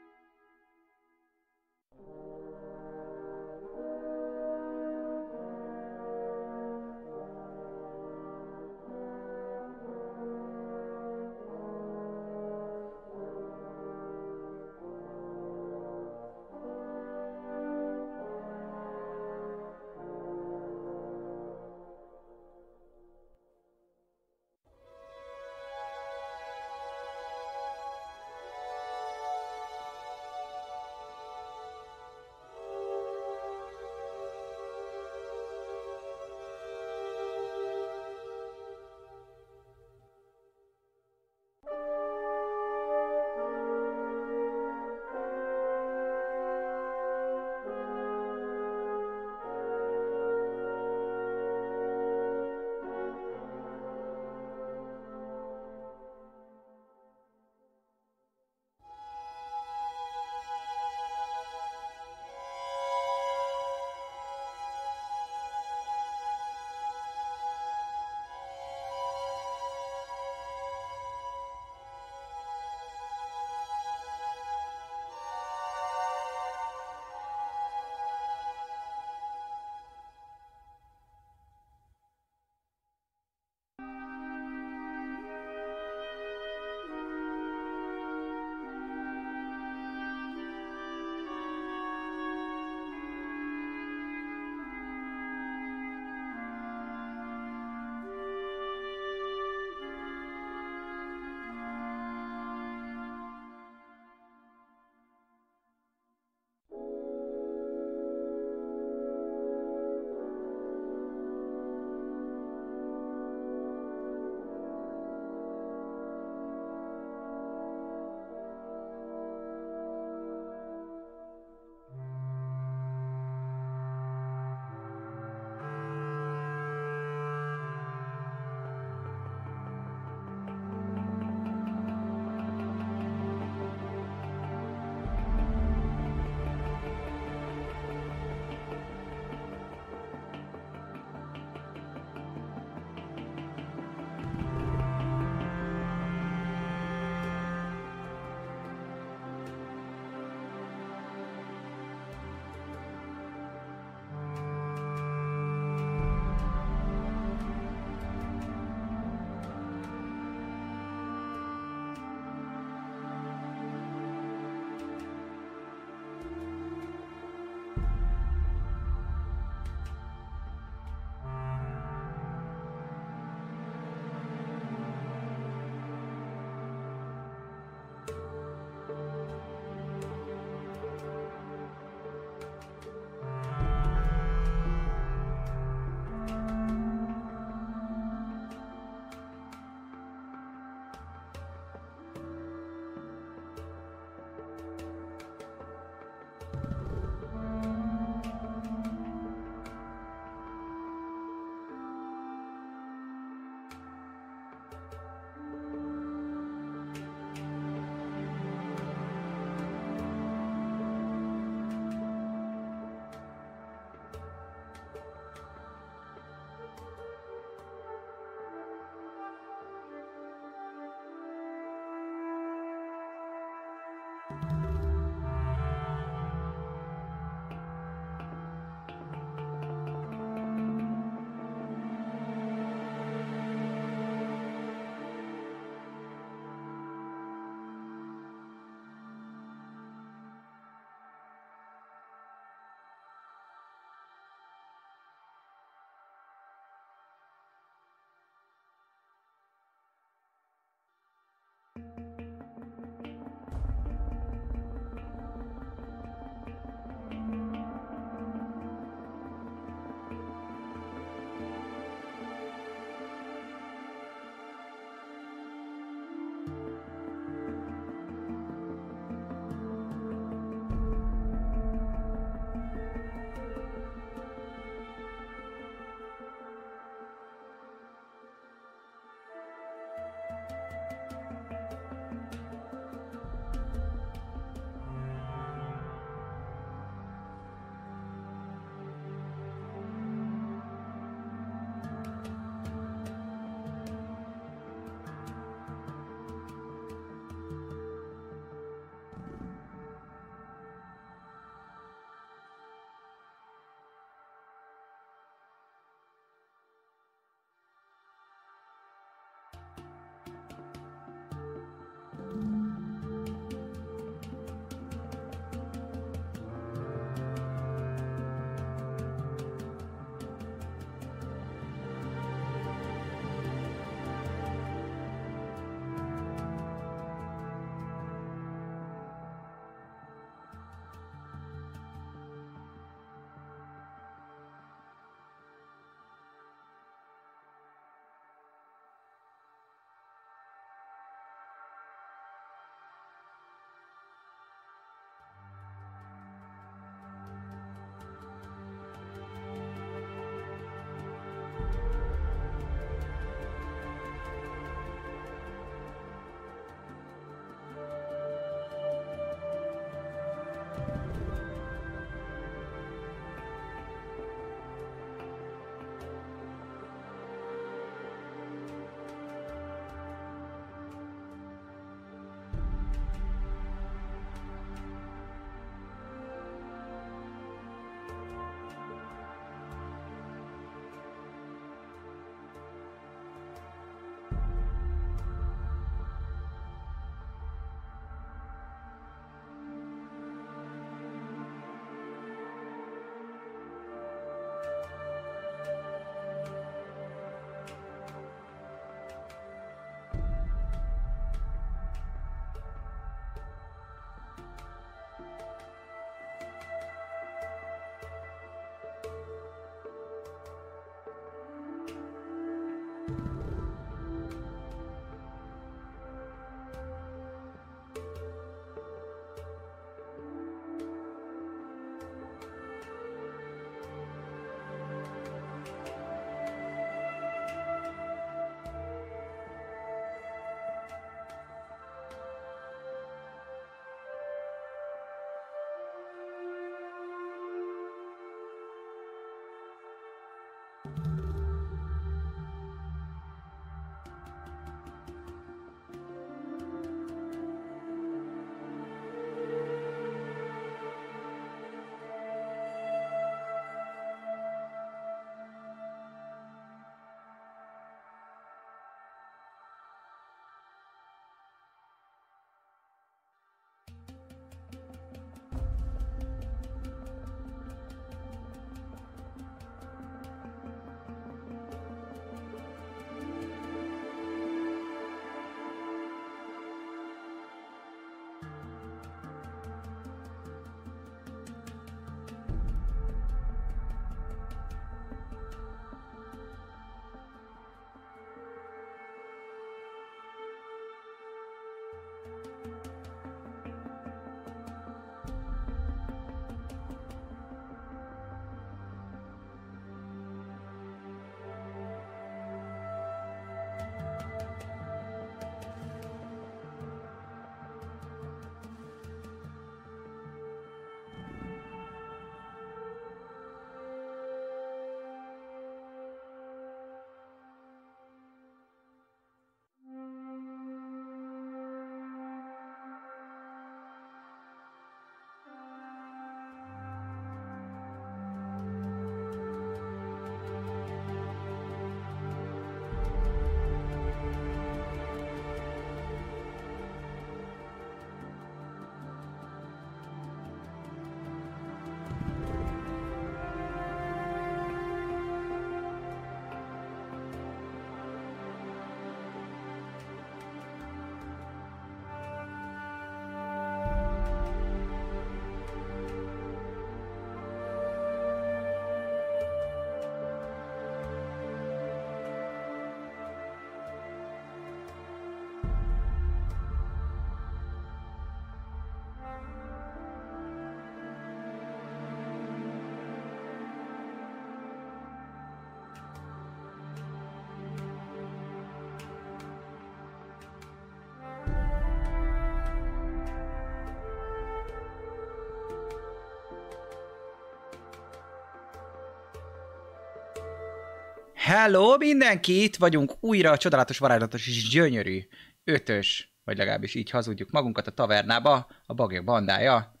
[591.46, 591.96] Hello!
[591.96, 595.20] Mindenki, itt vagyunk újra a csodálatos, varázslatos és gyönyörű
[595.64, 600.00] ötös, vagy legalábbis így hazudjuk magunkat a tavernába, a bagyok bandája.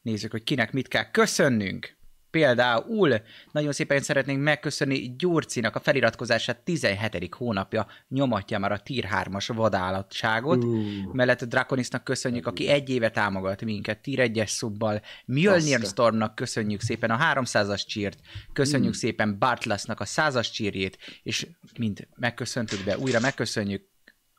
[0.00, 1.96] Nézzük, hogy kinek mit kell köszönnünk.
[2.34, 3.20] Például
[3.52, 7.34] nagyon szépen szeretnénk megköszönni Gyurcinak a feliratkozását 17.
[7.34, 10.64] hónapja nyomatja már a Tier 3-as vadállatságot.
[10.64, 11.12] Uh.
[11.12, 15.02] Mellett a Draconisnak köszönjük, aki egy éve támogat minket Tier 1-es szubbal.
[15.26, 15.80] Mjölnir.
[15.80, 18.18] Stormnak köszönjük szépen a 300-as csírt,
[18.52, 18.98] köszönjük mm.
[18.98, 21.46] szépen Bartlasnak a 100-as csírjét, és
[21.78, 23.88] mind megköszöntük, de újra megköszönjük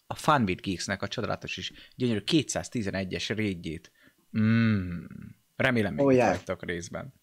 [0.07, 3.91] a Funbit Geeksnek a csodálatos és gyönyörű 211-es rédjét.
[4.37, 5.03] Mm.
[5.55, 6.37] Remélem még Oh, yeah.
[6.59, 7.13] részben.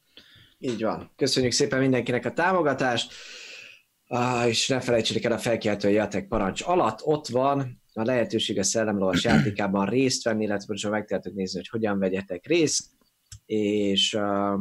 [0.65, 1.11] Így van.
[1.17, 3.13] Köszönjük szépen mindenkinek a támogatást.
[4.07, 6.99] Ah, és ne felejtsétek el a felkiáltó játék parancs alatt.
[7.03, 11.69] Ott van a lehetőség a szellemlovas játékában részt venni, illetve pontosan meg tudjátok nézni, hogy
[11.69, 12.85] hogyan vegyetek részt.
[13.47, 14.61] És uh,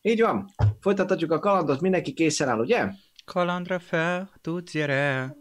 [0.00, 0.48] így van.
[0.80, 1.80] Folytatjuk a kalandot.
[1.80, 2.90] Mindenki készen áll, ugye?
[3.24, 5.36] Kalandra fel, tudsz, gyere!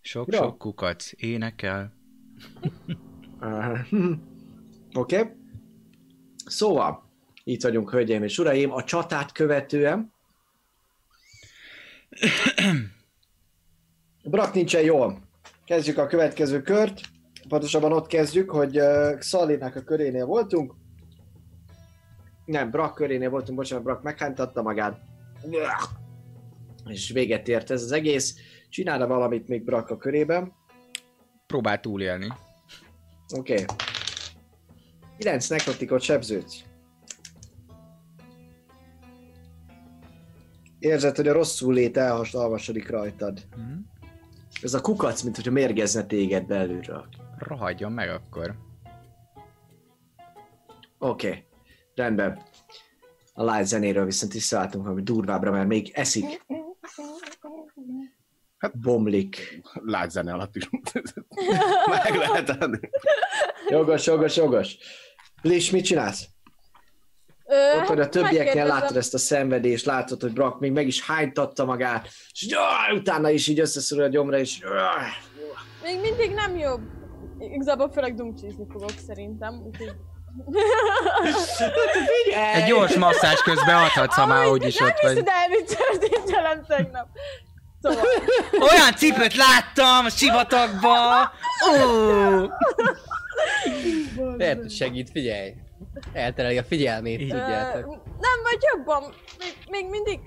[0.00, 1.92] Sok-sok kukac énekel.
[3.40, 3.78] Uh,
[4.94, 5.18] Oké.
[5.18, 5.30] Okay.
[6.46, 7.01] Szóval,
[7.44, 10.12] itt vagyunk, hölgyeim és uraim, a csatát követően.
[14.24, 15.18] Brak nincsen jól.
[15.64, 17.00] Kezdjük a következő kört.
[17.48, 18.80] Pontosabban ott kezdjük, hogy
[19.18, 20.74] Szalinak a körénél voltunk.
[22.44, 25.00] Nem, Brak körénél voltunk, bocsánat, Brak meghántatta magát.
[26.88, 28.36] És véget ért ez az egész.
[28.68, 30.52] Csinálna valamit még Brak a körében.
[31.46, 32.32] Próbál túlélni.
[33.34, 33.52] Oké.
[33.52, 33.64] Okay.
[35.18, 36.71] 9 nekrotikot sebződsz.
[40.82, 43.46] Érzed, hogy a rosszul lét elhasalmasodik rajtad.
[43.56, 43.72] Mhm.
[44.62, 47.06] Ez a kukac, mint hogyha mérgezne téged belülről.
[47.38, 48.54] Rohadjon meg akkor.
[50.98, 51.44] Oké, okay.
[51.94, 52.42] rendben.
[53.34, 56.46] A live zenéről viszont visszaváltunk valami durvábbra, mert még eszik.
[58.58, 59.62] Hát bomlik.
[59.72, 60.68] Lágyzene alatt is.
[62.04, 62.78] Meg lehet enni.
[63.68, 64.76] Jogos, jogos, jogos.
[65.42, 66.28] Lis, mit csinálsz?
[67.52, 71.06] Ö, Ott, hogy a többieknél látod ezt a szenvedést, látod, hogy Brock még meg is
[71.06, 75.08] hánytatta magát, és jaj, utána is így összeszorul a gyomra, és jaj.
[75.82, 76.80] Még mindig nem jobb.
[77.38, 79.54] Igazából főleg dumcsizni fogok szerintem.
[79.66, 79.94] úgyhogy-
[82.54, 85.10] Egy gyors masszás közben adhatsz, ha már úgyis nem ott vagy.
[85.10, 87.06] hiszed el, történt velem tegnap.
[87.80, 88.04] Szóval,
[88.60, 91.20] Olyan cipőt láttam a sivatagba!
[91.72, 92.46] Ó!
[94.36, 95.52] Lehet, segít, figyelj.
[96.12, 97.28] Eltereli a figyelmét, Így.
[97.28, 97.86] tudjátok.
[98.04, 99.02] nem vagy jobban.
[99.38, 100.20] Még, még mindig...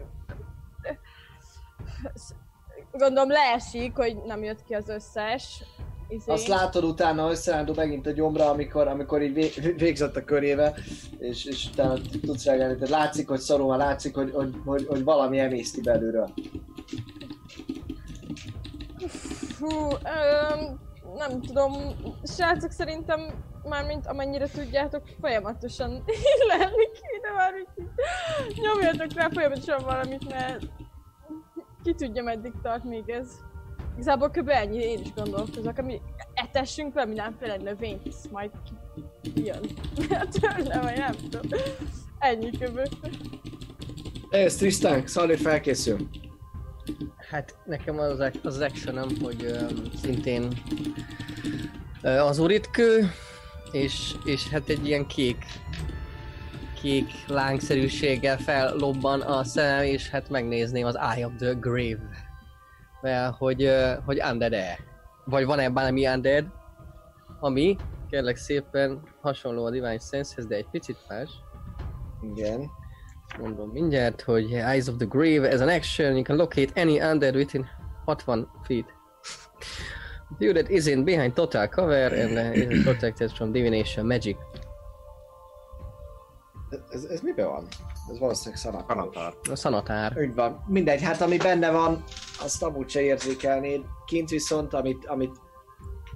[2.92, 5.64] Gondolom leesik, hogy nem jött ki az összes.
[6.08, 6.32] Izé.
[6.32, 10.76] Azt látod utána összeállító megint a gyomra, amikor, amikor így vé- végzett a körével,
[11.20, 12.74] és, és utána tudsz reagálni.
[12.74, 16.34] Tehát látszik, hogy szarul van, látszik, hogy, hogy, hogy, hogy valami emészti belülről.
[19.58, 20.80] Fú, öm,
[21.16, 21.74] nem tudom,
[22.24, 23.22] srácok szerintem
[23.66, 25.90] mármint amennyire tudjátok, folyamatosan
[26.50, 30.66] lenni kéne már, úgyhogy nyomjatok rá folyamatosan valamit, mert
[31.84, 33.32] ki tudja meddig tart még ez.
[33.94, 34.50] Igazából kb.
[34.50, 36.02] ennyi én is gondolkozok, ami
[36.34, 38.52] etessünk be mindenféle növényt, ez majd
[39.22, 39.62] ki jön.
[40.40, 41.60] Tőle, vagy nem tudom.
[42.20, 42.80] Ennyi kb.
[44.30, 45.98] Ez Tristan, Szali felkészül.
[47.30, 49.58] Hát nekem az, az actionem, hogy ö,
[50.02, 50.54] szintén
[52.02, 53.12] az uritkő,
[53.76, 55.46] és, és hát egy ilyen kék
[56.82, 62.10] kék lángszerűséggel fellobban a szemem, és hát megnézném az Eye of the Grave.
[63.02, 63.72] Mert hogy,
[64.06, 64.80] hogy undead-e.
[65.26, 66.46] Vagy van-e bármi undead,
[67.40, 67.78] ami,
[68.10, 71.30] kérlek szépen, hasonló a Divine Sense-hez, de egy picit más.
[72.36, 72.70] Igen.
[73.40, 77.36] Mondom mindjárt, hogy Eyes of the Grave as an action, you can locate any undead
[77.36, 77.68] within
[78.06, 78.94] 60 feet.
[80.38, 84.38] View that isn't behind total cover and uh, is protected from divination magic.
[86.90, 87.68] Ez, ez miben van?
[88.12, 88.86] Ez valószínűleg szanat.
[88.86, 89.38] Kanatar.
[89.52, 90.18] A szanatár.
[90.18, 90.64] Úgy van.
[90.68, 92.04] Mindegy, hát ami benne van,
[92.40, 93.82] azt amúgy se érzékelnéd.
[94.06, 95.36] Kint viszont, amit, amit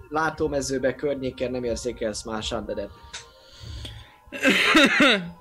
[0.09, 2.89] látómezőbe környéken nem érzékelsz más undeadet.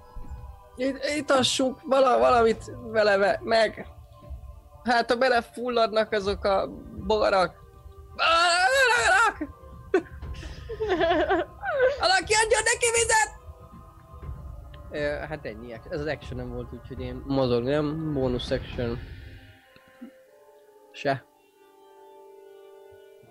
[0.76, 3.86] Itt, itassunk vala, valamit vele ve- meg.
[4.84, 6.68] Hát ha belefulladnak azok a
[7.07, 7.55] bogarak.
[8.99, 9.57] Bogarak!
[12.01, 13.36] Valaki adjon neki vizet!
[14.91, 18.12] Ö, Hát ennyi, ez az action nem volt, úgyhogy én mozog, nem?
[18.12, 18.99] Bonus action.
[20.93, 21.25] Se.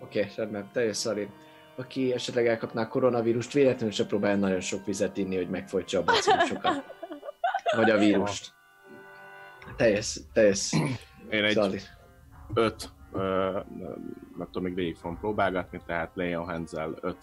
[0.02, 1.30] Oké, okay, rendben, te jössz Szali.
[1.76, 6.04] Aki esetleg elkapná a koronavírust, véletlenül se próbálja nagyon sok vizet inni, hogy megfojtsa a
[6.04, 6.84] bacillusokat.
[7.76, 8.54] Vagy a vírust.
[9.76, 10.74] Te jössz, te jössz.
[11.30, 11.82] Én egy Szali.
[12.54, 12.90] öt,
[14.38, 17.18] nem tudom, még végig fogom próbálgatni, tehát Leon Hansel 5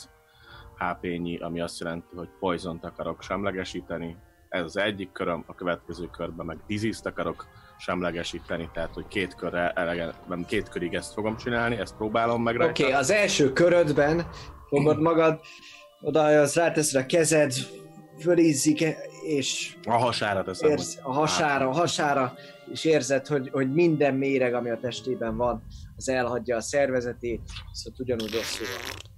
[0.78, 4.16] HP-nyi, ami azt jelenti, hogy poison akarok semlegesíteni.
[4.48, 7.46] Ez az egyik köröm, a következő körben meg disease akarok
[7.78, 12.60] semlegesíteni, tehát hogy két, körre elege, nem, két körig ezt fogom csinálni, ezt próbálom meg
[12.60, 14.26] Oké, okay, az első körödben
[14.68, 15.40] fogod magad,
[16.00, 17.52] oda ráteszed a kezed,
[18.24, 18.80] fölízzik,
[19.26, 20.70] és A hasára teszem.
[20.70, 22.34] érz, a hasára, a hasára,
[22.72, 25.62] és érzed, hogy, hogy minden méreg, ami a testében van,
[25.96, 27.40] az elhagyja a szervezetét,
[27.72, 29.12] szóval ugyanúgy rosszul van.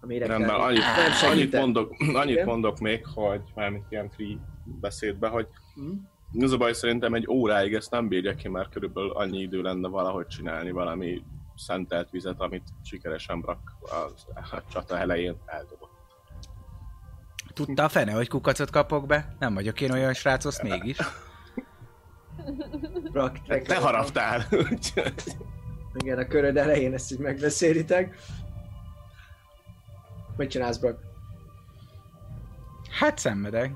[0.00, 2.46] A méregtel Rendben, annyit, nem annyit, mondok, annyit Igen?
[2.46, 4.36] mondok még, hogy mármint ilyen free
[4.80, 6.42] beszédbe, hogy Hm?
[6.44, 9.88] az a baj, szerintem egy óráig ezt nem bírja ki, mert körülbelül annyi idő lenne
[9.88, 11.22] valahogy csinálni valami
[11.56, 13.94] szentelt vizet, amit sikeresen brak a,
[14.56, 15.93] a csata elején eldobott.
[17.54, 19.34] Tudta a fene, hogy kukacot kapok be?
[19.38, 20.96] Nem vagyok én olyan srác, azt mégis.
[23.12, 24.46] Brak, Te haraptál!
[26.00, 28.16] Igen, a köröd elején ezt így megbeszélitek.
[30.36, 30.98] Mit csinálsz, Brak?
[32.90, 33.72] Hát szenvedek.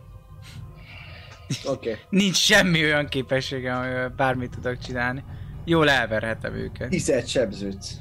[1.65, 1.91] Oké.
[1.91, 2.03] Okay.
[2.09, 5.25] Nincs semmi olyan képességem, amivel bármit tudok csinálni.
[5.65, 6.89] Jól elverhetem őket.
[6.89, 7.95] Tized sebződsz.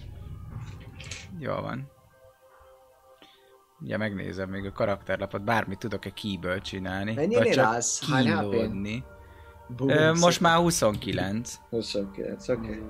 [1.40, 1.92] Jól van.
[3.82, 7.14] Ugye megnézem még a karakterlapot, bármit tudok-e keyből csinálni.
[7.14, 8.10] Mennyire vagy csak állsz?
[8.10, 8.28] Hány
[9.88, 11.56] Ö, most már 29.
[11.70, 12.60] 29, oké.
[12.60, 12.84] Okay.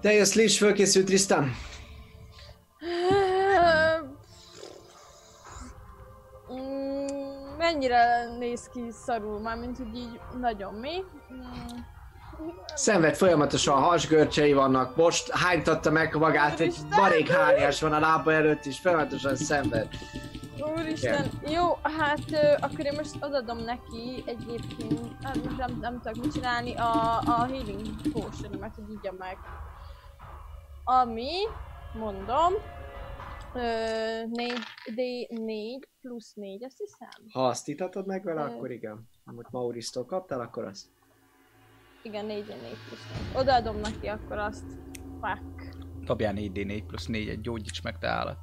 [0.00, 1.54] Te jössz, Lish, fölkészült Tristan?
[6.52, 11.04] Mm, Mennyire néz ki szarul már, mint hogy így nagyon mi?
[12.74, 18.64] Szenved folyamatosan hasgörcsei vannak, most hánytatta meg magát, egy barék hányás van a lába előtt
[18.64, 19.88] is, folyamatosan szenved.
[20.76, 26.32] Úristen, jó, hát ö, akkor én most odadom neki egyébként, nem, nem, nem tudok mit
[26.32, 29.36] csinálni, a, a healing potion hogy igya meg.
[30.84, 31.30] Ami,
[31.98, 32.52] mondom,
[33.54, 33.60] ö,
[34.26, 34.52] 4,
[34.96, 37.08] D4 plusz 4, azt hiszem.
[37.32, 38.44] Ha azt itatod meg vele, Ö.
[38.44, 39.08] akkor igen.
[39.24, 40.86] Amit Maurisztól kaptál, akkor azt.
[42.02, 43.00] Igen, 4 4 plusz
[43.32, 43.40] 4.
[43.42, 44.64] Odaadom neki akkor azt.
[45.20, 45.74] Fuck.
[46.04, 48.38] Dobjál 4D4 plusz 4, egy gyógyíts meg te állat.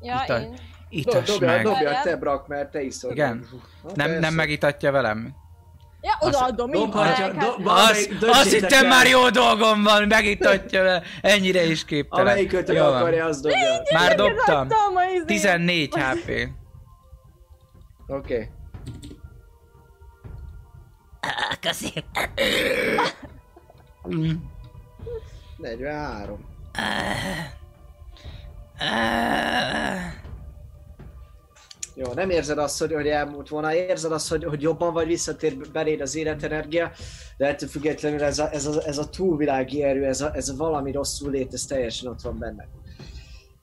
[0.00, 0.54] Ja, Itt a- én.
[0.88, 1.62] Itas Dobja, meg.
[1.62, 3.10] dobja te, Brak, mert te iszol.
[3.12, 3.46] Igen.
[3.82, 4.20] Ha, Nem, persze.
[4.20, 5.34] nem megitatja velem?
[6.00, 11.02] Ja, odaadom, így Dobhatja, hát- dob, Azt, azt hittem már jó dolgom van, megitatja vele.
[11.22, 12.26] Ennyire is képtelen.
[12.26, 12.96] Amelyik ötök Jó van.
[12.96, 13.58] akarja, az dobja.
[13.92, 14.66] Már dobtam.
[14.66, 15.26] Megadtam a izét.
[15.26, 16.28] 14 HP.
[16.28, 16.52] Oké.
[18.06, 18.48] Okay.
[21.60, 22.04] Köszi.
[25.56, 26.48] 43.
[31.94, 35.70] Jó, nem érzed azt, hogy, hogy elmúlt volna, érzed azt, hogy, hogy jobban vagy, visszatér
[35.72, 36.90] beléd az életenergia,
[37.36, 40.56] de ettől függetlenül ez a, ez a, ez a túlvilági erő, ez a, ez a
[40.56, 42.68] valami rosszul lét, ez teljesen ott van benne.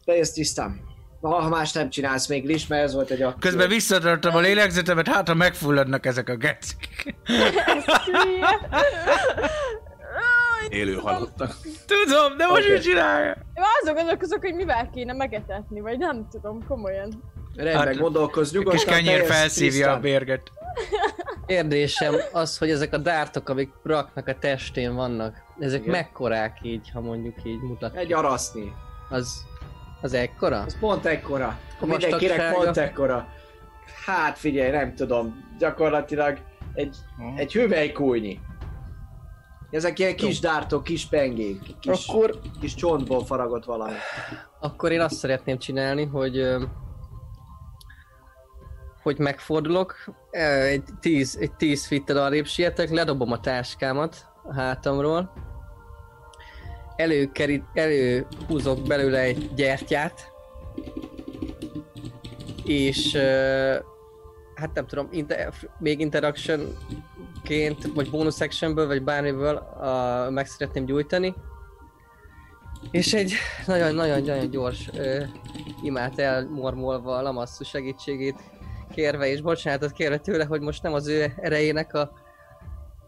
[0.06, 0.87] Bejössz tisztán.
[1.22, 3.40] Ha, ha más nem csinálsz még is, mert ez volt egy akció.
[3.40, 7.16] Közben visszatartom a lélegzetemet, hát ha megfulladnak ezek a gecik.
[10.70, 11.56] Élő halottak.
[11.86, 12.72] Tudom, de most Oké.
[12.74, 13.30] mit csinálja?
[13.54, 17.24] Én azon gondolkozok, hogy mivel kéne megetetni, vagy nem tudom, komolyan.
[17.56, 18.86] Rendben, Hát, gondolkozz Kis nyugodtan.
[18.94, 20.02] kenyér bejössz, felszívja a Tristan.
[20.02, 20.42] bérget.
[21.46, 25.92] Kérdésem az, hogy ezek a dártok, amik Braknak a testén vannak, ezek Igen.
[25.92, 27.96] mekkorák így, ha mondjuk így mutat.
[27.96, 28.74] Egy araszni.
[29.10, 29.46] Az,
[30.02, 30.60] az ekkora?
[30.60, 31.58] Az pont ekkora.
[31.80, 32.64] A Mindenkinek vastagsága?
[32.64, 33.28] pont ekkora.
[34.06, 35.46] Hát figyelj, nem tudom.
[35.60, 36.38] Gyakorlatilag
[36.74, 36.96] egy,
[37.36, 38.40] egy hüvelykújnyi.
[39.70, 43.94] Ezek ilyen kis dártok, kis pengék, kis, Akkor, kis csontból faragott valami.
[44.60, 46.58] akkor én azt szeretném csinálni, hogy
[49.02, 49.96] hogy megfordulok,
[50.32, 55.34] egy 10, egy 10 fittel arrébb sietek, ledobom a táskámat a hátamról,
[56.98, 60.32] előkerít, előhúzok belőle egy gyertyát,
[62.66, 63.16] és
[64.56, 71.34] hát nem tudom, inter, még interactionként, vagy bonus actionből, vagy bármiből a, meg szeretném gyújtani.
[72.92, 73.34] És egy
[73.66, 75.24] nagyon-nagyon-nagyon gyors ö,
[75.84, 78.36] imát elmormolva a Lamasszu segítségét
[78.92, 82.12] kérve és bocsánatot kérve tőle, hogy most nem az ő erejének a,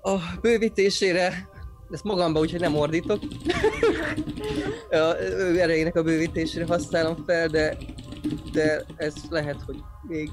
[0.01, 1.50] a bővítésére,
[1.92, 3.19] ezt magamba úgyhogy nem ordítok,
[5.58, 7.77] erejének a bővítésére használom fel, de,
[8.51, 10.32] de ez lehet, hogy még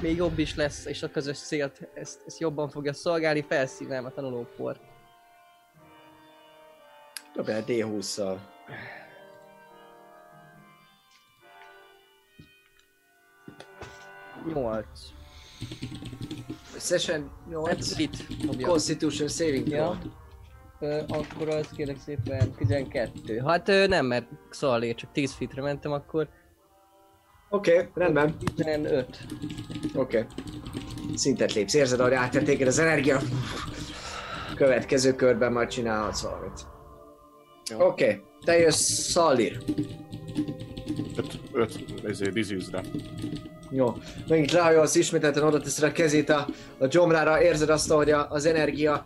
[0.00, 4.10] még jobb is lesz, és a közös célt ezt, ezt jobban fogja szolgálni, felszívnám a
[4.10, 4.80] tanulóport.
[7.34, 8.38] Dobj el D20-szal.
[14.46, 15.00] Nyolc.
[16.80, 18.66] Összesen 8 Mit dobja?
[18.66, 19.98] Constitution saving Ja.
[20.80, 23.42] Ö, akkor az kérlek szépen 12.
[23.46, 26.28] Hát ö, nem, mert szóval csak 10 fitre mentem, akkor
[27.52, 28.36] Oké, okay, rendben.
[28.56, 29.18] 15.
[29.94, 30.18] Oké.
[30.18, 30.26] Okay.
[31.14, 33.20] Szintet lépsz, érzed, ahogy áttették az energia.
[34.54, 36.66] Következő körben majd csinálhatsz valamit.
[37.74, 38.20] Oké, okay.
[38.44, 39.62] te jössz Szalir.
[41.16, 42.82] Öt, öt, ezért disease-re.
[43.70, 43.96] Jó,
[44.28, 46.46] megint lehajolsz, ismételten oda teszed a kezét a,
[46.78, 49.02] a gyomrára, érzed azt, hogy a, az energia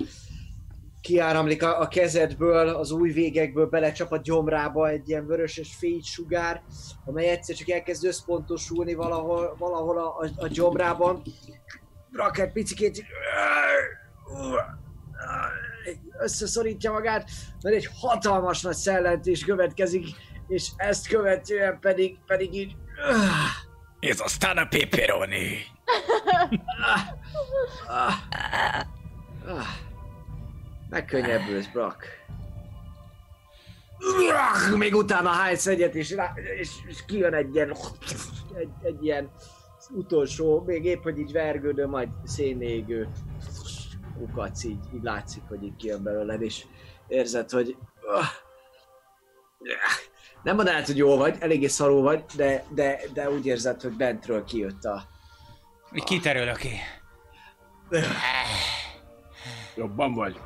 [1.01, 6.63] kiáramlik a, a kezedből, az új végekből belecsap a gyomrába egy ilyen vöröses fénysugár,
[7.05, 11.23] amely egyszer csak elkezd összpontosulni valahol, valahol a, a, a gyomrában.
[12.13, 13.05] Rak egy picikét
[16.21, 17.31] összeszorítja magát,
[17.63, 20.07] mert egy hatalmas nagy szellentés következik,
[20.49, 22.77] és ezt követően pedig, pedig így
[24.01, 25.59] Ez aztán a pepperoni.
[27.87, 28.13] Ah,
[29.47, 29.67] ah,
[30.91, 32.07] megkönnyebbülsz, Brock.
[34.33, 37.77] Ah, Még utána hánysz egyet, és, rá, és, és kijön egy ilyen,
[38.55, 39.31] egy, egy ilyen
[39.91, 43.09] utolsó, még épp, hogy így vergődő, majd szénégő
[44.19, 46.65] kukac, így, így látszik, hogy így kijön belőled, és
[47.09, 48.27] érzed, hogy ah,
[50.45, 54.45] nem mondanád, hogy jó vagy, eléggé szarú vagy, de, de, de úgy érzed, hogy bentről
[54.45, 55.13] kijött a,
[55.95, 56.79] Kiterülök ki.
[59.77, 60.41] Jobban vagy?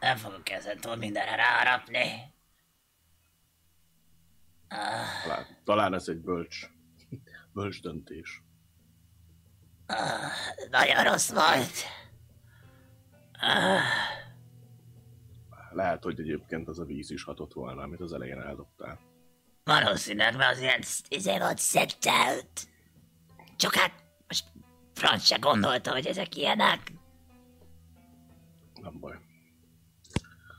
[0.00, 2.34] Nem fogok ezentúl mindenre ráharapni.
[5.22, 6.66] Talán, talán ez egy bölcs,
[7.52, 8.42] bölcs döntés.
[10.70, 11.72] Nagyon rossz volt.
[15.72, 18.98] Lehet, hogy egyébként az a víz is hatott volna, amit az elején eldobtál.
[19.64, 22.68] Valószínűleg, mert az ilyen izé volt szeptelt.
[23.56, 23.92] Csak hát
[24.28, 24.44] most
[24.94, 26.92] franc se gondolta, hogy ezek ilyenek.
[28.82, 29.18] Nem baj.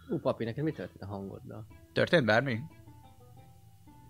[0.10, 1.66] Ú, papi, neked mi történt a hangoddal?
[1.93, 2.60] Történt bármi?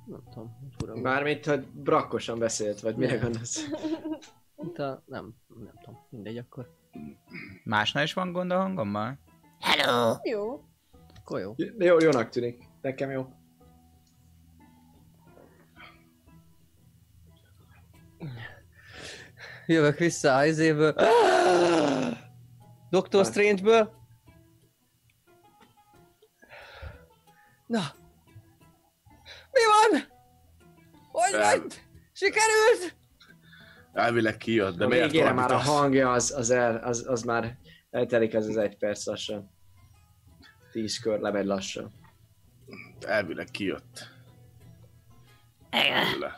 [0.05, 0.95] Nem tudom, fura.
[0.95, 3.65] Mármint, hogy brakkosan beszélt, vagy mire gondolsz?
[4.63, 6.69] Itt a, nem, nem tudom, mindegy akkor.
[7.63, 9.19] Másnál is van gond a hangommal?
[9.59, 10.15] Hello!
[10.23, 10.63] Jó.
[11.19, 11.53] Akkor jó.
[11.77, 12.63] Jó, jónak tűnik.
[12.81, 13.27] Nekem jó.
[19.67, 20.95] Jövök vissza a izéből.
[22.89, 23.93] Doctor Strange-ből.
[27.67, 27.81] Na.
[29.51, 30.01] Mi van?
[31.11, 31.81] Hogy vagy?
[32.11, 33.00] Sikerült?
[33.93, 37.57] Elvileg kijött, de a miért végére már a hangja, az, az, el, az, az már
[37.89, 39.51] eltelik az az egy perc lassan.
[40.71, 41.91] Tíz kör lemegy lassan.
[42.99, 44.09] Elvileg kijött.
[45.71, 46.33] Igen.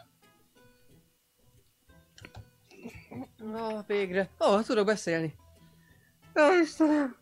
[3.53, 4.30] Ah, végre.
[4.40, 5.35] Ó, oh, tudok beszélni.
[6.40, 7.15] Ó, Istenem.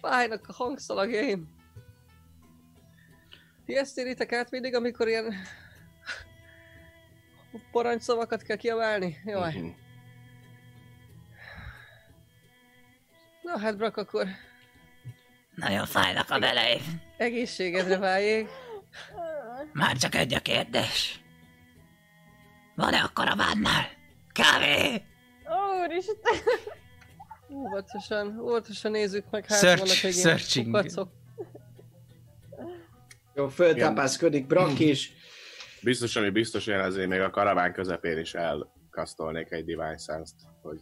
[0.00, 1.54] Fájnak a hangszalagjaim.
[3.64, 5.34] Ti ezt át mindig, amikor ilyen
[7.72, 9.16] parancsszavakat kell kiabálni?
[9.24, 9.52] Jaj.
[9.56, 9.66] Mhm.
[13.42, 14.26] Na hát, Brak, akkor
[15.54, 17.00] Nagyon fájnak a beleim.
[17.16, 18.48] egészségedre váljék.
[19.72, 21.20] Már csak egy a kérdés.
[22.74, 23.86] Van-e a karavánnál?
[24.32, 25.02] Kávé!
[25.84, 26.34] Úristen.
[27.50, 30.66] Óvatosan, óvatosan nézzük meg, hát Search- vannak ilyen searching.
[30.66, 31.10] kukacok.
[33.34, 35.12] Jó, föltápászkodik Brak is.
[35.86, 40.80] Biztos, ami biztos, én azért még a karaván közepén is elkasztolnék egy Divine Sense-t, hogy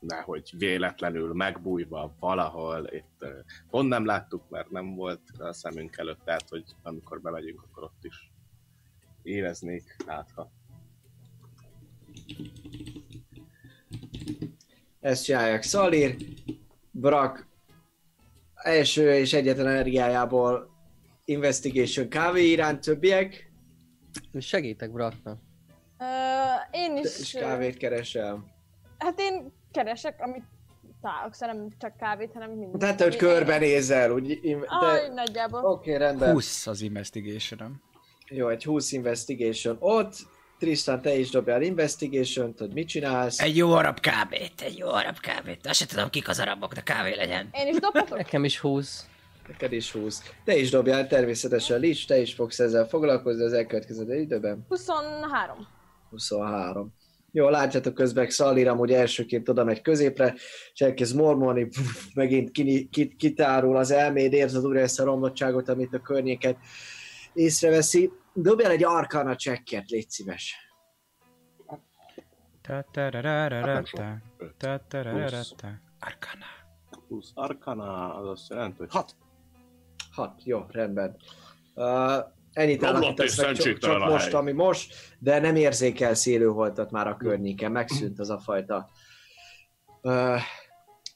[0.00, 3.24] nehogy véletlenül megbújva valahol, itt
[3.70, 8.04] pont nem láttuk, mert nem volt a szemünk előtt, tehát hogy amikor bemegyünk, akkor ott
[8.04, 8.32] is
[9.22, 10.52] éreznék, hát ha
[15.00, 15.62] Ezt csinálják.
[15.62, 16.16] Szalir,
[16.90, 17.46] Brak
[18.54, 20.70] első és egyetlen energiájából
[21.24, 23.54] Investigation kávé iránt többiek,
[24.38, 25.38] Segítek Braknak.
[25.98, 26.04] Ö,
[26.70, 27.32] én és is...
[27.32, 28.44] kávét keresel.
[28.98, 30.44] Hát én keresek, amit
[31.00, 32.78] találok, szóval nem csak kávét, hanem mindent.
[32.78, 34.38] Tehát, hogy körbenézel, úgy...
[34.42, 35.14] im- Aj, De...
[35.14, 35.64] nagyjából.
[35.64, 36.32] Oké, okay, rendben.
[36.32, 37.80] 20 az investigation
[38.28, 40.14] Jó, egy 20 investigation ott.
[40.58, 43.40] Tristan, te is dobjál investigation hogy mit csinálsz.
[43.40, 45.66] Egy jó arab kávét, egy jó arab kávét.
[45.66, 47.48] Azt se tudom, kik az arabok, de kávé legyen.
[47.52, 48.16] Én is dobhatok?
[48.16, 49.06] Nekem is 20.
[49.48, 50.32] Neked is 20.
[50.44, 54.64] Te is dobjál természetesen Lich, te is fogsz ezzel foglalkozni az elkövetkező időben.
[54.68, 55.66] 23.
[56.10, 56.94] 23.
[57.32, 60.34] Jó, látjátok közben, Szallira amúgy elsőként oda megy középre,
[60.72, 61.68] és elkezd mormolni,
[62.14, 66.56] megint kini- ki- kitárul az elméd, érzed újra ezt a romlottságot, amit a környéket
[67.32, 68.12] észreveszi.
[68.32, 70.54] Dobjál egy arkana csekket, légy szíves.
[76.00, 76.44] Arcana.
[77.06, 78.88] Plusz Arcana, az azt jelenti, hogy.
[80.16, 81.16] Hat, jó, rendben.
[81.74, 82.16] Uh,
[82.52, 88.18] ennyit meg csak, csak most, ami most, de nem érzékelsz élőholtat már a környéken, megszűnt
[88.18, 88.90] az a fajta
[90.02, 90.40] uh,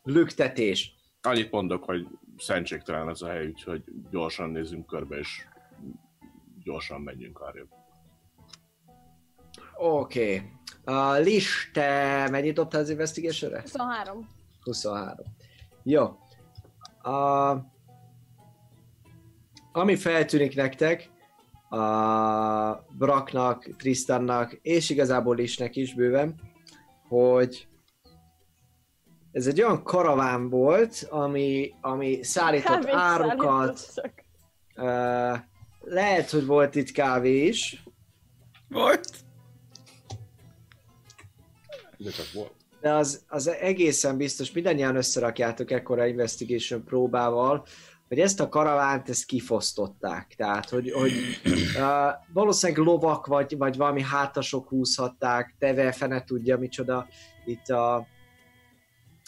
[0.02, 0.94] lüktetés.
[1.22, 2.06] Annyit mondok, hogy
[2.36, 5.46] szentségtelen ez a hely, úgyhogy gyorsan nézzünk körbe, és
[6.62, 7.66] gyorsan menjünk arra.
[9.76, 10.34] Oké.
[10.34, 10.50] Okay.
[10.86, 14.28] Uh, Lis, te mennyit dobtál az investigation 23.
[14.60, 15.16] 23.
[15.82, 16.18] Jó.
[17.04, 17.60] Uh,
[19.73, 21.10] ami feltűnik nektek,
[21.70, 26.40] a Braknak, Tristannak, és igazából Lisnek is bőven,
[27.08, 27.68] hogy
[29.32, 33.92] ez egy olyan karaván volt, ami, ami szállított Kávét árukat,
[34.76, 35.39] uh,
[35.81, 37.82] lehet, hogy volt itt kávé is,
[38.68, 39.08] Volt?
[41.97, 42.52] De csak volt.
[42.81, 47.65] de az, az egészen biztos, mindannyian összerakjátok ekkora investigation próbával,
[48.10, 50.34] hogy ezt a karavánt ezt kifosztották.
[50.36, 51.12] Tehát, hogy, hogy
[51.76, 51.82] uh,
[52.32, 57.06] valószínűleg lovak vagy, vagy valami hátasok húzhatták, teve, fene tudja micsoda
[57.44, 57.94] itt a,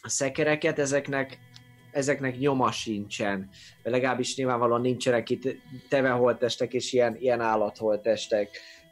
[0.03, 1.39] a szekereket, ezeknek
[1.93, 3.49] ezeknek nyoma sincsen.
[3.83, 5.57] Legalábbis nyilvánvalóan nincsenek itt
[5.89, 8.49] teveholtestek és ilyen, ilyen állatholtestek.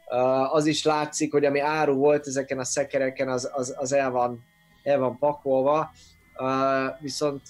[0.07, 4.11] Uh, az is látszik, hogy ami áru volt ezeken a szekereken, az, az, az el,
[4.11, 4.43] van,
[4.83, 5.91] el van pakolva,
[6.37, 7.41] uh, viszont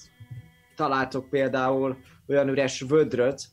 [0.76, 1.96] találtok például
[2.32, 3.44] olyan üres vödröt,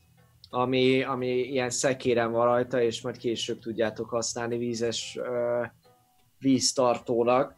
[0.50, 5.68] ami, ami ilyen szekéren van rajta, és majd később tudjátok használni vízes uh,
[6.40, 7.56] víztartónak.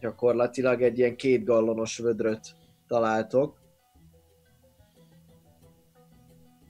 [0.00, 2.40] Gyakorlatilag egy ilyen két gallonos vödröt
[2.86, 3.58] találtok.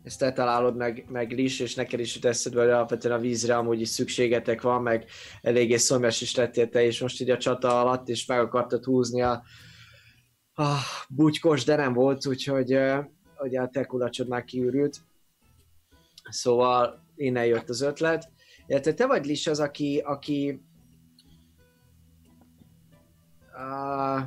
[0.03, 3.57] Ezt te találod meg, meg Lis, és neked is jut eszedbe, hogy alapvetően a vízre
[3.57, 5.05] amúgy is szükségetek van, meg
[5.43, 9.23] eléggé szomjas is lettél te is most így a csata alatt, és meg akartad húzni
[9.23, 9.43] a,
[10.55, 10.77] a
[11.09, 12.79] bugykos, de nem volt, úgyhogy
[13.39, 15.01] ugye a te kulacsod már kiürült.
[16.31, 18.31] Szóval innen jött az ötlet.
[18.67, 20.63] Illetve te vagy Lis az, aki, aki
[23.55, 24.23] uh,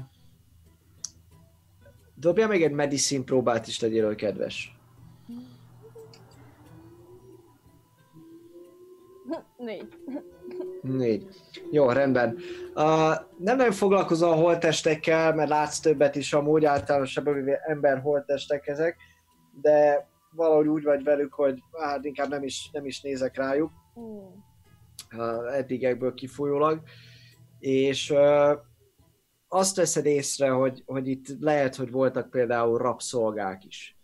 [2.16, 4.78] dobja még egy medicine próbát is, legyél kedves.
[9.58, 9.88] Négy.
[10.82, 11.28] Négy.
[11.72, 12.38] Jó, rendben.
[12.74, 12.84] Uh,
[13.38, 18.98] nem nagyon foglalkozol a holtestekkel, mert látsz többet is amúgy, általánosabban véve ember holtestek ezek,
[19.62, 23.72] de valahogy úgy vagy velük, hogy hát inkább nem is, nem is nézek rájuk,
[25.16, 26.82] uh, eddigekből kifolyólag.
[27.60, 28.52] És uh,
[29.48, 33.98] azt veszed észre, hogy, hogy itt lehet, hogy voltak például rabszolgák is.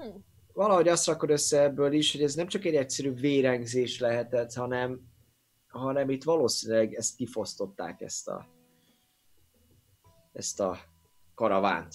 [0.00, 0.16] Hm.
[0.56, 5.00] Valahogy azt rakod össze ebből is, hogy ez nem csak egy egyszerű vérengzés lehetett, hanem,
[5.68, 8.46] hanem itt valószínűleg ezt kifosztották ezt a
[10.32, 10.78] ezt a
[11.34, 11.94] karavánt.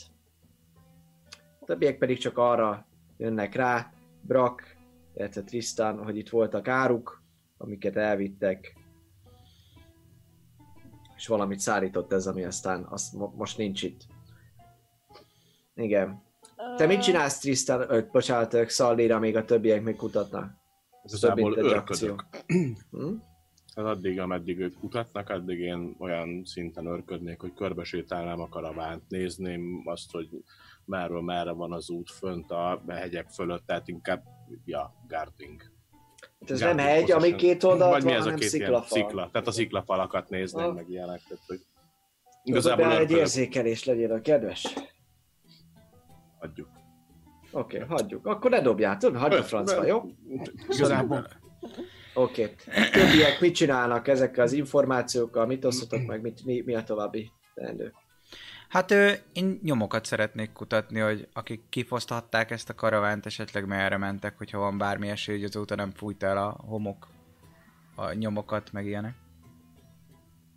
[1.59, 4.75] A többiek pedig csak arra jönnek rá, Brak,
[5.13, 7.23] illetve Tristan, hogy itt voltak áruk,
[7.57, 8.75] amiket elvittek,
[11.15, 14.05] és valamit szállított ez, ami aztán azt mo- most nincs itt.
[15.75, 16.30] Igen.
[16.77, 20.51] Te mit csinálsz Tristan, ö, bocsánat, Szallira, még a többiek még kutatnak?
[21.03, 22.25] Ez Igazából örködök.
[22.91, 23.13] Hm?
[23.75, 29.81] Hát addig, ameddig ők kutatnak, addig én olyan szinten örködnék, hogy körbesétálnám a karavánt, nézném
[29.85, 30.27] azt, hogy
[30.85, 34.23] merről merre van az út fönt a hegyek fölött, tehát inkább,
[34.65, 35.61] ja, guarding.
[36.39, 38.87] Hát ez Guarding nem hegy, ami két oldalt Vagy mi van, ez a két sziklafal.
[38.87, 39.29] szikla?
[39.31, 40.73] Tehát a sziklafalakat nézném, Ah.
[40.75, 41.21] meg ilyenek.
[41.27, 41.59] Tehát, hogy
[42.43, 44.73] Igazából egy érzékelés legyél a kedves.
[46.41, 46.67] Adjuk.
[47.51, 48.25] Oké, okay, hagyjuk.
[48.25, 50.03] Akkor ne dobjátok, hagyjuk a francba, jó?
[50.69, 51.27] Igazából
[52.13, 52.43] Oké.
[52.43, 52.89] Okay.
[52.91, 57.93] Többiek mit csinálnak ezekkel az információkkal, mit osztotok meg, mit, mi, mi a további teendő?
[58.69, 64.37] Hát ő, én nyomokat szeretnék kutatni, hogy akik kifoszthatták ezt a karavánt, esetleg merre mentek,
[64.37, 67.07] hogyha van bármi esély, hogy azóta nem fújt el a homok
[67.95, 69.15] a nyomokat, meg ilyenek.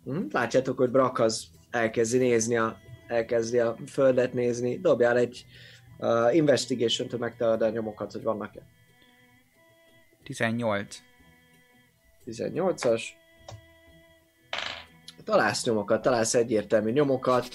[0.03, 0.21] Hm?
[0.31, 4.77] Látjátok, hogy Brak az elkezdi nézni a, elkezdi a földet nézni.
[4.79, 5.45] Dobjál egy
[5.97, 8.61] uh, investigation-t, hogy megtalálod a nyomokat, hogy vannak-e.
[10.23, 11.01] 18.
[12.25, 13.03] 18-as.
[15.23, 17.47] Találsz nyomokat, találsz egyértelmű nyomokat.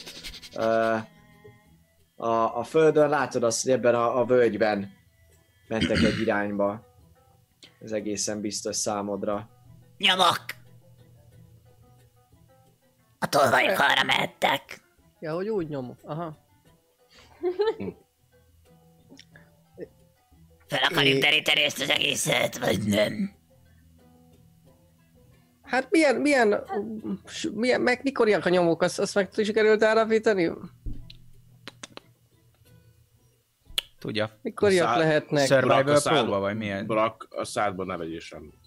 [0.56, 0.98] Uh,
[2.16, 4.92] a, a földön látod azt, hogy ebben a, a völgyben
[5.68, 6.86] mentek egy irányba.
[7.82, 9.48] Ez egészen biztos számodra.
[9.98, 10.44] Nyomok!
[13.18, 14.82] A tolvajok arra mehettek.
[15.20, 15.98] Ja, hogy úgy nyomok.
[16.02, 16.36] Aha.
[20.70, 23.34] Fel akarjuk deríteni ezt az egészet, vagy nem?
[25.62, 26.62] Hát milyen, milyen,
[27.54, 30.50] milyen meg mikoriak a nyomok, azt, azt meg sikerült állapítani?
[33.98, 34.30] Tudja.
[34.42, 35.46] Mikoriak Szá- lehetnek?
[35.46, 36.86] Survival szádba- próba, vagy milyen?
[36.86, 38.58] Brak, a szádba ne vegyél semmit.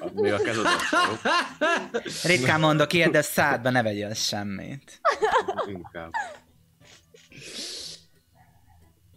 [0.00, 1.30] Hát Még a kezedet sem.
[2.30, 5.00] Ritkán mondok ilyet, de szádba ne vegyél semmit.
[5.66, 6.10] Inkább.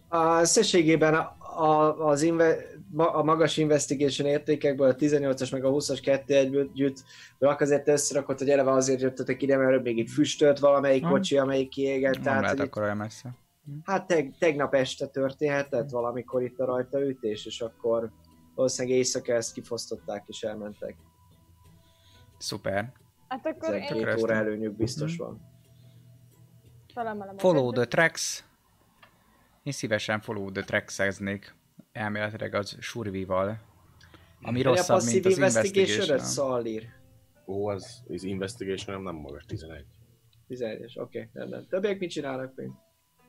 [0.08, 2.56] A összességében a, az inve,
[2.96, 7.04] a magas investigation értékekből a 18-as meg a 20-as kettő együtt
[7.38, 11.10] rak azért összerakott, hogy eleve azért jöttetek ide, mert még itt füstölt valamelyik Ha.
[11.10, 12.14] kocsi, amelyik kiégett.
[12.14, 13.34] Nem Tehát, lehet akkor olyan messze.
[13.84, 18.10] Hát teg, tegnap este történhetett valamikor itt a rajta ütés, és akkor
[18.54, 20.96] valószínűleg éjszaka ezt kifosztották és elmentek.
[22.38, 22.92] Szuper.
[23.28, 25.22] Hát akkor én 12 Tökre óra előnyük biztos Mhm.
[25.26, 25.40] van.
[26.94, 28.44] felemelem Follow the tracks.
[29.66, 30.98] Én szívesen follow the tracks
[31.92, 33.58] elméletileg az survival.
[34.42, 36.18] Ami a rosszabb, mint passzív az investigation.
[36.18, 36.88] Szallír.
[37.46, 39.84] Ó, az, az investigation nem magas, 11.
[40.48, 41.66] 11-es, oké, okay, rendben.
[41.68, 42.70] Többiek mit csinálnak még?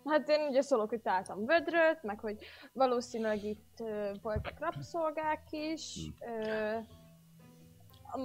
[0.05, 2.37] Hát én ugye szólok, hogy találtam vödröt, meg hogy
[2.73, 5.97] valószínűleg itt ö, voltak rabszolgák is.
[6.19, 6.87] Ö, am-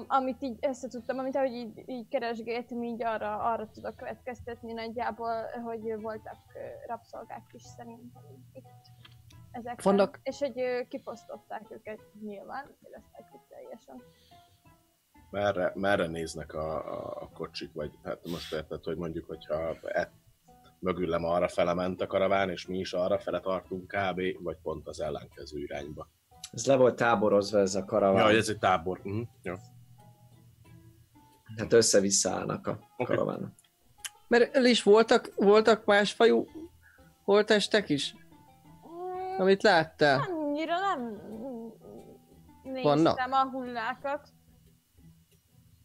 [0.06, 6.00] amit így összetudtam, amit ahogy így, így keresgéltem, így arra, arra tudok következtetni nagyjából, hogy
[6.00, 6.38] voltak
[6.86, 8.22] rabszolgák is szerintem
[8.52, 8.64] itt.
[9.50, 14.02] Ezek Vannak- És hogy ö, kifosztották őket nyilván, éreztek itt teljesen.
[15.30, 20.12] Merre, merre néznek a, a, a kocsik, vagy hát most érted, hogy mondjuk, hogyha e,
[20.78, 24.88] mögülem arra fele ment a karaván, és mi is arra fele tartunk kb, vagy pont
[24.88, 26.08] az ellenkező irányba.
[26.52, 28.30] Ez le volt táborozva ez a karaván.
[28.30, 28.98] Ja, ez egy tábor.
[29.04, 29.26] Uh-huh.
[29.42, 29.54] Jó.
[31.56, 33.04] Hát össze-vissza állnak a Oké.
[33.14, 33.50] karavánok.
[34.28, 36.46] Mert el is voltak, voltak másfajú
[37.24, 38.14] holtestek is,
[39.34, 40.20] Mm, amit láttál?
[40.30, 41.20] Annyira nem
[42.62, 43.18] néztem Vannak?
[43.18, 44.28] a hullákat.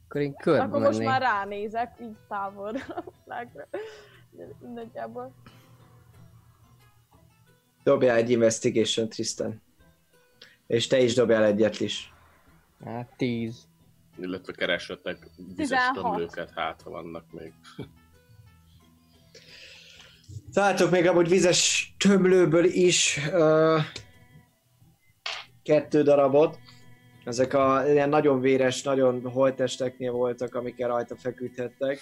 [0.05, 3.67] Akkor én körbe Akkor most már ránézek, így távolra a hullákra.
[4.73, 5.33] Nagyjából.
[7.83, 9.61] Dobjál egy investigation, Tristan.
[10.67, 12.13] És te is dobjál egyet is.
[12.85, 13.67] Hát tíz.
[14.19, 15.93] Illetve keressetek vizes 16.
[15.93, 17.53] tömlőket, hát ha vannak még.
[20.53, 23.81] Találtok még amúgy vizes tömlőből is uh,
[25.63, 26.59] kettő darabot.
[27.25, 31.99] Ezek a ilyen nagyon véres, nagyon holtesteknél voltak, amikkel rajta feküdhettek.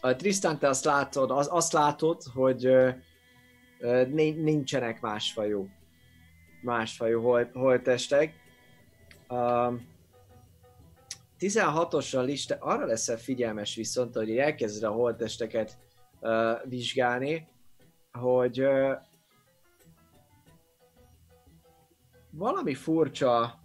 [0.00, 2.94] A Tristan, te azt látod, az, azt látod, hogy uh,
[4.08, 5.68] ni- nincsenek másfajú,
[6.62, 8.34] másfajú hol, holtestek.
[9.28, 9.88] Um,
[11.40, 15.78] 16-osra lista, arra leszel figyelmes viszont, hogy így elkezded a holtesteket
[16.20, 17.48] uh, vizsgálni,
[18.12, 18.92] hogy uh,
[22.30, 23.60] valami furcsa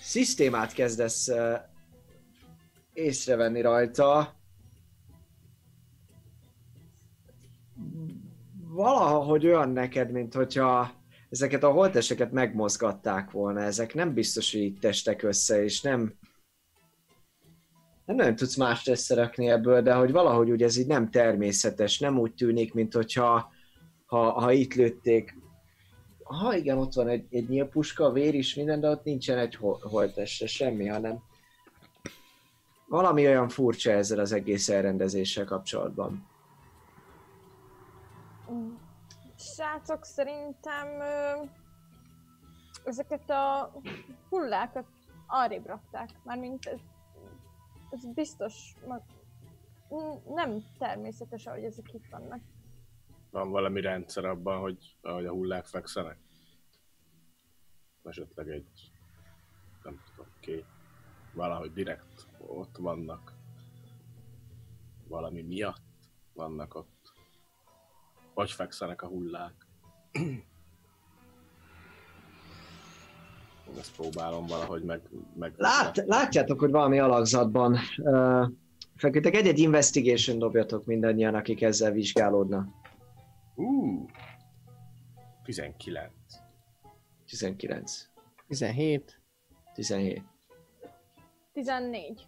[0.00, 1.54] szisztémát kezdesz uh,
[2.92, 4.34] észrevenni rajta.
[8.68, 10.90] Valahogy olyan neked, mint hogyha
[11.30, 13.60] ezeket a holtesteket megmozgatták volna.
[13.60, 16.14] Ezek nem biztos, hogy itt testek össze, és nem
[18.04, 22.18] nem nagyon tudsz mást összerakni ebből, de hogy valahogy úgy ez így nem természetes, nem
[22.18, 23.52] úgy tűnik, mint hogyha
[24.06, 25.38] ha, ha itt lőtték.
[26.22, 29.82] Ha igen, ott van egy, egy nyílpuska, vér is, minden, de ott nincsen egy hol-
[29.82, 31.22] holteste, semmi, hanem
[32.88, 36.26] valami olyan furcsa ezzel az egész elrendezéssel kapcsolatban.
[38.52, 38.85] Mm.
[39.54, 41.42] Srácok, szerintem ö,
[42.84, 43.72] ezeket a
[44.28, 44.86] hullákat
[45.26, 46.10] arrébb rakták.
[46.24, 46.80] Mármint ez,
[47.90, 49.04] ez biztos ma-
[49.88, 52.40] n- nem természetes, ahogy ezek itt vannak.
[53.30, 56.18] Van valami rendszer abban, hogy ahogy a hullák fekszenek?
[58.02, 58.92] Esetleg egy,
[59.82, 60.66] nem tudom, két,
[61.34, 63.34] valahogy direkt ott vannak.
[65.08, 65.82] Valami miatt
[66.32, 66.95] vannak ott.
[68.36, 69.66] Hogy fekszenek a hullák?
[73.78, 75.00] Ezt próbálom valahogy meg...
[75.34, 78.46] meg Lát, látjátok, hogy valami alakzatban uh,
[78.96, 79.34] feküdtek.
[79.34, 82.68] Egy-egy investigation dobjatok mindannyian, akik ezzel vizsgálódnak.
[83.54, 84.10] Uh,
[85.44, 86.10] 19.
[87.26, 88.08] 19,
[88.46, 89.20] 17.
[89.74, 90.22] 17,
[91.52, 92.26] 14.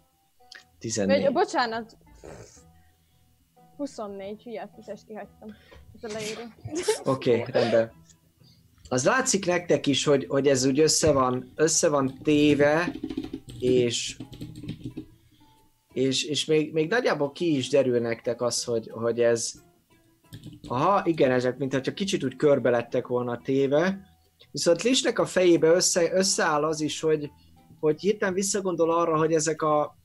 [0.79, 1.23] 14.
[1.23, 1.97] Vagy, bocsánat.
[3.77, 5.55] 24, hülyát tízest kihagytam.
[6.01, 7.01] Az.
[7.03, 7.91] Oké, okay, rendben.
[8.89, 12.95] Az látszik nektek is, hogy, hogy ez úgy össze van, össze van téve,
[13.59, 14.17] és
[15.93, 19.53] és, és még, még nagyjából ki is derül nektek az, hogy, hogy ez...
[20.67, 23.99] Aha, igen, ezek mintha kicsit úgy körbe lettek volna téve,
[24.51, 27.31] viszont Lisnek a fejébe össze, összeáll az is, hogy,
[27.79, 29.97] hogy hirtelen visszagondol arra, hogy ezek a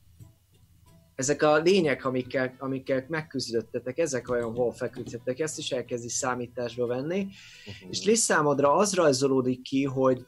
[1.15, 7.19] ezek a lények, amikkel, amikkel megküzdöttetek, ezek olyan hol feküdtetek, ezt is elkezdi számításba venni,
[7.19, 7.89] uh-huh.
[7.89, 10.25] és Liz számodra az rajzolódik ki, hogy,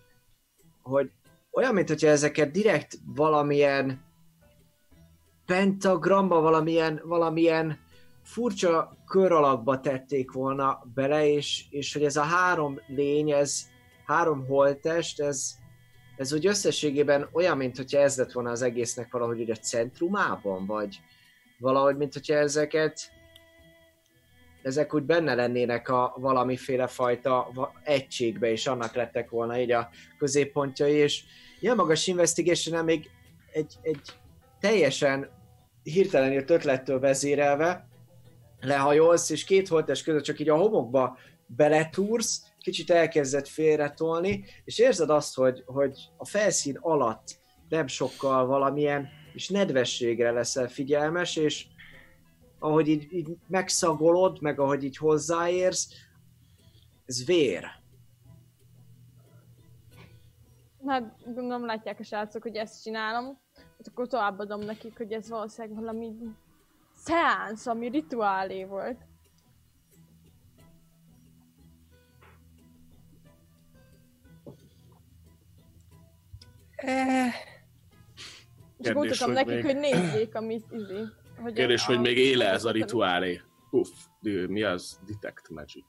[0.82, 1.12] hogy
[1.52, 4.06] olyan, mint hogyha ezeket direkt valamilyen
[5.46, 7.80] pentagramba, valamilyen, valamilyen
[8.24, 13.66] furcsa kör alakba tették volna bele, és, és hogy ez a három lény, ez
[14.06, 15.56] három holtest, ez,
[16.18, 20.66] ez úgy összességében olyan, mint hogyha ez lett volna az egésznek valahogy ugye a centrumában,
[20.66, 21.00] vagy
[21.60, 23.12] valahogy, mint hogyha ezeket
[24.62, 27.52] ezek úgy benne lennének a valamiféle fajta
[27.84, 31.24] egységbe, és annak lettek volna így a középpontjai, és
[31.60, 33.10] ilyen magas investigation még
[33.52, 34.02] egy, egy
[34.60, 35.30] teljesen
[35.84, 37.88] hirtelen írt ötlettől vezérelve
[38.62, 45.10] lehajolsz, és két holtes között csak így a homokba beletúrsz, kicsit elkezdett félretolni, és érzed
[45.10, 47.40] azt, hogy, hogy a felszín alatt
[47.70, 51.66] nem sokkal valamilyen és nedvességre leszel figyelmes, és
[52.60, 55.90] ahogy így, így megszagolod, meg ahogy így hozzáérsz,
[57.06, 57.66] ez vér.
[60.86, 65.78] Hát gondolom látják a srácok, hogy ezt csinálom, hát akkor továbbadom nekik, hogy ez valószínűleg
[65.78, 66.16] valami
[66.96, 69.07] szeánsz, ami rituálé volt.
[78.78, 79.64] És mondtam nekik, még...
[79.64, 81.02] hogy nézzék, amit izé.
[81.42, 83.42] Hogy Kérdés, a, hogy még éle ez a rituálé.
[83.72, 83.90] Uff,
[84.48, 85.00] mi az?
[85.08, 85.86] Detect Magic.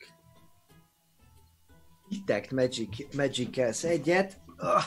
[2.08, 4.40] Detect Magic, magic egyet.
[4.56, 4.82] Ah.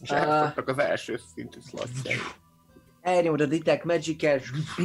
[0.00, 2.16] És elfogytak az első szintű szlatjai.
[3.00, 4.22] Elnyomod a Detect magic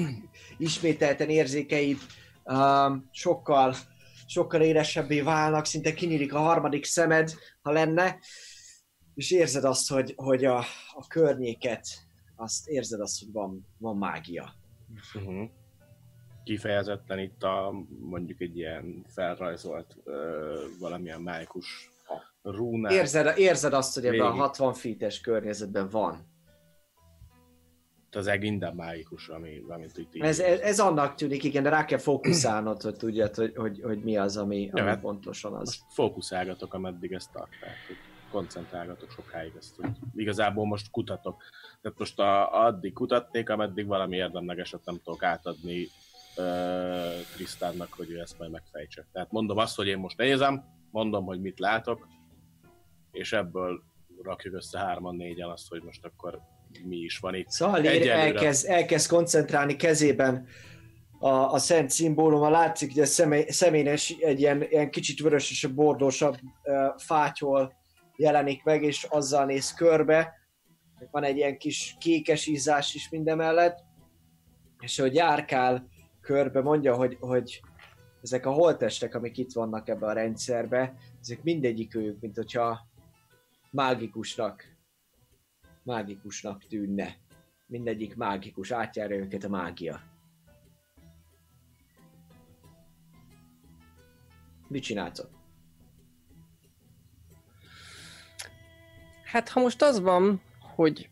[0.57, 1.97] ismételten érzékeid
[2.43, 3.75] um, sokkal,
[4.25, 8.19] sokkal éresebbé válnak, szinte kinyílik a harmadik szemed, ha lenne
[9.15, 10.57] és érzed azt, hogy, hogy a,
[10.93, 11.87] a környéket,
[12.35, 14.53] azt érzed azt, hogy van, van mágia.
[15.15, 15.49] Uh-huh.
[16.43, 21.91] Kifejezetten itt a mondjuk egy ilyen felrajzolt ö, valamilyen májkus
[22.41, 22.91] rúnát.
[22.91, 26.31] Érzed, érzed azt, hogy ebben a 60 feet környezetben van.
[28.11, 31.85] Az egy minden mágikus, ami, amit itt ez, ez, ez, annak tűnik, igen, de rá
[31.85, 35.79] kell fókuszálnod, hogy tudjad, hogy, hogy, hogy mi az, ami, ami ja, hát pontosan az.
[35.89, 37.75] Fókuszálgatok, ameddig ezt tartják
[38.33, 41.43] koncentrálgatok sokáig ezt, hogy igazából most kutatok.
[41.81, 45.87] Tehát most a, addig kutatnék, ameddig valami érdemlegeset nem tudok átadni
[47.35, 49.05] Krisztánnak, hogy ő ezt majd megfejtse.
[49.11, 52.07] Tehát mondom azt, hogy én most nézem, mondom, hogy mit látok,
[53.11, 53.83] és ebből
[54.23, 56.39] rakjuk össze hárman, négyen azt, hogy most akkor
[56.83, 57.49] mi is van itt.
[57.49, 60.47] Szóval elkezd, elkezd koncentrálni kezében
[61.19, 66.37] a, a szent szimbóluma, látszik, hogy a személy, személyes egy ilyen, ilyen kicsit vörösösebb, bordósabb
[66.63, 67.73] uh, fátyol
[68.15, 70.33] jelenik meg, és azzal néz körbe.
[71.11, 73.83] Van egy ilyen kis kékes ízás is mindemellett,
[74.79, 75.87] és hogy járkál
[76.21, 77.61] körbe, mondja, hogy, hogy
[78.21, 82.87] ezek a holtestek, amik itt vannak ebbe a rendszerbe, ezek mindegyik ők, mint hogyha
[83.71, 84.63] mágikusnak,
[85.83, 87.15] mágikusnak tűnne.
[87.65, 90.01] Mindegyik mágikus, átjárja őket a mágia.
[94.67, 95.27] Mit csinálsz
[99.33, 101.09] Hát ha most az van, hogy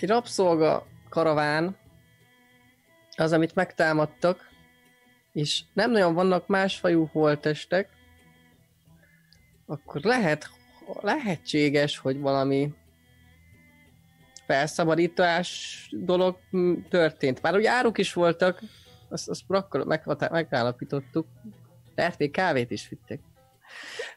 [0.00, 1.76] egy rabszolga karaván
[3.16, 4.48] az, amit megtámadtak,
[5.32, 7.88] és nem nagyon vannak másfajú holtestek,
[9.66, 10.50] akkor lehet,
[11.00, 12.74] lehetséges, hogy valami
[14.46, 16.38] felszabadítás dolog
[16.88, 17.42] történt.
[17.42, 18.60] Már ugye áruk is voltak,
[19.08, 20.00] azt, azt akkor
[20.30, 21.26] megállapítottuk.
[21.94, 23.20] Lehet, még kávét is vittek.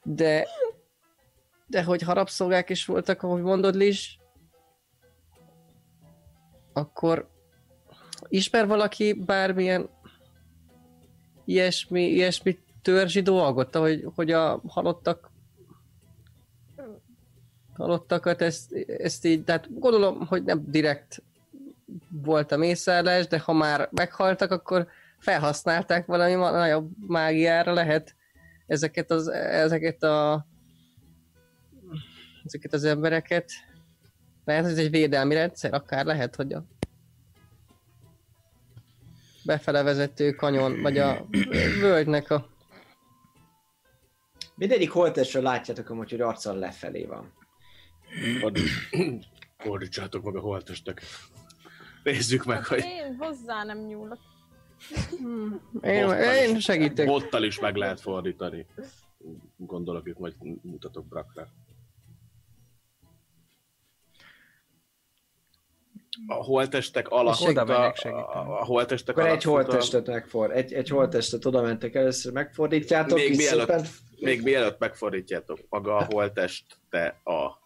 [0.04, 0.48] De
[1.72, 4.06] de hogy harapszolgák is voltak, ahogy mondod, Liz,
[6.74, 7.30] akkor
[8.28, 9.90] ismer valaki bármilyen
[11.46, 15.30] ilyesmi, ilyesmi törzsi dolgot, hogy, hogy a halottak
[17.74, 21.24] halottakat ezt, ezt így, tehát gondolom, hogy nem direkt
[22.10, 28.16] volt a mészárlás, de ha már meghaltak, akkor felhasználták valami nagyobb mágiára, lehet
[28.68, 30.46] ezeket, az, ezeket a
[32.46, 33.52] ezeket az embereket.
[34.46, 36.64] Lehet, hogy ez egy védelmi rendszer, akár lehet, hogy a
[39.46, 41.26] befele vezető kanyon, vagy a
[41.80, 42.50] völgynek a...
[44.56, 47.34] Mindegyik holtesről látjátok amúgy, hogy arccal lefelé van.
[49.58, 51.02] Fordítsátok meg a holtestek.
[52.04, 54.20] Nézzük meg, hogy Én hozzá nem nyúlok.
[55.82, 57.06] Én, Bottal én is- segítek.
[57.06, 58.66] bottal is meg lehet fordítani.
[59.58, 61.48] Gondolok itt, majd mutatok Brakra.
[66.28, 68.24] A holtestek alatt, Oda a, segíteni.
[68.66, 73.38] holtestek Akkor alatt egy holttestet megford, egy, egy holttestet oda mentek először, megfordítjátok, Még és
[73.38, 73.86] mielőtt- szépen
[74.20, 77.60] Még mielőtt megfordítjátok, maga a holtest, te a,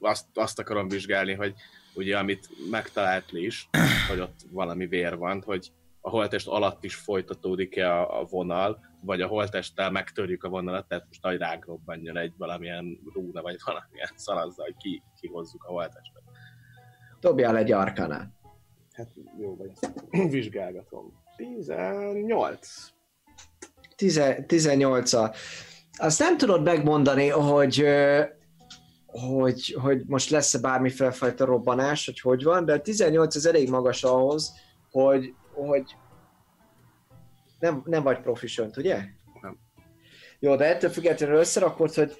[0.00, 1.54] azt, azt akarom vizsgálni, hogy
[1.94, 3.68] ugye amit megtalált is,
[4.08, 9.20] hogy ott valami vér van, hogy a holtest alatt is folytatódik-e a, a vonal, vagy
[9.20, 14.62] a holtesttel megtörjük a vonalat, tehát most nagy rágrobbanjon egy valamilyen rúna, vagy valamilyen szalazza,
[14.62, 16.22] hogy ki, kihozzuk a holtestet.
[17.20, 18.30] Dobjál egy arkanát.
[18.92, 19.70] Hát jó, vagy
[20.30, 21.12] vizsgálgatom.
[21.36, 22.68] 18.
[23.96, 25.32] Tize- 18 a
[25.98, 27.86] Azt nem tudod megmondani, hogy,
[29.06, 33.70] hogy, hogy most lesz-e bármiféle fajta robbanás, hogy hogy van, de a 18 az elég
[33.70, 34.52] magas ahhoz,
[34.90, 35.96] hogy, hogy
[37.58, 38.96] nem, nem vagy proficient, ugye?
[39.42, 39.58] Nem.
[40.38, 42.16] Jó, de ettől függetlenül összerakod, hogy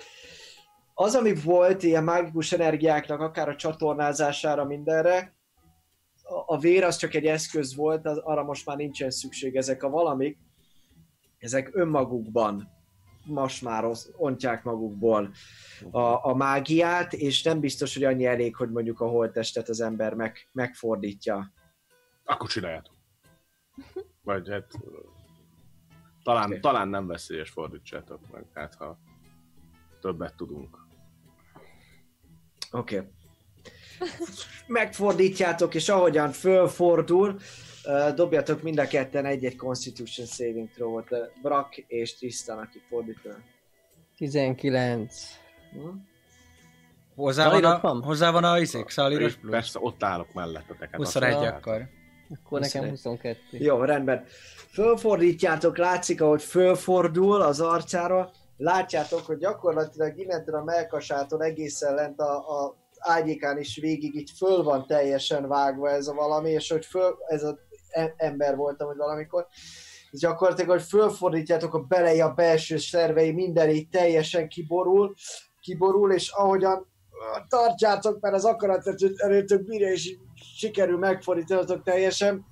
[0.98, 5.34] az, ami volt ilyen mágikus energiáknak, akár a csatornázására, mindenre,
[6.46, 9.56] a, vér az csak egy eszköz volt, az, arra most már nincsen szükség.
[9.56, 10.38] Ezek a valamik,
[11.38, 12.70] ezek önmagukban
[13.24, 15.32] most már ontják magukból
[15.90, 20.14] a, a mágiát, és nem biztos, hogy annyi elég, hogy mondjuk a holttestet az ember
[20.14, 21.52] meg, megfordítja.
[22.24, 22.94] Akkor csináljátok.
[24.22, 24.72] Vagy hát
[26.22, 26.60] talán, Oké.
[26.60, 28.98] talán nem veszélyes fordítsátok meg, hát ha
[30.00, 30.85] többet tudunk.
[32.70, 32.96] Oké.
[32.96, 33.08] Okay.
[34.66, 37.38] Megfordítjátok, és ahogyan fölfordul,
[38.14, 41.08] dobjatok mind a ketten egy-egy Constitution Saving Throw-ot.
[41.42, 43.36] Brak és Tristan, aki fordítja.
[44.16, 45.14] 19.
[45.72, 45.88] Hm?
[47.14, 48.02] Hozzá van, a, van?
[48.02, 49.52] hozzá van a izék, szalíros Én plusz.
[49.52, 50.90] Persze, ott állok mellettetek.
[50.90, 51.66] hát azt 21 látjátok.
[51.66, 51.88] akkor.
[52.28, 52.90] Akkor nekem 21.
[52.90, 53.64] 22.
[53.64, 54.24] Jó, rendben.
[54.72, 58.30] Fölfordítjátok, látszik, ahogy fölfordul az arcára.
[58.56, 64.62] Látjátok, hogy gyakorlatilag innentől a melkasától egészen lent a, a ágyékán is végig így föl
[64.62, 67.54] van teljesen vágva ez a valami, és hogy föl, ez az
[67.90, 69.46] em- ember voltam, hogy valamikor,
[70.10, 75.14] és gyakorlatilag, hogy fölfordítjátok a belei, a belső szervei, minden így teljesen kiborul,
[75.60, 76.86] kiborul, és ahogyan
[77.48, 80.18] tartjátok, mert az akarat erőtök bírja, és így
[80.56, 82.44] sikerül megfordítanatok teljesen,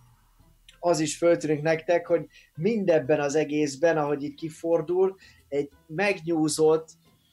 [0.80, 5.16] az is föltűnik nektek, hogy mindebben az egészben, ahogy itt kifordul,
[5.54, 6.88] egy megnyúzott,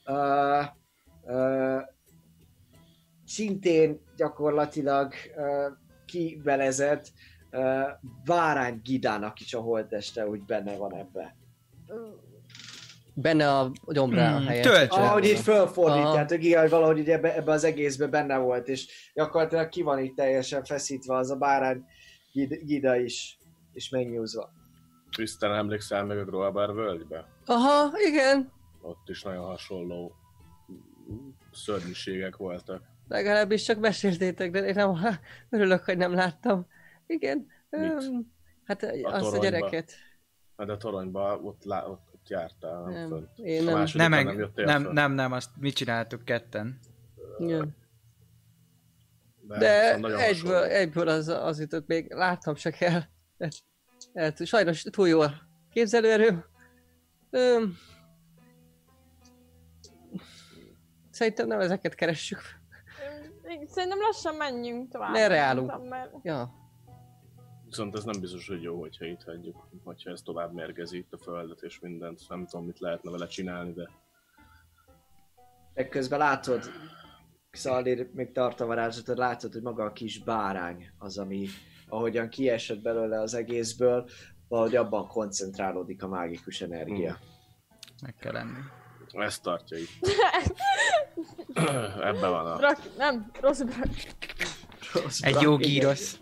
[0.06, 0.64] uh,
[1.22, 1.80] uh,
[3.24, 5.76] szintén gyakorlatilag uh,
[6.06, 7.12] kivelezett
[7.50, 7.88] uh,
[8.24, 11.36] várány gidának is a holteste úgy benne van ebbe.
[13.14, 14.62] Benne a gyomrá a Hmm, helye.
[14.62, 15.00] töltse.
[15.00, 19.68] Ahogy itt fölfordítjátok, igen, hogy valahogy így ebbe, ebbe az egészbe benne volt, és gyakorlatilag
[19.68, 21.84] ki van itt teljesen feszítve az a bárány
[22.32, 23.38] gid- gida is,
[23.72, 24.50] és megnyúzva.
[25.16, 27.28] Tisztán emlékszel meg a Groabar völgybe?
[27.46, 28.52] Aha, igen.
[28.80, 30.16] Ott is nagyon hasonló
[31.52, 32.82] szörnyűségek voltak.
[33.08, 34.98] Legalábbis csak meséltétek, de én nem,
[35.50, 36.66] örülök, hogy nem láttam.
[37.06, 37.46] Igen.
[37.70, 37.92] Mit?
[38.64, 39.38] hát azt a toronyba.
[39.42, 39.92] gyereket.
[40.56, 43.38] Hát a toronyban ott, lá, ott, ott jártál, nem, Nem, fönt.
[43.38, 43.84] én A nem.
[43.94, 46.78] Nem, nem, nem, nem, nem, nem, azt mi csináltuk ketten.
[47.38, 47.76] Igen.
[49.40, 50.56] De, De egyből, hasonló.
[50.56, 53.08] egyből az, az jutott még, láttam csak el.
[54.12, 55.32] El, sajnos túl jó a
[55.70, 56.44] képzelőerőm.
[57.30, 57.76] Öm,
[61.10, 62.40] szerintem nem ezeket keressük.
[63.66, 65.12] Szerintem lassan menjünk tovább.
[65.12, 65.88] Merre állunk?
[65.88, 66.14] Mert...
[66.22, 66.60] Ja,
[67.64, 71.18] Viszont ez nem biztos, hogy jó, hogyha itt hagyjuk, hogyha ez tovább mérgezi itt a
[71.18, 72.20] földet és mindent.
[72.28, 73.90] Nem tudom, mit lehetne vele csinálni, de
[75.74, 76.70] Ekközben látod,
[77.50, 81.46] Xaldir még tart a varázslatod, látod, hogy maga a kis bárány az, ami
[81.92, 84.08] ahogyan kiesett belőle az egészből,
[84.48, 87.18] valahogy abban koncentrálódik a mágikus energia.
[88.02, 88.58] Meg kell lenni.
[89.12, 89.88] ez tartja itt.
[92.10, 92.56] Ebben van a...
[92.56, 93.88] Brak, nem, rossz brak.
[95.20, 96.20] Egy jó gírosz.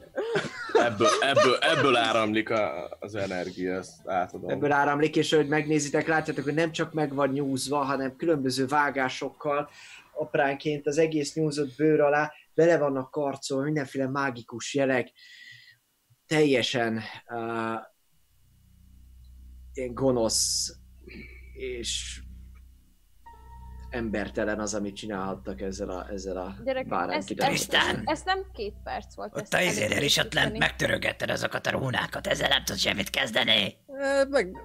[0.73, 4.51] Ebből, ebből, ebből áramlik a, az energia, ezt átadom.
[4.51, 9.71] Ebből áramlik, és hogy megnézitek, látjátok, hogy nem csak meg van nyúzva, hanem különböző vágásokkal
[10.13, 15.09] apránként az egész nyúzott bőr alá bele vannak karcolva mindenféle mágikus jelek,
[16.31, 17.79] teljesen uh,
[19.95, 20.73] gonosz
[21.53, 22.21] és
[23.91, 29.15] embertelen az, amit csinálhattak ezzel a, ezzel a Gyerek, ezt, ezt, ezt, nem két perc
[29.15, 29.37] volt.
[29.37, 33.77] Ott a izénél is ott lent megtörögetted azokat a rúnákat, ezzel nem tudsz semmit kezdeni.
[33.87, 34.57] Ö, meg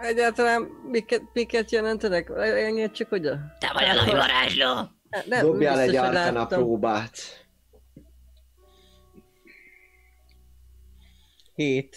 [0.00, 2.30] egyáltalán miket, miket jelentenek?
[2.36, 3.38] Engedj csak oda.
[3.58, 4.88] Te vagy a nagy varázsló.
[5.26, 6.46] Nem, Dobjál egy láttam.
[6.48, 7.47] próbát.
[11.58, 11.96] Hét.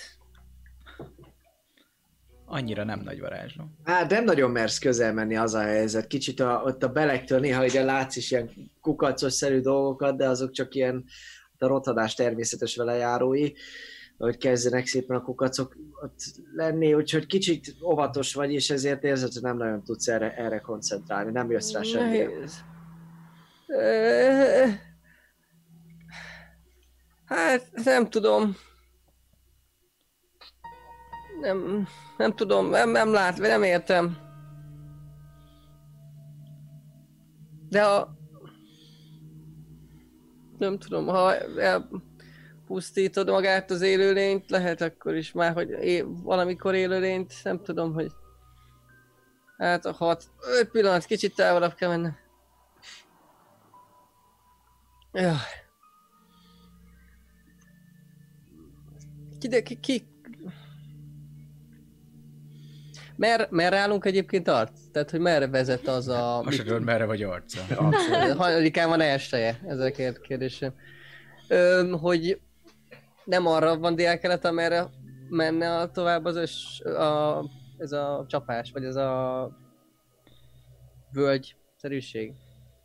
[2.45, 3.63] Annyira nem nagy varázsló.
[3.83, 6.07] Hát nem nagyon mersz közel menni az a helyzet.
[6.07, 8.49] Kicsit a, ott a belektől néha ugye látsz is ilyen
[8.81, 11.05] kukacos-szerű dolgokat, de azok csak ilyen
[11.57, 13.51] a rothadás természetes velejárói,
[14.17, 16.19] hogy kezdenek szépen a kukacok ott
[16.55, 21.31] lenni, úgyhogy kicsit óvatos vagy, és ezért érzed, hogy nem nagyon tudsz erre, erre koncentrálni,
[21.31, 22.29] nem jössz rá semmire.
[27.25, 28.55] Hát nem tudom.
[31.41, 31.87] Nem,
[32.17, 34.17] nem tudom, nem, nem lát, nem értem.
[37.69, 38.15] De a...
[40.57, 47.33] Nem tudom, ha elpusztítod magát az élőlényt, lehet akkor is már, hogy é, valamikor élőlényt,
[47.43, 48.11] nem tudom, hogy...
[49.57, 50.23] Hát a hat,
[50.59, 52.17] öt pillanat, kicsit távolabb kell mennem.
[55.11, 55.35] Jaj.
[59.39, 60.10] Ki, de ki, ki...
[63.21, 64.79] Mer, merre állunk egyébként arc?
[64.91, 66.43] Tehát, hogy merre vezet az a...
[66.49, 67.61] Se tudod, merre vagy arca.
[68.37, 69.59] Hanyadikán van elsője?
[69.67, 69.91] Ez a
[70.21, 70.73] kérdésem.
[71.47, 72.41] Öm, hogy
[73.23, 74.89] nem arra van délkelet, amerre
[75.29, 77.43] menne a tovább az ös, a,
[77.77, 79.49] ez a csapás, vagy ez a
[81.11, 82.33] völgy-szerűség?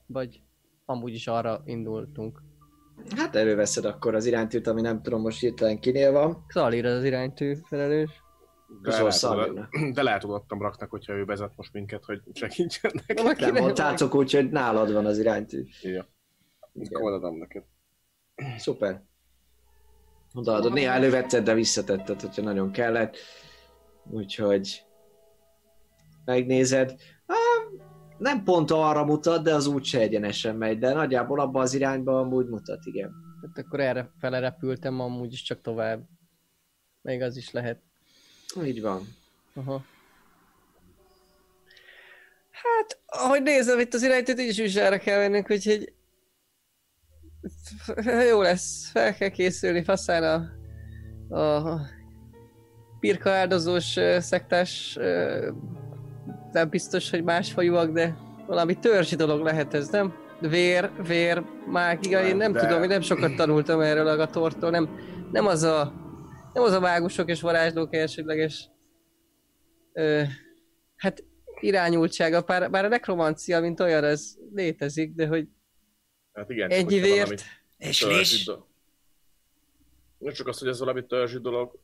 [0.06, 0.40] Vagy
[0.84, 2.42] amúgy is arra indultunk.
[3.16, 6.44] Hát előveszed akkor az iránytűt, ami nem tudom most hirtelen kinél van.
[6.47, 8.24] Xalir az iránytű felelős.
[9.94, 13.22] De lehet odaadtam raknak, hogyha ő vezet most minket, hogy segítsen neki.
[13.22, 15.64] Valaki Nem ne- mondtátok úgy, hogy nálad van az iránytű.
[15.82, 16.06] Ja.
[16.90, 17.64] Odaadom neked.
[18.56, 19.02] Szuper.
[20.34, 20.72] Odaadod.
[20.72, 23.16] Néha elővetted, de visszatetted, hogyha nagyon kellett.
[24.10, 24.84] Úgyhogy
[26.24, 26.94] megnézed.
[28.18, 32.46] Nem pont arra mutat, de az úgyse egyenesen megy, de nagyjából abba az irányba amúgy
[32.46, 33.12] mutat, igen.
[33.40, 36.08] Hát akkor erre fele repültem, amúgy is csak tovább.
[37.02, 37.82] Még az is lehet.
[38.64, 39.08] Így van.
[39.54, 39.84] Aha.
[42.50, 45.92] Hát, ahogy nézem itt az iránytűt, így is vizsgára kell vennünk, úgyhogy
[48.30, 50.22] jó lesz, fel kell készülni, faszán
[51.28, 51.80] a, a
[53.00, 54.98] pirka áldozós szektás
[56.52, 60.14] nem biztos, hogy másfajúak, de valami törzsi dolog lehet ez, nem?
[60.40, 64.98] Vér, vér, mágia, én nem De- tudom, én nem sokat tanultam erről a gatortól, nem,
[65.32, 65.92] nem az a
[66.56, 68.70] nem az a mágusok és varázslók elsődleges
[69.92, 70.22] ö,
[70.96, 71.24] hát
[71.60, 75.48] irányultsága, bár, bár a nekromancia, mint olyan, az létezik, de hogy
[76.32, 77.42] Hát igen, Ennyi vért.
[77.76, 78.66] És do-
[80.18, 81.80] Nem csak az, hogy ez valami törzsi dolog,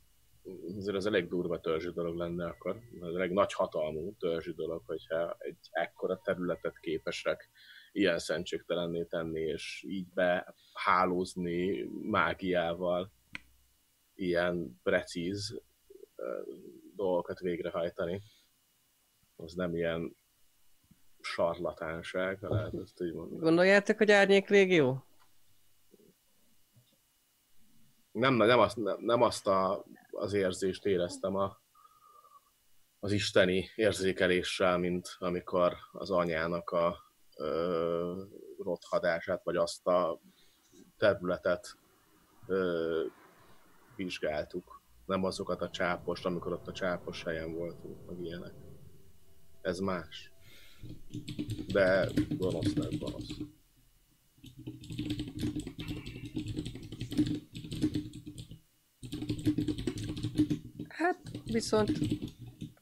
[0.77, 2.79] azért ez elég durva törzsi dolog lenne akkor.
[3.01, 7.49] Ez elég nagy hatalmú törzsi dolog, hogyha egy ekkora területet képesek
[7.91, 13.11] ilyen szentségtelenné tenni, és így behálózni mágiával,
[14.15, 15.61] ilyen precíz
[16.95, 18.21] dolgokat végrehajtani.
[19.35, 20.15] Az nem ilyen
[21.19, 23.41] sarlatánság, ha lehet ezt így mondani.
[23.41, 25.05] gondoljátok, hogy árnyék légió?
[28.13, 31.61] nem, nem, azt, nem, nem azt a, az érzést éreztem a,
[32.99, 36.97] az isteni érzékeléssel, mint amikor az anyának a
[37.37, 38.23] ö,
[38.57, 40.19] rothadását, vagy azt a
[40.97, 41.77] területet
[42.47, 43.05] ö,
[43.95, 44.81] vizsgáltuk.
[45.05, 48.53] Nem azokat a csápost, amikor ott a csápos helyen voltunk, meg ilyenek.
[49.61, 50.31] Ez más.
[51.67, 53.37] De gonosz nem gonosz.
[60.87, 61.91] Hát viszont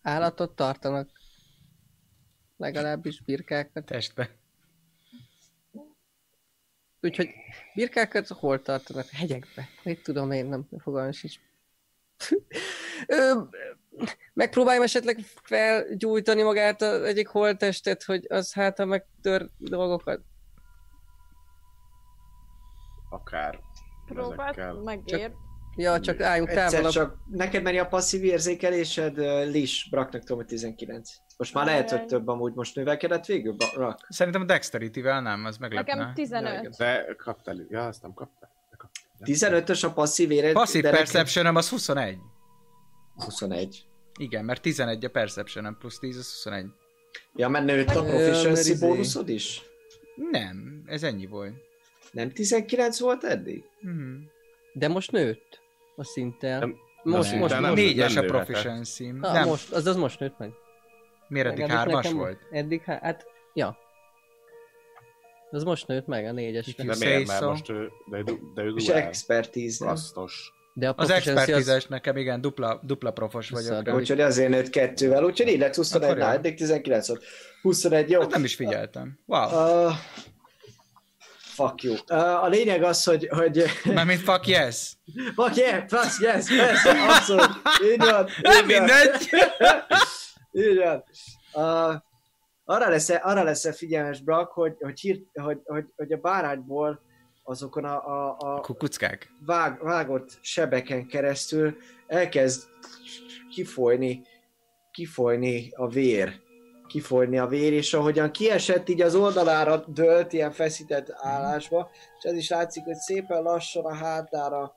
[0.02, 1.10] állatot tartanak.
[2.58, 3.86] Legalábbis birkákat.
[3.86, 4.41] Testbe.
[7.02, 7.30] Úgyhogy
[7.76, 9.10] birkákat hol tartanak?
[9.10, 9.68] Hegyekbe.
[9.84, 11.36] Mit tudom én, nem fogalmam sincs.
[14.34, 20.22] Megpróbáljam esetleg felgyújtani magát az egyik holttestet, hogy az hát ha megtör dolgokat.
[23.10, 23.60] Akár
[24.06, 25.32] Próbált, megér.
[25.76, 26.92] Ja, csak álljunk Egyszer távolabb.
[26.92, 29.18] csak neked mennyi a passzív érzékelésed,
[29.52, 31.10] Lis, Braknak tudom, hogy 19.
[31.42, 34.06] Most már lehet, hogy több amúgy most növekedett végül, Brak?
[34.10, 35.96] Szerintem a Dexterity-vel nem, az meglepne.
[35.96, 36.78] Nekem 15.
[36.78, 38.50] De kaptál, ja, azt nem kaptál.
[38.70, 39.62] De kaptál.
[39.62, 42.18] 15-ös a passzív de neked perception az 21.
[43.16, 43.86] 21.
[44.20, 46.66] Igen, mert 11 a perception plusz 10 az 21.
[47.36, 49.62] Ja, mert nőtt a proficiency izé- bónuszod is?
[50.32, 51.54] Nem, ez ennyi volt.
[52.12, 53.64] Nem 19 volt eddig?
[53.80, 54.14] Mhm.
[54.74, 55.62] De most nőtt
[55.96, 56.60] a szinttel.
[56.60, 57.60] Nem- most, most, most.
[57.60, 57.74] nem.
[57.74, 60.52] Négyes a proficiency Nem, most, az, az most nőtt meg.
[61.32, 62.40] Miért eddig hármas nekem volt?
[62.52, 63.78] Eddig, há- hát, ja.
[65.52, 66.76] Az most nőtt meg a négyes.
[66.76, 67.28] De miért?
[67.28, 68.24] Mert most ő, de,
[68.56, 69.10] de ő És nem?
[69.80, 70.52] Rasztos.
[70.74, 73.84] De a Az proficiency expertizes nekem igen, dupla, dupla profos vagyok.
[73.84, 73.94] Rá.
[73.94, 76.26] Úgyhogy azért nőtt kettővel, úgyhogy így lett 21, Akkor jó.
[76.26, 77.24] na, eddig 19 volt.
[77.62, 78.20] 21, jó.
[78.20, 79.20] Hát nem is figyeltem.
[79.26, 79.46] Wow.
[79.86, 79.94] Uh,
[81.40, 81.94] fuck you.
[81.94, 84.92] Uh, a lényeg az, hogy, hogy Mármint fuck yes.
[85.36, 87.50] fuck yeah, fuck yes, persze, abszolút.
[87.92, 88.28] Így van.
[88.42, 89.30] Nem mindegy.
[90.52, 91.04] Így van.
[91.54, 92.02] Uh,
[92.66, 97.02] arra lesz arra lesz figyelmes, Brak, hogy, hogy, hír, hogy, hogy, hogy a bárányból
[97.44, 99.32] azokon a, a, a Kukuckák.
[99.46, 102.70] vág, vágott sebeken keresztül elkezd
[103.50, 104.22] kifolyni,
[104.92, 106.40] kifolyni a vér.
[106.88, 112.34] Kifolyni a vér, és ahogyan kiesett, így az oldalára dőlt, ilyen feszített állásba, és ez
[112.34, 114.74] is látszik, hogy szépen lassan a hátára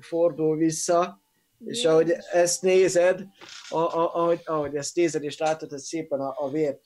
[0.00, 1.23] fordul vissza,
[1.64, 3.26] és ahogy ezt nézed,
[3.68, 6.78] a, a, ahogy, ahogy ezt nézed, és látod, hogy szépen a, a vér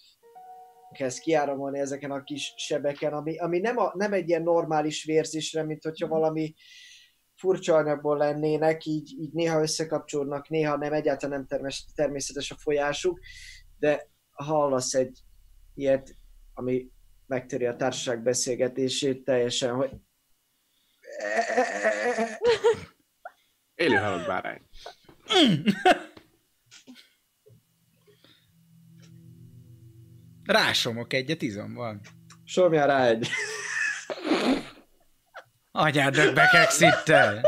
[0.92, 5.62] kezd kiáramolni ezeken a kis sebeken, ami, ami nem, a, nem egy ilyen normális vérzésre,
[5.62, 6.54] mint hogyha valami
[7.34, 13.20] furcsa anyagból lennének, így, így néha összekapcsolódnak, néha nem, egyáltalán nem termes, természetes a folyásuk,
[13.78, 15.18] de hallasz egy
[15.74, 16.14] ilyet,
[16.54, 16.90] ami
[17.26, 19.90] megtöri a társaság beszélgetését teljesen, hogy
[23.78, 24.60] Élő halott bárány.
[30.44, 32.00] Rásomok egyet, izom van.
[32.44, 33.28] Somjál rá egy.
[35.70, 37.40] Anyádnak bekekszittel.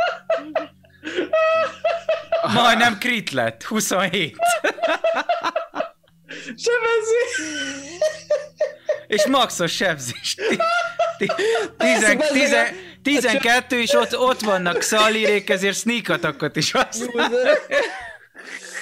[2.55, 4.37] Majdnem krit lett, 27.
[6.45, 7.43] Sebezi!
[9.07, 10.35] És maxos sebzés.
[10.35, 10.57] Ti-
[11.19, 11.33] ti-
[11.77, 12.67] Tizen, tizen,
[13.03, 17.31] 12, és ott, ott vannak szalírék, ezért sneak attackot is használ.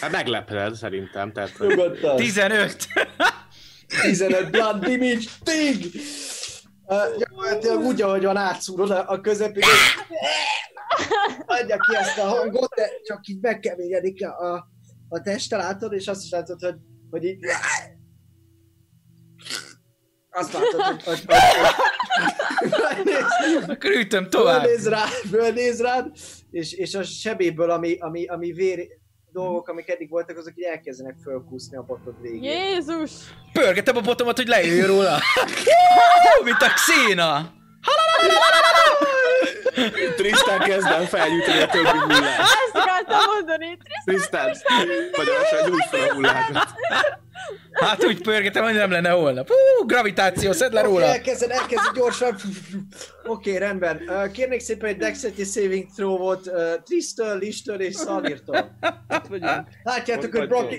[0.01, 2.17] Hát meglepred szerintem, tehát Nyugodtan.
[2.17, 2.87] 15.
[4.03, 5.85] 15 blood damage, ting!
[6.87, 9.41] Uh, gyakorlatilag úgy, ahogy van átszúrod a, és
[11.47, 14.69] adja ki ezt a hangot, de csak így megkeményedik a, a,
[15.09, 16.75] a teste, látod, és azt is látod, hogy,
[17.11, 17.39] hogy így...
[20.39, 21.37] Azt látod, hogy, hogy, hogy,
[23.65, 24.63] hogy Akkor ütöm tovább.
[24.63, 26.07] fölnéz rád, fölnéz rád,
[26.51, 28.87] és, és a sebéből, ami, ami, ami vér
[29.33, 32.43] dolgok, amik eddig voltak, azok így elkezdenek fölkúszni a botod végén.
[32.53, 33.11] Jézus!
[33.53, 35.19] Pörgetem a botomat, hogy lejöjjön róla.
[36.45, 37.57] Mint a Xena.
[40.17, 42.39] Tristan kezdem felgyújtani a többi hullát.
[42.39, 43.79] Ezt akartam mondani!
[44.05, 44.51] Tristan,
[45.17, 46.69] magyarosan gyújt fel a hullákat.
[47.73, 49.49] Hát úgy pörgetem, hogy nem lenne holnap.
[49.49, 51.05] Hú, gravitáció, szedd le Oké, róla.
[51.05, 52.37] elkezded, elkezded gyorsan.
[53.25, 54.03] Oké, rendben.
[54.07, 58.79] Uh, Kérnék szépen egy Dexterity Saving Throw volt uh, Tristől, Listől és Szalírtól.
[59.83, 60.75] Látjátok, hogy Brock...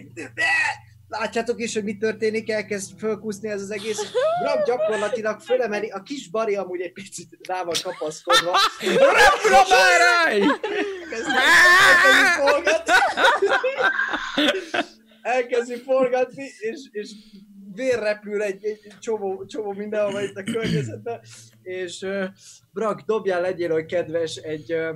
[1.07, 4.01] Látjátok is, hogy mi történik, elkezd fölkúszni ez az egész.
[4.01, 4.09] és
[4.43, 8.57] Brock gyakorlatilag fölemeli, a kis Bari amúgy egy picit rá van kapaszkodva.
[8.81, 10.41] Repül a bárány!
[10.41, 11.31] Elkezdi,
[11.89, 12.93] elkezdi forgatni.
[15.29, 17.11] Elkezdi forgatni, és, és
[17.73, 21.19] vér repül egy, egy csomó, csomó mindenhova itt a környezetben,
[21.61, 22.25] és uh,
[22.73, 24.95] Brak, dobjál legyél olyan kedves egy, uh,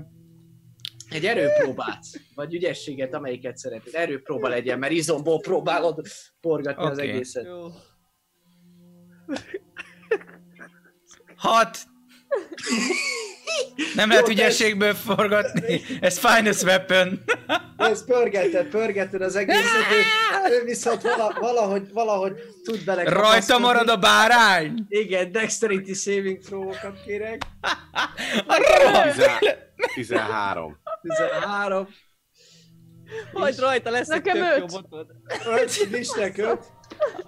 [1.10, 2.06] egy erőpróbát,
[2.36, 3.96] vagy ügyességet, amelyiket szeretnéd.
[3.96, 6.02] Erőpróba legyen, mert izomból próbálod
[6.42, 7.10] forgatni az Oké.
[7.10, 7.46] egészet.
[7.46, 7.68] Jó.
[11.36, 11.78] Hat.
[13.96, 15.82] Nem lehet Jó, ügyességből forgatni.
[16.00, 17.24] Ez finest weapon.
[17.78, 22.34] Ez pörgeted, pörgeted az egészet, ő, ő viszont vala, valahogy, valahogy
[22.64, 24.86] tud bele Rajta marad a bárány.
[24.90, 27.42] Igen, dexterity saving throw-okat kérek.
[28.48, 29.12] A rohadt.
[29.14, 29.40] Tizen-
[29.94, 30.78] 13.
[31.02, 31.88] 13.
[33.32, 34.72] Majd rajta lesz egy Nekem tök jó öt.
[34.72, 35.08] botod.
[35.60, 36.60] 5, Lisnek 5.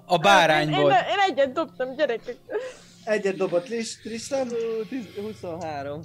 [0.06, 0.92] A Én, bárányból.
[0.92, 2.36] én egyet dobtam, gyerekek.
[3.06, 3.66] Egyet dobott
[4.04, 4.48] Tristan.
[4.48, 6.02] Ó, tíz- 23.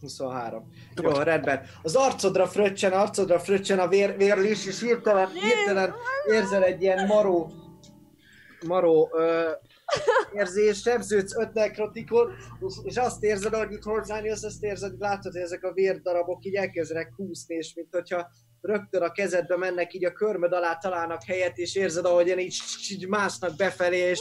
[0.00, 0.72] 23.
[1.02, 1.62] Jó, rendben.
[1.82, 5.94] Az arcodra fröccsen, arcodra fröccsen a vér, vérlis, és hirtelen, hirtelen
[6.26, 7.52] érzel egy ilyen maró,
[8.66, 9.50] maró ö,
[10.32, 15.32] érzés, sebződsz öt nekrotikon, és, és azt érzed, hogy itt hozzányúlsz, azt érzed, hogy látod,
[15.32, 18.30] hogy ezek a vérdarabok így elkezdenek húzni, és mint hogyha
[18.62, 22.56] rögtön a kezedbe mennek, így a körmöd alá találnak helyet, és érzed, ahogyan így,
[22.90, 24.20] így másznak befelé, és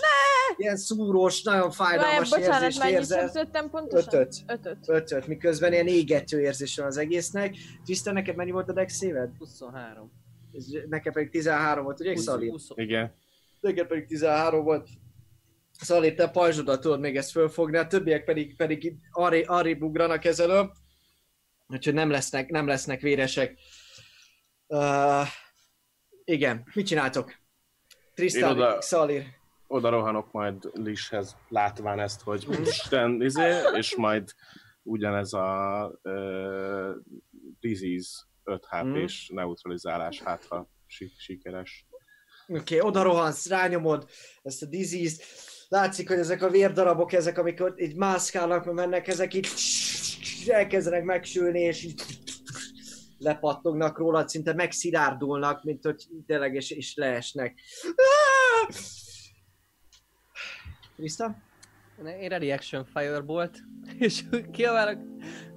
[0.57, 3.19] ilyen szúrós, nagyon Várjál, fájdalmas bocsánat, érzést érzel.
[3.19, 4.19] sebződtem pontosan?
[4.19, 4.35] Ötöt.
[4.47, 4.77] Ötöt.
[4.87, 7.55] Ötöt, miközben ilyen égető érzés van az egésznek.
[7.85, 9.29] Tisztán neked mennyi volt a dex szíved?
[9.37, 10.11] 23.
[10.53, 12.49] Ez Neked pedig 13 volt, ugye, Szali?
[12.49, 12.67] 20.
[12.75, 13.13] Igen.
[13.59, 14.87] Neked pedig 13 volt.
[15.71, 18.95] Szali, te pajzsodat tudod még ezt fölfogni, a többiek pedig, pedig
[19.45, 20.71] arrébb ugranak ezelől.
[21.67, 23.57] Úgyhogy nem lesznek, nem lesznek véresek.
[24.71, 25.27] Uh,
[26.23, 27.35] igen, mit csináltok?
[28.13, 29.25] Tristan, oda- Szalir.
[29.67, 34.29] Oda rohanok majd Lishez, látván ezt, hogy Isten, izé, és majd
[34.83, 36.89] ugyanez a uh,
[37.59, 38.09] disease
[38.43, 41.85] 5 HP-s neutralizálás hátra si- sikeres.
[42.47, 44.09] Oké, okay, oda rohansz, rányomod
[44.41, 45.23] ezt a disease
[45.71, 49.47] Látszik, hogy ezek a vérdarabok, ezek, amikor így mászkálnak, mennek, ezek így
[50.47, 52.03] elkezdenek megsülni, és így
[53.21, 57.59] lepattognak róla, szinte megszilárdulnak, mint hogy tényleg is, is leesnek.
[60.95, 61.35] Krista?
[62.19, 63.59] Én ready action firebolt,
[63.97, 64.99] és kiabálok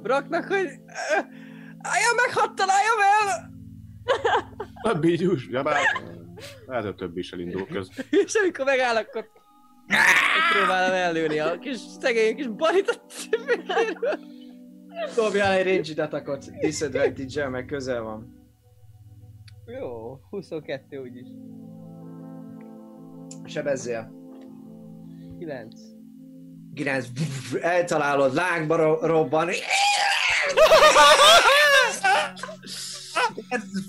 [0.03, 1.21] Brocknak, hogy "Ö,
[1.79, 3.53] álljon meg, hadd találjam el!
[4.83, 5.83] A bígyús, ja, bár,
[6.67, 8.07] lehet, hogy több is elindul közben.
[8.25, 9.27] És amikor megáll, akkor
[10.53, 13.03] próbálom ellőni a kis szegény kis baritot.
[15.17, 18.43] Dobjál egy ranged attackot, disadvantage meg közel van.
[19.67, 21.27] Jó, 22 úgyis.
[23.45, 24.13] Sebezzél.
[25.39, 25.75] 9.
[26.75, 27.07] 9,
[27.61, 29.49] eltalálod, lángba ro- robban.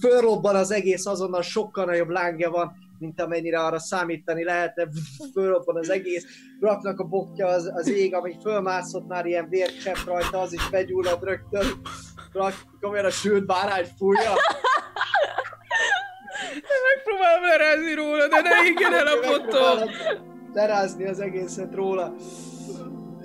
[0.01, 4.87] Fölrobban az egész, azonnal sokkal nagyobb lángja van, mint amennyire arra számítani lehetne.
[5.33, 6.25] Fölrobban az egész,
[6.59, 11.23] raknak a bokja az, az ég, ami fölmászott már ilyen vércsepp rajta, az is begyullad
[11.23, 11.65] rögtön.
[12.33, 14.33] Rak, komolyan a sült bárány fújja.
[16.93, 19.77] Megpróbálom lerázni róla, de ne igen el a potom.
[19.77, 22.15] Megpróbálod Lerázni az egészet róla.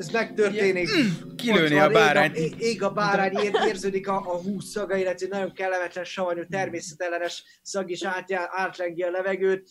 [0.00, 0.88] Ez megtörténik.
[1.36, 2.36] Kilőni Ott a van, bárányt.
[2.36, 6.42] Ég a, ég a bárány, ér, érződik a, a hús szaga, illetve nagyon kellemetlen, savanyú,
[6.48, 9.68] természetellenes szag is átjá, átlengi a levegőt.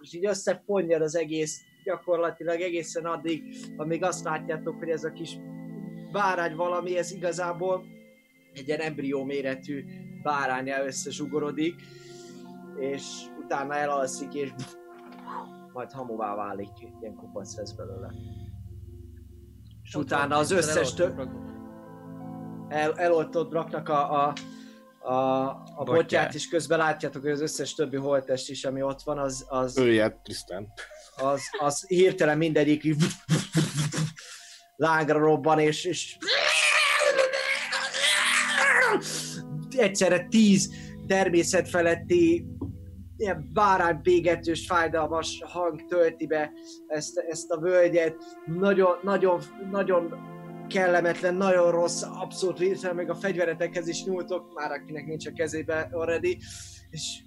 [0.00, 3.42] És így összefonjad az egész, gyakorlatilag egészen addig,
[3.76, 5.36] amíg azt látjátok, hogy ez a kis
[6.12, 7.84] bárány valami, ez igazából
[8.54, 9.84] egy ilyen embrió méretű
[10.22, 11.74] báránya összezsugorodik,
[12.78, 13.02] és
[13.44, 14.50] utána elalszik, és
[15.72, 16.68] majd hamuvá válik,
[17.00, 18.12] ilyen kupac lesz belőle.
[19.82, 21.28] És utána az összes több,
[22.68, 24.32] el, eloltott raknak a, a,
[25.00, 25.96] a, a Botját.
[25.96, 29.76] botját, és közben látjátok, hogy az összes többi holtest is, ami ott van, az, az,
[29.76, 30.72] Öljed, Tristan.
[31.16, 33.04] az, az hirtelen mindegyik így
[34.76, 36.16] lángra robban, és, és
[39.76, 40.72] egyszerre tíz
[41.06, 42.46] természetfeletti
[43.20, 46.52] ilyen báránybégetős, fájdalmas hang tölti be
[46.86, 48.16] ezt, ezt a völgyet.
[48.46, 49.40] Nagyon, nagyon,
[49.70, 50.14] nagyon
[50.68, 55.88] kellemetlen, nagyon rossz, abszolút hirtelen még a fegyveretekhez is nyúltok, már akinek nincs a kezébe
[55.92, 56.38] already,
[56.90, 57.18] és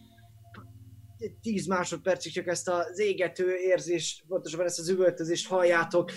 [1.41, 6.11] 10 másodpercig csak ezt az égető érzést, pontosabban ezt az üvöltözést halljátok.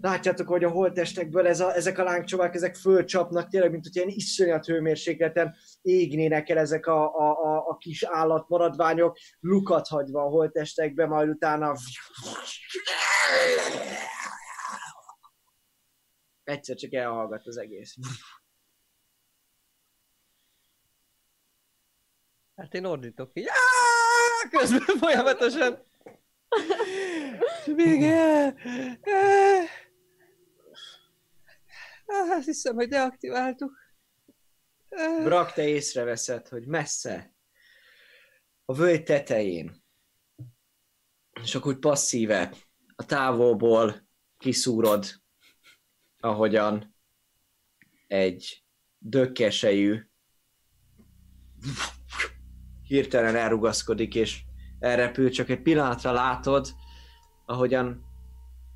[0.00, 4.08] Látjátok, hogy a holttestekből ez a, ezek a lángcsovák, ezek fölcsapnak, tényleg, mint hogy ilyen
[4.08, 11.06] iszonyat hőmérsékleten égnének el ezek a, a, a, a kis állatmaradványok, lukat hagyva a holttestekbe,
[11.06, 11.74] majd utána
[16.44, 17.94] egyszer csak elhallgat az egész.
[22.56, 23.46] Hát én ordítok így.
[23.48, 23.75] "Áááá!"
[24.50, 25.78] Közben folyamatosan.
[27.64, 28.94] És.
[32.06, 33.84] Ah, Azt hiszem, hogy deaktiváltuk.
[35.22, 37.34] Brak, te észreveszed, hogy messze,
[38.64, 39.84] a völgy tetején,
[41.54, 42.54] akkor úgy passzíve,
[42.96, 44.08] a távolból
[44.38, 45.06] kiszúrod,
[46.20, 46.94] ahogyan
[48.06, 48.64] egy
[48.98, 50.08] dökkesejű
[52.86, 54.42] hirtelen elrugaszkodik, és
[54.78, 56.74] elrepül, csak egy pillanatra látod,
[57.44, 58.04] ahogyan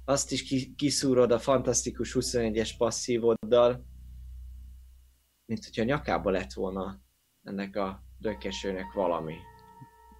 [0.04, 3.84] azt is ki- kiszúrod a fantasztikus 21-es passzívoddal,
[5.46, 7.00] mint hogyha nyakába lett volna
[7.42, 9.34] ennek a dökkesőnek valami.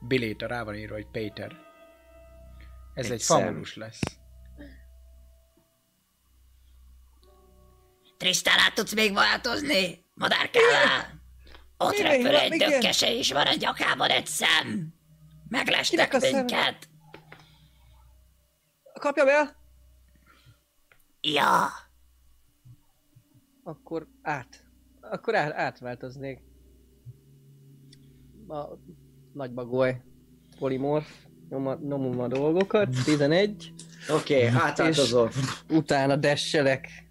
[0.01, 1.57] Biléta rá van írva, hogy Péter.
[2.95, 4.01] Ez Egy egy, famulus lesz.
[8.17, 10.05] Tristán, át tudsz még változni?
[10.15, 11.20] Madárkává!
[11.83, 14.95] Ott Mi repül egy dökkese is, van a nyakában egy szem!
[15.49, 16.89] Meglestek minket!
[18.93, 19.57] Kapjam el!
[21.21, 21.69] Ja!
[23.63, 24.65] Akkor át.
[25.01, 26.41] Akkor át, átváltoznék.
[28.49, 28.65] A
[29.33, 30.03] nagy bagoly
[30.59, 31.09] polimorf.
[31.49, 32.89] Nyom, nyomom a dolgokat.
[33.05, 33.73] 11.
[34.09, 35.31] Oké, okay, átváltozol.
[35.69, 37.10] Utána desselek.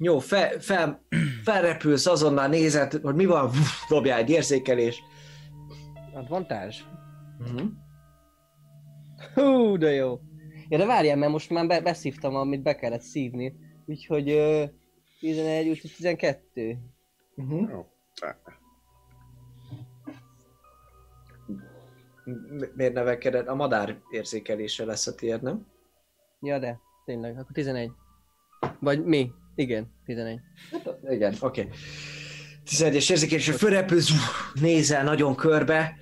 [0.00, 1.02] Jó, fe, fel,
[1.44, 3.50] felrepülsz, azonnal nézed, hogy mi van,
[3.88, 5.02] dobjál egy érzékelés.
[6.14, 6.76] Advantage.
[7.38, 7.68] Uh-huh.
[9.34, 10.20] Hú, de jó.
[10.68, 13.54] Ja, de várjál, mert most már be, beszívtam, amit be kellett szívni.
[13.86, 14.64] Úgyhogy ö,
[15.20, 16.78] 11, úgyhogy 12.
[17.36, 17.70] Uh-huh.
[17.70, 17.86] Jó.
[22.74, 23.48] Miért nevekeded?
[23.48, 25.66] A madár érzékelése lesz a tiéd, nem?
[26.40, 27.90] Ja, de tényleg, akkor 11.
[28.80, 29.32] Vagy mi?
[29.58, 30.40] Igen, 11.
[31.08, 31.60] Igen, oké.
[31.60, 31.72] Okay.
[32.66, 34.10] 11-es érzékelés, fölrepülsz,
[34.60, 35.96] nézel nagyon körbe.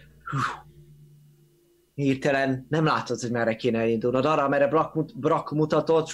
[1.94, 4.24] Hirtelen nem látod, hogy merre kéne elindulnod.
[4.24, 6.12] Arra, merre Brak, mut- Brak mutatott,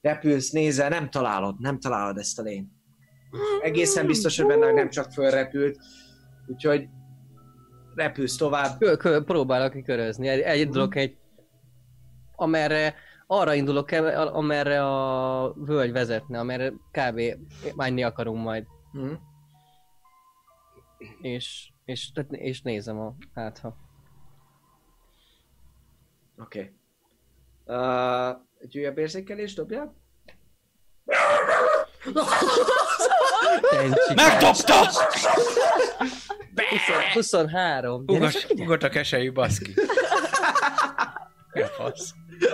[0.00, 2.68] repülsz, nézel, nem találod, nem találod ezt a lényt.
[3.62, 5.78] Egészen biztos, hogy benne nem csak fölrepült,
[6.46, 6.88] úgyhogy
[7.94, 8.78] repülsz tovább.
[8.78, 10.28] Kö, kö, próbálok kikörözni.
[10.28, 11.16] Egy, egy indulok egy...
[12.36, 12.94] Amerre...
[13.26, 17.20] Arra indulok el, amerre a völgy vezetne, amerre kb.
[17.76, 18.66] menni akarunk majd.
[18.92, 19.12] Mhm.
[21.20, 23.76] És, és, tehát- és nézem a hát ha.
[26.38, 26.58] Oké.
[26.58, 26.72] Okay.
[27.78, 29.94] Uh, egy újabb érzékelés dobja?
[34.14, 34.90] Megdobta!
[37.12, 38.04] 23.
[38.06, 39.74] Ugat, ugat a keselyű baszki.
[41.52, 41.68] Mi a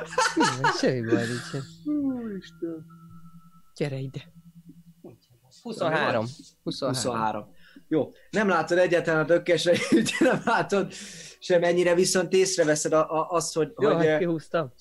[0.05, 0.79] fasz?
[0.79, 1.63] Semmi baj nincsen.
[3.77, 4.33] Gyere ide.
[5.63, 6.27] 23.
[6.63, 6.95] 23.
[6.95, 7.59] 23.
[7.89, 9.77] Jó, nem látod egyáltalán a dökkesre,
[10.19, 10.93] nem látod
[11.39, 14.73] semennyire, viszont észreveszed a, a, azt, hogy, Jó, hogy hát kihúztam.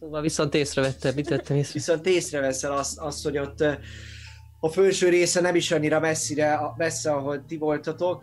[0.00, 1.72] Szóval viszont észrevettem, mit vettem észre?
[1.72, 3.64] viszont észreveszel azt, azt, hogy ott
[4.60, 8.22] a felső része nem is annyira messzire, messze, ahol ti voltatok,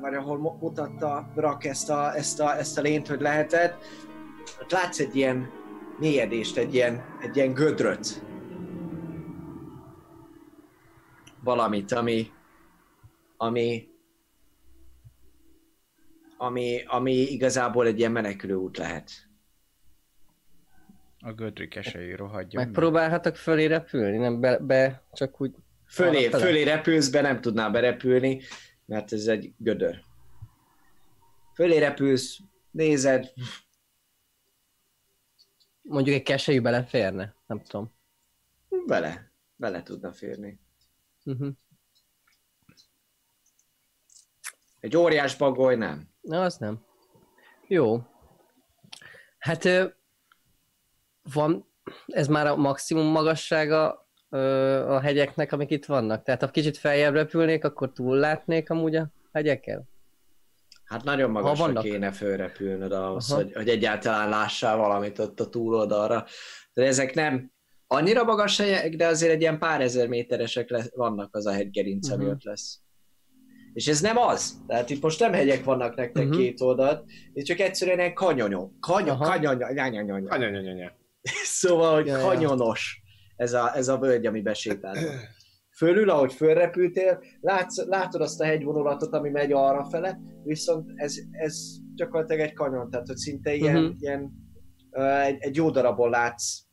[0.00, 3.84] vagy ahol mu- mutatta Brak ezt a, ezt a, ezt a lényt, hogy lehetett.
[4.62, 5.50] Ott látsz egy ilyen
[5.98, 8.22] mélyedést, egy ilyen, egy ilyen gödröt.
[11.40, 12.30] Valamit, ami,
[13.36, 13.88] ami,
[16.36, 19.10] ami, ami igazából egy ilyen menekülő út lehet.
[21.18, 22.62] A gödri keselyű rohadjon.
[22.62, 22.64] meg.
[22.64, 25.54] Megpróbálhatok fölé repülni, nem be, be csak úgy...
[25.88, 28.40] Fölé, fölé repülsz, be nem tudnál berepülni,
[28.86, 30.04] mert ez egy gödör.
[31.54, 32.38] Fölé repülsz,
[32.70, 33.32] nézed,
[35.88, 37.94] Mondjuk egy keselyű beleférne, nem tudom.
[38.86, 40.60] bele, bele tudna férni.
[41.24, 41.52] Uh-huh.
[44.80, 46.08] Egy óriás bagoly nem.
[46.20, 46.84] Na, az nem.
[47.66, 48.02] Jó.
[49.38, 49.68] Hát
[51.22, 51.72] van,
[52.06, 54.05] ez már a maximum magassága
[54.88, 56.22] a hegyeknek, amik itt vannak.
[56.22, 59.84] Tehát ha kicsit feljebb repülnék, akkor túllátnék amúgy a hegyekkel.
[60.84, 61.82] Hát nagyon Ha magasra vannak.
[61.82, 63.42] kéne fölrepülnöd ahhoz, Aha.
[63.42, 66.24] hogy, hogy egyáltalán lássál valamit ott a túloldalra.
[66.72, 67.50] De ezek nem
[67.86, 72.10] annyira magas helyek, de azért egy ilyen pár ezer méteresek lesz, vannak az a hegygerinc,
[72.10, 72.32] ami Mhm.
[72.32, 72.80] ott lesz.
[73.72, 74.58] És ez nem az.
[74.66, 76.36] Tehát itt most nem hegyek vannak nektek Mhm.
[76.36, 78.80] két oldalt, itt csak egyszerűen egy kanyonyok.
[78.80, 79.24] Kanyon, Aha.
[79.24, 80.92] kanyon, kanyon, Anyanyanyanya.
[81.44, 82.24] Szóval, hogy Ja, ja.
[82.26, 83.00] kanyonos
[83.36, 85.10] ez a, ez a völgy, ami besétálunk.
[85.76, 91.56] Fölül, ahogy fölrepültél, látsz, látod azt a hegyvonulatot, ami megy arra fele, viszont ez, ez
[91.94, 93.94] gyakorlatilag egy kanyon, tehát hogy szinte ilyen, uh-huh.
[93.98, 94.32] ilyen
[94.90, 96.66] uh, egy, egy jó darabon látsz,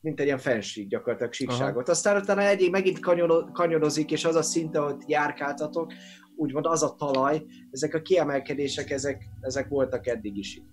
[0.00, 1.88] mint egy ilyen fensík gyakorlatilag síkságot.
[1.88, 5.92] Aztán utána egyik megint kanyono, kanyonozik, és az a szinte, hogy járkáltatok,
[6.36, 10.68] úgymond az a talaj, ezek a kiemelkedések, ezek, ezek voltak eddig is itt.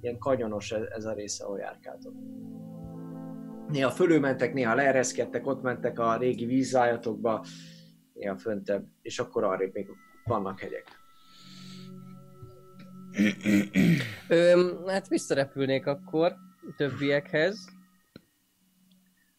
[0.00, 2.12] Ilyen kanyonos ez, ez a része, ahol járkáltok.
[3.68, 7.44] Néha fölülmentek, néha leereszkedtek, ott mentek a régi vízzájatokba,
[8.12, 9.88] néha föntebb, és akkor arrébb még
[10.24, 10.84] vannak hegyek.
[14.28, 16.34] Ö, hát visszarepülnék akkor
[16.76, 17.68] többiekhez.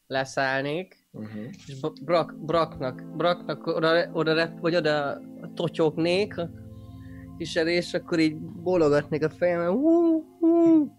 [0.08, 1.06] Leszállnék.
[1.12, 1.44] Uh-huh.
[1.68, 5.22] És Bra- Brak, Braknak, Braknak oda, oda rep, vagy oda
[5.54, 6.50] totyognék a
[7.38, 9.72] kiserés, akkor így bólogatnék a fejemben.
[9.72, 10.92] Hú, hú,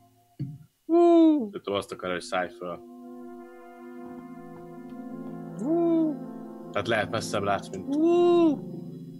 [0.86, 2.80] hú, De azt akar, hogy szállj föl.
[6.72, 7.88] Tehát lehet messzebb látsz, mint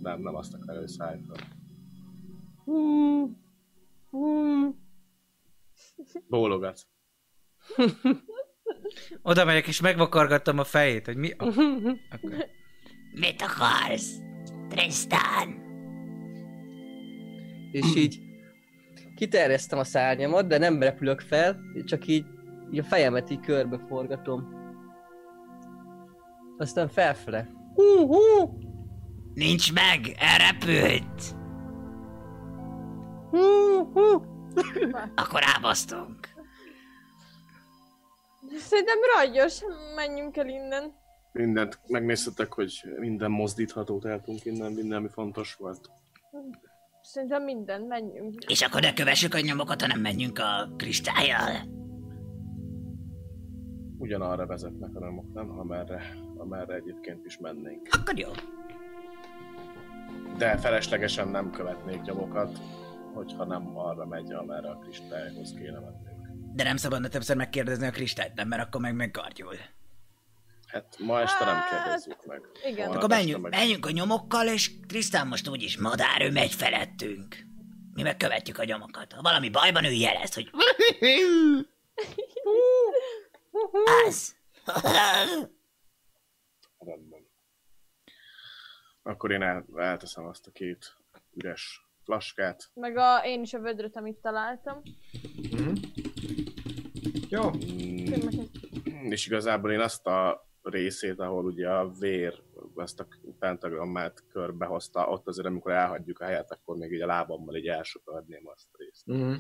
[0.03, 0.85] nem, nem azt akar,
[4.11, 4.77] hú.
[6.29, 6.81] Bólogat.
[9.23, 11.33] Oda megyek és megvakargattam a fejét, hogy mi...
[11.37, 11.57] Ah,
[12.11, 12.47] akkor.
[13.21, 14.17] Mit akarsz?
[14.69, 15.67] Tristan!
[17.73, 18.21] És így
[19.17, 22.27] kiterjesztem a szárnyamat, de nem repülök fel, csak így,
[22.73, 24.58] így a fejemet így körbe forgatom.
[26.59, 27.49] Aztán felfele.
[27.75, 28.59] Hú, hú,
[29.35, 30.17] Nincs meg!
[30.19, 31.37] Elrepült!
[33.31, 34.23] hú, hú.
[35.15, 36.29] Akkor elbasztunk.
[38.57, 39.61] Szerintem ragyos,
[39.95, 40.95] menjünk el innen.
[41.33, 45.91] Mindent megnéztetek, hogy minden mozdíthatót el tudunk innen, minden, ami fontos volt.
[47.03, 48.45] Szerintem minden, menjünk.
[48.47, 51.77] És akkor ne kövessük a nyomokat, hanem menjünk a kristályjal.
[53.99, 55.59] Ugyanarra vezetnek a nyomok, nem?
[55.59, 56.03] Amerre,
[56.39, 57.89] amerre egyébként is mennénk.
[57.91, 58.31] Akkor jó.
[60.37, 62.59] De feleslegesen nem követnék nyomokat,
[63.15, 66.29] hogyha nem arra megy, amerre a kristályhoz kéne mennünk.
[66.55, 69.55] De nem szabadna többször megkérdezni a kristályt, nem, mert akkor meg megkartyul.
[70.67, 72.41] Hát ma este nem kérdezzük meg.
[72.67, 72.77] igen.
[72.87, 77.37] Holnap Akkor menjünk, meg- menjünk a nyomokkal, és Trisztán most úgyis madár, ő megy felettünk.
[77.95, 79.13] Mi meg követjük a nyomokat.
[79.13, 80.51] Ha valami bajban, ő jelez, hogy...
[84.07, 84.35] Az.
[89.09, 90.97] Akkor én el, elteszem azt a két
[91.35, 92.71] üres flaskát.
[92.75, 94.83] Meg a, én is a vödröt, amit találtam.
[95.51, 95.73] Mhm.
[97.29, 97.51] Jó.
[97.51, 102.43] Mm, és igazából én azt a részét, ahol ugye a vér
[102.77, 103.07] ezt a
[103.39, 108.49] pentagrammát körbehozta, ott azért amikor elhagyjuk a helyet, akkor még így a lábammal így elsöpörném
[108.49, 109.07] azt a részt.
[109.07, 109.35] Mhm.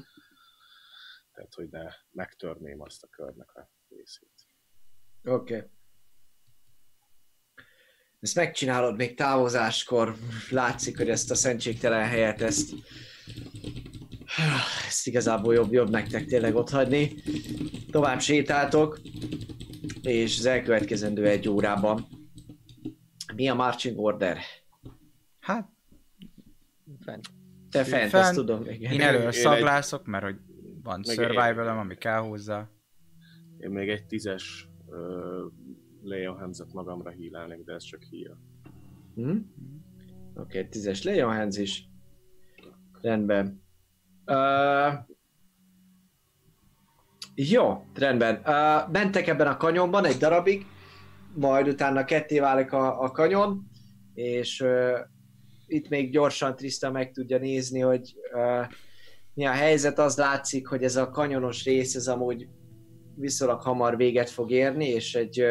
[1.33, 4.33] Tehát, hogy ne megtörném azt a körnek a részét.
[5.25, 5.57] Oké.
[5.57, 5.71] Okay.
[8.21, 10.17] Ezt megcsinálod még távozáskor,
[10.51, 12.75] látszik, hogy ezt a szentségtelen helyet, ezt,
[14.87, 17.15] ezt igazából jobb, jobb nektek tényleg ott hagyni.
[17.91, 19.01] Tovább sétáltok,
[20.03, 22.07] és az elkövetkezendő egy órában.
[23.35, 24.39] Mi a marching order?
[25.41, 25.69] Hát,
[27.05, 27.27] Fent.
[27.71, 28.25] Te fent, Fent.
[28.25, 28.65] azt tudom.
[28.69, 28.93] Igen.
[28.93, 30.37] én egy- szaglászok, mert hogy
[30.83, 32.69] van survival ami kell hozzá.
[33.59, 34.69] Én még egy tízes
[36.03, 38.39] Leon Hands-et magamra hílálnék, de ez csak híl.
[39.15, 39.31] Hm?
[39.31, 39.41] Oké,
[40.35, 41.89] okay, tízes Leon Hands is.
[43.01, 43.63] Rendben.
[44.27, 44.93] Uh,
[47.35, 48.35] jó, rendben.
[48.47, 50.67] Uh, mentek ebben a kanyonban egy darabig,
[51.35, 53.71] majd utána ketté válik a, a kanyon,
[54.15, 54.99] és uh,
[55.67, 58.67] itt még gyorsan Trista meg tudja nézni, hogy uh,
[59.35, 59.99] mi a helyzet.
[59.99, 62.49] Az látszik, hogy ez a kanyonos rész, ez amúgy
[63.15, 65.45] viszonylag hamar véget fog érni, és egy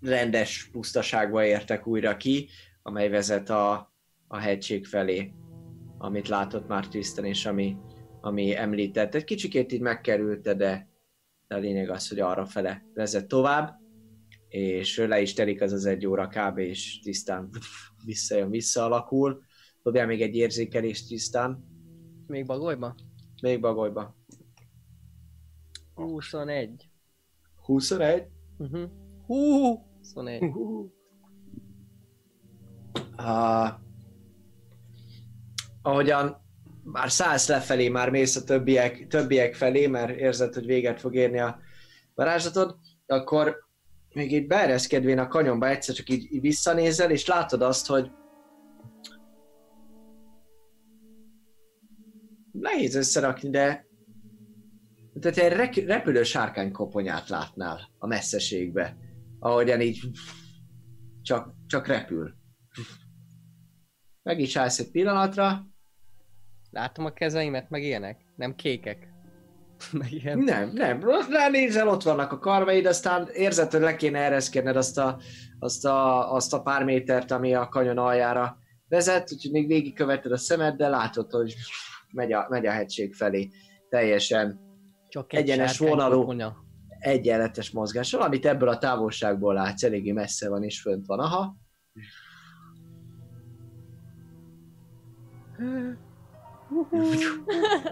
[0.00, 2.48] rendes pusztaságba értek újra ki,
[2.82, 3.92] amely vezet a,
[4.28, 5.32] a hegység felé,
[5.98, 7.76] amit látott már Tristan, és ami,
[8.20, 9.14] ami említett.
[9.14, 10.88] Egy kicsikét így megkerülte, de,
[11.48, 13.78] de a lényeg az, hogy arra fele vezet tovább,
[14.48, 16.58] és le is telik az az egy óra kb.
[16.58, 17.50] és tisztán
[18.04, 19.42] visszajön, visszaalakul.
[19.82, 21.64] Dobjál még egy érzékelést tisztán,
[22.26, 22.94] Még bagolyba?
[23.42, 24.19] még bagolyba.
[26.00, 26.90] 21.
[27.62, 28.26] 21.
[28.58, 28.90] Uh-huh.
[29.26, 30.42] Hú, 21.
[33.18, 33.68] Uh,
[35.82, 36.36] ahogyan
[36.82, 41.38] már szállsz lefelé, már mész a többiek, többiek felé, mert érzed, hogy véget fog érni
[41.38, 41.58] a
[42.14, 43.56] varázslatod, akkor
[44.14, 48.10] még így beereszkedvén a kanyonba egyszer csak így, így visszanézel, és látod azt, hogy
[52.52, 53.89] nehéz összerakni, de
[55.20, 58.96] tehát egy rek- repülő sárkánykoponyát látnál a messzeségbe,
[59.38, 60.00] ahogyan így
[61.22, 62.34] csak, csak repül.
[64.22, 65.66] Meg is állsz egy pillanatra.
[66.70, 68.20] Látom a kezeimet, meg ilyenek?
[68.36, 69.08] Nem kékek.
[69.92, 70.38] meg ilyen.
[70.38, 71.00] Nem, nem.
[71.30, 75.20] Ránézel, ott vannak a karvaid, aztán érzed, hogy le kéne ereszkedned azt a,
[75.58, 78.58] azt, a, azt a pár métert, ami a kanyon aljára
[78.88, 81.54] vezet, úgyhogy még végigköveted a szemed, de látod, hogy
[82.12, 83.48] megy a, megy a hegység felé.
[83.88, 84.69] Teljesen
[85.10, 86.18] Csak egy egyenes vonalú.
[86.18, 86.56] koponya.
[86.98, 91.18] egyenletes mozgással, amit ebből a távolságból látsz, eléggé messze van és fönt van.
[91.18, 91.56] Aha.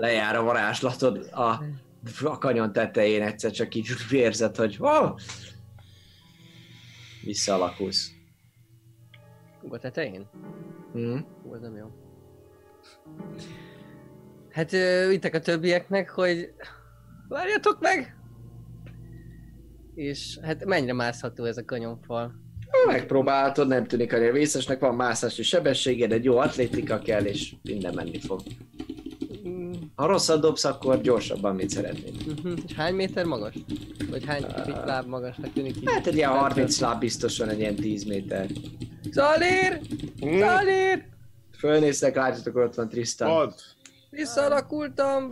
[0.01, 1.63] Lejár a varázslatod a,
[2.25, 5.19] a kanyon tetején, egyszer csak így érzed, hogy oh!
[7.25, 8.11] visszaalakulsz.
[9.61, 10.29] Hú, a tetején?
[10.93, 11.19] Hm?
[11.43, 11.87] Hú, ez nem jó.
[14.51, 16.55] Hát ö, vittek a többieknek, hogy
[17.29, 18.17] várjatok meg!
[19.95, 22.33] És hát mennyire mászható ez a kanyonfal?
[22.87, 28.19] Megpróbáltad, nem tűnik annyira vészesnek, van mászási sebességed, egy jó atlétika kell, és minden menni
[28.21, 28.41] fog.
[29.49, 32.15] Mm, Ha rosszat dobsz, akkor gyorsabban, mint szeretnéd.
[32.43, 32.53] mhm.
[32.67, 33.55] És hány méter magas?
[34.11, 35.91] Vagy hány uh, láb magasnak tűnik így?
[35.91, 36.49] Hát egy ilyen Fentről?
[36.51, 38.47] 30 láb biztosan, egy ilyen 10 méter.
[39.11, 39.81] Zalír!
[40.39, 41.05] Zalír!
[41.59, 43.31] Fölnéztek, látjátok, hogy ott van Tristan.
[43.31, 43.55] Ad!
[44.11, 45.29] Visszalakultam,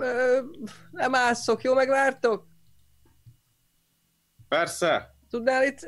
[0.91, 2.47] nem ásszok, jó megvártok?
[4.49, 5.15] Persze!
[5.31, 5.79] Tudnál itt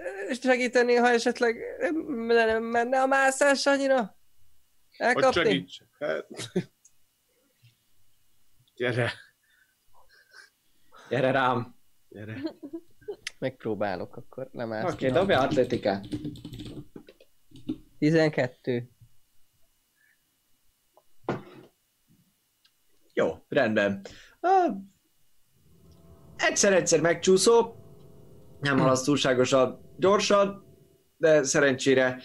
[0.40, 3.96] segíteni, ha esetleg nem, nem menne a mászás annyira?
[3.96, 5.42] Hogy Elkapni?
[5.42, 5.78] segíts!
[5.98, 6.26] Hát...
[8.74, 9.12] Gyere!
[11.08, 11.76] Gyere rám.
[12.08, 12.42] Gyere!
[13.38, 14.92] Megpróbálok akkor, nem Oké, állsz.
[14.92, 16.06] okay, dobja atletikát.
[17.98, 18.90] 12.
[23.18, 24.06] Jó, rendben.
[26.36, 27.74] Egyszer-egyszer megcsúszó,
[28.60, 30.64] nem haladsz túlságosan gyorsan,
[31.16, 32.20] de szerencsére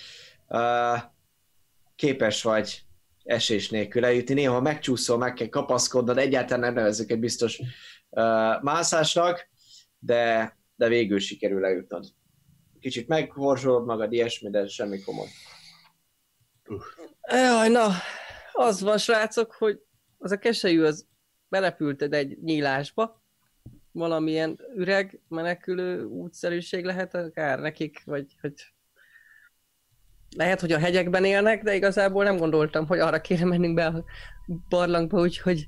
[0.47, 0.99] uh,
[1.95, 2.85] képes vagy
[3.23, 4.33] esés nélkül eljutni.
[4.33, 9.49] Néha megcsúszol, meg kell kapaszkodnod, egyáltalán nem nevezzük egy biztos uh, mászásnak,
[9.99, 12.05] de, de végül sikerül eljutnod.
[12.79, 15.27] Kicsit meghorzsolod magad, ilyesmi, de semmi komoly.
[17.29, 17.89] Jaj, na,
[18.51, 19.81] az van, srácok, hogy
[20.23, 21.07] az a keselyű az
[21.49, 23.21] belepülted egy nyílásba,
[23.91, 28.53] valamilyen üreg, menekülő útszerűség lehet akár nekik, vagy hogy
[30.35, 34.03] lehet, hogy a hegyekben élnek, de igazából nem gondoltam, hogy arra kéne mennünk be a
[34.69, 35.67] barlangba, úgyhogy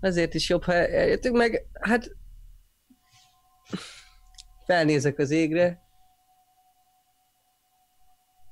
[0.00, 1.66] ezért is jobb, ha eljöttünk meg.
[1.80, 2.16] Hát
[4.66, 5.82] felnézek az égre.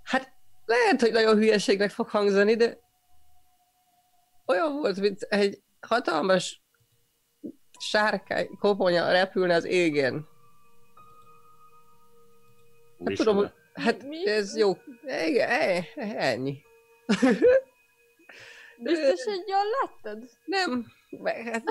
[0.02, 0.32] Hát
[0.64, 2.78] lehet, hogy nagyon hülyeségnek fog hangzani, de
[4.46, 6.62] olyan volt, mint egy hatalmas
[7.80, 10.28] sárkány koponya repülne az égen.
[13.04, 14.28] Hát tudom, hogy Hát Mi?
[14.28, 14.76] ez jó.
[15.26, 16.62] Igen, ennyi.
[18.78, 20.28] Biztos, hogy jól láttad?
[20.44, 20.86] Nem.
[21.52, 21.62] Hát,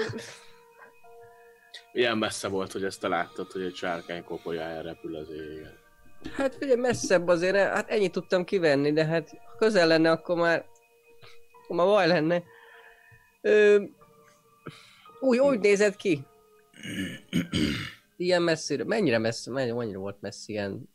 [1.93, 5.79] Ilyen messze volt, hogy ezt te láttad, hogy egy sárkány koponyája repül az égen.
[6.35, 10.65] hát ugye messzebb azért, hát ennyit tudtam kivenni, de hát ha közel lenne, akkor már,
[11.63, 12.43] akkor már baj lenne.
[13.41, 13.83] Ö,
[15.19, 16.25] úgy, úgy nézett ki.
[18.17, 18.83] Ilyen messzire.
[18.83, 20.89] Mennyire messze, mennyire, mennyire volt messzi, ilyen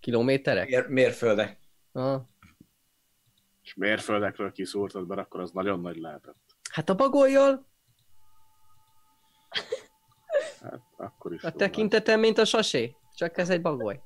[0.00, 0.68] kilométerek?
[0.68, 1.58] Mér, mérföldek.
[1.92, 2.28] Aha.
[3.62, 6.36] És mérföldekről kiszúrtad be, akkor az nagyon nagy lehetett.
[6.70, 7.66] Hát a bagolyjal
[10.60, 11.42] Hát akkor is.
[11.42, 12.96] a tekintetem, mint a sasé.
[13.14, 14.00] Csak ez egy bagoly.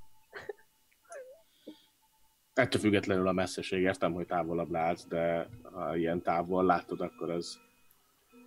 [2.54, 7.52] Ettől függetlenül a messzeség, értem, hogy távolabb látsz, de ha ilyen távol látod, akkor ez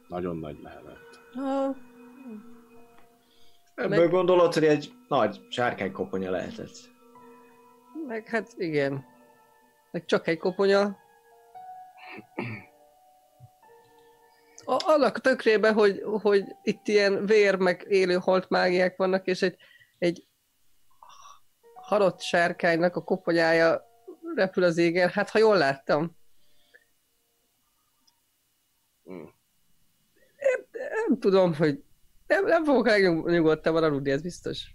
[0.07, 1.19] nagyon nagy lehetett.
[1.35, 1.75] Ah,
[3.75, 6.75] Ebből Meg- gondolod, hogy egy nagy sárkánykoponya lehetett.
[8.07, 9.05] meg hát igen.
[9.91, 10.97] Meg csak egy koponya.
[14.65, 19.57] A, annak tökrébe, hogy, hogy itt ilyen vér, meg élő halt mágiák vannak, és egy,
[19.97, 20.27] egy
[21.73, 23.81] halott sárkánynak a koponyája
[24.35, 25.09] repül az égen.
[25.09, 26.17] Hát, ha jól láttam.
[29.11, 29.23] Mm.
[30.37, 31.83] Nem, nem tudom, hogy
[32.27, 34.73] nem, nem fogok legnyugodtabban aludni, ez biztos.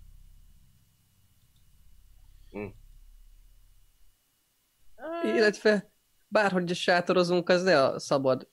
[5.22, 5.90] Illetve
[6.28, 8.48] bárhogy is sátorozunk, az ne a szabad,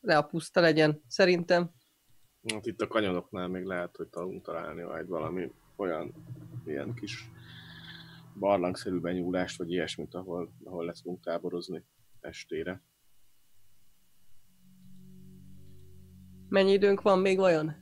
[0.00, 1.70] ne a puszta legyen, szerintem.
[2.52, 6.14] Hát itt a kanyonoknál még lehet, hogy tudunk találni majd valami olyan
[6.64, 7.28] ilyen kis
[8.38, 11.84] barlangszerű benyúlást, vagy ilyesmit, ahol, ahol lesz fogunk táborozni
[12.20, 12.82] estére.
[16.48, 17.74] Mennyi időnk van még vajon?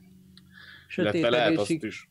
[0.95, 2.09] Illetve lehet azt is,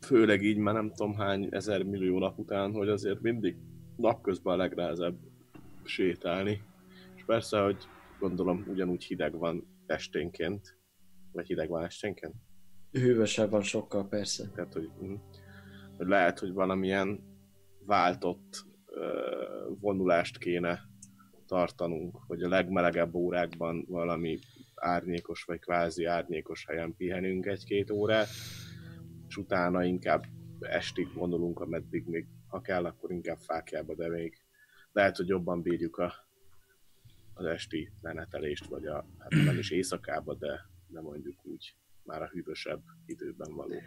[0.00, 3.56] főleg így, már nem tudom hány ezer millió nap után, hogy azért mindig
[3.96, 5.18] napközben a legnehezebb
[5.84, 6.62] sétálni.
[7.16, 7.76] És persze, hogy
[8.18, 10.78] gondolom ugyanúgy hideg van esténként,
[11.32, 12.34] vagy hideg van esténként,
[12.92, 14.50] Hűvösebb van sokkal, persze.
[14.54, 15.14] tehát hogy, mm,
[15.96, 17.27] hogy lehet, hogy valamilyen
[17.88, 18.66] váltott
[19.80, 20.80] vonulást kéne
[21.46, 24.38] tartanunk, hogy a legmelegebb órákban valami
[24.74, 28.28] árnyékos vagy kvázi árnyékos helyen pihenünk egy-két órát,
[29.28, 30.24] és utána inkább
[30.60, 34.38] estig vonulunk, ameddig még, ha kell, akkor inkább fákjába, de még
[34.92, 36.12] lehet, hogy jobban bírjuk a,
[37.34, 42.28] az esti menetelést, vagy a, hát nem is éjszakába, de, de mondjuk úgy már a
[42.28, 43.80] hűvösebb időben való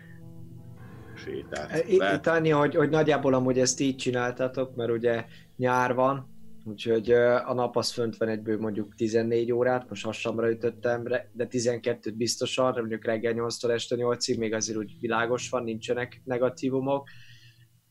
[1.23, 1.71] sétát.
[1.99, 5.25] E, annyi, hogy, hogy nagyjából amúgy ezt így csináltatok, mert ugye
[5.57, 6.29] nyár van,
[6.65, 7.11] úgyhogy
[7.45, 12.73] a nap az fönt van egyből mondjuk 14 órát, most hassamra ütöttem, de 12-t biztosan,
[12.73, 17.09] mondjuk reggel 8-tól este 8-ig, még azért úgy világos van, nincsenek negatívumok,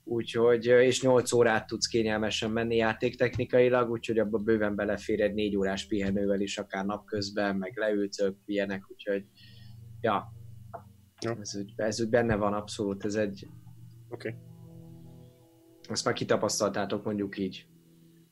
[0.05, 5.87] úgyhogy, és 8 órát tudsz kényelmesen menni játéktechnikailag, úgyhogy abba bőven belefér egy 4 órás
[5.87, 9.25] pihenővel is, akár napközben, meg leültök, ilyenek, úgyhogy
[10.01, 10.33] ja,
[11.21, 13.47] Ez úgy, ez úgy benne van abszolút, ez egy,
[14.09, 14.29] Oké.
[14.29, 14.41] Okay.
[15.89, 17.67] Ezt már kitapasztaltátok mondjuk így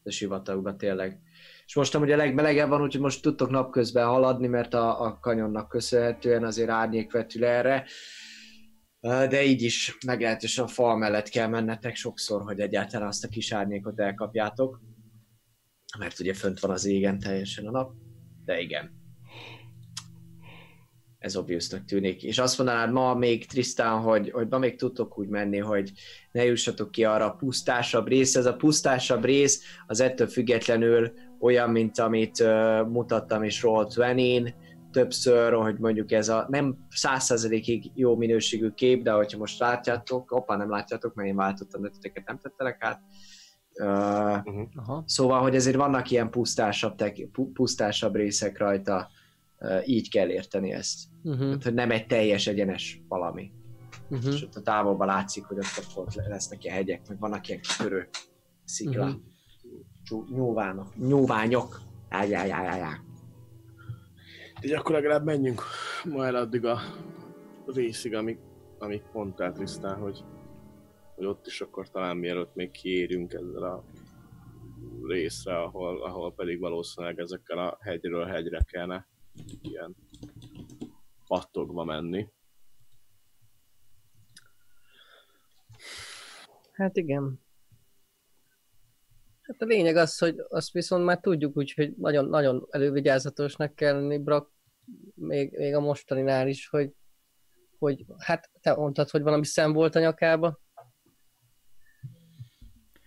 [0.04, 1.20] a sivatagban tényleg.
[1.66, 6.44] És most a legmelegebb van, úgyhogy most tudtok napközben haladni, mert a, a kanyonnak köszönhetően
[6.44, 7.84] azért árnyék vetül erre.
[9.00, 13.52] De így is meglehetősen a fal mellett kell mennetek sokszor, hogy egyáltalán azt a kis
[13.52, 14.80] árnyékot elkapjátok.
[15.98, 17.92] Mert ugye fönt van az égen teljesen a nap.
[18.44, 18.97] De igen.
[21.18, 22.22] Ez obviousnak tűnik.
[22.22, 25.92] És azt mondanád ma még Trisztán, hogy, hogy ma még tudtok úgy menni, hogy
[26.32, 28.36] ne jussatok ki arra a pusztásabb rész.
[28.36, 34.52] Ez a pusztásabb rész az ettől függetlenül olyan, mint amit uh, mutattam is Roll20
[34.92, 40.56] többször, hogy mondjuk ez a nem százszerzelékig jó minőségű kép, de hogyha most látjátok, opa,
[40.56, 43.00] nem látjátok, mert én váltottam, de titeket nem tettelek át,
[43.80, 43.86] Uh,
[44.74, 45.02] Aha.
[45.06, 49.08] Szóval, hogy ezért vannak ilyen pusztásabb, tek- pu- pusztásabb részek rajta,
[49.86, 50.98] így kell érteni ezt.
[51.22, 51.46] Uh-huh.
[51.46, 53.52] Tehát, hogy nem egy teljes egyenes valami.
[54.10, 54.34] Uh-huh.
[54.34, 58.08] És ott a távolban látszik, hogy ott, ott, lesznek ilyen hegyek, meg vannak ilyen kitörő
[58.64, 59.06] szikla.
[59.06, 59.16] Mhm.
[60.10, 60.36] Uh-huh.
[60.36, 60.96] Nyúvánok.
[60.96, 61.80] Nyúványok.
[62.08, 63.00] Ájjájájájá.
[64.62, 65.62] Így akkor legalább menjünk
[66.04, 66.78] ma el addig a
[67.66, 68.38] részig, amíg,
[68.78, 70.24] amíg mondtál Trisztán, hogy,
[71.14, 73.84] hogy ott is akkor talán mielőtt még kiérünk ezzel a
[75.06, 79.06] részre, ahol, ahol pedig valószínűleg ezekkel a hegyről hegyre kellene
[79.62, 79.96] ilyen
[81.26, 82.28] pattogva menni.
[86.72, 87.40] Hát igen.
[89.42, 94.18] Hát a lényeg az, hogy azt viszont már tudjuk, úgyhogy nagyon, nagyon elővigyázatosnak kell lenni,
[94.18, 94.52] Brak,
[95.14, 96.92] még, még a mostaninál is, hogy,
[97.78, 100.60] hogy hát te mondtad, hogy valami szem volt a nyakába.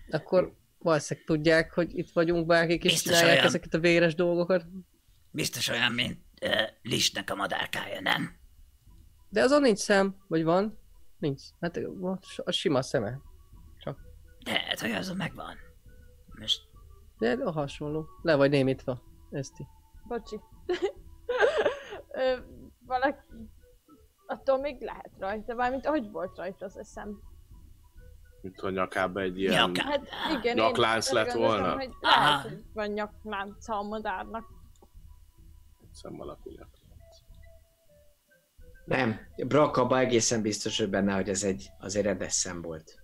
[0.10, 3.48] Akkor valószínűleg tudják, hogy itt vagyunk, bárkik is Biztos csinálják olyan.
[3.48, 4.66] ezeket a véres dolgokat.
[5.32, 8.40] Biztos olyan, mint uh, Listnek a madárkája, nem?
[9.30, 10.80] De azon nincs szem, vagy van?
[11.18, 11.42] Nincs.
[11.60, 11.80] Hát
[12.36, 13.20] a sima szeme.
[14.44, 15.56] De hát, hogy azon megvan.
[16.40, 16.62] Most
[17.18, 18.06] De a hasonló.
[18.22, 19.02] Le vagy némítva.
[19.32, 19.68] Eszti.
[20.08, 20.40] Bocsi.
[22.12, 22.38] Ö,
[22.86, 23.20] valaki...
[24.26, 27.22] Attól még lehet rajta, mármint hogy volt rajta az eszem.
[28.42, 29.54] Mint hogy nyakába egy ilyen...
[29.54, 29.90] Nyaka.
[29.90, 31.74] Hát igen, Nyaklánc én lett volna?
[31.74, 34.46] Hogy lehet, hogy van nyaklánca a madárnak.
[35.94, 36.22] Szem.
[38.86, 43.02] Nem, Brock abban egészen biztos, hogy benne, hogy ez egy, az egy rendes szem volt.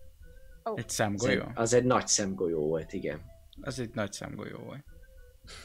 [0.64, 1.43] Egy Az egy, szemgolyó?
[1.53, 3.22] az egy nagy szemgolyó volt, igen.
[3.61, 4.85] Az egy nagy szemgolyó volt.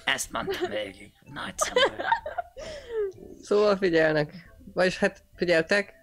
[0.05, 1.13] ezt mondtam végig.
[1.25, 2.07] Nagy szemben.
[3.41, 4.53] Szóval figyelnek.
[4.75, 5.95] Vagyis hát figyeltek.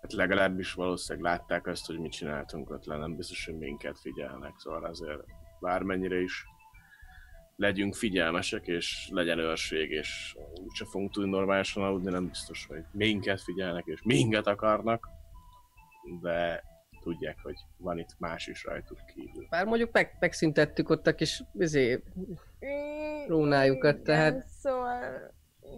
[0.00, 4.52] Hát legalábbis valószínűleg látták azt, hogy mit csináltunk ott le, nem biztos, hogy minket figyelnek,
[4.56, 5.20] szóval azért
[5.60, 6.44] bármennyire is
[7.62, 13.40] legyünk figyelmesek, és legyen őrség, és úgyse fogunk tudni normálisan aludni, nem biztos, hogy minket
[13.40, 15.08] figyelnek, és minket akarnak,
[16.22, 16.64] de
[17.02, 19.46] tudják, hogy van itt más is rajtuk kívül.
[19.50, 22.02] Bár mondjuk meg, megszüntettük ott a kis izé,
[23.26, 25.32] Rónájukat, igen, tehát- Szóval...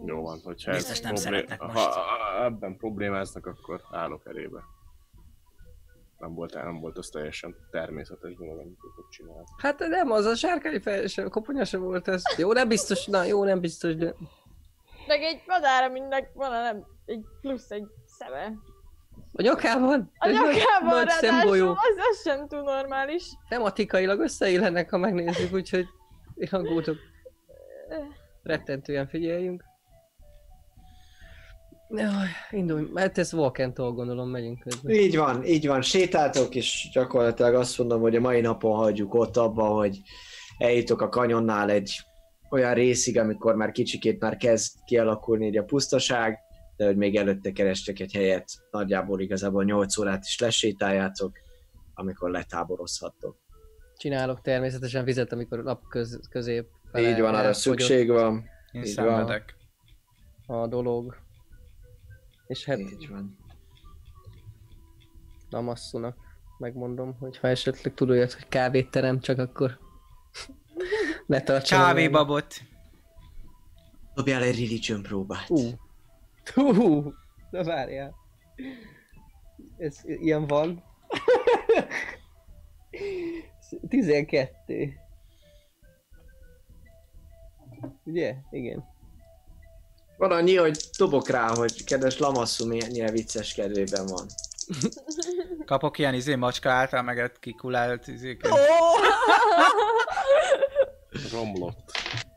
[0.05, 4.59] Jó van, hogyha Biztos ez nem problé- szeretnek ha ha ebben problémáznak, akkor állok elébe.
[6.17, 9.61] Nem volt, nem volt az teljesen természetes dolog, amit ők csináltak.
[9.61, 12.21] Hát nem, az a sárkány fej, sem, koponya sem volt ez.
[12.37, 14.13] Jó, nem biztos, na jó, nem biztos, de...
[15.07, 18.53] Meg egy madár, aminek van a nem, egy plusz egy szeme.
[19.31, 20.11] A nyakában?
[20.17, 23.23] A nyakában nagy ráadásul az, az sem túl normális.
[23.49, 25.85] Tematikailag összeillnek, ha megnézzük, úgyhogy
[26.35, 26.97] én aggódok.
[28.43, 29.63] Rettentően figyeljünk.
[32.51, 34.95] Indulj, mert ez Walkentól gondolom megyünk közben.
[34.95, 35.81] Így van, így van.
[35.81, 40.01] Sétáltok, és gyakorlatilag azt mondom, hogy a mai napon hagyjuk ott abba, hogy
[40.57, 41.99] eljutok a kanyonnál egy
[42.49, 46.39] olyan részig, amikor már kicsikét már kezd kialakulni így a pusztaság,
[46.75, 51.37] de hogy még előtte kerestek egy helyet, nagyjából igazából 8 órát is lesétáljátok,
[51.93, 53.37] amikor letáborozhattok.
[53.97, 58.43] Csinálok természetesen vizet, amikor nap köz, közép Így van, arra szükség van.
[58.71, 59.55] Én Így szenvedek.
[60.45, 61.23] a dolog.
[62.47, 63.37] És hát Így van.
[65.49, 66.17] Namassunak
[66.57, 69.79] megmondom, hogy ha esetleg tudod, hogy kávét terem, csak akkor
[71.27, 71.79] ne tartson.
[71.79, 72.53] Kávébabot.
[74.13, 75.49] Dobjál egy religion próbát.
[75.49, 75.69] Ú.
[76.53, 77.13] Hú.
[77.49, 78.15] Na várjál.
[79.77, 80.83] Ez ilyen van.
[83.89, 84.93] 12.
[88.03, 88.35] Ugye?
[88.51, 88.85] Igen.
[90.17, 94.27] Van annyi, hogy dobok rá, hogy kedves Lamassu milyen vicces kedvében van.
[95.65, 98.51] Kapok ilyen izé macska által megett kikulált izéket.
[101.31, 101.91] Romlott.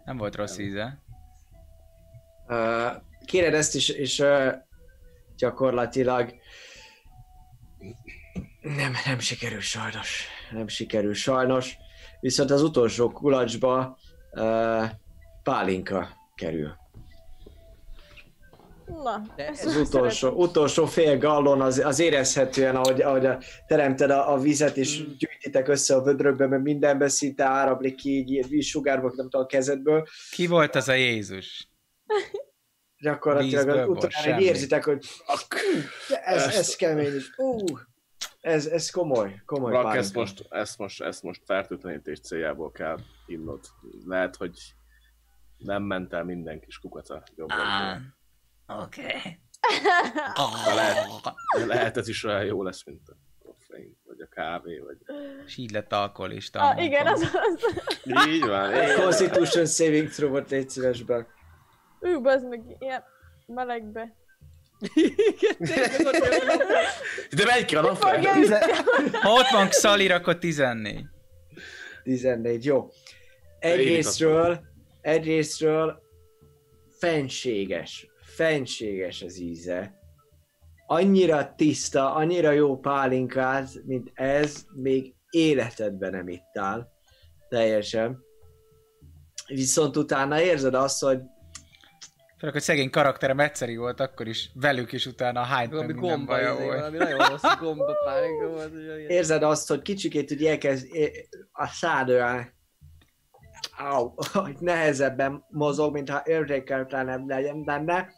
[0.04, 1.02] Nem volt rossz íze.
[2.48, 2.92] Uh,
[3.24, 4.52] kéred ezt is, és uh,
[5.36, 6.34] gyakorlatilag
[8.60, 10.26] nem, nem sikerül sajnos.
[10.50, 11.76] Nem sikerül sajnos.
[12.20, 13.98] Viszont az utolsó kulacsba
[14.30, 14.84] uh,
[15.42, 16.76] pálinka kerül.
[18.88, 20.40] Na, De ezt Az utolsó, szeretem.
[20.40, 25.04] utolsó fél gallon az, az érezhetően, ahogy, ahogy a, teremted a, a vizet, és Mm.
[25.18, 30.06] gyűjtitek össze a vödrökbe, mert mindenben szinte áramlik ki így vízsugárba, nem tudom, a kezedből.
[30.30, 31.68] Ki volt az a Jézus?
[33.00, 35.06] Gyakorlatilag Vízből utána így érzitek, hogy
[36.24, 37.12] ez, ez kemény.
[37.36, 37.64] Ú,
[38.40, 43.60] ez, ez komoly, komoly Rak, ezt most, ezt most, ezt most fertőtlenítés céljából kell innod.
[44.06, 44.58] Lehet, hogy
[45.58, 47.08] nem ment el minden kis kukac
[48.68, 50.74] a jobb Ah, oké.
[50.74, 51.06] Lehet,
[51.66, 53.96] lehet ez is olyan jó lesz, mint a koffein.
[54.04, 54.96] Vagy a kávé, vagy...
[55.46, 56.60] És így lett alkoholista.
[56.60, 57.64] Ah, igen, az az.
[58.28, 58.72] Így van.
[59.00, 61.26] Constitution saving throw-ot légy szíves be.
[62.00, 63.04] Ő, bazd meg, ilyen
[63.46, 64.14] melegbe.
[67.36, 68.08] De ki a napra?
[69.12, 71.04] Ha ott van Xalir, akkor 14.
[72.02, 72.88] 14, jó.
[73.58, 74.60] Egyrésztről,
[75.00, 76.02] egyrésztről
[76.98, 78.07] fenséges,
[78.38, 80.00] fenséges az íze.
[80.86, 86.92] Annyira tiszta, annyira jó pálinkát, mint ez, még életedben nem ittál.
[87.48, 88.18] Teljesen.
[89.46, 91.18] Viszont utána érzed azt, hogy
[92.38, 96.32] Főleg, hogy szegény karakterem egyszerű volt akkor is, velük is utána hány Valami minden gomba,
[96.32, 96.78] baja izé, volt.
[96.78, 98.72] valami nagyon rossz gomba pálinka volt.
[99.08, 100.86] érzed azt, hogy kicsikét úgy elkezd
[101.52, 102.56] a szád olyan
[103.76, 108.08] Au, hogy nehezebben mozog, mintha érzékeltelenebb legyen benne,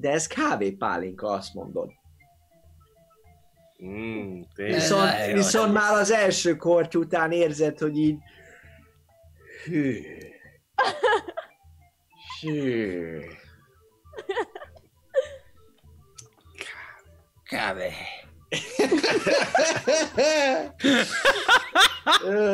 [0.00, 1.90] de ez kávépálinka, azt mondod.
[3.84, 4.74] Mm, tényleg.
[4.74, 8.18] Viszont, viszont már az első korty után érzed, hogy így
[9.64, 10.02] hű,
[12.40, 13.20] hű.
[17.44, 17.90] Kávé.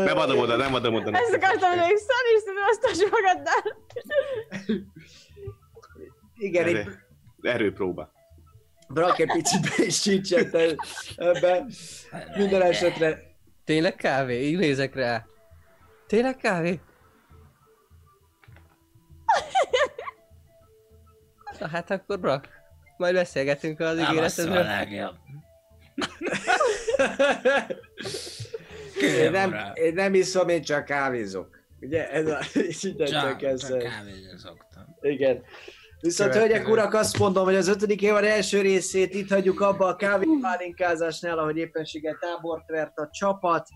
[0.04, 1.18] Nem adom oda, nem adom oda.
[1.18, 3.84] Ezt akartam, hogy egy szar is azt a magaddal.
[6.34, 7.05] Igen, Erő,
[7.46, 8.12] erőpróba.
[8.88, 10.54] Brak egy picit be is csícsett
[11.16, 11.64] ebbe.
[12.36, 13.26] Minden esetre
[13.66, 14.48] Tényleg kávé?
[14.48, 15.26] Így nézek rá.
[16.06, 16.80] Tényleg kávé?
[21.58, 22.48] Na hát akkor Brak,
[22.96, 24.62] majd beszélgetünk az ígéretedről.
[24.62, 25.14] legjobb.
[29.20, 31.64] én nem, én nem iszom, én csak kávézok.
[31.80, 32.38] Ugye ez a
[32.82, 33.78] innentől kezdve.
[33.78, 34.96] kávézni szoktam.
[35.00, 35.42] Igen.
[36.00, 36.54] Viszont Következő.
[36.54, 41.38] hölgyek, urak, azt mondom, hogy az ötödik évad első részét itt hagyjuk abba a kávépálinkázásnál,
[41.38, 43.68] ahogy éppenséggel tábort vert a csapat,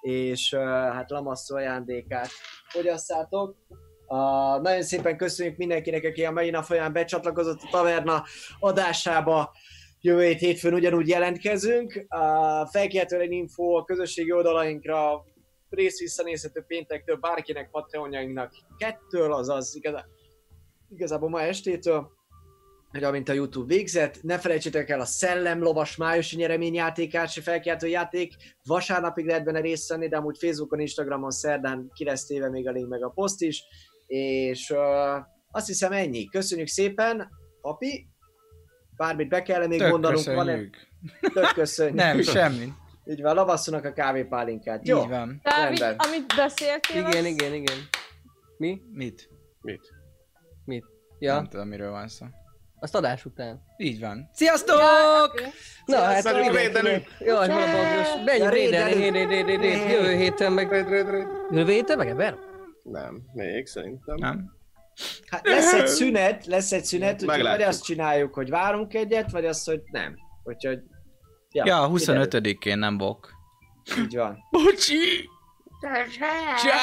[0.00, 2.28] és uh, hát Lamasszó ajándékát
[2.68, 3.56] fogyasszátok.
[4.06, 8.24] Uh, nagyon szépen köszönjük mindenkinek, aki a mai nap folyamán becsatlakozott a taverna
[8.60, 9.52] adásába.
[10.00, 12.06] Jövő hét hétfőn ugyanúgy jelentkezünk.
[12.08, 15.24] Uh, felkeltően info a közösségi oldalainkra
[15.68, 20.15] rész visszanézhető péntektől bárkinek Patreonjainknak kettől, azaz igazán
[20.88, 22.10] igazából ma estétől,
[22.90, 27.86] hogy amint a YouTube végzett, ne felejtsétek el a Szellem lovas májusi nyereményjátékát, se felkeltő
[27.86, 28.34] játék,
[28.64, 32.70] vasárnapig lehet benne részt venni, de amúgy Facebookon, Instagramon szerdán ki lesz téve még a
[32.70, 33.62] link meg a poszt is,
[34.06, 34.78] és uh,
[35.50, 36.24] azt hiszem ennyi.
[36.24, 37.28] Köszönjük szépen,
[37.60, 38.08] papi,
[38.96, 40.76] bármit be kell még Tök mondanunk, köszönjük.
[41.32, 41.94] Tök köszönjük.
[41.96, 42.72] Nem, semmi.
[43.04, 44.88] Így van, lavasszonak a kávépálinkát.
[44.88, 45.40] Jó, Így van.
[45.42, 47.30] De amit, amit beszéltél, Igen, az...
[47.30, 47.76] igen, igen.
[48.56, 48.82] Mi?
[48.92, 49.28] Mit?
[49.60, 49.95] Mit?
[51.18, 51.28] Ja.
[51.32, 52.26] Ja, Nem tudom, miről van szó.
[52.80, 53.62] azt adás után.
[53.76, 54.30] Így van.
[54.32, 54.78] Sziasztok!
[55.86, 57.06] Na, hát Menjünk mindenkinek- védelünk!
[57.18, 58.08] Jaj, hol a baggos?
[58.24, 60.70] Menjünk Ja, védelni, jövő héten meg...
[61.50, 62.38] Jövő héten meg ebben?
[62.82, 64.14] Nem, még szerintem.
[64.16, 64.54] Nem?
[65.30, 69.46] Hát lesz egy szünet, lesz egy szünet, úgyhogy vagy azt csináljuk, hogy várunk egyet, vagy
[69.46, 70.14] azt, hogy nem.
[70.44, 70.78] Úgyhogy...
[71.50, 71.96] Ja, kiderül.
[72.52, 73.30] 25-én nem bok.
[73.98, 74.38] Így van.
[74.50, 75.28] Bocsi!
[76.64, 76.78] Csá!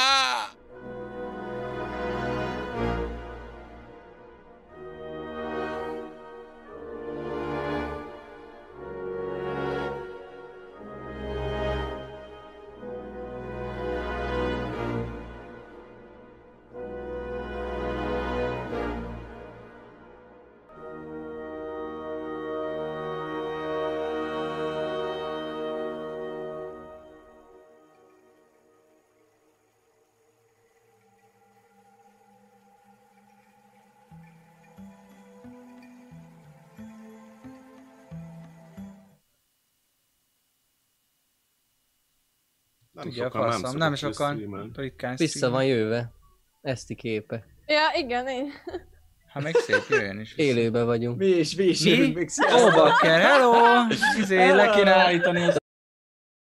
[43.04, 44.72] Nem a sokan, nem faszom, szokott nem sokan.
[44.76, 46.12] Ritkán Vissza van jöve.
[46.62, 47.46] Eszti képe.
[47.68, 48.52] Ja, igen, én.
[49.34, 50.34] Ha még szép, jöjjön is.
[50.36, 50.50] vissza.
[50.50, 51.18] Élőben vagyunk.
[51.18, 51.90] Mi is, mi is Mi?
[51.90, 52.30] jövünk még.
[52.56, 53.54] Ó, bakker, hello!
[54.20, 55.63] Izé, le kéne állítani ezt